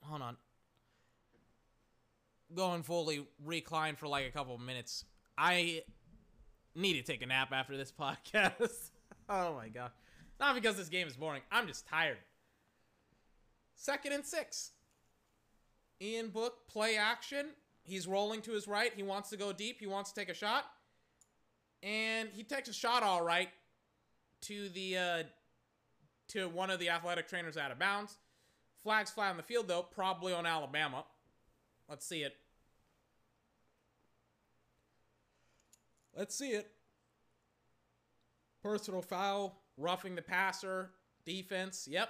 Hold 0.00 0.22
on. 0.22 0.36
Going 2.54 2.82
fully 2.82 3.26
recline 3.44 3.96
for 3.96 4.08
like 4.08 4.26
a 4.26 4.30
couple 4.30 4.56
minutes. 4.56 5.04
I 5.36 5.82
need 6.74 6.94
to 6.94 7.02
take 7.02 7.20
a 7.20 7.26
nap 7.26 7.52
after 7.52 7.76
this 7.76 7.92
podcast. 8.00 8.90
oh 9.28 9.54
my 9.54 9.68
god. 9.68 9.90
Not 10.40 10.54
because 10.54 10.76
this 10.76 10.88
game 10.88 11.06
is 11.06 11.14
boring. 11.14 11.42
I'm 11.52 11.66
just 11.66 11.86
tired. 11.86 12.16
Second 13.76 14.12
and 14.12 14.24
six. 14.24 14.70
Ian 16.00 16.28
Book, 16.28 16.68
play 16.68 16.96
action. 16.96 17.46
He's 17.82 18.06
rolling 18.06 18.40
to 18.42 18.52
his 18.52 18.66
right. 18.66 18.92
He 18.94 19.02
wants 19.02 19.30
to 19.30 19.36
go 19.36 19.52
deep. 19.52 19.78
He 19.78 19.86
wants 19.86 20.10
to 20.12 20.20
take 20.20 20.28
a 20.28 20.34
shot. 20.34 20.64
And 21.82 22.30
he 22.32 22.42
takes 22.42 22.68
a 22.68 22.72
shot 22.72 23.02
all 23.02 23.22
right 23.22 23.50
to 24.42 24.68
the 24.70 24.96
uh, 24.96 25.22
to 26.28 26.48
one 26.48 26.70
of 26.70 26.78
the 26.78 26.88
athletic 26.88 27.28
trainers 27.28 27.56
out 27.56 27.70
of 27.70 27.78
bounds. 27.78 28.16
Flags 28.82 29.10
fly 29.10 29.28
on 29.28 29.36
the 29.36 29.42
field 29.42 29.68
though, 29.68 29.82
probably 29.82 30.32
on 30.32 30.46
Alabama. 30.46 31.04
Let's 31.88 32.06
see 32.06 32.22
it. 32.22 32.36
Let's 36.16 36.34
see 36.34 36.50
it. 36.50 36.70
Personal 38.62 39.02
foul, 39.02 39.60
roughing 39.76 40.14
the 40.14 40.22
passer, 40.22 40.90
defense. 41.26 41.86
Yep, 41.90 42.08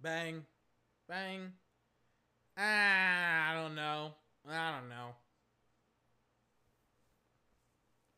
Bang. 0.00 0.44
Bang. 1.08 1.52
Ah, 2.56 3.50
I 3.50 3.54
don't 3.54 3.74
know. 3.74 4.14
I 4.48 4.78
don't 4.78 4.88
know. 4.88 5.14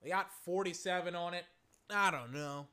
They 0.02 0.08
got 0.08 0.32
47 0.44 1.14
on 1.14 1.34
it. 1.34 1.44
I 1.90 2.10
don't 2.10 2.32
know. 2.32 2.66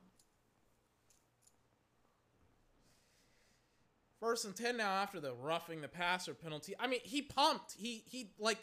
First 4.19 4.45
and 4.45 4.55
10 4.55 4.77
now 4.77 4.89
after 4.89 5.19
the 5.19 5.33
roughing 5.33 5.81
the 5.81 5.87
passer 5.87 6.33
penalty. 6.33 6.73
I 6.79 6.87
mean, 6.87 7.01
he 7.03 7.21
pumped. 7.21 7.73
He 7.77 8.03
he 8.05 8.31
like 8.39 8.57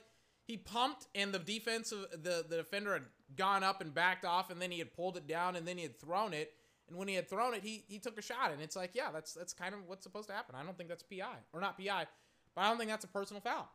he 0.46 0.56
pumped 0.56 1.06
and 1.14 1.32
the 1.32 1.38
defensive 1.38 2.06
the 2.10 2.44
the 2.48 2.56
defender 2.56 2.94
had 2.94 3.04
gone 3.36 3.62
up 3.62 3.80
and 3.80 3.94
backed 3.94 4.24
off 4.24 4.50
and 4.50 4.60
then 4.60 4.70
he 4.70 4.78
had 4.78 4.92
pulled 4.94 5.16
it 5.16 5.26
down 5.26 5.56
and 5.56 5.66
then 5.66 5.76
he 5.76 5.84
had 5.84 5.98
thrown 5.98 6.34
it 6.34 6.52
and 6.88 6.98
when 6.98 7.08
he 7.08 7.14
had 7.14 7.28
thrown 7.28 7.54
it, 7.54 7.62
he 7.62 7.84
he 7.88 7.98
took 7.98 8.18
a 8.18 8.22
shot, 8.22 8.52
and 8.52 8.60
it's 8.60 8.76
like, 8.76 8.90
yeah, 8.94 9.10
that's 9.12 9.32
that's 9.32 9.52
kind 9.52 9.74
of 9.74 9.80
what's 9.86 10.02
supposed 10.02 10.28
to 10.28 10.34
happen. 10.34 10.54
I 10.54 10.62
don't 10.62 10.76
think 10.76 10.88
that's 10.88 11.02
PI 11.02 11.36
or 11.52 11.60
not 11.60 11.78
PI, 11.78 12.06
but 12.54 12.60
I 12.60 12.68
don't 12.68 12.78
think 12.78 12.90
that's 12.90 13.04
a 13.04 13.08
personal 13.08 13.40
foul. 13.40 13.70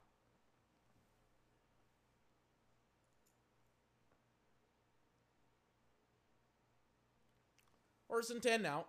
First 8.09 8.31
and 8.31 8.41
10 8.41 8.61
now. 8.63 8.85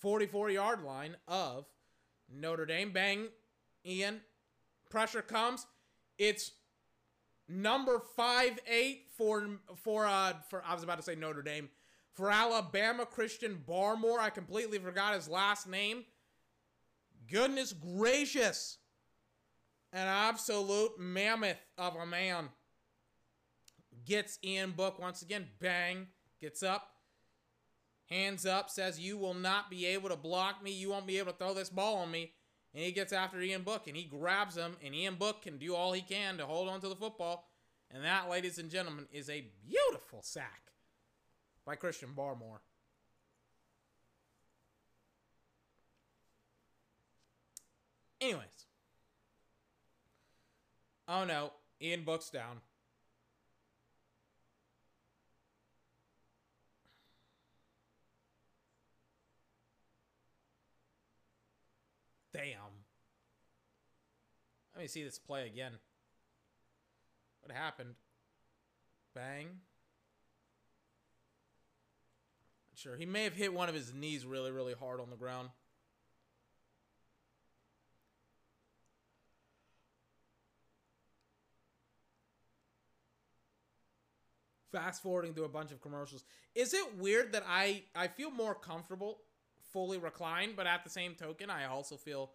44 0.00 0.50
yard 0.50 0.82
line 0.82 1.16
of 1.28 1.66
Notre 2.32 2.64
Dame. 2.64 2.90
Bang, 2.90 3.28
Ian. 3.84 4.22
Pressure 4.88 5.20
comes. 5.20 5.66
It's 6.18 6.52
number 7.48 8.00
five 8.16 8.58
eight 8.66 9.08
for 9.18 9.46
for 9.76 10.06
uh 10.06 10.32
for 10.48 10.62
I 10.66 10.72
was 10.72 10.82
about 10.82 10.96
to 10.96 11.02
say 11.02 11.14
Notre 11.14 11.42
Dame 11.42 11.68
for 12.14 12.30
Alabama, 12.30 13.04
Christian 13.04 13.62
Barmore. 13.68 14.20
I 14.20 14.30
completely 14.30 14.78
forgot 14.78 15.14
his 15.14 15.28
last 15.28 15.68
name. 15.68 16.04
Goodness 17.30 17.72
gracious. 17.72 18.78
An 19.92 20.06
absolute 20.06 20.98
mammoth 20.98 21.64
of 21.76 21.96
a 21.96 22.06
man. 22.06 22.48
Gets 24.04 24.38
Ian 24.44 24.72
Book 24.72 24.98
once 24.98 25.22
again. 25.22 25.46
Bang. 25.60 26.08
Gets 26.40 26.62
up. 26.62 26.88
Hands 28.08 28.44
up. 28.46 28.70
Says, 28.70 28.98
You 28.98 29.16
will 29.16 29.34
not 29.34 29.70
be 29.70 29.86
able 29.86 30.08
to 30.08 30.16
block 30.16 30.62
me. 30.62 30.72
You 30.72 30.90
won't 30.90 31.06
be 31.06 31.18
able 31.18 31.32
to 31.32 31.38
throw 31.38 31.54
this 31.54 31.70
ball 31.70 31.96
on 31.96 32.10
me. 32.10 32.32
And 32.74 32.82
he 32.82 32.90
gets 32.90 33.12
after 33.12 33.40
Ian 33.40 33.62
Book 33.62 33.86
and 33.86 33.96
he 33.96 34.04
grabs 34.04 34.56
him. 34.56 34.76
And 34.84 34.94
Ian 34.94 35.14
Book 35.14 35.42
can 35.42 35.58
do 35.58 35.74
all 35.74 35.92
he 35.92 36.02
can 36.02 36.38
to 36.38 36.46
hold 36.46 36.68
on 36.68 36.80
to 36.80 36.88
the 36.88 36.96
football. 36.96 37.48
And 37.90 38.04
that, 38.04 38.28
ladies 38.28 38.58
and 38.58 38.70
gentlemen, 38.70 39.06
is 39.12 39.30
a 39.30 39.46
beautiful 39.64 40.20
sack 40.22 40.63
by 41.64 41.76
Christian 41.76 42.10
Barmore. 42.16 42.60
Anyways. 48.20 48.66
Oh 51.06 51.24
no, 51.24 51.52
Ian 51.80 52.04
Book's 52.04 52.30
down. 52.30 52.60
Damn. 62.32 62.44
Let 64.74 64.82
me 64.82 64.88
see 64.88 65.04
this 65.04 65.18
play 65.18 65.46
again. 65.46 65.72
What 67.42 67.54
happened? 67.54 67.94
Bang. 69.14 69.60
Sure, 72.84 72.96
he 72.96 73.06
may 73.06 73.24
have 73.24 73.32
hit 73.32 73.54
one 73.54 73.70
of 73.70 73.74
his 73.74 73.94
knees 73.94 74.26
really, 74.26 74.50
really 74.50 74.74
hard 74.74 75.00
on 75.00 75.08
the 75.08 75.16
ground. 75.16 75.48
Fast 84.70 85.02
forwarding 85.02 85.32
through 85.32 85.46
a 85.46 85.48
bunch 85.48 85.72
of 85.72 85.80
commercials. 85.80 86.24
Is 86.54 86.74
it 86.74 86.98
weird 86.98 87.32
that 87.32 87.44
I 87.48 87.84
I 87.96 88.06
feel 88.06 88.30
more 88.30 88.54
comfortable 88.54 89.22
fully 89.72 89.96
reclined, 89.96 90.54
but 90.54 90.66
at 90.66 90.84
the 90.84 90.90
same 90.90 91.14
token, 91.14 91.48
I 91.48 91.64
also 91.64 91.96
feel 91.96 92.32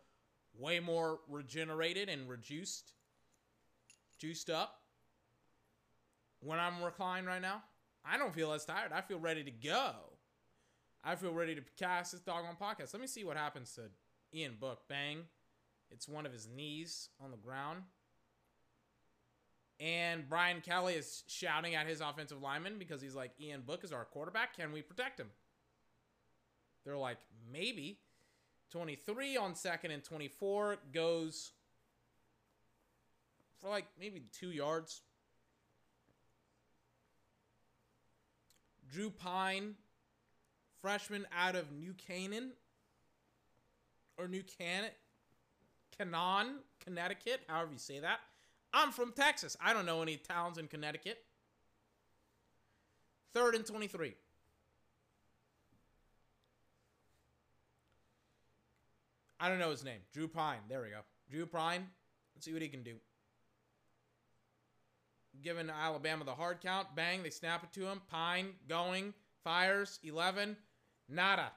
way 0.58 0.80
more 0.80 1.20
regenerated 1.28 2.10
and 2.10 2.28
reduced, 2.28 2.94
juiced 4.18 4.50
up 4.50 4.82
when 6.40 6.58
I'm 6.58 6.84
reclined 6.84 7.28
right 7.28 7.42
now? 7.42 7.62
I 8.04 8.18
don't 8.18 8.34
feel 8.34 8.52
as 8.52 8.66
tired. 8.66 8.92
I 8.92 9.02
feel 9.02 9.20
ready 9.20 9.44
to 9.44 9.52
go. 9.52 10.09
I 11.04 11.16
feel 11.16 11.34
ready 11.34 11.56
to 11.56 11.62
cast 11.78 12.12
this 12.12 12.22
dog 12.22 12.44
on 12.46 12.56
podcast. 12.56 12.94
Let 12.94 13.02
me 13.02 13.08
see 13.08 13.24
what 13.24 13.38
happens 13.38 13.74
to 13.76 13.84
Ian 14.38 14.58
Book. 14.60 14.82
Bang. 14.90 15.24
It's 15.92 16.08
one 16.08 16.26
of 16.26 16.34
his 16.34 16.48
knees 16.48 17.10
on 17.24 17.32
the 17.32 17.38
ground. 17.38 17.84
And 19.80 20.28
Brian 20.28 20.62
Kelly 20.62 20.96
is 20.96 21.24
shouting 21.28 21.74
at 21.74 21.88
his 21.88 22.02
offensive 22.02 22.42
lineman 22.42 22.78
because 22.78 23.02
he's 23.02 23.16
like, 23.16 23.32
Ian 23.40 23.62
Book 23.62 23.84
is 23.84 23.94
our 23.94 24.04
quarterback. 24.04 24.58
Can 24.58 24.74
we 24.74 24.82
protect 24.82 25.20
him? 25.20 25.30
They're 26.86 26.98
like, 26.98 27.20
maybe. 27.52 28.00
23 28.72 29.38
on 29.38 29.56
second 29.56 29.92
and 29.92 30.04
24 30.04 30.78
goes 30.94 31.54
for 33.60 33.70
like 33.70 33.86
maybe 34.00 34.24
two 34.32 34.52
yards. 34.52 35.02
Drew 38.92 39.10
Pyne, 39.10 39.76
freshman 40.82 41.26
out 41.38 41.56
of 41.56 41.72
New 41.72 41.94
Canaan 41.94 42.52
or 44.18 44.28
New 44.28 44.44
Can 44.44 44.86
Canaan, 45.98 46.60
Connecticut, 46.84 47.42
however 47.48 47.72
you 47.74 47.78
say 47.78 48.00
that. 48.00 48.20
I'm 48.74 48.92
from 48.92 49.12
Texas. 49.12 49.58
I 49.62 49.74
don't 49.74 49.86
know 49.86 50.02
any 50.02 50.18
towns 50.18 50.58
in 50.58 50.68
Connecticut. 50.68 51.18
Third 53.34 53.56
and 53.56 53.66
23. 53.66 54.14
I 59.40 59.50
don't 59.50 59.60
know 59.60 59.72
his 59.72 59.84
name. 59.84 60.00
Drew 60.14 60.28
Pyne. 60.28 60.60
There 60.68 60.82
we 60.82 60.90
go. 60.90 61.00
Drew 61.32 61.46
Pyne. 61.46 61.88
Let's 62.36 62.46
see 62.46 62.54
what 62.54 62.62
he 62.62 62.68
can 62.68 62.84
do. 62.84 62.96
Giving 65.42 65.70
Alabama 65.70 66.26
the 66.26 66.34
hard 66.34 66.60
count. 66.62 66.96
Bang. 66.96 67.24
They 67.24 67.30
snap 67.30 67.64
it 67.64 67.72
to 67.80 67.88
him. 67.88 68.02
Pyne 68.12 68.50
going. 68.68 69.14
Fires. 69.44 70.00
11. 70.04 70.58
Nada. 71.10 71.52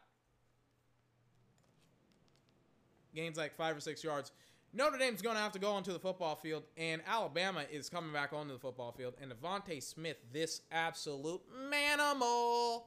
Gains 3.15 3.37
like 3.37 3.55
five 3.57 3.77
or 3.77 3.81
six 3.81 4.03
yards. 4.03 4.33
Notre 4.75 4.97
Dame's 4.97 5.21
going 5.21 5.37
to 5.37 5.43
have 5.43 5.53
to 5.53 5.59
go 5.59 5.73
onto 5.73 5.93
the 5.93 5.99
football 5.99 6.35
field, 6.35 6.63
and 6.79 7.03
Alabama 7.07 7.65
is 7.71 7.91
coming 7.91 8.11
back 8.11 8.33
onto 8.33 8.55
the 8.55 8.59
football 8.59 8.91
field. 8.93 9.15
And 9.21 9.31
DeVonta 9.31 9.83
Smith, 9.83 10.17
this 10.33 10.63
absolute 10.73 11.43
manimal. 11.71 12.85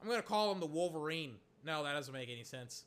I'm 0.00 0.08
going 0.08 0.20
to 0.20 0.26
call 0.26 0.52
him 0.52 0.60
the 0.60 0.66
Wolverine. 0.66 1.36
No, 1.64 1.82
that 1.82 1.94
doesn't 1.94 2.12
make 2.12 2.28
any 2.28 2.44
sense. 2.44 2.84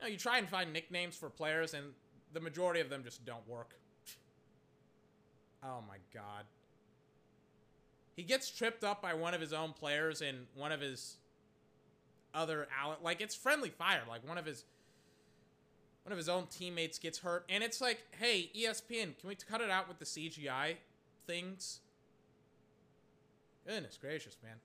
No, 0.00 0.08
you 0.08 0.18
try 0.18 0.38
and 0.38 0.48
find 0.48 0.72
nicknames 0.74 1.16
for 1.16 1.30
players, 1.30 1.72
and 1.72 1.86
the 2.34 2.40
majority 2.40 2.80
of 2.80 2.90
them 2.90 3.02
just 3.02 3.24
don't 3.24 3.46
work. 3.48 3.74
Oh 5.62 5.82
my 5.86 5.96
god. 6.14 6.46
He 8.16 8.22
gets 8.22 8.50
tripped 8.50 8.82
up 8.82 9.02
by 9.02 9.12
one 9.12 9.34
of 9.34 9.42
his 9.42 9.52
own 9.52 9.74
players 9.74 10.22
and 10.22 10.46
one 10.54 10.72
of 10.72 10.80
his 10.80 11.18
other 12.34 12.68
like 13.02 13.20
it's 13.20 13.34
friendly 13.34 13.70
fire. 13.70 14.02
Like 14.08 14.26
one 14.26 14.38
of 14.38 14.46
his 14.46 14.64
one 16.04 16.12
of 16.12 16.18
his 16.18 16.28
own 16.28 16.46
teammates 16.46 16.98
gets 16.98 17.18
hurt, 17.18 17.44
and 17.48 17.62
it's 17.62 17.80
like, 17.80 18.02
hey, 18.18 18.50
ESPN, 18.56 19.18
can 19.18 19.28
we 19.28 19.34
cut 19.34 19.60
it 19.60 19.70
out 19.70 19.86
with 19.86 19.98
the 19.98 20.04
CGI 20.04 20.76
things? 21.26 21.80
Goodness 23.66 23.98
gracious, 24.00 24.36
man. 24.42 24.56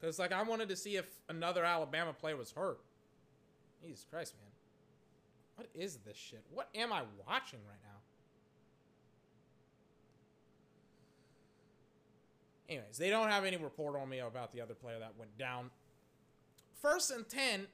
Because, 0.00 0.18
like, 0.18 0.32
I 0.32 0.42
wanted 0.42 0.68
to 0.68 0.76
see 0.76 0.96
if 0.96 1.06
another 1.28 1.64
Alabama 1.64 2.12
player 2.12 2.36
was 2.36 2.52
hurt. 2.52 2.78
Jesus 3.82 4.04
Christ, 4.10 4.34
man. 4.40 4.50
What 5.56 5.68
is 5.74 5.98
this 6.04 6.16
shit? 6.16 6.42
What 6.52 6.68
am 6.74 6.92
I 6.92 7.02
watching 7.26 7.60
right 7.66 7.78
now? 7.84 8.00
Anyways, 12.68 12.96
they 12.98 13.10
don't 13.10 13.30
have 13.30 13.44
any 13.44 13.56
report 13.56 13.96
on 13.96 14.08
me 14.08 14.20
about 14.20 14.52
the 14.52 14.60
other 14.60 14.74
player 14.74 14.98
that 14.98 15.12
went 15.18 15.36
down. 15.38 15.70
First 16.80 17.10
and 17.10 17.28
10, 17.28 17.66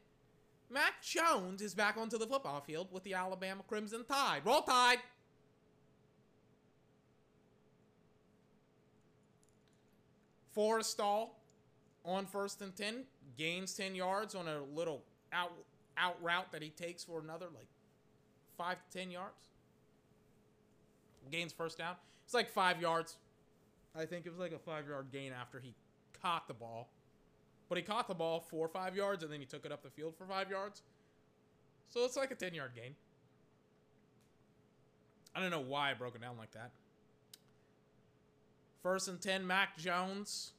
Mac 0.68 1.02
Jones 1.02 1.62
is 1.62 1.74
back 1.74 1.96
onto 1.96 2.18
the 2.18 2.26
football 2.26 2.60
field 2.60 2.88
with 2.92 3.02
the 3.04 3.14
Alabama 3.14 3.62
Crimson 3.66 4.04
Tide. 4.04 4.42
Roll 4.44 4.62
Tide! 4.62 4.98
Forristall 10.56 11.30
on 12.04 12.26
first 12.26 12.60
and 12.60 12.74
10, 12.74 13.04
gains 13.36 13.74
10 13.74 13.94
yards 13.94 14.34
on 14.34 14.48
a 14.48 14.60
little 14.74 15.02
out 15.32 15.52
out 15.96 16.16
route 16.22 16.50
that 16.50 16.62
he 16.62 16.70
takes 16.70 17.04
for 17.04 17.20
another 17.20 17.46
like 17.54 17.68
5 18.56 18.76
to 18.90 18.98
10 18.98 19.10
yards. 19.10 19.48
Gains 21.30 21.52
first 21.52 21.78
down. 21.78 21.94
It's 22.24 22.34
like 22.34 22.50
5 22.50 22.80
yards. 22.80 23.16
I 23.96 24.06
think 24.06 24.26
it 24.26 24.30
was 24.30 24.38
like 24.38 24.52
a 24.52 24.70
5-yard 24.70 25.06
gain 25.12 25.32
after 25.32 25.58
he 25.60 25.74
caught 26.22 26.46
the 26.48 26.54
ball. 26.54 26.88
But 27.68 27.78
he 27.78 27.82
caught 27.82 28.08
the 28.08 28.14
ball 28.14 28.40
4 28.40 28.66
or 28.66 28.68
5 28.68 28.96
yards 28.96 29.22
and 29.22 29.32
then 29.32 29.40
he 29.40 29.46
took 29.46 29.64
it 29.64 29.72
up 29.72 29.82
the 29.82 29.90
field 29.90 30.14
for 30.16 30.26
5 30.26 30.50
yards. 30.50 30.82
So 31.88 32.04
it's 32.04 32.16
like 32.16 32.30
a 32.30 32.36
10-yard 32.36 32.72
gain. 32.74 32.94
I 35.34 35.40
don't 35.40 35.50
know 35.50 35.60
why 35.60 35.90
I 35.90 35.94
broke 35.94 36.14
it 36.14 36.20
down 36.20 36.36
like 36.38 36.52
that. 36.52 36.70
First 38.82 39.08
and 39.08 39.20
10, 39.20 39.46
Mac 39.46 39.76
Jones 39.76 40.52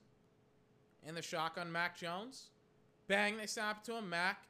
in 1.06 1.16
the 1.16 1.22
shotgun, 1.22 1.72
Mac 1.72 1.98
Jones. 1.98 2.48
Bang, 3.08 3.38
they 3.38 3.48
snap 3.48 3.80
it 3.82 3.86
to 3.92 3.98
him. 3.98 4.10
Mac, 4.10 4.44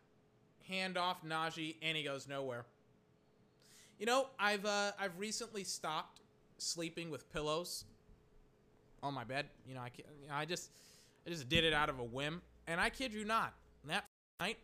handoff, 0.70 1.18
Najee, 1.26 1.76
and 1.82 1.98
he 1.98 2.03
goes 2.03 2.28
nowhere. 2.28 2.66
You 3.98 4.06
know, 4.06 4.28
I've 4.40 4.66
uh, 4.66 4.91
I've 4.99 5.18
recently 5.18 5.64
stopped 5.64 6.22
sleeping 6.58 7.10
with 7.10 7.32
pillows 7.32 7.86
on 9.03 9.14
my 9.14 9.23
bed. 9.23 9.48
You 9.68 9.76
know, 9.76 9.82
I 9.82 9.90
you 9.98 10.28
know, 10.28 10.36
I 10.36 10.45
just 10.45 10.69
I 11.26 11.30
just 11.30 11.49
did 11.49 11.64
it 11.64 11.73
out 11.73 11.90
of 11.90 11.99
a 11.99 12.03
whim, 12.03 12.41
and 12.68 12.80
I 12.80 12.90
kid 12.90 13.14
you 13.14 13.26
not, 13.26 13.53
that 13.88 14.06
night 14.40 14.57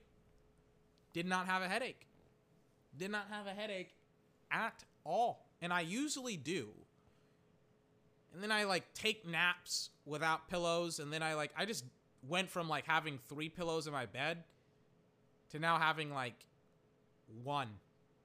did 1.13 1.25
not 1.25 1.45
have 1.47 1.61
a 1.61 1.67
headache. 1.67 2.07
Did 2.97 3.11
not 3.11 3.27
have 3.29 3.47
a 3.47 3.51
headache 3.51 3.93
at 4.51 4.83
all, 5.03 5.45
and 5.61 5.71
I 5.71 5.81
usually 5.81 6.37
do. 6.37 6.69
And 8.33 8.43
then 8.43 8.51
I 8.51 8.65
like 8.65 8.93
take 8.93 9.27
naps 9.27 9.89
without 10.05 10.47
pillows 10.47 10.99
and 10.99 11.11
then 11.11 11.23
I 11.23 11.33
like 11.33 11.51
I 11.57 11.65
just 11.65 11.85
went 12.27 12.49
from 12.49 12.69
like 12.69 12.85
having 12.85 13.19
3 13.29 13.49
pillows 13.49 13.87
in 13.87 13.93
my 13.93 14.05
bed 14.05 14.43
to 15.51 15.59
now 15.59 15.79
having 15.79 16.13
like 16.13 16.35
one. 17.43 17.69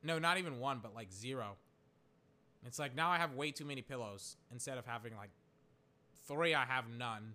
No, 0.03 0.19
not 0.19 0.39
even 0.39 0.59
one, 0.59 0.81
but 0.83 0.95
like 0.95 1.11
zero. 1.13 1.57
It's 2.67 2.79
like 2.79 2.95
now 2.95 3.11
I 3.11 3.19
have 3.19 3.35
way 3.35 3.53
too 3.53 3.65
many 3.65 3.81
pillows 3.83 4.37
instead 4.51 4.77
of 4.77 4.87
having 4.87 5.17
like 5.17 5.31
3 6.27 6.55
I 6.55 6.65
have 6.65 6.85
none. 6.89 7.35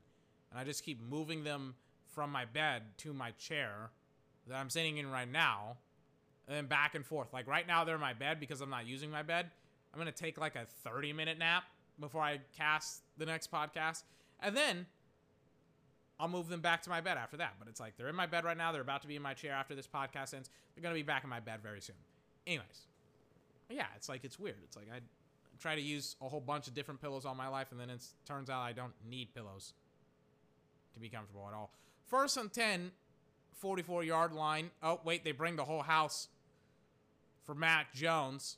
And 0.52 0.60
I 0.60 0.64
just 0.64 0.84
keep 0.84 1.02
moving 1.02 1.44
them 1.44 1.76
from 2.14 2.32
my 2.32 2.46
bed 2.46 2.84
to 2.98 3.14
my 3.14 3.32
chair 3.32 3.92
that 4.48 4.56
I'm 4.56 4.70
sitting 4.70 4.98
in 4.98 5.10
right 5.12 5.30
now 5.30 5.78
and 6.48 6.56
then 6.56 6.66
back 6.66 6.96
and 6.96 7.06
forth. 7.06 7.34
Like 7.34 7.48
right 7.48 7.68
now 7.68 7.84
they're 7.84 7.96
in 7.96 8.02
my 8.02 8.14
bed 8.14 8.40
because 8.40 8.62
I'm 8.62 8.70
not 8.70 8.88
using 8.88 9.12
my 9.12 9.24
bed. 9.24 9.52
I'm 9.94 10.00
going 10.00 10.12
to 10.12 10.24
take 10.24 10.38
like 10.38 10.56
a 10.56 10.66
30 10.84 11.14
minute 11.14 11.38
nap 11.38 11.64
before 12.00 12.22
I 12.22 12.40
cast 12.58 13.02
the 13.18 13.26
next 13.26 13.52
podcast. 13.52 14.04
And 14.40 14.56
then 14.56 14.86
I'll 16.20 16.28
move 16.28 16.50
them 16.50 16.62
back 16.62 16.82
to 16.84 16.90
my 16.90 17.02
bed 17.02 17.18
after 17.18 17.38
that. 17.38 17.56
But 17.60 17.68
it's 17.68 17.80
like 17.80 17.98
they're 17.98 18.10
in 18.10 18.16
my 18.16 18.26
bed 18.26 18.46
right 18.46 18.58
now. 18.58 18.72
They're 18.72 18.82
about 18.82 19.02
to 19.02 19.08
be 19.08 19.16
in 19.16 19.22
my 19.22 19.34
chair 19.34 19.54
after 19.54 19.76
this 19.76 19.88
podcast 19.88 20.34
ends. 20.34 20.50
They're 20.76 20.82
going 20.82 20.94
to 20.94 21.00
be 21.00 21.06
back 21.06 21.24
in 21.24 21.30
my 21.30 21.40
bed 21.40 21.62
very 21.62 21.82
soon. 21.82 21.96
Anyways, 22.46 22.88
yeah, 23.70 23.88
it's 23.96 24.08
like 24.08 24.24
it's 24.24 24.40
weird. 24.40 24.58
It's 24.64 24.78
like 24.78 24.88
I 24.94 25.00
try 25.58 25.76
to 25.76 25.82
use 25.82 26.16
a 26.22 26.28
whole 26.28 26.42
bunch 26.42 26.68
of 26.68 26.74
different 26.74 27.02
pillows 27.02 27.26
all 27.26 27.36
my 27.36 27.48
life, 27.48 27.72
and 27.72 27.80
then 27.80 27.90
it 27.90 28.04
turns 28.26 28.50
out 28.50 28.62
I 28.62 28.74
don't 28.74 28.94
need 29.10 29.34
pillows 29.34 29.74
to 30.94 31.00
be 31.00 31.10
comfortable 31.10 31.48
at 31.48 31.54
all. 31.54 31.72
First 32.06 32.38
and 32.38 32.52
10, 32.52 32.92
44 33.54 34.04
yard 34.04 34.34
line. 34.34 34.72
Oh, 34.82 35.00
wait, 35.04 35.24
they 35.24 35.32
bring 35.32 35.56
the 35.56 35.66
whole 35.66 35.82
house 35.82 36.28
for 37.44 37.56
Mac 37.56 37.94
Jones 37.94 38.58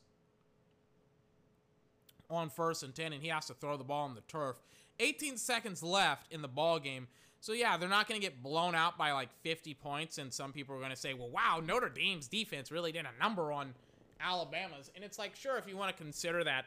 on 2.30 2.50
first 2.50 2.84
and 2.84 2.94
10, 2.94 3.14
and 3.14 3.24
he 3.24 3.30
has 3.30 3.48
to 3.48 3.54
throw 3.54 3.78
the 3.78 3.84
ball 3.84 4.06
on 4.06 4.16
the 4.16 4.22
turf. 4.22 4.62
18 5.00 5.38
seconds 5.38 5.82
left 5.82 6.32
in 6.32 6.42
the 6.42 6.48
ball 6.48 6.80
game. 6.80 7.08
So 7.42 7.54
yeah, 7.54 7.78
they're 7.78 7.90
not 7.90 8.08
going 8.08 8.20
to 8.20 8.26
get 8.26 8.44
blown 8.44 8.76
out 8.76 8.98
by 8.98 9.12
like 9.14 9.30
50 9.42 9.74
points, 9.76 10.18
and 10.18 10.34
some 10.34 10.52
people 10.52 10.76
are 10.76 10.80
going 10.80 10.92
to 10.92 10.98
say, 10.98 11.14
"Well, 11.14 11.30
wow, 11.30 11.62
Notre 11.64 11.90
Dame's 11.90 12.28
defense 12.28 12.72
really 12.72 12.92
did 12.92 13.06
a 13.06 13.24
number 13.24 13.52
on 13.52 13.74
Alabama's." 14.20 14.92
And 14.94 15.06
it's 15.06 15.18
like, 15.18 15.36
sure, 15.36 15.58
if 15.58 15.68
you 15.68 15.78
want 15.78 15.96
to 15.96 16.04
consider 16.04 16.44
that, 16.44 16.66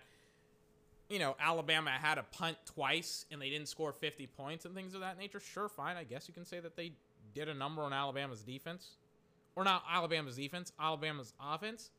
you 1.08 1.18
know, 1.18 1.36
Alabama 1.40 1.90
had 1.90 2.18
a 2.18 2.22
punt 2.22 2.56
twice 2.64 3.26
and 3.30 3.40
they 3.40 3.50
didn't 3.50 3.68
score 3.68 3.92
50 3.92 4.26
points 4.28 4.64
and 4.64 4.74
things 4.74 4.94
of 4.94 5.00
that 5.00 5.18
nature, 5.18 5.40
sure, 5.40 5.68
fine. 5.68 5.96
I 5.96 6.04
guess 6.04 6.26
you 6.28 6.34
can 6.34 6.44
say 6.44 6.60
that 6.60 6.76
they 6.76 6.92
did 7.34 7.48
a 7.48 7.54
number 7.54 7.82
on 7.82 7.92
Alabama's 7.92 8.42
defense, 8.42 8.96
or 9.56 9.64
not 9.64 9.82
Alabama's 9.90 10.36
defense, 10.36 10.72
Alabama's 10.80 11.34
offense. 11.40 11.90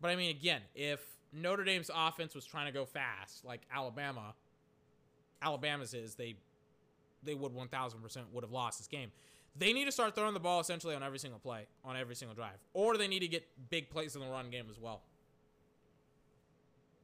But 0.00 0.10
I 0.10 0.16
mean, 0.16 0.30
again, 0.30 0.62
if 0.74 1.00
Notre 1.32 1.64
Dame's 1.64 1.90
offense 1.94 2.34
was 2.34 2.44
trying 2.44 2.66
to 2.66 2.72
go 2.72 2.84
fast, 2.84 3.44
like 3.44 3.60
Alabama, 3.74 4.34
Alabama's 5.42 5.94
is, 5.94 6.14
they 6.14 6.36
they 7.22 7.34
would 7.34 7.52
1000% 7.52 8.16
would 8.32 8.44
have 8.44 8.50
lost 8.50 8.78
this 8.78 8.86
game. 8.86 9.12
They 9.56 9.72
need 9.72 9.84
to 9.84 9.92
start 9.92 10.14
throwing 10.14 10.32
the 10.32 10.40
ball 10.40 10.60
essentially 10.60 10.94
on 10.94 11.02
every 11.02 11.18
single 11.18 11.38
play, 11.38 11.66
on 11.84 11.96
every 11.96 12.14
single 12.14 12.34
drive. 12.34 12.56
Or 12.72 12.96
they 12.96 13.08
need 13.08 13.20
to 13.20 13.28
get 13.28 13.44
big 13.68 13.90
plays 13.90 14.14
in 14.14 14.22
the 14.22 14.28
run 14.28 14.48
game 14.50 14.66
as 14.70 14.78
well. 14.78 15.02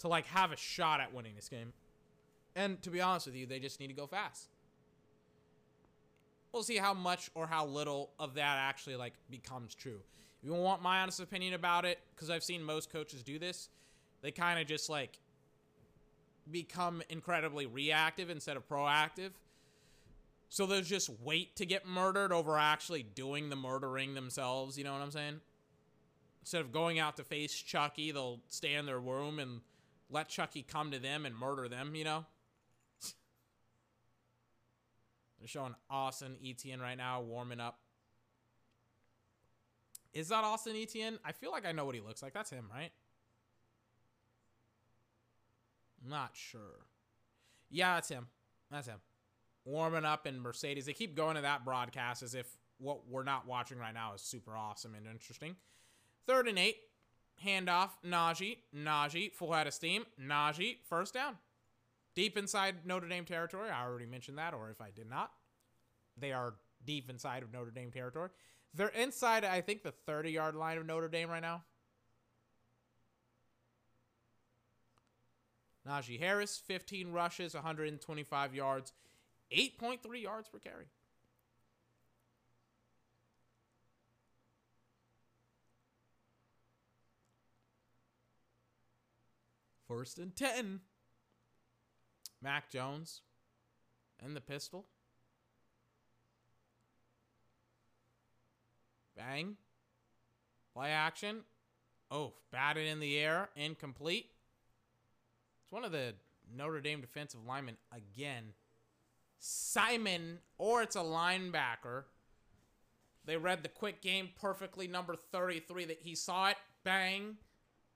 To 0.00 0.08
like 0.08 0.26
have 0.26 0.52
a 0.52 0.56
shot 0.56 1.00
at 1.00 1.14
winning 1.14 1.34
this 1.34 1.48
game. 1.48 1.72
And 2.54 2.80
to 2.82 2.90
be 2.90 3.00
honest 3.00 3.26
with 3.26 3.34
you, 3.34 3.46
they 3.46 3.58
just 3.58 3.80
need 3.80 3.88
to 3.88 3.94
go 3.94 4.06
fast. 4.06 4.48
We'll 6.52 6.62
see 6.62 6.76
how 6.76 6.94
much 6.94 7.30
or 7.34 7.46
how 7.46 7.66
little 7.66 8.10
of 8.18 8.34
that 8.34 8.58
actually 8.58 8.96
like 8.96 9.12
becomes 9.30 9.74
true. 9.74 10.00
If 10.42 10.48
you 10.48 10.54
want 10.54 10.82
my 10.82 11.00
honest 11.00 11.20
opinion 11.20 11.54
about 11.54 11.84
it, 11.84 11.98
because 12.14 12.30
I've 12.30 12.44
seen 12.44 12.62
most 12.62 12.90
coaches 12.90 13.22
do 13.22 13.38
this, 13.38 13.68
they 14.22 14.30
kind 14.30 14.58
of 14.60 14.66
just 14.66 14.88
like 14.88 15.18
become 16.50 17.02
incredibly 17.08 17.66
reactive 17.66 18.30
instead 18.30 18.56
of 18.56 18.68
proactive. 18.68 19.30
So 20.48 20.64
they'll 20.66 20.82
just 20.82 21.10
wait 21.22 21.56
to 21.56 21.66
get 21.66 21.86
murdered 21.86 22.32
over 22.32 22.56
actually 22.56 23.02
doing 23.02 23.50
the 23.50 23.56
murdering 23.56 24.14
themselves. 24.14 24.78
You 24.78 24.84
know 24.84 24.92
what 24.92 25.02
I'm 25.02 25.10
saying? 25.10 25.40
Instead 26.42 26.60
of 26.60 26.72
going 26.72 26.98
out 26.98 27.16
to 27.16 27.24
face 27.24 27.54
Chucky, 27.54 28.12
they'll 28.12 28.40
stay 28.48 28.74
in 28.74 28.86
their 28.86 29.00
room 29.00 29.38
and 29.38 29.60
let 30.10 30.28
Chucky 30.28 30.62
come 30.62 30.90
to 30.90 30.98
them 30.98 31.26
and 31.26 31.36
murder 31.36 31.68
them, 31.68 31.94
you 31.94 32.04
know? 32.04 32.24
They're 35.38 35.48
showing 35.48 35.74
Austin 35.90 36.36
Etienne 36.44 36.80
right 36.80 36.96
now 36.96 37.20
warming 37.20 37.60
up. 37.60 37.78
Is 40.12 40.28
that 40.28 40.44
Austin 40.44 40.74
Etienne? 40.76 41.18
I 41.24 41.32
feel 41.32 41.50
like 41.50 41.66
I 41.66 41.72
know 41.72 41.84
what 41.84 41.94
he 41.94 42.00
looks 42.00 42.22
like. 42.22 42.32
That's 42.32 42.50
him, 42.50 42.66
right? 42.72 42.90
Not 46.08 46.30
sure. 46.32 46.86
Yeah, 47.70 47.96
that's 47.96 48.08
him. 48.08 48.28
That's 48.70 48.86
him. 48.86 48.98
Warming 49.64 50.04
up 50.04 50.26
in 50.26 50.40
Mercedes. 50.40 50.86
They 50.86 50.94
keep 50.94 51.16
going 51.16 51.36
to 51.36 51.42
that 51.42 51.64
broadcast 51.64 52.22
as 52.22 52.34
if 52.34 52.46
what 52.78 53.08
we're 53.08 53.24
not 53.24 53.46
watching 53.46 53.78
right 53.78 53.94
now 53.94 54.14
is 54.14 54.22
super 54.22 54.56
awesome 54.56 54.94
and 54.94 55.06
interesting. 55.06 55.56
Third 56.26 56.48
and 56.48 56.58
eight. 56.58 56.76
Handoff. 57.44 57.90
Najee. 58.04 58.58
Najee. 58.74 59.32
Full 59.32 59.52
head 59.52 59.66
of 59.66 59.74
steam. 59.74 60.04
Najee. 60.20 60.76
First 60.88 61.14
down. 61.14 61.36
Deep 62.14 62.36
inside 62.38 62.76
Notre 62.84 63.08
Dame 63.08 63.24
territory. 63.24 63.70
I 63.70 63.84
already 63.84 64.06
mentioned 64.06 64.38
that, 64.38 64.54
or 64.54 64.70
if 64.70 64.80
I 64.80 64.90
did 64.90 65.08
not, 65.08 65.32
they 66.16 66.32
are 66.32 66.54
deep 66.84 67.10
inside 67.10 67.42
of 67.42 67.52
Notre 67.52 67.70
Dame 67.70 67.90
territory. 67.90 68.30
They're 68.72 68.88
inside, 68.88 69.44
I 69.44 69.60
think, 69.60 69.82
the 69.82 69.92
30 69.92 70.30
yard 70.30 70.54
line 70.54 70.78
of 70.78 70.86
Notre 70.86 71.08
Dame 71.08 71.28
right 71.28 71.42
now. 71.42 71.62
Najee 75.86 76.18
Harris, 76.18 76.60
15 76.66 77.12
rushes, 77.12 77.54
125 77.54 78.54
yards, 78.54 78.92
8.3 79.52 80.22
yards 80.22 80.48
per 80.48 80.58
carry. 80.58 80.86
First 89.88 90.18
and 90.18 90.34
10. 90.34 90.80
Mac 92.42 92.70
Jones 92.70 93.22
and 94.22 94.36
the 94.36 94.40
pistol. 94.40 94.86
Bang. 99.16 99.56
Play 100.74 100.90
action. 100.90 101.40
Oh, 102.10 102.34
batted 102.52 102.86
in 102.86 103.00
the 103.00 103.18
air. 103.18 103.48
Incomplete. 103.56 104.26
It's 105.62 105.72
one 105.72 105.84
of 105.84 105.92
the 105.92 106.14
Notre 106.54 106.80
Dame 106.80 107.00
defensive 107.00 107.40
linemen 107.46 107.76
again. 107.92 108.52
Simon, 109.38 110.38
or 110.58 110.82
it's 110.82 110.96
a 110.96 111.00
linebacker. 111.00 112.04
They 113.24 113.36
read 113.36 113.62
the 113.62 113.68
quick 113.68 114.02
game 114.02 114.30
perfectly. 114.40 114.86
Number 114.86 115.16
33 115.16 115.86
that 115.86 116.00
he 116.02 116.14
saw 116.14 116.48
it. 116.48 116.56
Bang. 116.84 117.36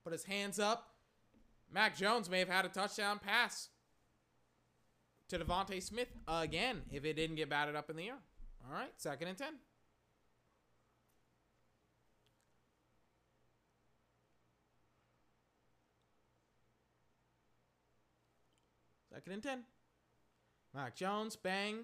Put 0.03 0.13
his 0.13 0.25
hands 0.25 0.59
up. 0.59 0.90
Mac 1.73 1.95
Jones 1.95 2.29
may 2.29 2.39
have 2.39 2.49
had 2.49 2.65
a 2.65 2.69
touchdown 2.69 3.19
pass 3.19 3.69
to 5.29 5.39
DeVonta 5.39 5.81
Smith 5.81 6.09
again 6.27 6.81
if 6.91 7.05
it 7.05 7.13
didn't 7.13 7.37
get 7.37 7.49
batted 7.49 7.75
up 7.75 7.89
in 7.89 7.95
the 7.95 8.07
air. 8.07 8.17
All 8.67 8.73
right, 8.73 8.91
second 8.97 9.29
and 9.29 9.37
10. 9.37 9.47
Second 19.13 19.33
and 19.33 19.43
10. 19.43 19.59
Mac 20.73 20.95
Jones, 20.95 21.35
bang. 21.35 21.79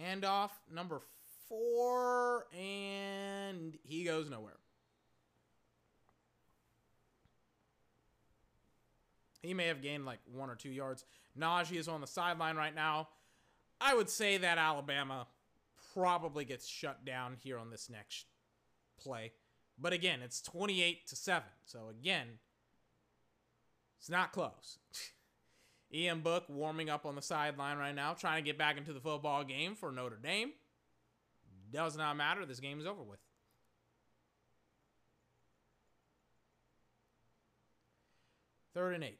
Handoff, 0.00 0.50
number 0.72 1.02
four, 1.48 2.46
and 2.56 3.76
he 3.82 4.04
goes 4.04 4.30
nowhere. 4.30 4.56
He 9.42 9.54
may 9.54 9.66
have 9.66 9.82
gained 9.82 10.04
like 10.04 10.18
one 10.30 10.50
or 10.50 10.54
two 10.54 10.70
yards. 10.70 11.04
Najee 11.38 11.76
is 11.76 11.88
on 11.88 12.00
the 12.00 12.06
sideline 12.06 12.56
right 12.56 12.74
now. 12.74 13.08
I 13.80 13.94
would 13.94 14.10
say 14.10 14.36
that 14.36 14.58
Alabama 14.58 15.26
probably 15.94 16.44
gets 16.44 16.66
shut 16.66 17.04
down 17.04 17.36
here 17.42 17.58
on 17.58 17.70
this 17.70 17.88
next 17.88 18.26
play. 18.98 19.32
But 19.78 19.92
again, 19.92 20.20
it's 20.22 20.42
28 20.42 21.06
to 21.08 21.16
7. 21.16 21.42
So 21.64 21.88
again, 21.88 22.26
it's 23.98 24.10
not 24.10 24.32
close. 24.32 24.78
Ian 25.92 26.20
Book 26.20 26.44
warming 26.48 26.90
up 26.90 27.06
on 27.06 27.16
the 27.16 27.22
sideline 27.22 27.78
right 27.78 27.94
now, 27.94 28.12
trying 28.12 28.42
to 28.42 28.46
get 28.46 28.58
back 28.58 28.76
into 28.76 28.92
the 28.92 29.00
football 29.00 29.42
game 29.42 29.74
for 29.74 29.90
Notre 29.90 30.18
Dame. 30.22 30.52
Does 31.72 31.96
not 31.96 32.16
matter. 32.16 32.44
This 32.44 32.60
game 32.60 32.80
is 32.80 32.86
over 32.86 33.02
with. 33.02 33.18
Third 38.74 38.94
and 38.94 39.04
eight. 39.04 39.19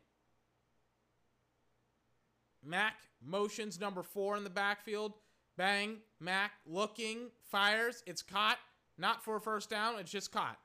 Mac 2.65 2.95
motions 3.24 3.81
number 3.81 4.03
four 4.03 4.37
in 4.37 4.45
the 4.45 4.51
backfield. 4.51 5.15
Bang. 5.57 5.99
Mac 6.20 6.53
looking, 6.66 7.31
fires. 7.51 8.03
It's 8.07 8.23
caught. 8.23 8.59
Not 8.99 9.24
for 9.24 9.37
a 9.37 9.41
first 9.41 9.70
down. 9.70 9.99
It's 9.99 10.11
just 10.11 10.31
caught. 10.31 10.59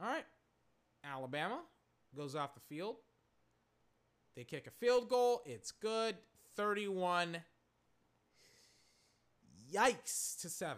All 0.00 0.08
right. 0.08 0.24
Alabama 1.04 1.60
goes 2.16 2.34
off 2.34 2.54
the 2.54 2.60
field. 2.60 2.96
They 4.36 4.44
kick 4.44 4.66
a 4.66 4.70
field 4.70 5.08
goal. 5.08 5.42
It's 5.44 5.70
good. 5.72 6.16
31. 6.56 7.38
Yikes 9.72 10.40
to 10.40 10.48
7. 10.48 10.76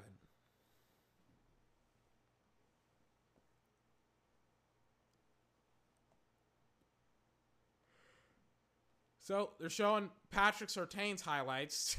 So 9.25 9.53
they're 9.59 9.71
showing 9.71 10.11
Patrick 10.31 10.69
Surtain's 10.69 11.23
highlights. 11.23 11.97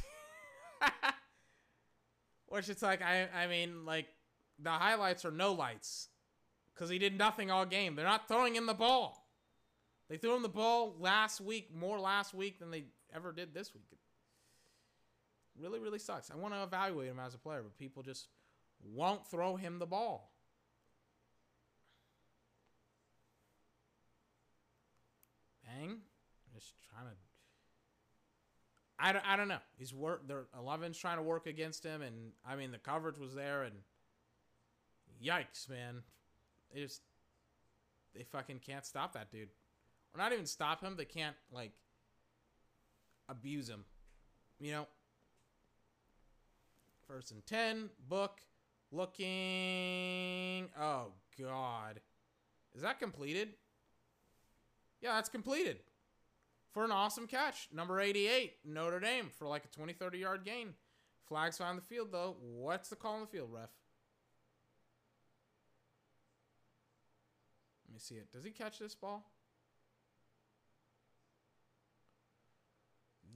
Which 2.48 2.70
it's 2.70 2.84
like 2.84 3.02
I 3.02 3.28
I 3.36 3.48
mean 3.48 3.84
like 3.84 4.06
the 4.60 4.70
highlights 4.70 5.26
are 5.26 5.32
no 5.32 5.54
lights 5.54 6.10
because 6.74 6.88
he 6.88 7.00
did 7.00 7.18
nothing 7.18 7.50
all 7.50 7.66
game. 7.66 7.96
They're 7.96 8.06
not 8.06 8.28
throwing 8.28 8.56
him 8.56 8.68
the 8.68 8.76
ball. 8.76 9.28
They 10.08 10.18
threw 10.18 10.36
him 10.36 10.44
the 10.44 10.50
ball 10.50 10.96
last 11.00 11.42
week, 11.42 11.76
more 11.76 12.00
last 12.00 12.36
week 12.36 12.60
than 12.60 12.70
they 12.70 12.84
ever 13.14 13.32
did 13.32 13.56
this 13.56 13.74
week. 13.74 13.86
Really, 15.60 15.80
really 15.80 15.98
sucks. 15.98 16.30
I 16.30 16.36
want 16.36 16.54
to 16.54 16.62
evaluate 16.62 17.10
him 17.10 17.20
as 17.20 17.34
a 17.34 17.40
player, 17.40 17.64
but 17.64 17.76
people 17.80 18.04
just 18.04 18.28
won't 18.84 19.26
throw 19.26 19.56
him 19.56 19.80
the 19.80 19.88
ball. 19.88 20.32
Bang. 25.66 26.02
Trying 26.96 27.08
to. 27.08 27.16
I 28.98 29.12
don't, 29.12 29.26
I 29.28 29.36
don't 29.36 29.48
know. 29.50 29.58
He's 29.78 29.94
work. 29.94 30.28
They're 30.28 30.46
11's 30.58 30.98
trying 30.98 31.18
to 31.18 31.24
work 31.24 31.48
against 31.48 31.84
him, 31.84 32.02
and 32.02 32.32
I 32.48 32.56
mean 32.56 32.72
the 32.72 32.78
coverage 32.78 33.18
was 33.18 33.34
there, 33.34 33.64
and 33.64 33.76
yikes, 35.24 35.70
man. 35.70 36.04
They 36.74 36.82
just 36.82 37.02
they 38.16 38.24
fucking 38.24 38.60
can't 38.60 38.86
stop 38.86 39.14
that 39.14 39.32
dude, 39.32 39.50
or 40.14 40.18
not 40.18 40.32
even 40.32 40.46
stop 40.46 40.82
him. 40.82 40.96
They 40.96 41.06
can't 41.06 41.36
like 41.52 41.74
abuse 43.28 43.68
him. 43.68 43.84
You 44.60 44.72
know. 44.72 44.88
First 47.08 47.32
and 47.32 47.46
ten. 47.46 47.90
Book 48.08 48.40
looking. 48.92 50.70
Oh 50.80 51.08
God, 51.38 52.00
is 52.74 52.82
that 52.82 53.00
completed? 53.00 53.50
Yeah, 55.02 55.16
that's 55.16 55.30
completed 55.30 55.80
for 56.76 56.84
an 56.84 56.92
awesome 56.92 57.26
catch. 57.26 57.70
Number 57.74 58.02
88, 58.02 58.58
Notre 58.66 59.00
Dame, 59.00 59.32
for 59.40 59.48
like 59.48 59.64
a 59.64 59.70
20, 59.70 59.94
30 59.94 60.18
yard 60.18 60.44
gain. 60.44 60.74
Flags 61.26 61.62
on 61.62 61.78
the 61.78 61.82
field, 61.82 62.10
though. 62.12 62.36
What's 62.42 62.90
the 62.90 62.98
call 62.98 63.16
on 63.16 63.22
the 63.22 63.28
field, 63.28 63.48
ref? 63.52 63.70
Let 67.88 67.94
me 67.94 68.00
see 68.00 68.16
it. 68.16 68.30
Does 68.34 68.44
he 68.44 68.52
catch 68.52 68.78
this 68.78 68.94
ball? 68.94 69.24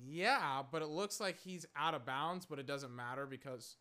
Yeah, 0.05 0.63
but 0.69 0.81
it 0.81 0.89
looks 0.89 1.21
like 1.21 1.39
he's 1.39 1.65
out 1.77 1.93
of 1.93 2.05
bounds, 2.05 2.45
but 2.45 2.59
it 2.59 2.67
doesn't 2.67 2.93
matter 2.93 3.25
because 3.25 3.77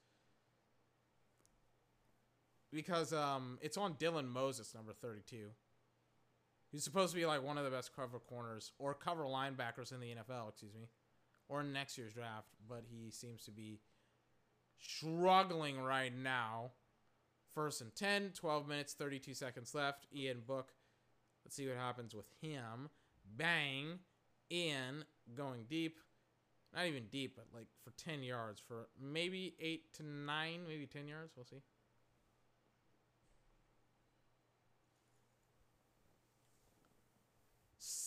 because 2.73 3.13
um 3.13 3.59
it's 3.61 3.77
on 3.77 3.95
Dylan 3.95 4.29
Moses, 4.29 4.75
number 4.75 4.93
32. 4.93 5.49
He's 6.71 6.85
supposed 6.85 7.13
to 7.13 7.19
be 7.19 7.27
like 7.27 7.43
one 7.43 7.57
of 7.57 7.65
the 7.65 7.71
best 7.71 7.95
cover 7.97 8.19
corners 8.19 8.73
or 8.79 8.95
cover 8.95 9.25
linebackers 9.25 9.93
in 9.93 10.01
the 10.01 10.09
NFL, 10.09 10.51
excuse 10.51 10.75
me, 10.75 10.89
or 11.49 11.63
next 11.63 11.97
year's 11.97 12.13
draft, 12.13 12.49
but 12.69 12.85
he 12.91 13.11
seems 13.11 13.45
to 13.45 13.51
be 13.51 13.81
struggling 14.79 15.81
right 15.81 16.15
now. 16.15 16.73
First 17.55 17.81
and 17.81 17.95
10, 17.95 18.33
12 18.35 18.69
minutes, 18.69 18.93
32 18.93 19.35
seconds 19.35 19.75
left. 19.75 20.07
Ian 20.15 20.43
Book. 20.47 20.73
Let's 21.45 21.57
see 21.57 21.67
what 21.67 21.77
happens 21.77 22.15
with 22.15 22.27
him. 22.41 22.91
Bang. 23.37 23.99
In, 24.51 25.05
going 25.35 25.65
deep. 25.69 25.99
Not 26.75 26.87
even 26.87 27.05
deep, 27.11 27.35
but 27.37 27.47
like 27.55 27.67
for 27.83 27.93
10 28.03 28.23
yards, 28.23 28.61
for 28.67 28.89
maybe 29.01 29.55
8 29.59 29.95
to 29.95 30.03
9, 30.05 30.61
maybe 30.69 30.87
10 30.87 31.09
yards. 31.09 31.33
We'll 31.35 31.47
see. 31.47 31.63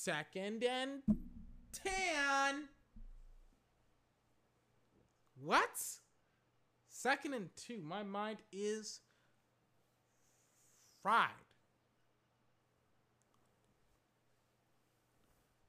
Second 0.04 0.64
and 0.64 1.04
10. 1.74 1.94
What? 5.44 5.70
Second 6.90 7.36
and 7.36 7.50
two. 7.56 7.84
My 7.84 8.02
mind 8.02 8.40
is 8.52 9.02
fried. 11.04 11.30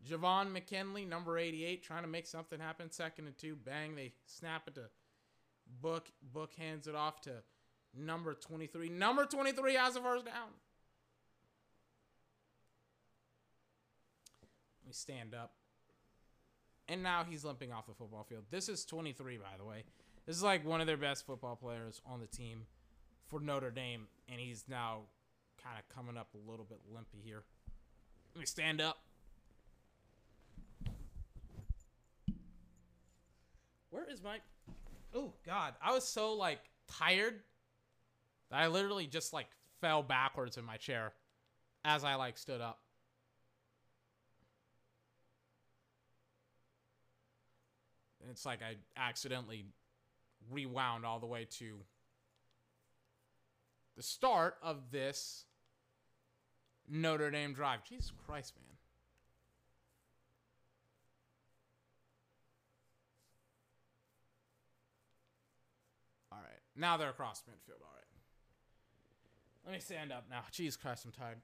Javon 0.08 0.50
McKinley, 0.50 1.04
number 1.04 1.36
88, 1.36 1.82
trying 1.82 2.02
to 2.02 2.08
make 2.08 2.26
something 2.26 2.58
happen. 2.58 2.90
Second 2.90 3.26
and 3.26 3.36
two. 3.36 3.54
Bang. 3.54 3.94
They 3.94 4.14
snap 4.24 4.62
it 4.66 4.76
to 4.76 4.84
Book. 5.82 6.08
Book 6.32 6.54
hands 6.56 6.86
it 6.86 6.94
off 6.94 7.20
to 7.22 7.32
number 7.94 8.32
23. 8.32 8.88
Number 8.88 9.26
23 9.26 9.74
has 9.74 9.96
a 9.96 10.00
first 10.00 10.24
down. 10.24 10.48
Me 14.86 14.92
stand 14.92 15.34
up. 15.34 15.52
And 16.88 17.02
now 17.02 17.24
he's 17.28 17.44
limping 17.44 17.72
off 17.72 17.86
the 17.86 17.94
football 17.94 18.24
field. 18.24 18.44
This 18.50 18.68
is 18.68 18.84
23, 18.84 19.38
by 19.38 19.56
the 19.56 19.64
way. 19.64 19.84
This 20.26 20.36
is 20.36 20.42
like 20.42 20.64
one 20.66 20.80
of 20.80 20.86
their 20.86 20.96
best 20.96 21.24
football 21.26 21.56
players 21.56 22.00
on 22.04 22.20
the 22.20 22.26
team 22.26 22.66
for 23.28 23.40
Notre 23.40 23.70
Dame. 23.70 24.08
And 24.28 24.40
he's 24.40 24.64
now 24.68 25.02
kind 25.62 25.78
of 25.78 25.88
coming 25.94 26.16
up 26.16 26.28
a 26.34 26.50
little 26.50 26.64
bit 26.64 26.80
limpy 26.92 27.18
here. 27.24 27.44
Let 28.34 28.40
me 28.40 28.46
stand 28.46 28.80
up. 28.80 28.98
Where 33.90 34.04
is 34.10 34.22
my. 34.22 34.38
Oh, 35.14 35.34
God. 35.44 35.74
I 35.82 35.92
was 35.92 36.08
so, 36.08 36.32
like, 36.32 36.60
tired 36.88 37.40
that 38.50 38.58
I 38.58 38.66
literally 38.68 39.06
just, 39.06 39.32
like, 39.32 39.48
fell 39.80 40.02
backwards 40.02 40.56
in 40.56 40.64
my 40.64 40.78
chair 40.78 41.12
as 41.84 42.02
I, 42.02 42.14
like, 42.14 42.38
stood 42.38 42.60
up. 42.60 42.81
It's 48.32 48.46
like 48.46 48.60
I 48.62 48.76
accidentally 49.00 49.66
rewound 50.50 51.04
all 51.04 51.20
the 51.20 51.26
way 51.26 51.46
to 51.58 51.76
the 53.96 54.02
start 54.02 54.56
of 54.62 54.90
this 54.90 55.44
Notre 56.88 57.30
Dame 57.30 57.52
drive. 57.52 57.84
Jesus 57.84 58.12
Christ, 58.26 58.54
man. 58.56 58.76
All 66.32 66.38
right. 66.38 66.60
Now 66.74 66.96
they're 66.96 67.10
across 67.10 67.42
midfield. 67.42 67.82
All 67.82 67.94
right. 67.94 68.02
Let 69.66 69.74
me 69.74 69.80
stand 69.80 70.10
up 70.10 70.24
now. 70.30 70.40
Jesus 70.50 70.76
Christ, 70.76 71.04
I'm 71.04 71.12
tired. 71.12 71.38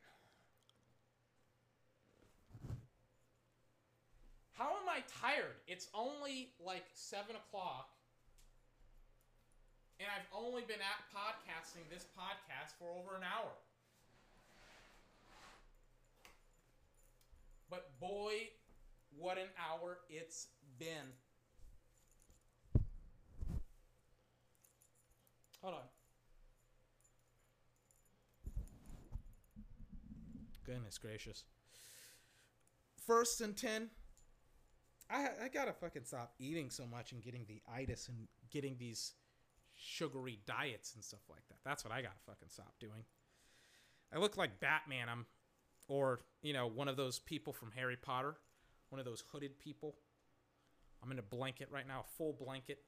How 4.58 4.70
am 4.70 4.88
I 4.90 5.04
tired? 5.22 5.54
It's 5.68 5.86
only 5.94 6.48
like 6.58 6.82
7 6.92 7.36
o'clock. 7.36 7.90
And 10.00 10.08
I've 10.12 10.26
only 10.36 10.62
been 10.62 10.80
at 10.80 11.06
podcasting 11.14 11.88
this 11.88 12.06
podcast 12.18 12.72
for 12.76 12.90
over 12.90 13.16
an 13.16 13.22
hour. 13.22 13.52
But 17.70 18.00
boy, 18.00 18.48
what 19.16 19.38
an 19.38 19.46
hour 19.56 19.98
it's 20.10 20.48
been. 20.80 21.12
Hold 25.62 25.74
on. 25.74 25.80
Goodness 30.66 30.98
gracious. 30.98 31.44
First 33.06 33.40
and 33.40 33.56
10. 33.56 33.90
I 35.10 35.28
I 35.44 35.48
gotta 35.48 35.72
fucking 35.72 36.04
stop 36.04 36.34
eating 36.38 36.70
so 36.70 36.86
much 36.86 37.12
and 37.12 37.22
getting 37.22 37.44
the 37.48 37.62
itis 37.72 38.08
and 38.08 38.28
getting 38.50 38.76
these 38.78 39.14
sugary 39.76 40.40
diets 40.46 40.94
and 40.94 41.04
stuff 41.04 41.20
like 41.30 41.46
that. 41.48 41.58
That's 41.64 41.84
what 41.84 41.92
I 41.92 42.02
gotta 42.02 42.18
fucking 42.26 42.48
stop 42.48 42.74
doing. 42.80 43.04
I 44.12 44.18
look 44.18 44.36
like 44.36 44.60
Batman. 44.60 45.08
I'm, 45.08 45.26
or 45.86 46.20
you 46.42 46.52
know, 46.52 46.66
one 46.66 46.88
of 46.88 46.96
those 46.96 47.18
people 47.18 47.52
from 47.52 47.72
Harry 47.72 47.96
Potter, 47.96 48.36
one 48.90 48.98
of 48.98 49.04
those 49.04 49.22
hooded 49.32 49.58
people. 49.58 49.96
I'm 51.02 51.12
in 51.12 51.18
a 51.18 51.22
blanket 51.22 51.68
right 51.70 51.86
now, 51.86 52.00
a 52.00 52.16
full 52.16 52.32
blanket. 52.32 52.80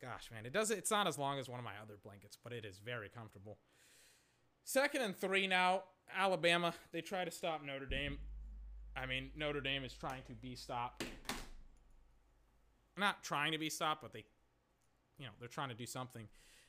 Gosh, 0.00 0.30
man, 0.30 0.46
it 0.46 0.52
does. 0.52 0.70
It's 0.70 0.90
not 0.90 1.06
as 1.06 1.18
long 1.18 1.38
as 1.38 1.48
one 1.48 1.58
of 1.58 1.64
my 1.64 1.72
other 1.82 1.94
blankets, 2.02 2.36
but 2.42 2.52
it 2.52 2.64
is 2.64 2.78
very 2.78 3.08
comfortable. 3.08 3.58
Second 4.64 5.02
and 5.02 5.16
three 5.16 5.46
now. 5.46 5.82
Alabama, 6.16 6.72
they 6.92 7.00
try 7.00 7.24
to 7.24 7.30
stop 7.30 7.62
Notre 7.62 7.84
Dame. 7.84 8.18
I 9.00 9.06
mean, 9.06 9.30
Notre 9.36 9.60
Dame 9.60 9.84
is 9.84 9.92
trying 9.92 10.22
to 10.26 10.34
be 10.34 10.54
stopped. 10.56 11.04
Not 12.96 13.22
trying 13.22 13.52
to 13.52 13.58
be 13.58 13.70
stopped, 13.70 14.02
but 14.02 14.12
they, 14.12 14.24
you 15.18 15.26
know, 15.26 15.32
they're 15.38 15.48
trying 15.48 15.68
to 15.68 15.74
do 15.74 15.86
something. 15.86 16.26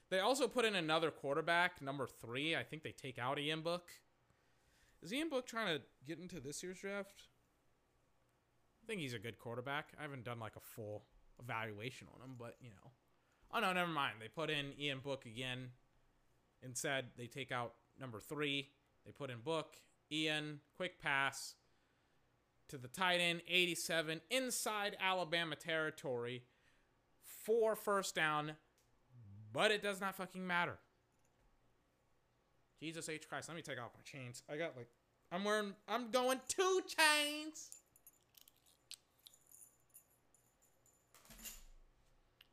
They 0.10 0.20
also 0.20 0.48
put 0.48 0.66
in 0.66 0.76
another 0.76 1.12
quarterback, 1.12 1.82
number 1.82 2.08
three. 2.08 2.56
I 2.56 2.64
think 2.64 2.84
they 2.84 2.92
take 2.92 3.18
out 3.18 3.40
Ian 3.40 3.62
Book. 3.62 3.90
Is 5.02 5.14
Ian 5.14 5.30
Book 5.30 5.48
trying 5.48 5.78
to 5.78 5.84
get 6.08 6.20
into 6.20 6.40
this 6.40 6.62
year's 6.62 6.80
draft? 6.80 7.24
I 8.84 8.86
think 8.88 9.02
he's 9.02 9.14
a 9.14 9.20
good 9.20 9.40
quarterback. 9.40 9.90
I 9.98 10.02
haven't 10.04 10.24
done 10.24 10.40
like 10.40 10.56
a 10.56 10.60
full 10.60 11.04
evaluation 11.42 12.08
on 12.14 12.22
him, 12.22 12.36
but 12.38 12.58
you 12.62 12.70
know. 12.70 12.92
Oh 13.52 13.60
no, 13.60 13.74
never 13.74 13.90
mind. 13.90 14.16
They 14.20 14.28
put 14.28 14.50
in 14.50 14.74
Ian 14.80 15.00
Book 15.00 15.26
again. 15.26 15.70
Instead, 16.62 17.06
they 17.18 17.28
take 17.28 17.52
out 17.52 17.74
number 18.00 18.20
three. 18.20 18.70
They 19.06 19.12
put 19.12 19.30
in 19.30 19.40
Book, 19.40 19.78
Ian, 20.12 20.60
quick 20.76 21.02
pass 21.02 21.56
to 22.70 22.78
the 22.78 22.88
tight 22.88 23.18
end, 23.18 23.42
87, 23.48 24.22
inside 24.30 24.96
Alabama 25.00 25.56
territory 25.56 26.44
for 27.44 27.76
first 27.76 28.16
down, 28.16 28.54
but 29.52 29.72
it 29.72 29.84
does 29.84 30.00
not 30.00 30.16
fucking 30.16 30.46
matter. 30.46 30.78
Jesus 32.80 33.10
H. 33.10 33.28
Christ, 33.28 33.50
let 33.50 33.56
me 33.56 33.62
take 33.62 33.80
off 33.80 33.92
my 33.94 34.04
chains. 34.04 34.44
I 34.50 34.56
got 34.56 34.78
like, 34.78 34.88
I'm 35.32 35.44
wearing, 35.44 35.74
I'm 35.88 36.12
going 36.12 36.40
two 36.48 36.82
chains. 36.88 37.82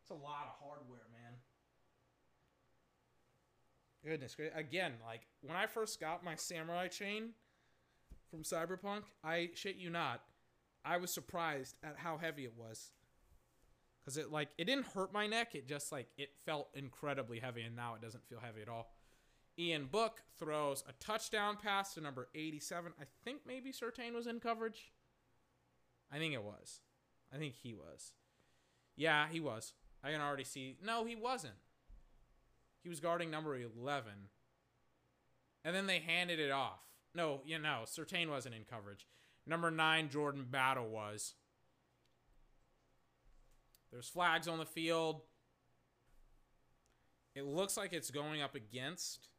It's 0.03 0.11
a 0.11 0.15
lot 0.15 0.47
of 0.47 0.55
hardware, 0.61 1.07
man. 1.13 1.33
Goodness, 4.05 4.37
again, 4.55 4.93
like 5.05 5.27
when 5.43 5.57
I 5.57 5.67
first 5.67 6.01
got 6.01 6.25
my 6.25 6.37
samurai 6.37 6.89
chain 6.89 7.31
from 8.31 8.43
Cyberpunk, 8.43 9.03
I 9.25 9.51
shit 9.55 9.77
you 9.77 9.91
not, 9.91 10.23
I 10.85 10.97
was 10.99 11.13
surprised 11.13 11.77
at 11.83 11.97
how 11.99 12.19
heavy 12.19 12.45
it 12.45 12.55
was. 12.57 12.91
Cause 14.05 14.17
it 14.17 14.31
like 14.31 14.51
it 14.57 14.67
didn't 14.67 14.87
hurt 14.87 15.13
my 15.13 15.27
neck, 15.27 15.57
it 15.57 15.67
just 15.67 15.91
like 15.91 16.07
it 16.17 16.31
felt 16.45 16.69
incredibly 16.75 17.41
heavy, 17.41 17.63
and 17.63 17.75
now 17.75 17.95
it 17.95 18.01
doesn't 18.01 18.25
feel 18.29 18.39
heavy 18.41 18.63
at 18.63 18.69
all. 18.69 18.93
Ian 19.59 19.87
Book 19.87 20.23
throws 20.39 20.85
a 20.89 20.93
touchdown 21.05 21.57
pass 21.61 21.95
to 21.95 22.01
number 22.01 22.29
87. 22.35 22.93
I 23.01 23.05
think 23.25 23.41
maybe 23.47 23.73
Surtain 23.73 24.15
was 24.15 24.27
in 24.27 24.39
coverage. 24.39 24.93
I 26.13 26.19
think 26.19 26.35
it 26.35 26.43
was. 26.43 26.81
I 27.35 27.39
think 27.39 27.55
he 27.55 27.75
was. 27.75 28.13
Yeah, 28.97 29.27
he 29.31 29.41
was. 29.41 29.73
I 30.05 30.13
can 30.13 30.21
already 30.21 30.45
see. 30.45 30.77
No, 30.85 31.05
he 31.05 31.17
wasn't. 31.17 31.55
He 32.83 32.89
was 32.89 33.01
guarding 33.01 33.31
number 33.31 33.57
11. 33.57 34.13
And 35.65 35.75
then 35.75 35.87
they 35.87 35.99
handed 35.99 36.39
it 36.39 36.53
off. 36.53 36.86
No, 37.17 37.41
you 37.47 37.59
know, 37.59 37.85
Surtain 37.87 38.29
wasn't 38.29 38.55
in 38.55 38.65
coverage. 38.65 39.07
Number 39.47 39.71
9, 39.71 40.11
Jordan 40.11 40.45
Battle 40.51 40.87
was. 40.87 41.33
There's 43.91 44.07
flags 44.07 44.47
on 44.47 44.59
the 44.59 44.67
field. 44.67 45.23
It 47.35 47.47
looks 47.47 47.79
like 47.79 47.95
it's 47.95 48.11
going 48.11 48.43
up 48.43 48.55
against 48.55 49.31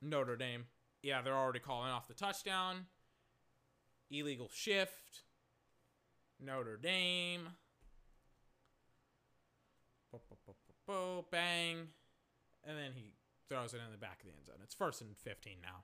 Notre 0.00 0.36
Dame. 0.36 0.66
Yeah, 1.02 1.20
they're 1.20 1.36
already 1.36 1.58
calling 1.58 1.90
off 1.90 2.06
the 2.06 2.14
touchdown. 2.14 2.86
Illegal 4.08 4.48
shift. 4.52 5.24
Notre 6.40 6.76
Dame. 6.76 7.48
Bang. 11.32 11.88
And 12.64 12.78
then 12.78 12.92
he 12.94 13.14
throws 13.48 13.74
it 13.74 13.80
in 13.84 13.90
the 13.90 13.98
back 13.98 14.20
of 14.20 14.26
the 14.26 14.36
end 14.36 14.46
zone. 14.46 14.56
It's 14.62 14.74
first 14.74 15.00
and 15.00 15.16
15 15.16 15.54
now. 15.60 15.82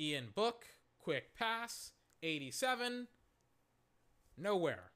Ian 0.00 0.28
Book, 0.34 0.64
quick 0.98 1.34
pass, 1.36 1.92
87, 2.22 3.06
nowhere 4.38 4.92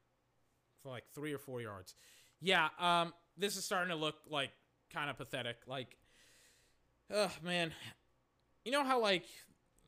for 0.81 0.89
like 0.89 1.03
three 1.13 1.31
or 1.31 1.37
four 1.37 1.61
yards. 1.61 1.93
Yeah, 2.41 2.69
um, 2.79 3.13
this 3.37 3.55
is 3.55 3.63
starting 3.63 3.89
to 3.89 3.95
look 3.95 4.15
like 4.29 4.51
kind 4.91 5.09
of 5.09 5.17
pathetic. 5.17 5.57
Like, 5.67 5.97
ugh, 7.13 7.31
man, 7.43 7.71
you 8.63 8.71
know 8.71 8.83
how 8.83 8.99
like 8.99 9.25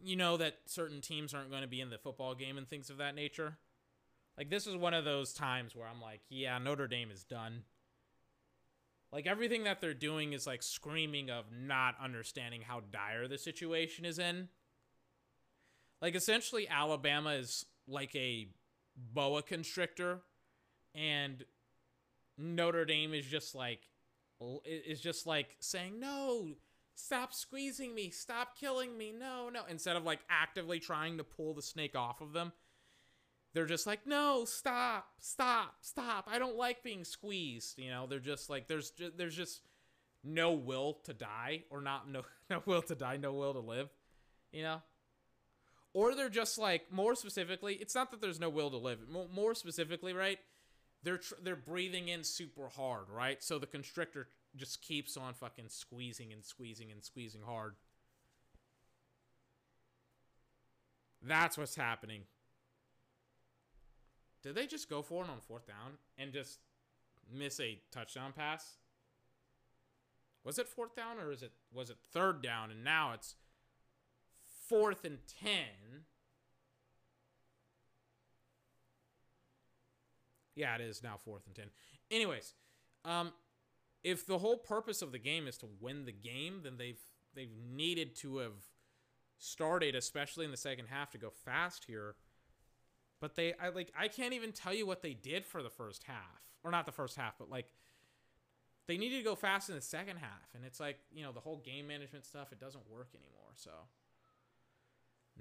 you 0.03 0.15
know 0.15 0.37
that 0.37 0.57
certain 0.65 1.01
teams 1.01 1.33
aren't 1.33 1.49
going 1.49 1.63
to 1.63 1.67
be 1.67 1.81
in 1.81 1.89
the 1.89 1.97
football 1.97 2.35
game 2.35 2.57
and 2.57 2.69
things 2.69 2.89
of 2.89 2.97
that 2.97 3.15
nature. 3.15 3.57
Like 4.37 4.51
this 4.51 4.67
is 4.67 4.75
one 4.75 4.93
of 4.93 5.03
those 5.03 5.33
times 5.33 5.75
where 5.75 5.87
I'm 5.87 6.01
like, 6.01 6.21
yeah, 6.29 6.59
Notre 6.59 6.87
Dame 6.87 7.09
is 7.09 7.23
done. 7.23 7.63
Like 9.11 9.25
everything 9.25 9.63
that 9.63 9.81
they're 9.81 9.93
doing 9.95 10.33
is 10.33 10.45
like 10.45 10.61
screaming 10.61 11.31
of 11.31 11.45
not 11.51 11.95
understanding 12.01 12.61
how 12.61 12.81
dire 12.91 13.27
the 13.27 13.37
situation 13.37 14.05
is 14.05 14.19
in. 14.19 14.49
Like 16.01 16.15
essentially 16.15 16.67
Alabama 16.67 17.31
is 17.31 17.65
like 17.87 18.15
a 18.15 18.49
boa 19.13 19.41
constrictor 19.41 20.21
and 20.93 21.43
Notre 22.37 22.85
Dame 22.85 23.13
is 23.13 23.25
just 23.25 23.55
like 23.55 23.81
is 24.65 25.01
just 25.01 25.25
like 25.25 25.55
saying 25.59 25.99
no 25.99 26.49
stop 26.93 27.33
squeezing 27.33 27.93
me 27.93 28.09
stop 28.09 28.57
killing 28.59 28.97
me 28.97 29.11
no 29.11 29.49
no 29.49 29.61
instead 29.69 29.95
of 29.95 30.03
like 30.03 30.19
actively 30.29 30.79
trying 30.79 31.17
to 31.17 31.23
pull 31.23 31.53
the 31.53 31.61
snake 31.61 31.95
off 31.95 32.21
of 32.21 32.33
them. 32.33 32.51
They're 33.53 33.65
just 33.65 33.87
like 33.87 34.05
no 34.05 34.45
stop 34.45 35.07
stop 35.19 35.77
stop. 35.81 36.27
I 36.31 36.37
don't 36.37 36.57
like 36.57 36.83
being 36.83 37.03
squeezed 37.03 37.79
you 37.79 37.89
know? 37.89 38.05
They're 38.07 38.19
just 38.19 38.49
like 38.49 38.67
there's 38.67 38.91
just, 38.91 39.17
there's 39.17 39.35
just 39.35 39.61
no 40.23 40.51
will 40.53 40.99
to 41.05 41.13
die 41.13 41.63
or 41.69 41.81
not 41.81 42.09
no 42.09 42.23
no 42.49 42.61
will 42.65 42.81
to 42.83 42.95
die 42.95 43.17
no 43.17 43.33
will 43.33 43.53
to 43.53 43.59
live 43.59 43.89
you 44.51 44.61
know 44.61 44.81
or 45.93 46.15
they're 46.15 46.29
just 46.29 46.57
like 46.57 46.91
more 46.91 47.15
specifically 47.15 47.75
it's 47.75 47.95
not 47.95 48.11
that 48.11 48.21
there's 48.21 48.39
no 48.39 48.49
will 48.49 48.69
to 48.69 48.77
live. 48.77 48.99
More, 49.33 49.55
specifically 49.55 50.13
right 50.13 50.39
they're 51.03 51.17
tr- 51.17 51.35
they're 51.43 51.55
breathing 51.55 52.07
in 52.09 52.23
super 52.23 52.69
hard 52.69 53.05
right? 53.09 53.41
So 53.43 53.59
the 53.59 53.67
constrictor 53.67 54.27
just 54.55 54.81
keeps 54.81 55.17
on 55.17 55.33
fucking 55.33 55.69
squeezing 55.69 56.33
and 56.33 56.43
squeezing 56.43 56.91
and 56.91 57.03
squeezing 57.03 57.41
hard. 57.41 57.75
That's 61.21 61.57
what's 61.57 61.75
happening. 61.75 62.21
Did 64.43 64.55
they 64.55 64.67
just 64.67 64.89
go 64.89 65.01
for 65.01 65.23
it 65.23 65.29
on 65.29 65.39
fourth 65.41 65.67
down 65.67 65.97
and 66.17 66.31
just 66.31 66.59
miss 67.31 67.59
a 67.59 67.79
touchdown 67.91 68.33
pass? 68.33 68.77
Was 70.43 70.59
it 70.59 70.67
fourth 70.67 70.95
down 70.95 71.19
or 71.19 71.31
is 71.31 71.43
it 71.43 71.51
was 71.73 71.89
it 71.89 71.97
third 72.13 72.41
down? 72.41 72.71
And 72.71 72.83
now 72.83 73.11
it's 73.13 73.35
fourth 74.67 75.05
and 75.05 75.19
ten? 75.27 76.03
Yeah, 80.55 80.75
it 80.75 80.81
is 80.81 81.03
now 81.03 81.17
fourth 81.23 81.45
and 81.45 81.55
ten. 81.55 81.67
Anyways, 82.09 82.53
um, 83.05 83.31
if 84.03 84.25
the 84.25 84.39
whole 84.39 84.57
purpose 84.57 85.01
of 85.01 85.11
the 85.11 85.19
game 85.19 85.47
is 85.47 85.57
to 85.59 85.67
win 85.79 86.05
the 86.05 86.11
game, 86.11 86.61
then 86.63 86.77
they've 86.77 86.99
they've 87.35 87.55
needed 87.71 88.15
to 88.17 88.37
have 88.37 88.53
started, 89.37 89.93
especially 89.93 90.45
in 90.45 90.51
the 90.51 90.57
second 90.57 90.87
half, 90.87 91.11
to 91.11 91.17
go 91.17 91.29
fast 91.29 91.85
here 91.85 92.15
but 93.19 93.35
they, 93.35 93.53
I 93.61 93.69
like, 93.69 93.91
I 93.97 94.07
can't 94.07 94.33
even 94.33 94.51
tell 94.51 94.73
you 94.73 94.85
what 94.85 95.01
they 95.01 95.13
did 95.13 95.45
for 95.45 95.63
the 95.63 95.69
first 95.69 96.03
half, 96.03 96.41
or 96.63 96.71
not 96.71 96.85
the 96.85 96.91
first 96.91 97.17
half, 97.17 97.37
but 97.37 97.49
like, 97.49 97.73
they 98.87 98.97
needed 98.97 99.17
to 99.17 99.23
go 99.23 99.35
fast 99.35 99.69
in 99.69 99.75
the 99.75 99.81
second 99.81 100.17
half, 100.17 100.53
and 100.55 100.63
it's 100.63 100.79
like, 100.79 100.99
you 101.11 101.23
know, 101.23 101.31
the 101.31 101.39
whole 101.39 101.57
game 101.57 101.87
management 101.87 102.25
stuff, 102.25 102.51
it 102.51 102.59
doesn't 102.59 102.89
work 102.89 103.09
anymore. 103.13 103.51
So 103.55 103.71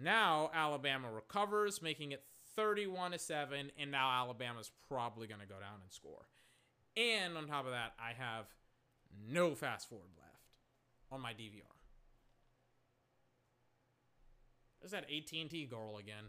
now 0.02 0.50
Alabama 0.54 1.10
recovers, 1.10 1.80
making 1.82 2.12
it 2.12 2.22
31 2.54 3.12
to 3.12 3.18
seven, 3.18 3.70
and 3.78 3.90
now 3.90 4.10
Alabama's 4.10 4.70
probably 4.88 5.26
going 5.26 5.40
to 5.40 5.46
go 5.46 5.54
down 5.54 5.80
and 5.82 5.92
score. 5.92 6.26
And 6.96 7.36
on 7.36 7.46
top 7.46 7.66
of 7.66 7.72
that, 7.72 7.92
I 8.00 8.12
have 8.18 8.46
no 9.30 9.54
fast 9.54 9.88
forward 9.88 10.10
left 10.16 10.50
on 11.12 11.20
my 11.20 11.32
DVR. 11.32 11.62
There's 14.80 14.92
that 14.92 15.04
AT&T 15.04 15.66
girl 15.66 15.98
again. 15.98 16.24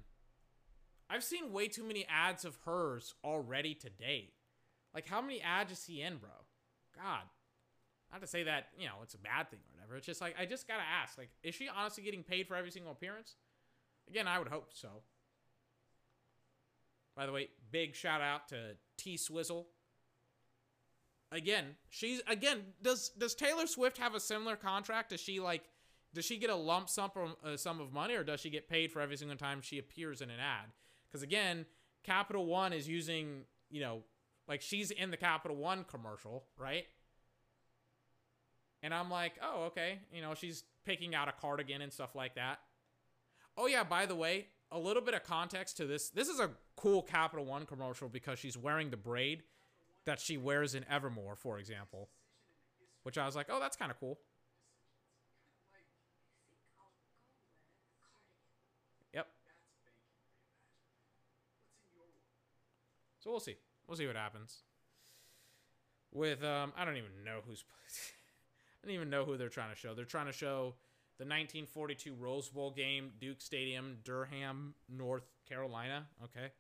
I've 1.10 1.24
seen 1.24 1.54
way 1.54 1.68
too 1.68 1.84
many 1.84 2.06
ads 2.10 2.44
of 2.44 2.58
hers 2.66 3.14
already 3.24 3.74
to 3.76 3.90
date. 3.90 4.34
Like, 4.94 5.08
how 5.08 5.22
many 5.22 5.42
ads 5.42 5.72
is 5.72 5.86
he 5.86 6.02
in, 6.02 6.18
bro? 6.18 6.30
God. 6.96 7.24
Not 8.12 8.22
to 8.22 8.28
say 8.28 8.44
that, 8.44 8.68
you 8.78 8.88
know, 8.88 8.96
it's 9.04 9.14
a 9.14 9.20
bad 9.20 9.50
thing 9.50 9.60
or 9.60 9.76
whatever. 9.76 9.98
It's 9.98 10.06
just 10.06 10.22
like, 10.22 10.36
I 10.40 10.46
just 10.46 10.68
gotta 10.68 10.84
ask, 10.84 11.18
like, 11.18 11.30
is 11.44 11.56
she 11.56 11.70
honestly 11.70 12.04
getting 12.04 12.24
paid 12.24 12.48
for 12.48 12.56
every 12.56 12.72
single 12.72 12.92
appearance? 12.92 13.36
Again, 14.10 14.28
I 14.28 14.40
would 14.40 14.48
hope 14.48 14.70
so. 14.74 14.90
By 17.16 17.26
the 17.26 17.32
way, 17.32 17.50
big 17.72 17.96
shout 17.96 18.22
out 18.22 18.48
to 18.50 18.76
T 18.98 19.18
Swizzle. 19.18 19.68
Again, 21.32 21.76
she's 21.90 22.22
again. 22.28 22.60
Does 22.82 23.10
does 23.10 23.36
Taylor 23.36 23.68
Swift 23.68 23.98
have 23.98 24.16
a 24.16 24.20
similar 24.20 24.56
contract? 24.56 25.10
Does 25.10 25.20
she 25.20 25.40
like? 25.40 25.64
Does 26.14 26.26
she 26.26 26.38
get 26.38 26.50
a 26.50 26.56
lump 26.56 26.90
sum 26.90 27.10
from 27.10 27.36
uh, 27.44 27.58
sum 27.58 27.82
of 27.82 27.92
money, 27.92 28.14
or 28.16 28.24
does 28.24 28.40
she 28.40 28.50
get 28.50 28.70
paid 28.70 28.92
for 28.92 29.02
every 29.02 29.18
single 29.18 29.38
time 29.38 29.62
she 29.62 29.78
appears 29.78 30.22
in 30.22 30.30
an 30.30 30.40
ad? 30.40 30.72
Because 31.08 31.24
again, 31.24 31.66
Capital 32.04 32.46
One 32.46 32.72
is 32.72 32.88
using, 32.88 33.42
you 33.70 33.82
know, 33.82 34.04
like 34.48 34.62
she's 34.62 34.92
in 34.92 35.12
the 35.12 35.18
Capital 35.18 35.58
One 35.58 35.84
commercial, 35.84 36.46
right? 36.58 36.86
And 38.84 38.94
I'm 38.94 39.10
like, 39.10 39.34
oh, 39.42 39.66
okay. 39.66 40.00
You 40.14 40.22
know, 40.22 40.34
she's 40.34 40.64
picking 40.86 41.16
out 41.16 41.28
a 41.28 41.34
cardigan 41.34 41.82
and 41.82 41.92
stuff 41.92 42.16
like 42.16 42.36
that. 42.36 42.60
Oh, 43.58 43.66
yeah, 43.66 43.84
by 43.84 44.06
the 44.06 44.16
way, 44.16 44.48
a 44.72 44.78
little 44.78 45.02
bit 45.02 45.16
of 45.16 45.24
context 45.24 45.78
to 45.78 45.88
this. 45.88 46.10
This 46.10 46.28
is 46.28 46.40
a 46.40 46.52
cool 46.76 47.02
Capital 47.02 47.44
One 47.44 47.66
commercial 47.66 48.08
because 48.08 48.38
she's 48.38 48.58
wearing 48.58 48.92
the 48.92 48.98
braid 48.98 49.44
that 50.06 50.20
she 50.20 50.38
wears 50.38 50.76
in 50.76 50.86
Evermore, 50.90 51.36
for 51.36 51.58
example. 51.58 52.10
Which 53.04 53.18
I 53.18 53.26
was 53.26 53.36
like, 53.36 53.48
oh, 53.50 53.60
that's 53.60 53.76
kind 53.76 53.90
of 53.90 54.00
cool. 54.00 54.20
Yep. 59.14 59.28
So 63.20 63.32
we'll 63.32 63.40
see. 63.40 63.56
We'll 63.88 63.98
see 63.98 64.06
what 64.06 64.16
happens. 64.16 64.58
With 66.14 66.44
um, 66.44 66.74
I 66.78 66.86
don't 66.86 66.98
even 66.98 67.10
know 67.26 67.40
who's. 67.48 67.64
I 68.84 68.88
don't 68.88 68.96
even 68.96 69.10
know 69.10 69.26
who 69.26 69.38
they're 69.38 69.50
trying 69.50 69.72
to 69.72 69.76
show. 69.76 69.94
They're 69.94 70.06
trying 70.06 70.28
to 70.28 70.32
show 70.32 70.76
the 71.18 71.24
1942 71.24 72.14
Rose 72.14 72.50
Bowl 72.50 72.72
game, 72.72 73.12
Duke 73.20 73.42
Stadium, 73.42 73.98
Durham, 74.04 74.76
North 74.88 75.28
Carolina. 75.48 76.06
Okay. 76.24 76.52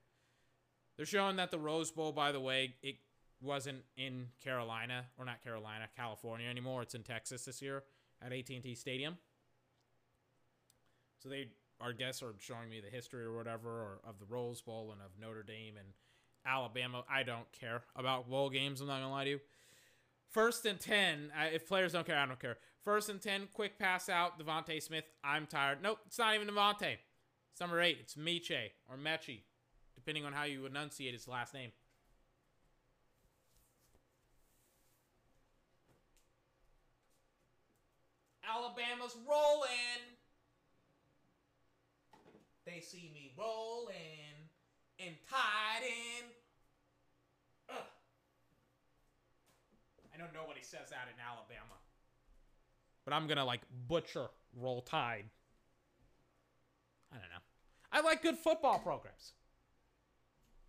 They're 0.95 1.05
showing 1.05 1.35
that 1.35 1.51
the 1.51 1.59
Rose 1.59 1.91
Bowl, 1.91 2.11
by 2.11 2.31
the 2.31 2.39
way, 2.39 2.73
it 2.81 2.95
wasn't 3.39 3.83
in 3.97 4.29
Carolina 4.43 5.05
or 5.17 5.25
not 5.25 5.43
Carolina, 5.43 5.85
California 5.95 6.49
anymore. 6.49 6.81
It's 6.81 6.95
in 6.95 7.03
Texas 7.03 7.45
this 7.45 7.61
year 7.61 7.83
at 8.21 8.33
AT&T 8.33 8.73
Stadium. 8.73 9.17
So 11.19 11.29
they, 11.29 11.49
our 11.79 11.93
guests 11.93 12.23
are 12.23 12.33
showing 12.39 12.69
me 12.69 12.79
the 12.79 12.89
history 12.89 13.23
or 13.23 13.35
whatever 13.35 13.69
or 13.69 13.99
of 14.07 14.17
the 14.19 14.25
Rose 14.25 14.61
Bowl 14.61 14.91
and 14.91 15.01
of 15.01 15.11
Notre 15.19 15.43
Dame 15.43 15.75
and 15.77 15.87
Alabama. 16.45 17.03
I 17.09 17.23
don't 17.23 17.51
care 17.51 17.83
about 17.95 18.29
bowl 18.29 18.49
games. 18.49 18.81
I'm 18.81 18.87
not 18.87 19.01
gonna 19.01 19.11
lie 19.11 19.25
to 19.25 19.29
you. 19.31 19.39
First 20.29 20.65
and 20.65 20.79
ten. 20.79 21.31
Uh, 21.35 21.47
if 21.53 21.67
players 21.67 21.93
don't 21.93 22.05
care, 22.05 22.17
I 22.17 22.25
don't 22.25 22.39
care. 22.39 22.57
First 22.83 23.09
and 23.09 23.21
ten. 23.21 23.47
Quick 23.53 23.79
pass 23.79 24.09
out. 24.09 24.39
DeVonta 24.39 24.81
Smith. 24.81 25.05
I'm 25.23 25.47
tired. 25.47 25.79
Nope, 25.81 25.99
it's 26.05 26.19
not 26.19 26.35
even 26.35 26.47
DeVonta. 26.47 26.97
It's 27.51 27.61
number 27.61 27.81
eight. 27.81 27.97
It's 27.99 28.15
Miche 28.15 28.71
or 28.87 28.97
Mechi, 28.97 29.41
depending 29.95 30.25
on 30.25 30.33
how 30.33 30.43
you 30.43 30.65
enunciate 30.65 31.13
his 31.13 31.27
last 31.27 31.53
name. 31.53 31.71
Alabama's 38.47 39.15
rolling. 39.27 40.01
They 42.65 42.79
see 42.79 43.11
me 43.13 43.31
rolling 43.37 43.95
and 44.99 45.15
tied 45.29 45.83
in. 45.83 46.25
Ugh. 47.69 47.83
I 50.17 50.19
know 50.19 50.27
nobody 50.33 50.61
says 50.61 50.89
that 50.89 51.07
in 51.13 51.19
Alabama. 51.21 51.75
But 53.05 53.13
I'm 53.13 53.27
gonna 53.27 53.45
like 53.45 53.61
butcher 53.87 54.27
roll 54.55 54.81
tide. 54.81 55.25
I 57.11 57.15
don't 57.15 57.29
know. 57.29 57.43
I 57.91 58.01
like 58.01 58.21
good 58.21 58.37
football 58.37 58.79
programs. 58.79 59.33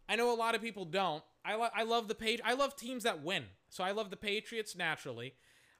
I 0.08 0.16
know 0.16 0.32
a 0.32 0.36
lot 0.36 0.54
of 0.54 0.62
people 0.62 0.84
don't. 0.84 1.22
I, 1.44 1.54
lo- 1.56 1.68
I 1.74 1.82
love 1.82 2.08
the 2.08 2.14
page. 2.14 2.40
I 2.44 2.54
love 2.54 2.76
teams 2.76 3.02
that 3.04 3.22
win. 3.22 3.44
So 3.68 3.84
I 3.84 3.90
love 3.90 4.10
the 4.10 4.16
Patriots 4.16 4.76
naturally. 4.76 5.34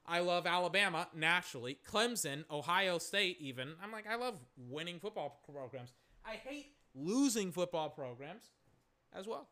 I 0.05 0.19
love 0.19 0.45
Alabama 0.45 1.07
naturally. 1.15 1.77
Clemson, 1.89 2.43
Ohio 2.51 2.97
State, 2.97 3.37
even. 3.39 3.73
I'm 3.83 3.91
like, 3.91 4.05
I 4.07 4.15
love 4.15 4.39
winning 4.57 4.99
football 4.99 5.41
programs. 5.51 5.93
I 6.25 6.33
hate 6.33 6.73
losing 6.93 7.51
football 7.51 7.89
programs 7.89 8.51
as 9.13 9.27
well. 9.27 9.47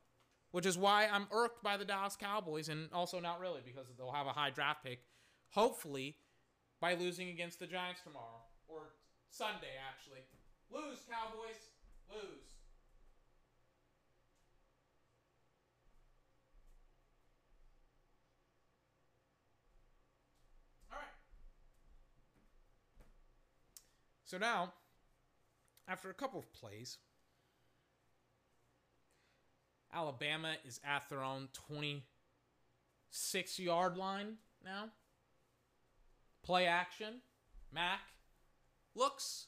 Which 0.52 0.66
is 0.66 0.78
why 0.78 1.08
I'm 1.08 1.28
irked 1.32 1.62
by 1.64 1.78
the 1.78 1.86
Dallas 1.86 2.16
Cowboys, 2.16 2.70
and 2.70 2.90
also 2.94 3.20
not 3.20 3.40
really 3.40 3.62
because 3.66 3.86
they'll 3.98 4.12
have 4.12 4.28
a 4.28 4.32
high 4.32 4.50
draft 4.50 4.84
pick, 4.84 5.02
hopefully, 5.50 6.18
by 6.80 6.94
losing 6.94 7.30
against 7.30 7.60
the 7.60 7.68
Giants 7.68 8.02
tomorrow. 8.02 8.42
Or 8.68 8.94
Sunday, 9.30 9.76
actually. 9.90 10.22
Lose, 10.72 11.00
Cowboys. 11.10 11.72
Lose. 12.10 12.44
All 20.92 20.98
right. 20.98 21.08
So 24.26 24.38
now, 24.38 24.74
after 25.88 26.10
a 26.10 26.14
couple 26.14 26.40
of 26.40 26.52
plays, 26.54 26.98
Alabama 29.94 30.56
is 30.66 30.80
at 30.86 31.10
their 31.10 31.24
own 31.24 31.48
26 31.54 33.60
yard 33.60 33.98
line 33.98 34.36
now. 34.64 34.90
Play 36.44 36.66
action. 36.66 37.22
Mac 37.72 38.00
looks, 38.96 39.48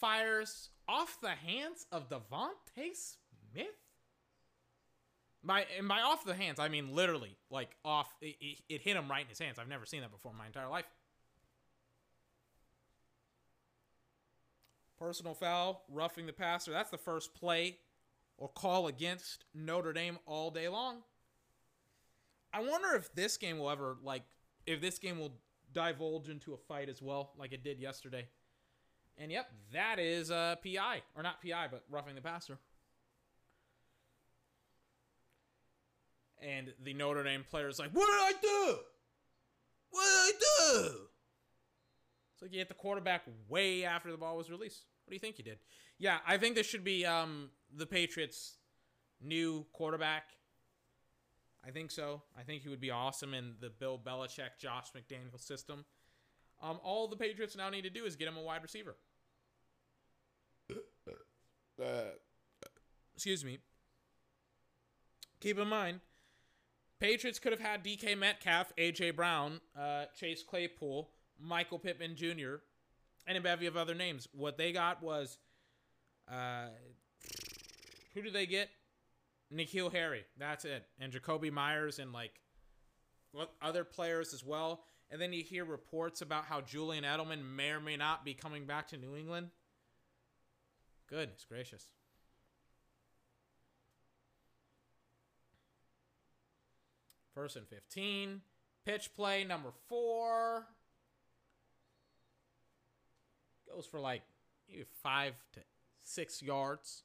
fires 0.00 0.70
off 0.88 1.18
the 1.20 1.30
hands 1.30 1.86
of 1.92 2.08
DeVonta 2.08 2.94
Smith. 2.94 3.66
By 5.42 5.64
and 5.78 5.88
by 5.88 6.00
off 6.00 6.24
the 6.24 6.34
hands, 6.34 6.58
I 6.58 6.68
mean 6.68 6.94
literally, 6.94 7.36
like 7.50 7.76
off. 7.84 8.12
It, 8.20 8.36
it, 8.40 8.58
it 8.68 8.80
hit 8.82 8.96
him 8.96 9.10
right 9.10 9.22
in 9.22 9.28
his 9.28 9.38
hands. 9.38 9.58
I've 9.58 9.68
never 9.68 9.86
seen 9.86 10.02
that 10.02 10.10
before 10.10 10.32
in 10.32 10.38
my 10.38 10.46
entire 10.46 10.68
life. 10.68 10.84
Personal 14.98 15.32
foul, 15.32 15.82
roughing 15.88 16.26
the 16.26 16.34
passer. 16.34 16.72
That's 16.72 16.90
the 16.90 16.98
first 16.98 17.32
play 17.32 17.78
or 18.40 18.48
call 18.48 18.88
against 18.88 19.44
Notre 19.54 19.92
Dame 19.92 20.18
all 20.26 20.50
day 20.50 20.68
long. 20.68 21.02
I 22.52 22.60
wonder 22.60 22.96
if 22.96 23.14
this 23.14 23.36
game 23.36 23.58
will 23.58 23.70
ever 23.70 23.96
like 24.02 24.22
if 24.66 24.80
this 24.80 24.98
game 24.98 25.20
will 25.20 25.34
divulge 25.72 26.28
into 26.28 26.52
a 26.52 26.56
fight 26.56 26.88
as 26.88 27.00
well, 27.00 27.32
like 27.38 27.52
it 27.52 27.62
did 27.62 27.78
yesterday. 27.78 28.26
And 29.16 29.30
yep, 29.30 29.46
that 29.72 29.98
is 30.00 30.30
uh, 30.30 30.56
PI 30.64 31.02
or 31.14 31.22
not 31.22 31.42
PI, 31.42 31.68
but 31.70 31.84
roughing 31.88 32.16
the 32.16 32.20
passer. 32.22 32.58
And 36.42 36.72
the 36.82 36.94
Notre 36.94 37.22
Dame 37.22 37.44
player 37.48 37.68
is 37.68 37.78
like, 37.78 37.90
"What 37.90 38.06
did 38.06 38.14
I 38.14 38.32
do? 38.40 38.78
What 39.90 40.02
did 40.02 40.16
I 40.16 40.32
do?" 40.38 40.94
It's 42.32 42.42
like 42.42 42.52
you 42.52 42.58
hit 42.58 42.68
the 42.68 42.74
quarterback 42.74 43.24
way 43.48 43.84
after 43.84 44.10
the 44.10 44.16
ball 44.16 44.38
was 44.38 44.50
released. 44.50 44.86
What 45.04 45.10
do 45.10 45.16
you 45.16 45.20
think 45.20 45.36
you 45.36 45.44
did? 45.44 45.58
Yeah, 45.98 46.18
I 46.26 46.38
think 46.38 46.54
this 46.54 46.66
should 46.66 46.84
be 46.84 47.04
um, 47.04 47.50
the 47.74 47.86
Patriots' 47.86 48.56
new 49.20 49.66
quarterback. 49.72 50.24
I 51.66 51.70
think 51.70 51.90
so. 51.90 52.22
I 52.38 52.42
think 52.42 52.62
he 52.62 52.68
would 52.68 52.80
be 52.80 52.90
awesome 52.90 53.34
in 53.34 53.54
the 53.60 53.70
Bill 53.70 53.98
Belichick, 53.98 54.58
Josh 54.58 54.88
McDaniel 54.96 55.38
system. 55.38 55.84
Um, 56.62 56.78
all 56.82 57.08
the 57.08 57.16
Patriots 57.16 57.56
now 57.56 57.70
need 57.70 57.82
to 57.82 57.90
do 57.90 58.04
is 58.04 58.16
get 58.16 58.28
him 58.28 58.36
a 58.36 58.42
wide 58.42 58.62
receiver. 58.62 58.96
Excuse 63.14 63.44
me. 63.44 63.58
Keep 65.40 65.58
in 65.58 65.68
mind, 65.68 66.00
Patriots 67.00 67.38
could 67.38 67.52
have 67.52 67.60
had 67.60 67.82
DK 67.82 68.16
Metcalf, 68.16 68.74
AJ 68.76 69.16
Brown, 69.16 69.60
uh, 69.78 70.04
Chase 70.14 70.42
Claypool, 70.42 71.08
Michael 71.38 71.78
Pittman 71.78 72.14
Jr., 72.14 72.56
and 73.26 73.38
a 73.38 73.40
bevy 73.40 73.66
of 73.66 73.76
other 73.76 73.94
names. 73.94 74.28
What 74.32 74.58
they 74.58 74.72
got 74.72 75.02
was, 75.02 75.38
uh, 76.30 76.68
who 78.14 78.22
do 78.22 78.30
they 78.30 78.46
get? 78.46 78.68
N'Keal 79.52 79.92
Harry. 79.92 80.24
That's 80.38 80.64
it. 80.64 80.86
And 81.00 81.12
Jakobi 81.12 81.50
Meyers 81.52 81.98
and 81.98 82.12
like 82.12 82.40
other 83.60 83.84
players 83.84 84.32
as 84.32 84.44
well. 84.44 84.84
And 85.10 85.20
then 85.20 85.32
you 85.32 85.42
hear 85.42 85.64
reports 85.64 86.22
about 86.22 86.44
how 86.44 86.60
Julian 86.60 87.04
Edelman 87.04 87.42
may 87.56 87.70
or 87.70 87.80
may 87.80 87.96
not 87.96 88.24
be 88.24 88.34
coming 88.34 88.64
back 88.64 88.88
to 88.88 88.96
New 88.96 89.16
England. 89.16 89.50
Goodness 91.08 91.44
gracious. 91.48 91.86
First 97.34 97.56
and 97.56 97.66
15. 97.66 98.42
Pitch 98.84 99.10
play 99.16 99.44
number 99.44 99.70
four. 99.88 100.66
Goes 103.72 103.86
for 103.86 103.98
like 103.98 104.22
five 105.02 105.34
to 105.54 105.60
six 106.02 106.42
yards. 106.42 107.02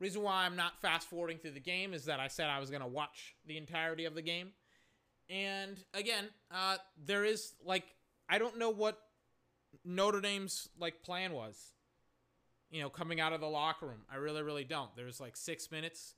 Reason 0.00 0.22
why 0.22 0.46
I'm 0.46 0.56
not 0.56 0.80
fast 0.80 1.08
forwarding 1.08 1.38
through 1.38 1.52
the 1.52 1.60
game 1.60 1.92
is 1.92 2.06
that 2.06 2.20
I 2.20 2.28
said 2.28 2.48
I 2.48 2.58
was 2.58 2.70
going 2.70 2.82
to 2.82 2.88
watch 2.88 3.36
the 3.46 3.58
entirety 3.58 4.06
of 4.06 4.14
the 4.14 4.22
game. 4.22 4.48
And 5.28 5.78
again, 5.94 6.24
uh, 6.50 6.78
there 7.04 7.24
is 7.24 7.52
like, 7.64 7.84
I 8.28 8.38
don't 8.38 8.58
know 8.58 8.70
what 8.70 8.98
Notre 9.84 10.20
Dame's 10.20 10.68
like 10.78 11.02
plan 11.02 11.32
was, 11.32 11.74
you 12.70 12.80
know, 12.80 12.88
coming 12.88 13.20
out 13.20 13.34
of 13.34 13.40
the 13.40 13.46
locker 13.46 13.86
room. 13.86 14.00
I 14.10 14.16
really, 14.16 14.42
really 14.42 14.64
don't. 14.64 14.94
There's 14.96 15.20
like 15.20 15.36
six 15.36 15.70
minutes 15.70 16.14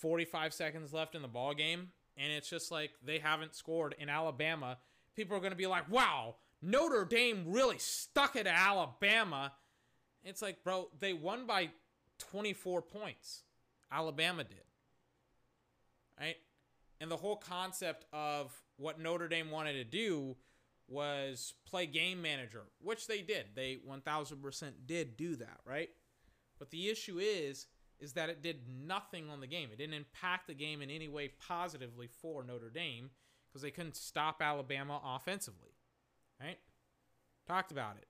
45 0.00 0.52
seconds 0.52 0.92
left 0.92 1.14
in 1.14 1.22
the 1.22 1.28
ball 1.28 1.54
game, 1.54 1.88
and 2.16 2.32
it's 2.32 2.50
just 2.50 2.70
like 2.70 2.90
they 3.04 3.18
haven't 3.18 3.54
scored 3.54 3.94
in 3.98 4.08
Alabama. 4.08 4.78
People 5.16 5.36
are 5.36 5.40
going 5.40 5.52
to 5.52 5.56
be 5.56 5.66
like, 5.66 5.90
wow, 5.90 6.36
Notre 6.62 7.04
Dame 7.04 7.44
really 7.46 7.78
stuck 7.78 8.36
it 8.36 8.44
to 8.44 8.50
Alabama. 8.50 9.52
It's 10.24 10.42
like, 10.42 10.62
bro, 10.62 10.88
they 10.98 11.12
won 11.12 11.46
by 11.46 11.70
24 12.18 12.82
points. 12.82 13.42
Alabama 13.90 14.44
did. 14.44 14.64
Right? 16.18 16.36
And 17.00 17.10
the 17.10 17.16
whole 17.16 17.36
concept 17.36 18.04
of 18.12 18.52
what 18.76 18.98
Notre 19.00 19.28
Dame 19.28 19.50
wanted 19.50 19.74
to 19.74 19.84
do 19.84 20.36
was 20.88 21.54
play 21.66 21.86
game 21.86 22.20
manager, 22.22 22.64
which 22.80 23.06
they 23.06 23.20
did. 23.20 23.46
They 23.54 23.78
1000% 23.86 24.72
did 24.86 25.16
do 25.16 25.36
that, 25.36 25.60
right? 25.64 25.90
But 26.58 26.70
the 26.70 26.88
issue 26.88 27.18
is 27.18 27.66
is 28.00 28.12
that 28.12 28.28
it 28.28 28.42
did 28.42 28.60
nothing 28.86 29.28
on 29.28 29.40
the 29.40 29.46
game. 29.46 29.70
It 29.72 29.78
didn't 29.78 29.94
impact 29.94 30.46
the 30.46 30.54
game 30.54 30.82
in 30.82 30.90
any 30.90 31.08
way 31.08 31.32
positively 31.48 32.06
for 32.06 32.44
Notre 32.44 32.70
Dame 32.70 33.10
because 33.48 33.62
they 33.62 33.72
couldn't 33.72 33.96
stop 33.96 34.40
Alabama 34.40 35.00
offensively. 35.04 35.70
Right? 36.40 36.58
Talked 37.46 37.72
about 37.72 37.96
it. 37.96 38.06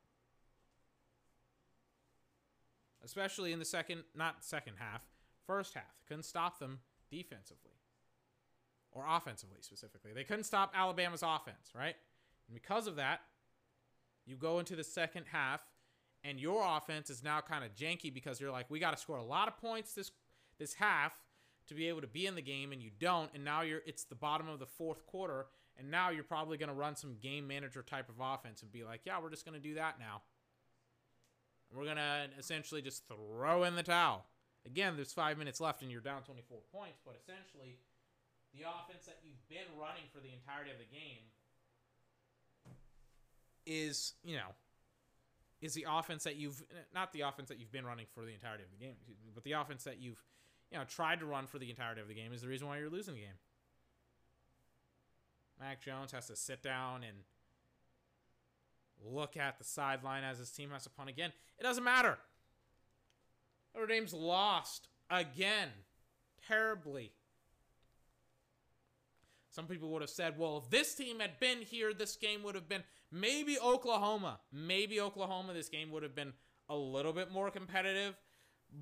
Especially 3.05 3.53
in 3.53 3.59
the 3.59 3.65
second, 3.65 4.03
not 4.15 4.45
second 4.45 4.75
half, 4.79 5.03
first 5.47 5.75
half. 5.75 5.85
Couldn't 6.07 6.25
stop 6.25 6.59
them 6.59 6.81
defensively 7.11 7.73
or 8.93 9.05
offensively 9.09 9.59
specifically. 9.61 10.12
They 10.12 10.25
couldn't 10.25 10.45
stop 10.45 10.73
Alabama's 10.75 11.23
offense, 11.23 11.73
right? 11.75 11.95
And 12.49 12.55
because 12.55 12.87
of 12.87 12.97
that, 12.97 13.20
you 14.27 14.37
go 14.37 14.59
into 14.59 14.77
the 14.77 14.85
second 14.85 15.27
half 15.31 15.61
and 16.25 16.41
your 16.41 16.65
offense 16.66 17.11
is 17.11 17.23
now 17.23 17.41
kind 17.41 17.65
of 17.65 17.75
janky 17.75 18.12
because 18.12 18.41
you're 18.41 18.51
like, 18.51 18.70
we 18.70 18.79
got 18.79 18.91
to 18.91 18.97
score 18.97 19.16
a 19.16 19.25
lot 19.25 19.49
of 19.49 19.57
points 19.57 19.95
this 19.95 20.11
this 20.59 20.75
half 20.75 21.12
to 21.69 21.75
be 21.75 21.89
able 21.89 22.01
to 22.01 22.07
be 22.07 22.27
in 22.27 22.35
the 22.35 22.43
game, 22.43 22.73
and 22.73 22.83
you 22.83 22.91
don't, 22.99 23.31
and 23.35 23.45
now 23.45 23.61
you're 23.61 23.81
it's 23.87 24.05
the 24.05 24.15
bottom 24.15 24.49
of 24.49 24.59
the 24.59 24.66
fourth 24.66 25.07
quarter, 25.07 25.47
and 25.77 25.91
now 25.91 26.11
you're 26.11 26.25
probably 26.25 26.59
going 26.59 26.69
to 26.69 26.75
run 26.75 26.97
some 26.97 27.16
game 27.20 27.47
manager 27.47 27.83
type 27.83 28.09
of 28.09 28.16
offense 28.20 28.62
and 28.62 28.73
be 28.73 28.83
like, 28.83 29.03
yeah, 29.05 29.20
we're 29.23 29.31
just 29.31 29.45
going 29.45 29.55
to 29.55 29.69
do 29.69 29.75
that 29.75 29.99
now. 29.99 30.23
We're 31.74 31.85
to 31.85 32.28
essentially 32.39 32.82
just 32.82 33.05
throw 33.07 33.65
in 33.65 33.77
the 33.77 33.82
towel. 33.82 34.24
Again, 34.65 34.97
there's 34.97 35.12
five 35.12 35.39
minutes 35.39 35.61
left 35.61 35.82
and 35.82 35.90
you're 35.90 36.01
down 36.01 36.23
24 36.23 36.59
points, 36.73 37.01
but 37.05 37.15
essentially, 37.16 37.78
the 38.55 38.62
offense 38.62 39.05
that 39.07 39.19
you've 39.23 39.47
been 39.49 39.69
running 39.78 40.05
for 40.12 40.20
the 40.20 40.32
entirety 40.32 40.70
of 40.70 40.78
the 40.78 40.89
game 40.90 41.28
is, 43.66 44.15
you 44.24 44.36
know, 44.36 44.57
is 45.61 45.74
the 45.74 45.86
offense 45.89 46.24
that 46.24 46.36
you've 46.36 46.62
not 46.95 47.12
the 47.12 47.23
offense 47.23 47.49
that 47.49 47.59
you've 47.59 47.73
been 47.73 47.85
running 47.85 48.07
for 48.15 48.24
the 48.24 48.32
entirety 48.32 48.62
of 48.62 48.70
the 48.70 48.85
game, 48.85 48.95
but 49.35 49.45
the 49.45 49.53
offense 49.53 49.85
that 49.85 50.01
you've 50.01 50.23
you 50.70 50.78
know 50.78 50.85
tried 50.85 51.20
to 51.20 51.27
run 51.27 51.47
for 51.47 51.59
the 51.59 51.69
entirety 51.69 52.01
of 52.01 52.09
the 52.09 52.15
game 52.15 52.32
is 52.32 52.43
the 52.43 52.49
reason 52.49 52.69
why 52.69 52.78
you're 52.78 52.90
losing 52.90 53.15
the 53.15 53.20
game. 53.20 53.39
Mac 55.61 55.82
Jones 55.82 56.12
has 56.12 56.28
to 56.28 56.36
sit 56.36 56.62
down 56.62 57.03
and 57.03 57.19
look 59.05 59.37
at 59.37 59.59
the 59.59 59.65
sideline 59.65 60.25
as 60.25 60.39
his 60.39 60.51
team 60.51 60.70
has 60.70 60.85
to 60.85 60.91
punt 60.91 61.09
again. 61.09 61.33
It 61.59 61.62
doesn't 61.62 61.85
matter. 61.85 62.19
Notre 63.75 63.87
Dame's 63.87 64.15
lost 64.15 64.89
again, 65.11 65.69
terribly. 66.47 67.12
Some 69.51 69.66
people 69.66 69.91
would 69.91 70.03
have 70.03 70.11
said, 70.11 70.39
well, 70.39 70.59
if 70.59 70.70
this 70.70 70.95
team 70.95 71.20
had 71.20 71.41
been 71.41 71.59
here, 71.62 71.93
this 71.93 72.16
game 72.16 72.43
would 72.43 72.55
have 72.55 72.69
been 72.69 72.85
maybe 73.11 73.59
Oklahoma. 73.59 74.41
Maybe 74.53 75.01
Oklahoma, 75.01 75.53
this 75.53 75.69
game 75.69 75.91
would 75.91 76.03
have 76.03 76.15
been 76.15 76.33
a 76.69 76.77
little 76.77 77.12
bit 77.12 77.33
more 77.33 77.51
competitive. 77.51 78.16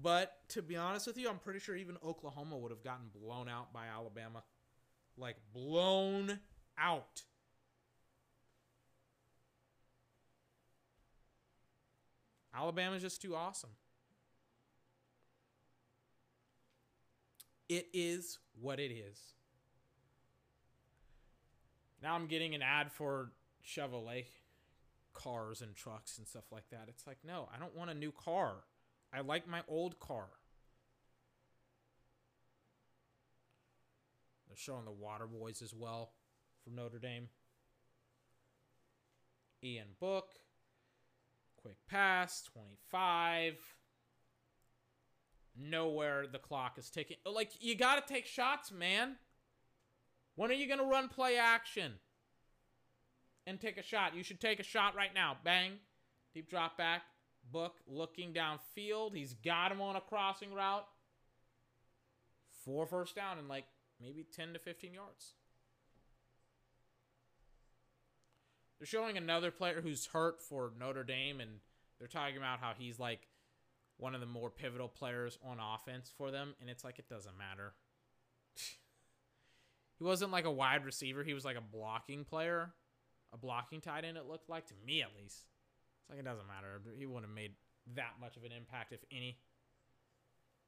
But 0.02 0.36
to 0.48 0.62
be 0.62 0.76
honest 0.76 1.06
with 1.06 1.16
you, 1.16 1.28
I'm 1.28 1.38
pretty 1.38 1.60
sure 1.60 1.76
even 1.76 1.96
Oklahoma 2.04 2.58
would 2.58 2.72
have 2.72 2.82
gotten 2.82 3.06
blown 3.14 3.48
out 3.48 3.72
by 3.72 3.86
Alabama. 3.86 4.42
Like, 5.16 5.36
blown 5.54 6.40
out. 6.76 7.22
Alabama's 12.56 13.02
just 13.02 13.20
too 13.20 13.34
awesome. 13.34 13.70
It 17.68 17.88
is 17.92 18.38
what 18.60 18.78
it 18.78 18.92
is. 18.92 19.20
Now 22.02 22.14
I'm 22.14 22.26
getting 22.26 22.54
an 22.54 22.62
ad 22.62 22.92
for 22.92 23.32
Chevrolet 23.66 24.26
cars 25.12 25.60
and 25.62 25.74
trucks 25.74 26.18
and 26.18 26.26
stuff 26.26 26.44
like 26.52 26.68
that. 26.70 26.84
It's 26.88 27.06
like, 27.06 27.18
no, 27.26 27.48
I 27.54 27.58
don't 27.58 27.76
want 27.76 27.90
a 27.90 27.94
new 27.94 28.12
car. 28.12 28.54
I 29.12 29.20
like 29.20 29.48
my 29.48 29.62
old 29.68 29.98
car. 29.98 30.26
They're 34.46 34.56
showing 34.56 34.84
the 34.84 34.92
Water 34.92 35.26
Boys 35.26 35.62
as 35.62 35.74
well 35.74 36.12
from 36.62 36.76
Notre 36.76 36.98
Dame. 36.98 37.28
Ian 39.64 39.88
Book. 39.98 40.28
Quick 41.66 41.88
pass, 41.88 42.44
25. 42.52 43.54
Nowhere 45.58 46.28
the 46.30 46.38
clock 46.38 46.78
is 46.78 46.88
ticking. 46.88 47.16
Like, 47.26 47.50
you 47.58 47.74
got 47.74 48.06
to 48.06 48.14
take 48.14 48.24
shots, 48.24 48.70
man. 48.70 49.16
When 50.36 50.52
are 50.52 50.54
you 50.54 50.68
going 50.68 50.78
to 50.78 50.84
run 50.84 51.08
play 51.08 51.36
action 51.36 51.94
and 53.48 53.60
take 53.60 53.78
a 53.78 53.82
shot? 53.82 54.14
You 54.14 54.22
should 54.22 54.40
take 54.40 54.60
a 54.60 54.62
shot 54.62 54.94
right 54.94 55.12
now. 55.12 55.38
Bang. 55.42 55.72
Deep 56.32 56.48
drop 56.48 56.78
back. 56.78 57.02
Book 57.50 57.80
looking 57.88 58.32
downfield. 58.32 59.16
He's 59.16 59.34
got 59.34 59.72
him 59.72 59.80
on 59.80 59.96
a 59.96 60.00
crossing 60.00 60.54
route. 60.54 60.86
Four 62.64 62.86
first 62.86 63.16
down 63.16 63.40
in 63.40 63.48
like 63.48 63.64
maybe 64.00 64.22
10 64.22 64.52
to 64.52 64.60
15 64.60 64.94
yards. 64.94 65.32
They're 68.78 68.86
showing 68.86 69.16
another 69.16 69.50
player 69.50 69.80
who's 69.80 70.06
hurt 70.06 70.42
for 70.42 70.72
Notre 70.78 71.04
Dame, 71.04 71.40
and 71.40 71.50
they're 71.98 72.08
talking 72.08 72.36
about 72.36 72.60
how 72.60 72.72
he's 72.76 72.98
like 72.98 73.26
one 73.98 74.14
of 74.14 74.20
the 74.20 74.26
more 74.26 74.50
pivotal 74.50 74.88
players 74.88 75.38
on 75.44 75.58
offense 75.58 76.12
for 76.16 76.30
them, 76.30 76.54
and 76.60 76.68
it's 76.68 76.84
like 76.84 76.98
it 76.98 77.08
doesn't 77.08 77.38
matter. 77.38 77.72
he 79.98 80.04
wasn't 80.04 80.32
like 80.32 80.44
a 80.44 80.50
wide 80.50 80.84
receiver, 80.84 81.24
he 81.24 81.34
was 81.34 81.44
like 81.44 81.56
a 81.56 81.62
blocking 81.62 82.24
player, 82.24 82.74
a 83.32 83.38
blocking 83.38 83.80
tight 83.80 84.04
end, 84.04 84.18
it 84.18 84.26
looked 84.28 84.50
like, 84.50 84.66
to 84.66 84.74
me 84.84 85.00
at 85.00 85.08
least. 85.20 85.44
It's 86.02 86.10
like 86.10 86.18
it 86.18 86.24
doesn't 86.24 86.46
matter. 86.46 86.80
He 86.98 87.06
wouldn't 87.06 87.24
have 87.24 87.34
made 87.34 87.52
that 87.94 88.14
much 88.20 88.36
of 88.36 88.44
an 88.44 88.52
impact, 88.52 88.92
if 88.92 89.00
any. 89.10 89.38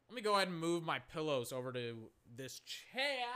Let 0.08 0.16
me 0.16 0.22
go 0.22 0.36
ahead 0.36 0.48
and 0.48 0.58
move 0.58 0.82
my 0.82 1.00
pillows 1.12 1.52
over 1.52 1.70
to 1.72 2.10
this 2.34 2.60
chair. 2.60 3.26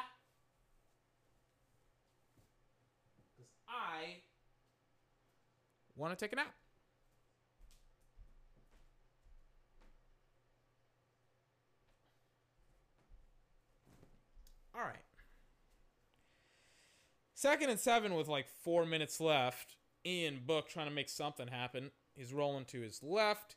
Because 3.37 3.53
I 3.69 4.23
want 6.03 6.19
to 6.19 6.23
take 6.23 6.33
a 6.33 6.37
nap. 6.37 6.53
All 14.75 14.83
right. 14.83 14.97
Second 17.35 17.71
and 17.71 17.79
seven 17.79 18.15
with 18.15 18.27
like 18.29 18.47
four 18.65 18.85
minutes 18.85 19.21
left. 19.21 19.77
Ian 20.05 20.41
Book 20.45 20.69
trying 20.69 20.89
to 20.89 20.93
make 20.93 21.09
something 21.09 21.47
happen. 21.47 21.93
He's 22.17 22.33
rolling 22.33 22.65
to 22.67 22.81
his 22.81 23.01
left. 23.03 23.55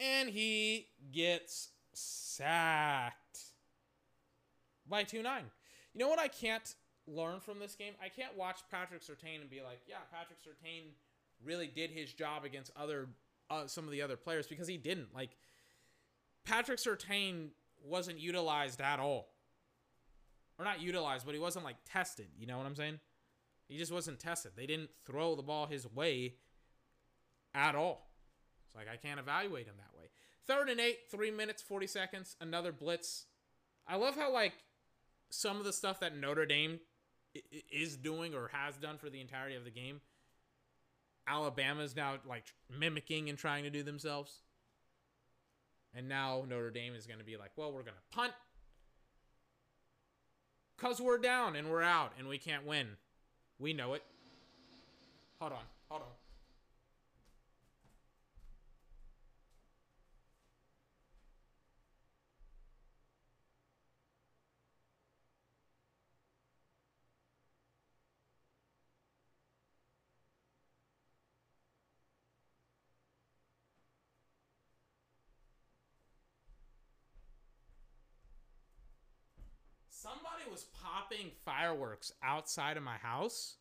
And 0.00 0.28
he 0.28 0.88
gets 1.12 1.68
sacked 1.92 3.52
by 4.88 5.04
2 5.04 5.22
9. 5.22 5.44
You 5.94 6.00
know 6.00 6.08
what 6.08 6.18
I 6.18 6.26
can't 6.26 6.74
learn 7.06 7.40
from 7.40 7.58
this 7.60 7.76
game? 7.76 7.92
I 8.02 8.08
can't 8.08 8.36
watch 8.36 8.60
Patrick 8.70 9.02
Surtain 9.02 9.40
and 9.40 9.50
be 9.50 9.60
like, 9.60 9.80
yeah, 9.86 9.96
Patrick 10.10 10.38
Surtain 10.40 10.94
really 11.44 11.66
did 11.66 11.90
his 11.90 12.12
job 12.12 12.44
against 12.44 12.70
other 12.76 13.08
uh, 13.50 13.66
some 13.66 13.84
of 13.84 13.90
the 13.90 14.02
other 14.02 14.16
players 14.16 14.46
because 14.46 14.68
he 14.68 14.76
didn't. 14.76 15.14
Like 15.14 15.36
Patrick 16.44 16.78
Surtain 16.78 17.48
wasn't 17.84 18.18
utilized 18.18 18.80
at 18.80 18.98
all. 18.98 19.28
Or 20.58 20.64
not 20.64 20.80
utilized, 20.80 21.24
but 21.24 21.34
he 21.34 21.40
wasn't 21.40 21.64
like 21.64 21.76
tested, 21.84 22.28
you 22.36 22.46
know 22.46 22.56
what 22.56 22.66
I'm 22.66 22.76
saying? 22.76 23.00
He 23.68 23.78
just 23.78 23.92
wasn't 23.92 24.20
tested. 24.20 24.52
They 24.54 24.66
didn't 24.66 24.90
throw 25.06 25.34
the 25.34 25.42
ball 25.42 25.66
his 25.66 25.90
way 25.92 26.34
at 27.54 27.74
all. 27.74 28.10
It's 28.66 28.74
like 28.74 28.86
I 28.92 28.96
can't 28.96 29.18
evaluate 29.18 29.66
him 29.66 29.74
that 29.78 29.98
way. 29.98 30.08
Third 30.46 30.68
and 30.68 30.80
eight, 30.80 31.10
three 31.10 31.30
minutes, 31.30 31.62
40 31.62 31.86
seconds, 31.86 32.36
another 32.40 32.72
blitz. 32.72 33.26
I 33.86 33.96
love 33.96 34.16
how, 34.16 34.32
like, 34.32 34.54
some 35.30 35.58
of 35.58 35.64
the 35.64 35.72
stuff 35.72 36.00
that 36.00 36.16
Notre 36.16 36.46
Dame 36.46 36.80
is 37.70 37.96
doing 37.96 38.34
or 38.34 38.50
has 38.52 38.76
done 38.76 38.98
for 38.98 39.08
the 39.08 39.20
entirety 39.20 39.56
of 39.56 39.64
the 39.64 39.70
game, 39.70 40.00
Alabama's 41.26 41.94
now, 41.94 42.16
like, 42.28 42.44
mimicking 42.70 43.28
and 43.28 43.38
trying 43.38 43.64
to 43.64 43.70
do 43.70 43.82
themselves. 43.82 44.42
And 45.94 46.08
now 46.08 46.44
Notre 46.48 46.70
Dame 46.70 46.94
is 46.94 47.06
going 47.06 47.18
to 47.18 47.24
be 47.24 47.36
like, 47.36 47.50
well, 47.56 47.70
we're 47.70 47.82
going 47.82 47.96
to 47.96 48.16
punt 48.16 48.32
because 50.76 51.00
we're 51.00 51.18
down 51.18 51.54
and 51.54 51.70
we're 51.70 51.82
out 51.82 52.12
and 52.18 52.26
we 52.26 52.38
can't 52.38 52.66
win. 52.66 52.88
We 53.58 53.72
know 53.72 53.94
it. 53.94 54.02
Hold 55.38 55.52
on. 55.52 55.64
Hold 55.88 56.02
on. 56.02 56.08
Somebody 80.02 80.50
was 80.50 80.66
popping 80.82 81.30
fireworks 81.44 82.12
outside 82.22 82.76
of 82.76 82.82
my 82.82 82.96
house. 82.96 83.56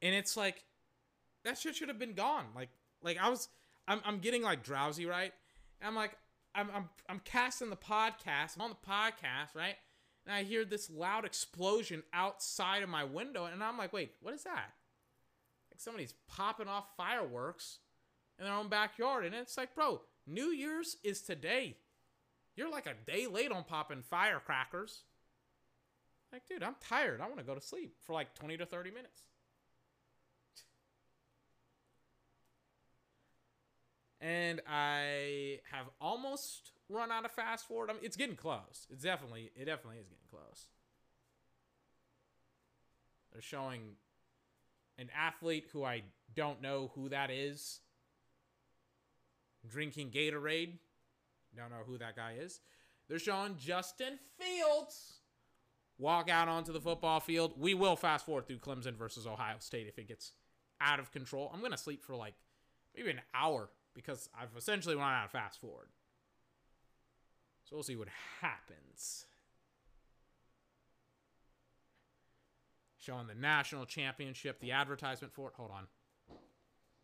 And 0.00 0.14
it's 0.14 0.36
like 0.36 0.64
that 1.44 1.58
shit 1.58 1.76
should 1.76 1.88
have 1.88 1.98
been 1.98 2.14
gone. 2.14 2.46
Like 2.54 2.70
like 3.02 3.18
I 3.18 3.28
was 3.28 3.48
I'm 3.86 4.00
I'm 4.04 4.18
getting 4.18 4.42
like 4.42 4.62
drowsy, 4.62 5.06
right? 5.06 5.32
And 5.80 5.88
I'm 5.88 5.94
like 5.94 6.16
I'm 6.54 6.70
I'm 6.74 6.88
I'm 7.08 7.20
casting 7.24 7.70
the 7.70 7.76
podcast. 7.76 8.56
I'm 8.56 8.62
on 8.62 8.70
the 8.70 8.90
podcast, 8.90 9.54
right? 9.54 9.76
And 10.26 10.34
I 10.34 10.42
hear 10.42 10.64
this 10.64 10.88
loud 10.88 11.26
explosion 11.26 12.02
outside 12.14 12.82
of 12.82 12.88
my 12.88 13.04
window 13.04 13.44
and 13.44 13.62
I'm 13.62 13.76
like, 13.76 13.92
"Wait, 13.92 14.12
what 14.20 14.34
is 14.34 14.44
that?" 14.44 14.72
Like 15.70 15.80
somebody's 15.80 16.14
popping 16.28 16.68
off 16.68 16.96
fireworks 16.96 17.78
in 18.38 18.46
their 18.46 18.54
own 18.54 18.68
backyard 18.68 19.26
and 19.26 19.34
it's 19.34 19.58
like, 19.58 19.74
"Bro, 19.74 20.00
New 20.26 20.46
Year's 20.46 20.96
is 21.04 21.20
today." 21.20 21.76
You're 22.56 22.70
like 22.70 22.86
a 22.86 22.94
day 23.10 23.26
late 23.26 23.50
on 23.50 23.64
popping 23.64 24.02
firecrackers. 24.02 25.02
Like, 26.32 26.46
dude, 26.46 26.62
I'm 26.62 26.76
tired. 26.80 27.20
I 27.20 27.26
want 27.26 27.38
to 27.38 27.44
go 27.44 27.54
to 27.54 27.60
sleep 27.60 27.94
for 28.04 28.12
like 28.12 28.34
20 28.34 28.56
to 28.58 28.66
30 28.66 28.90
minutes. 28.90 29.22
And 34.20 34.60
I 34.68 35.60
have 35.70 35.86
almost 36.00 36.72
run 36.88 37.10
out 37.10 37.24
of 37.24 37.30
fast 37.32 37.68
forward. 37.68 37.90
I 37.90 37.94
mean, 37.94 38.02
it's 38.02 38.16
getting 38.16 38.36
close. 38.36 38.86
It's 38.90 39.02
definitely, 39.02 39.50
it 39.54 39.66
definitely 39.66 39.98
is 39.98 40.06
getting 40.08 40.26
close. 40.30 40.66
They're 43.32 43.42
showing 43.42 43.96
an 44.98 45.10
athlete 45.14 45.66
who 45.72 45.84
I 45.84 46.02
don't 46.34 46.62
know 46.62 46.90
who 46.94 47.08
that 47.10 47.30
is 47.30 47.80
drinking 49.68 50.10
Gatorade. 50.10 50.78
Don't 51.56 51.70
know 51.70 51.84
who 51.86 51.98
that 51.98 52.16
guy 52.16 52.36
is. 52.40 52.60
They're 53.08 53.18
showing 53.18 53.56
Justin 53.56 54.18
Fields 54.38 55.20
walk 55.98 56.28
out 56.28 56.48
onto 56.48 56.72
the 56.72 56.80
football 56.80 57.20
field. 57.20 57.54
We 57.58 57.74
will 57.74 57.96
fast 57.96 58.26
forward 58.26 58.46
through 58.46 58.58
Clemson 58.58 58.96
versus 58.96 59.26
Ohio 59.26 59.56
State 59.58 59.86
if 59.86 59.98
it 59.98 60.08
gets 60.08 60.32
out 60.80 60.98
of 60.98 61.12
control. 61.12 61.50
I'm 61.52 61.60
going 61.60 61.72
to 61.72 61.78
sleep 61.78 62.02
for 62.02 62.16
like 62.16 62.34
maybe 62.96 63.10
an 63.10 63.20
hour 63.34 63.68
because 63.94 64.28
I've 64.38 64.56
essentially 64.56 64.96
run 64.96 65.12
out 65.12 65.26
of 65.26 65.30
fast 65.30 65.60
forward. 65.60 65.88
So 67.64 67.76
we'll 67.76 67.82
see 67.82 67.96
what 67.96 68.08
happens. 68.40 69.26
Showing 72.98 73.26
the 73.26 73.34
national 73.34 73.84
championship, 73.84 74.60
the 74.60 74.72
advertisement 74.72 75.32
for 75.32 75.48
it. 75.48 75.54
Hold 75.56 75.70
on. 75.70 75.86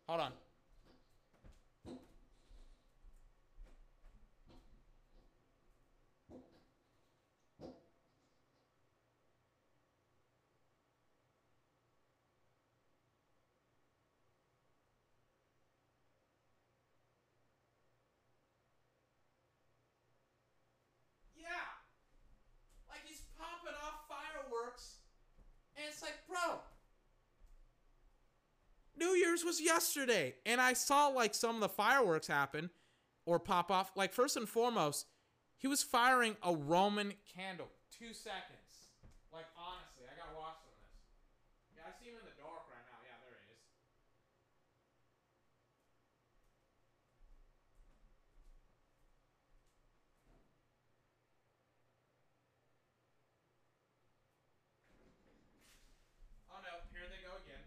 Hold 0.07 0.21
on. 0.21 0.31
Year's 29.31 29.45
was 29.45 29.61
yesterday, 29.61 30.35
and 30.45 30.59
I 30.59 30.73
saw 30.73 31.07
like 31.07 31.33
some 31.33 31.55
of 31.55 31.61
the 31.61 31.69
fireworks 31.69 32.27
happen 32.27 32.69
or 33.25 33.39
pop 33.39 33.71
off. 33.71 33.89
Like 33.95 34.11
first 34.11 34.35
and 34.35 34.47
foremost, 34.47 35.05
he 35.57 35.67
was 35.69 35.81
firing 35.81 36.35
a 36.43 36.53
Roman 36.53 37.13
candle. 37.33 37.69
Two 37.97 38.11
seconds. 38.11 38.91
Like 39.31 39.45
honestly, 39.55 40.03
I 40.03 40.19
gotta 40.19 40.35
watch 40.35 40.59
of 40.59 40.75
this. 40.75 40.91
Yeah, 41.77 41.87
I 41.87 41.91
see 41.95 42.09
him 42.11 42.19
in 42.19 42.27
the 42.27 42.35
dark 42.35 42.67
right 42.67 42.83
now. 42.91 42.99
Yeah, 43.07 43.15
there 43.23 43.39
he 43.39 43.55
is. 43.55 43.63
Oh 56.51 56.59
no, 56.67 56.83
here 56.91 57.07
they 57.07 57.23
go 57.23 57.31
again. 57.39 57.63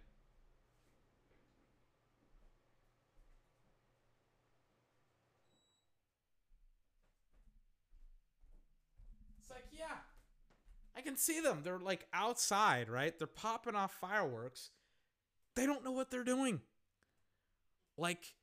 It's 9.45 9.51
like, 9.51 9.69
yeah, 9.77 10.01
can 11.05 11.17
see 11.17 11.41
them. 11.41 11.61
They're 11.63 11.79
like 11.79 12.07
outside, 12.13 12.89
right? 12.89 13.17
They're 13.17 13.27
popping 13.27 13.77
off 13.77 13.93
fireworks. 14.01 14.71
They 15.55 15.67
don't 15.67 15.85
know 15.85 15.93
what 15.93 16.11
they're 16.11 16.25
doing. 16.25 16.61
Like 17.97 18.35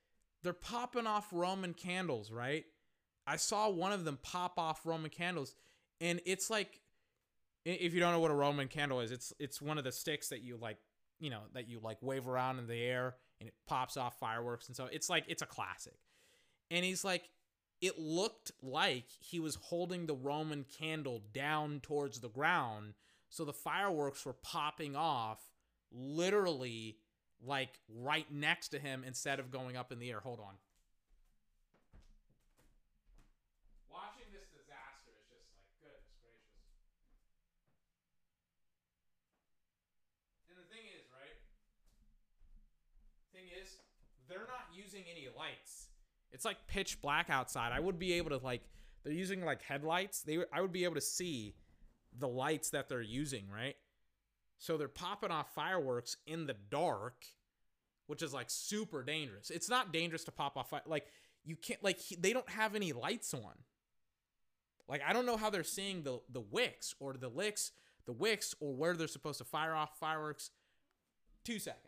they're 0.44 0.54
popping 0.54 1.08
off 1.08 1.28
Roman 1.32 1.74
candles, 1.74 2.32
right? 2.32 2.66
I 3.28 3.36
saw 3.36 3.70
one 3.70 3.92
of 3.92 4.06
them 4.06 4.18
pop 4.24 4.58
off 4.58 4.86
Roman 4.86 5.10
candles 5.10 5.56
and 6.00 6.22
it's 6.26 6.50
like 6.50 6.80
if 7.64 7.94
you 7.94 8.00
don't 8.00 8.12
know 8.12 8.20
what 8.20 8.32
a 8.32 8.36
Roman 8.36 8.68
candle 8.68 9.02
is, 9.02 9.12
it's 9.12 9.34
it's 9.40 9.62
one 9.62 9.78
of 9.78 9.84
the 9.84 9.92
sticks 9.92 10.30
that 10.30 10.42
you 10.42 10.58
like, 10.58 10.78
you 11.20 11.30
know, 11.30 11.42
that 11.54 11.68
you 11.68 11.80
like 11.82 11.98
wave 12.02 12.28
around 12.28 12.60
in 12.60 12.68
the 12.68 12.82
air 12.82 13.16
and 13.40 13.48
it 13.50 13.56
pops 13.68 13.98
off 13.98 14.18
fireworks 14.20 14.68
and 14.68 14.76
so 14.76 14.88
it's 14.92 15.10
like 15.10 15.26
it's 15.28 15.42
a 15.42 15.46
classic. 15.46 15.98
And 16.72 16.86
he's 16.86 17.04
like 17.04 17.30
it 17.82 17.98
looked 17.99 18.52
like 18.62 19.06
he 19.20 19.40
was 19.40 19.56
holding 19.56 20.06
the 20.06 20.16
Roman 20.16 20.66
candle 20.78 21.22
down 21.34 21.80
towards 21.82 22.20
the 22.20 22.30
ground 22.30 22.94
so 23.30 23.45
the 23.45 23.53
fireworks 23.53 24.26
were 24.26 24.34
popping 24.34 24.95
off 24.95 25.40
literally 25.91 26.98
like 27.44 27.80
right 27.90 28.32
next 28.32 28.70
to 28.70 28.80
him 28.80 29.03
instead 29.06 29.40
of 29.40 29.52
going 29.52 29.76
up 29.76 29.91
in 29.91 29.99
the 29.99 30.12
air. 30.12 30.20
Hold 30.20 30.40
on. 30.40 30.56
Watching 33.90 34.30
this 34.32 34.45
disaster 34.52 35.16
is 35.16 35.26
just 35.32 35.48
like 35.56 35.66
goodness 35.82 36.12
gracious. 36.22 36.60
And 40.52 40.60
the 40.60 40.68
thing 40.70 40.86
is, 40.91 41.08
right? 41.10 41.40
Thing 43.34 43.48
is, 43.58 43.80
they're 44.30 44.45
not. 44.45 44.61
It's 46.32 46.45
like 46.45 46.68
pitch 46.68 47.02
black 47.02 47.30
outside. 47.30 47.72
I 47.74 47.80
would 47.80 47.99
be 47.99 48.14
able 48.14 48.30
to 48.32 48.38
like 48.38 48.62
they're 49.03 49.14
using 49.14 49.44
like 49.44 49.62
headlights. 49.64 50.22
They 50.22 50.40
I 50.53 50.62
would 50.62 50.72
be 50.72 50.84
able 50.86 50.95
to 50.95 51.02
see 51.02 51.56
the 52.18 52.28
lights 52.28 52.70
that 52.72 52.90
they're 52.90 53.02
using, 53.02 53.45
right? 53.49 53.76
So 54.60 54.78
they're 54.78 54.88
popping 54.88 55.32
off 55.32 55.53
fireworks 55.56 56.18
in 56.28 56.45
the 56.45 56.56
dark, 56.70 57.26
which 58.08 58.22
is 58.22 58.34
like 58.34 58.49
super 58.49 59.03
dangerous. 59.03 59.49
It's 59.49 59.70
not 59.70 59.94
dangerous 59.94 60.24
to 60.26 60.32
pop 60.32 60.58
off 60.58 60.70
fi- 60.72 60.82
like 60.86 61.08
you 61.45 61.56
can't 61.56 61.84
like 61.84 61.99
he, 61.99 62.16
they 62.16 62.34
don't 62.34 62.49
have 62.49 62.76
any 62.76 62.94
lights 62.94 63.34
on. 63.34 63.53
Like 64.88 65.02
I 65.08 65.14
don't 65.14 65.26
know 65.26 65.38
how 65.38 65.49
they're 65.49 65.64
seeing 65.64 66.03
the 66.03 66.20
the 66.30 66.41
wicks 66.41 66.94
or 66.99 67.14
the 67.14 67.30
licks, 67.30 67.72
the 68.06 68.14
wicks 68.14 68.53
or 68.60 68.74
where 68.74 68.95
they're 68.95 69.08
supposed 69.08 69.38
to 69.40 69.45
fire 69.45 69.74
off 69.74 69.98
fireworks. 69.99 70.52
2 71.45 71.60
seconds. 71.60 71.88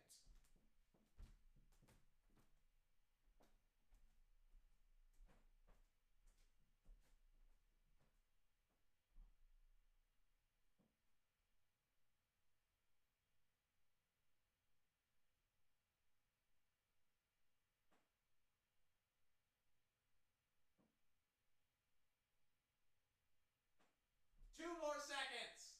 Two 24.58 24.66
more 24.82 24.98
seconds. 25.00 25.76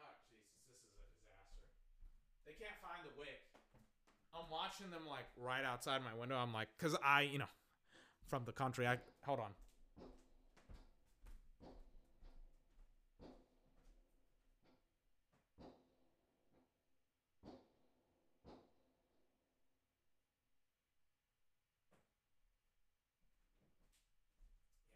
Oh 0.00 0.16
Jesus, 0.24 0.64
this 0.64 0.80
is 0.88 0.96
a 1.04 1.10
disaster. 1.12 1.68
They 2.46 2.47
can't 2.58 2.74
find 2.82 3.06
the 3.06 3.14
wick. 3.18 3.42
I'm 4.34 4.50
watching 4.50 4.90
them 4.90 5.06
like 5.08 5.24
right 5.38 5.64
outside 5.64 6.02
my 6.02 6.14
window. 6.18 6.36
I'm 6.36 6.52
like, 6.52 6.68
cause 6.78 6.96
I, 7.04 7.22
you 7.22 7.38
know, 7.38 7.50
from 8.28 8.44
the 8.44 8.52
country. 8.52 8.86
I 8.86 8.98
hold 9.24 9.40
on. 9.40 9.54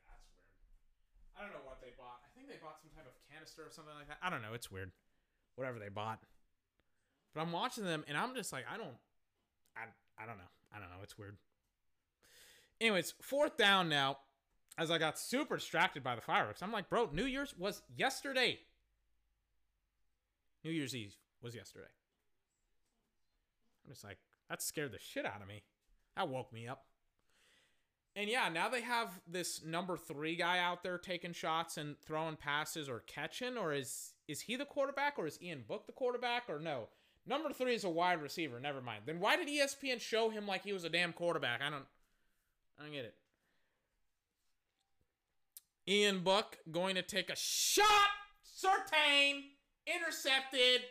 Yeah, 0.07 0.13
that's 0.13 0.27
weird. 0.29 0.47
I 1.39 1.43
don't 1.43 1.55
know 1.55 1.67
what 1.67 1.81
they 1.81 1.91
bought. 1.99 2.23
I 2.23 2.31
think 2.35 2.47
they 2.47 2.59
bought 2.63 2.79
some 2.83 2.91
type 2.95 3.07
of 3.07 3.15
canister 3.31 3.63
or 3.63 3.71
something 3.71 3.95
like 3.95 4.09
that. 4.09 4.19
I 4.23 4.31
don't 4.31 4.43
know. 4.43 4.55
It's 4.55 4.71
weird. 4.71 4.93
Whatever 5.57 5.79
they 5.79 5.89
bought. 5.89 6.21
But 7.35 7.41
I'm 7.41 7.53
watching 7.53 7.85
them 7.85 8.05
and 8.09 8.17
I'm 8.17 8.35
just 8.35 8.53
like, 8.53 8.65
I 8.73 8.77
don't 8.77 8.97
I 9.77 9.83
I 10.23 10.27
don't 10.27 10.39
know. 10.39 10.51
I 10.75 10.79
don't 10.79 10.89
know. 10.89 11.03
It's 11.03 11.19
weird. 11.19 11.37
Anyways, 12.81 13.15
fourth 13.21 13.57
down 13.57 13.89
now. 13.89 14.19
As 14.79 14.91
I 14.91 14.97
got 14.97 15.19
super 15.19 15.57
distracted 15.57 16.03
by 16.03 16.15
the 16.15 16.23
fireworks. 16.23 16.63
I'm 16.63 16.73
like, 16.73 16.89
bro, 16.89 17.11
New 17.13 17.27
Year's 17.27 17.55
was 17.59 17.83
yesterday. 17.95 18.61
New 20.65 20.71
Year's 20.71 20.97
Eve 20.97 21.15
was 21.43 21.55
yesterday. 21.55 21.91
I'm 23.85 23.93
just 23.93 24.03
like, 24.03 24.17
that 24.49 24.63
scared 24.63 24.93
the 24.93 24.99
shit 24.99 25.27
out 25.27 25.43
of 25.43 25.49
me. 25.49 25.63
That 26.17 26.31
woke 26.31 26.53
me 26.55 26.67
up. 26.67 26.85
And 28.15 28.29
yeah, 28.29 28.49
now 28.49 28.69
they 28.69 28.83
have 28.83 29.21
this 29.27 29.63
number 29.65 29.97
three 29.97 30.37
guy 30.37 30.59
out 30.59 30.83
there 30.83 30.99
taking 30.99 31.33
shots 31.33 31.79
and 31.79 31.99
throwing 31.99 32.37
passes 32.37 32.89
or 32.89 33.01
catching, 33.07 33.57
or 33.57 33.73
is 33.73 34.13
is 34.29 34.43
he 34.43 34.57
the 34.57 34.67
quarterback 34.67 35.19
or 35.19 35.27
is 35.27 35.41
Ian 35.43 35.65
Book 35.67 35.87
the 35.87 35.93
quarterback 35.93 36.45
or 36.49 36.59
no? 36.59 36.89
Number 37.27 37.53
three 37.53 37.75
is 37.75 37.85
a 37.85 37.91
wide 37.91 38.21
receiver. 38.21 38.59
Never 38.59 38.81
mind. 38.81 39.03
Then 39.07 39.21
why 39.21 39.37
did 39.37 39.49
ESPN 39.49 40.01
show 40.01 40.31
him 40.31 40.47
like 40.47 40.65
he 40.65 40.73
was 40.73 40.85
a 40.85 40.89
damn 40.89 41.13
quarterback? 41.13 41.61
I 41.61 41.71
don't, 41.71 41.85
I 42.79 42.83
don't 42.83 42.93
get 42.93 43.05
it. 43.05 43.15
Ian 45.89 46.21
Book 46.21 46.59
going 46.71 46.95
to 46.97 47.03
take 47.03 47.31
a 47.31 47.37
shot. 47.37 47.87
Surtain 48.45 49.43
intercepted, 49.87 50.83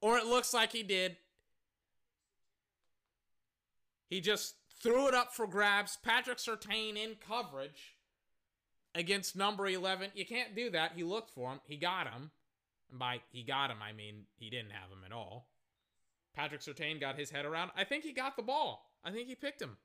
or 0.00 0.18
it 0.18 0.26
looks 0.26 0.52
like 0.52 0.72
he 0.72 0.82
did. 0.82 1.16
He 4.08 4.20
just 4.20 4.56
threw 4.82 5.08
it 5.08 5.14
up 5.14 5.34
for 5.34 5.46
grabs. 5.46 5.98
Patrick 6.02 6.38
Surtain 6.38 6.96
in 6.96 7.16
coverage 7.26 7.96
against 8.94 9.36
number 9.36 9.66
11. 9.66 10.10
You 10.14 10.26
can't 10.26 10.54
do 10.54 10.70
that. 10.70 10.92
He 10.96 11.04
looked 11.04 11.30
for 11.30 11.52
him. 11.52 11.60
He 11.66 11.76
got 11.76 12.08
him. 12.08 12.30
And 12.90 12.98
by 12.98 13.20
he 13.30 13.42
got 13.42 13.70
him, 13.70 13.78
I 13.82 13.92
mean 13.92 14.24
he 14.36 14.50
didn't 14.50 14.72
have 14.72 14.90
him 14.90 15.04
at 15.04 15.12
all. 15.12 15.46
Patrick 16.34 16.60
Surtain 16.60 17.00
got 17.00 17.18
his 17.18 17.30
head 17.30 17.44
around. 17.44 17.70
I 17.76 17.84
think 17.84 18.04
he 18.04 18.12
got 18.12 18.36
the 18.36 18.42
ball. 18.42 18.90
I 19.04 19.10
think 19.10 19.28
he 19.28 19.34
picked 19.34 19.60
him. 19.60 19.76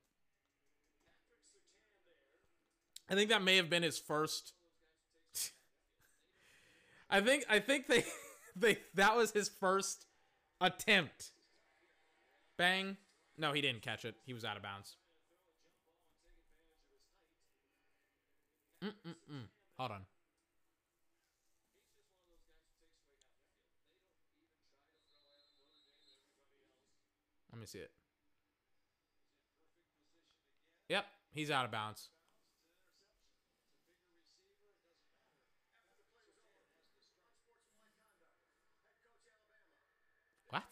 I 3.09 3.15
think 3.15 3.29
that 3.29 3.43
may 3.43 3.55
have 3.57 3.69
been 3.69 3.83
his 3.83 3.99
first. 3.99 4.53
I 7.09 7.21
think 7.21 7.45
I 7.49 7.59
think 7.59 7.87
they 7.87 8.03
they 8.55 8.79
that 8.95 9.15
was 9.15 9.31
his 9.31 9.49
first 9.49 10.05
attempt. 10.59 11.31
Bang. 12.57 12.97
No, 13.37 13.51
he 13.51 13.61
didn't 13.61 13.81
catch 13.81 14.05
it. 14.05 14.15
He 14.25 14.33
was 14.33 14.45
out 14.45 14.55
of 14.55 14.63
bounds. 14.63 14.95
Mm-mm-mm. 18.83 19.47
Hold 19.77 19.91
on. 19.91 20.01
Me 27.65 27.79
see 27.79 27.79
it. 27.79 27.91
Yep, 30.89 31.05
he's 31.33 31.49
out 31.49 31.65
of 31.65 31.71
bounds. 31.71 32.09
What? 40.49 40.63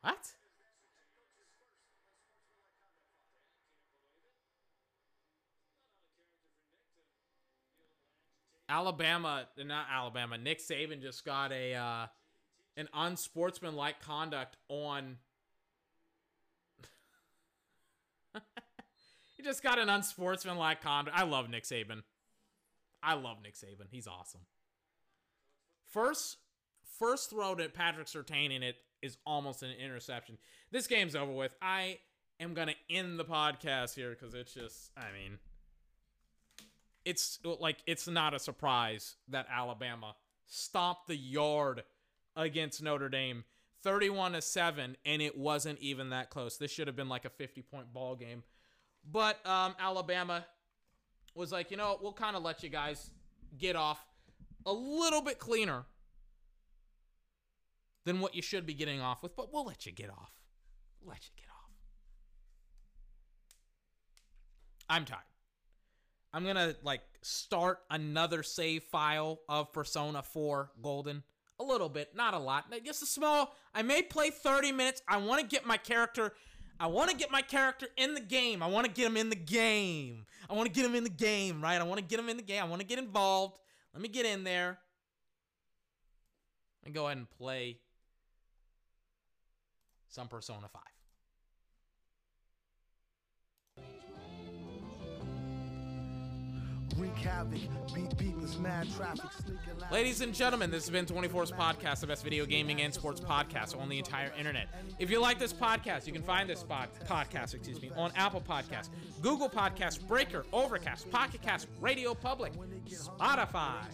What? 0.00 0.16
Alabama, 8.68 9.46
not 9.64 9.86
Alabama. 9.92 10.38
Nick 10.38 10.58
Saban 10.58 11.00
just 11.00 11.24
got 11.24 11.52
a 11.52 11.74
uh, 11.74 12.06
an 12.76 12.88
unsportsmanlike 12.94 14.00
conduct 14.00 14.56
on. 14.68 15.18
he 19.36 19.42
just 19.42 19.62
got 19.62 19.78
an 19.78 19.88
unsportsmanlike 19.88 20.82
conduct. 20.82 21.16
I 21.16 21.24
love 21.24 21.48
Nick 21.50 21.64
Saban. 21.64 22.02
I 23.02 23.14
love 23.14 23.38
Nick 23.42 23.54
Saban. 23.54 23.86
He's 23.90 24.06
awesome. 24.06 24.42
First, 25.88 26.38
first 26.98 27.30
throw 27.30 27.54
to 27.54 27.68
Patrick 27.68 28.06
Surtain 28.06 28.54
in 28.54 28.62
it 28.62 28.76
is 29.02 29.18
almost 29.26 29.62
an 29.62 29.72
interception. 29.72 30.38
This 30.70 30.86
game's 30.86 31.16
over 31.16 31.32
with. 31.32 31.54
I 31.60 31.98
am 32.40 32.54
gonna 32.54 32.74
end 32.88 33.18
the 33.18 33.24
podcast 33.24 33.94
here 33.94 34.10
because 34.10 34.34
it's 34.34 34.54
just, 34.54 34.90
I 34.96 35.12
mean, 35.12 35.38
it's 37.04 37.40
like 37.60 37.78
it's 37.86 38.06
not 38.06 38.32
a 38.34 38.38
surprise 38.38 39.16
that 39.28 39.46
Alabama 39.52 40.14
stomped 40.46 41.08
the 41.08 41.16
yard 41.16 41.82
against 42.36 42.82
Notre 42.82 43.08
Dame, 43.08 43.44
thirty-one 43.82 44.32
to 44.32 44.42
seven, 44.42 44.96
and 45.04 45.22
it 45.22 45.36
wasn't 45.36 45.78
even 45.80 46.10
that 46.10 46.30
close. 46.30 46.56
This 46.56 46.70
should 46.70 46.86
have 46.86 46.96
been 46.96 47.08
like 47.08 47.24
a 47.24 47.30
fifty-point 47.30 47.92
ball 47.92 48.14
game, 48.16 48.42
but 49.10 49.44
um, 49.46 49.74
Alabama 49.78 50.44
was 51.34 51.52
like, 51.52 51.70
you 51.70 51.76
know, 51.76 51.98
we'll 52.02 52.12
kind 52.12 52.36
of 52.36 52.42
let 52.42 52.62
you 52.62 52.68
guys 52.68 53.10
get 53.58 53.76
off 53.76 54.04
a 54.66 54.72
little 54.72 55.22
bit 55.22 55.38
cleaner 55.38 55.84
than 58.04 58.20
what 58.20 58.34
you 58.34 58.42
should 58.42 58.66
be 58.66 58.74
getting 58.74 59.00
off 59.00 59.22
with, 59.22 59.36
but 59.36 59.52
we'll 59.52 59.64
let 59.64 59.86
you 59.86 59.92
get 59.92 60.10
off. 60.10 60.32
Let 61.04 61.18
you 61.24 61.30
get 61.36 61.46
off. 61.48 61.70
I'm 64.88 65.04
tired. 65.04 65.20
I'm 66.32 66.44
gonna 66.44 66.74
like 66.82 67.02
start 67.22 67.80
another 67.90 68.42
save 68.42 68.84
file 68.84 69.40
of 69.48 69.72
Persona 69.72 70.22
4 70.22 70.70
Golden. 70.80 71.22
A 71.62 71.64
little 71.64 71.88
bit, 71.88 72.16
not 72.16 72.34
a 72.34 72.38
lot. 72.38 72.64
Just 72.84 73.04
a 73.04 73.06
small. 73.06 73.54
I 73.72 73.82
may 73.82 74.02
play 74.02 74.30
30 74.30 74.72
minutes. 74.72 75.00
I 75.06 75.18
want 75.18 75.40
to 75.40 75.46
get 75.46 75.64
my 75.64 75.76
character. 75.76 76.32
I 76.80 76.88
want 76.88 77.10
to 77.10 77.16
get 77.16 77.30
my 77.30 77.40
character 77.40 77.86
in 77.96 78.14
the 78.14 78.20
game. 78.20 78.64
I 78.64 78.66
want 78.66 78.84
to 78.86 78.92
get 78.92 79.06
him 79.06 79.16
in 79.16 79.30
the 79.30 79.36
game. 79.36 80.26
I 80.50 80.54
want 80.54 80.66
to 80.66 80.72
get 80.72 80.84
him 80.84 80.96
in 80.96 81.04
the 81.04 81.10
game, 81.10 81.62
right? 81.62 81.80
I 81.80 81.84
want 81.84 82.00
to 82.00 82.04
get 82.04 82.18
him 82.18 82.28
in 82.28 82.36
the 82.36 82.42
game. 82.42 82.60
I 82.60 82.66
want 82.66 82.80
to 82.80 82.86
get 82.86 82.98
involved. 82.98 83.60
Let 83.94 84.02
me 84.02 84.08
get 84.08 84.26
in 84.26 84.42
there. 84.42 84.78
And 86.84 86.92
go 86.92 87.06
ahead 87.06 87.18
and 87.18 87.30
play 87.30 87.76
some 90.08 90.26
Persona 90.26 90.68
5. 90.72 90.82
Wreak 96.96 97.16
havoc, 97.16 97.58
beat 97.94 98.58
mad 98.58 98.86
traffic, 98.96 99.30
Ladies 99.90 100.20
and 100.20 100.34
gentlemen, 100.34 100.70
this 100.70 100.84
has 100.84 100.90
been 100.90 101.06
24's 101.06 101.50
podcast, 101.50 102.00
the 102.00 102.06
best 102.06 102.22
video 102.22 102.44
gaming 102.44 102.82
and 102.82 102.92
sports 102.92 103.20
podcast 103.20 103.78
on 103.78 103.88
the 103.88 103.98
entire 103.98 104.32
internet. 104.38 104.68
If 104.98 105.10
you 105.10 105.20
like 105.20 105.38
this 105.38 105.52
podcast, 105.52 106.06
you 106.06 106.12
can 106.12 106.22
find 106.22 106.48
this 106.48 106.62
pod- 106.62 106.90
podcast, 107.06 107.54
excuse 107.54 107.80
me, 107.80 107.90
on 107.96 108.12
Apple 108.14 108.42
Podcasts, 108.42 108.90
Google 109.20 109.48
Podcasts, 109.48 110.06
Breaker, 110.06 110.44
Overcast, 110.52 111.10
Pocket 111.10 111.40
Cast, 111.42 111.66
Radio 111.80 112.14
Public, 112.14 112.52
Spotify. 112.86 113.84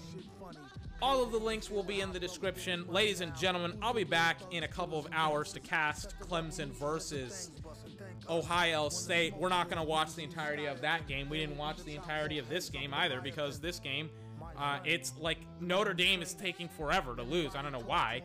All 1.01 1.23
of 1.23 1.31
the 1.31 1.39
links 1.39 1.71
will 1.71 1.85
be 1.85 2.01
in 2.01 2.13
the 2.13 2.19
description. 2.19 2.85
Ladies 2.89 3.21
and 3.21 3.35
gentlemen, 3.37 3.79
I'll 3.81 3.95
be 3.95 4.05
back 4.05 4.39
in 4.51 4.65
a 4.65 4.69
couple 4.69 4.99
of 4.99 5.07
hours 5.13 5.53
to 5.53 5.61
cast 5.61 6.19
Clemson 6.21 6.71
versus 6.71 7.53
Ohio 8.29 8.89
State. 8.89 9.37
We're 9.37 9.49
not 9.49 9.69
going 9.69 9.81
to 9.83 9.89
watch 9.89 10.15
the 10.15 10.23
entirety 10.23 10.67
of 10.67 10.81
that 10.81 11.07
game. 11.07 11.29
We 11.29 11.39
didn't 11.39 11.57
watch 11.57 11.79
the 11.85 11.95
entirety 11.95 12.39
of 12.39 12.49
this 12.49 12.69
game 12.69 12.93
either 12.95 13.21
because 13.21 13.61
this 13.61 13.79
game, 13.79 14.11
uh, 14.57 14.79
it's 14.85 15.13
like 15.19 15.39
Notre 15.61 15.95
Dame 15.95 16.23
is 16.23 16.35
taking 16.35 16.69
forever 16.69 17.15
to 17.17 17.23
lose. 17.23 17.55
I 17.55 17.63
don't 17.63 17.73
know 17.73 17.81
why. 17.81 18.23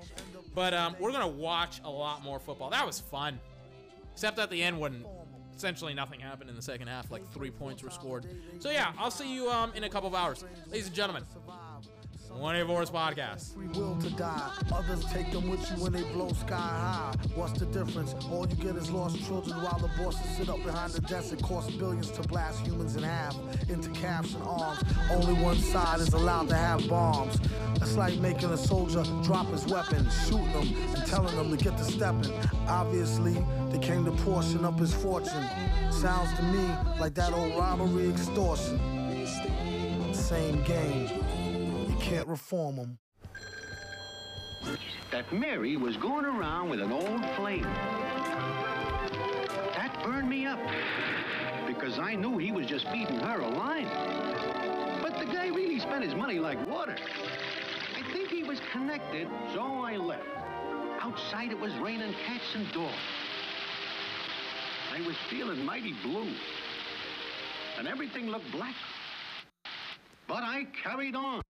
But 0.54 0.74
um, 0.74 0.96
we're 1.00 1.12
going 1.12 1.22
to 1.22 1.28
watch 1.28 1.82
a 1.84 1.90
lot 1.90 2.24
more 2.24 2.40
football. 2.40 2.70
That 2.70 2.86
was 2.86 3.00
fun. 3.00 3.40
Except 4.14 4.38
at 4.38 4.50
the 4.50 4.62
end 4.62 4.80
when 4.80 5.06
essentially 5.56 5.94
nothing 5.94 6.20
happened 6.20 6.50
in 6.50 6.56
the 6.56 6.62
second 6.62 6.88
half. 6.88 7.12
Like 7.12 7.28
three 7.34 7.52
points 7.52 7.84
were 7.84 7.90
scored. 7.90 8.26
So 8.60 8.70
yeah, 8.70 8.92
I'll 8.98 9.12
see 9.12 9.34
you 9.34 9.50
um, 9.50 9.72
in 9.76 9.84
a 9.84 9.90
couple 9.90 10.08
of 10.08 10.16
hours. 10.16 10.44
Ladies 10.68 10.88
and 10.88 10.96
gentlemen, 10.96 11.24
one 12.36 12.56
of 12.56 12.68
Voice 12.68 12.90
Podcast. 12.90 13.54
Free 13.54 13.68
will 13.68 13.96
to 13.98 14.10
die. 14.12 14.52
Others 14.74 15.06
take 15.14 15.32
them 15.32 15.50
with 15.50 15.60
you 15.70 15.84
when 15.84 15.94
they 15.94 16.04
blow 16.14 16.30
sky 16.34 16.56
high. 16.56 17.14
What's 17.36 17.60
the 17.60 17.66
difference? 17.68 18.16
All 18.30 18.48
you 18.48 18.56
get 18.56 18.76
is 18.76 18.90
lost 18.92 19.24
children 19.26 19.62
while 19.62 19.80
the 19.80 19.90
bosses 20.02 20.38
sit 20.38 20.50
up 20.50 20.64
behind 20.64 20.94
the 20.94 21.02
desk. 21.02 21.34
It 21.34 21.42
costs 21.42 21.72
billions 21.72 22.12
to 22.12 22.22
blast 22.24 22.66
humans 22.66 22.96
in 22.96 23.04
half 23.04 23.38
into 23.70 23.90
calves 23.92 24.34
and 24.34 24.44
arms. 24.44 24.84
Only 25.12 25.34
one 25.42 25.58
side 25.58 26.00
is 26.00 26.14
allowed 26.14 26.50
to 26.50 26.56
have 26.56 26.88
bombs. 26.88 27.38
It's 27.76 27.96
like 27.96 28.18
making 28.20 28.50
a 28.50 28.58
soldier 28.58 29.04
drop 29.24 29.48
his 29.48 29.66
weapon, 29.68 30.08
shooting 30.26 30.52
them 30.54 30.74
and 30.96 31.06
telling 31.06 31.36
them 31.36 31.56
to 31.56 31.64
get 31.64 31.78
to 31.78 31.84
stepping. 31.84 32.34
Obviously, 32.68 33.34
they 33.70 33.80
came 33.80 34.06
to 34.06 34.12
portion 34.24 34.66
up 34.66 34.80
his 34.80 34.94
fortune. 34.94 35.46
Sounds 35.92 36.34
to 36.38 36.44
me 36.44 36.68
like 37.00 37.14
that 37.16 37.34
old 37.34 37.56
robbery 37.56 38.10
extortion. 38.10 38.80
Same 40.14 40.64
game 40.64 41.23
can't 42.04 42.28
reform 42.28 42.76
them. 42.76 42.98
That 45.12 45.32
Mary 45.32 45.78
was 45.78 45.96
going 45.98 46.26
around 46.26 46.70
with 46.70 46.82
an 46.82 46.92
old 46.92 47.26
flame. 47.36 47.64
That 49.76 50.00
burned 50.04 50.30
me 50.30 50.46
up 50.46 50.60
because 51.68 52.00
I 52.00 52.16
knew 52.16 52.38
he 52.38 52.52
was 52.52 52.68
just 52.68 52.88
feeding 52.90 53.20
her 53.20 53.40
a 53.40 53.48
line. 53.48 53.88
But 55.02 55.18
the 55.18 55.26
guy 55.26 55.48
really 55.48 55.80
spent 55.80 56.04
his 56.04 56.16
money 56.16 56.40
like 56.40 56.66
water. 56.68 56.96
I 57.96 58.02
think 58.12 58.30
he 58.30 58.44
was 58.44 58.60
connected, 58.72 59.28
so 59.54 59.62
I 59.62 59.96
left. 59.98 60.24
Outside 61.00 61.52
it 61.52 61.60
was 61.60 61.74
raining 61.76 62.14
cats 62.26 62.56
and 62.56 62.72
dogs. 62.72 62.94
I 64.94 65.02
was 65.02 65.16
feeling 65.30 65.66
mighty 65.66 65.94
blue. 66.04 66.32
And 67.78 67.88
everything 67.88 68.28
looked 68.28 68.52
black. 68.52 68.76
But 70.28 70.44
I 70.44 70.68
carried 70.84 71.16
on. 71.16 71.42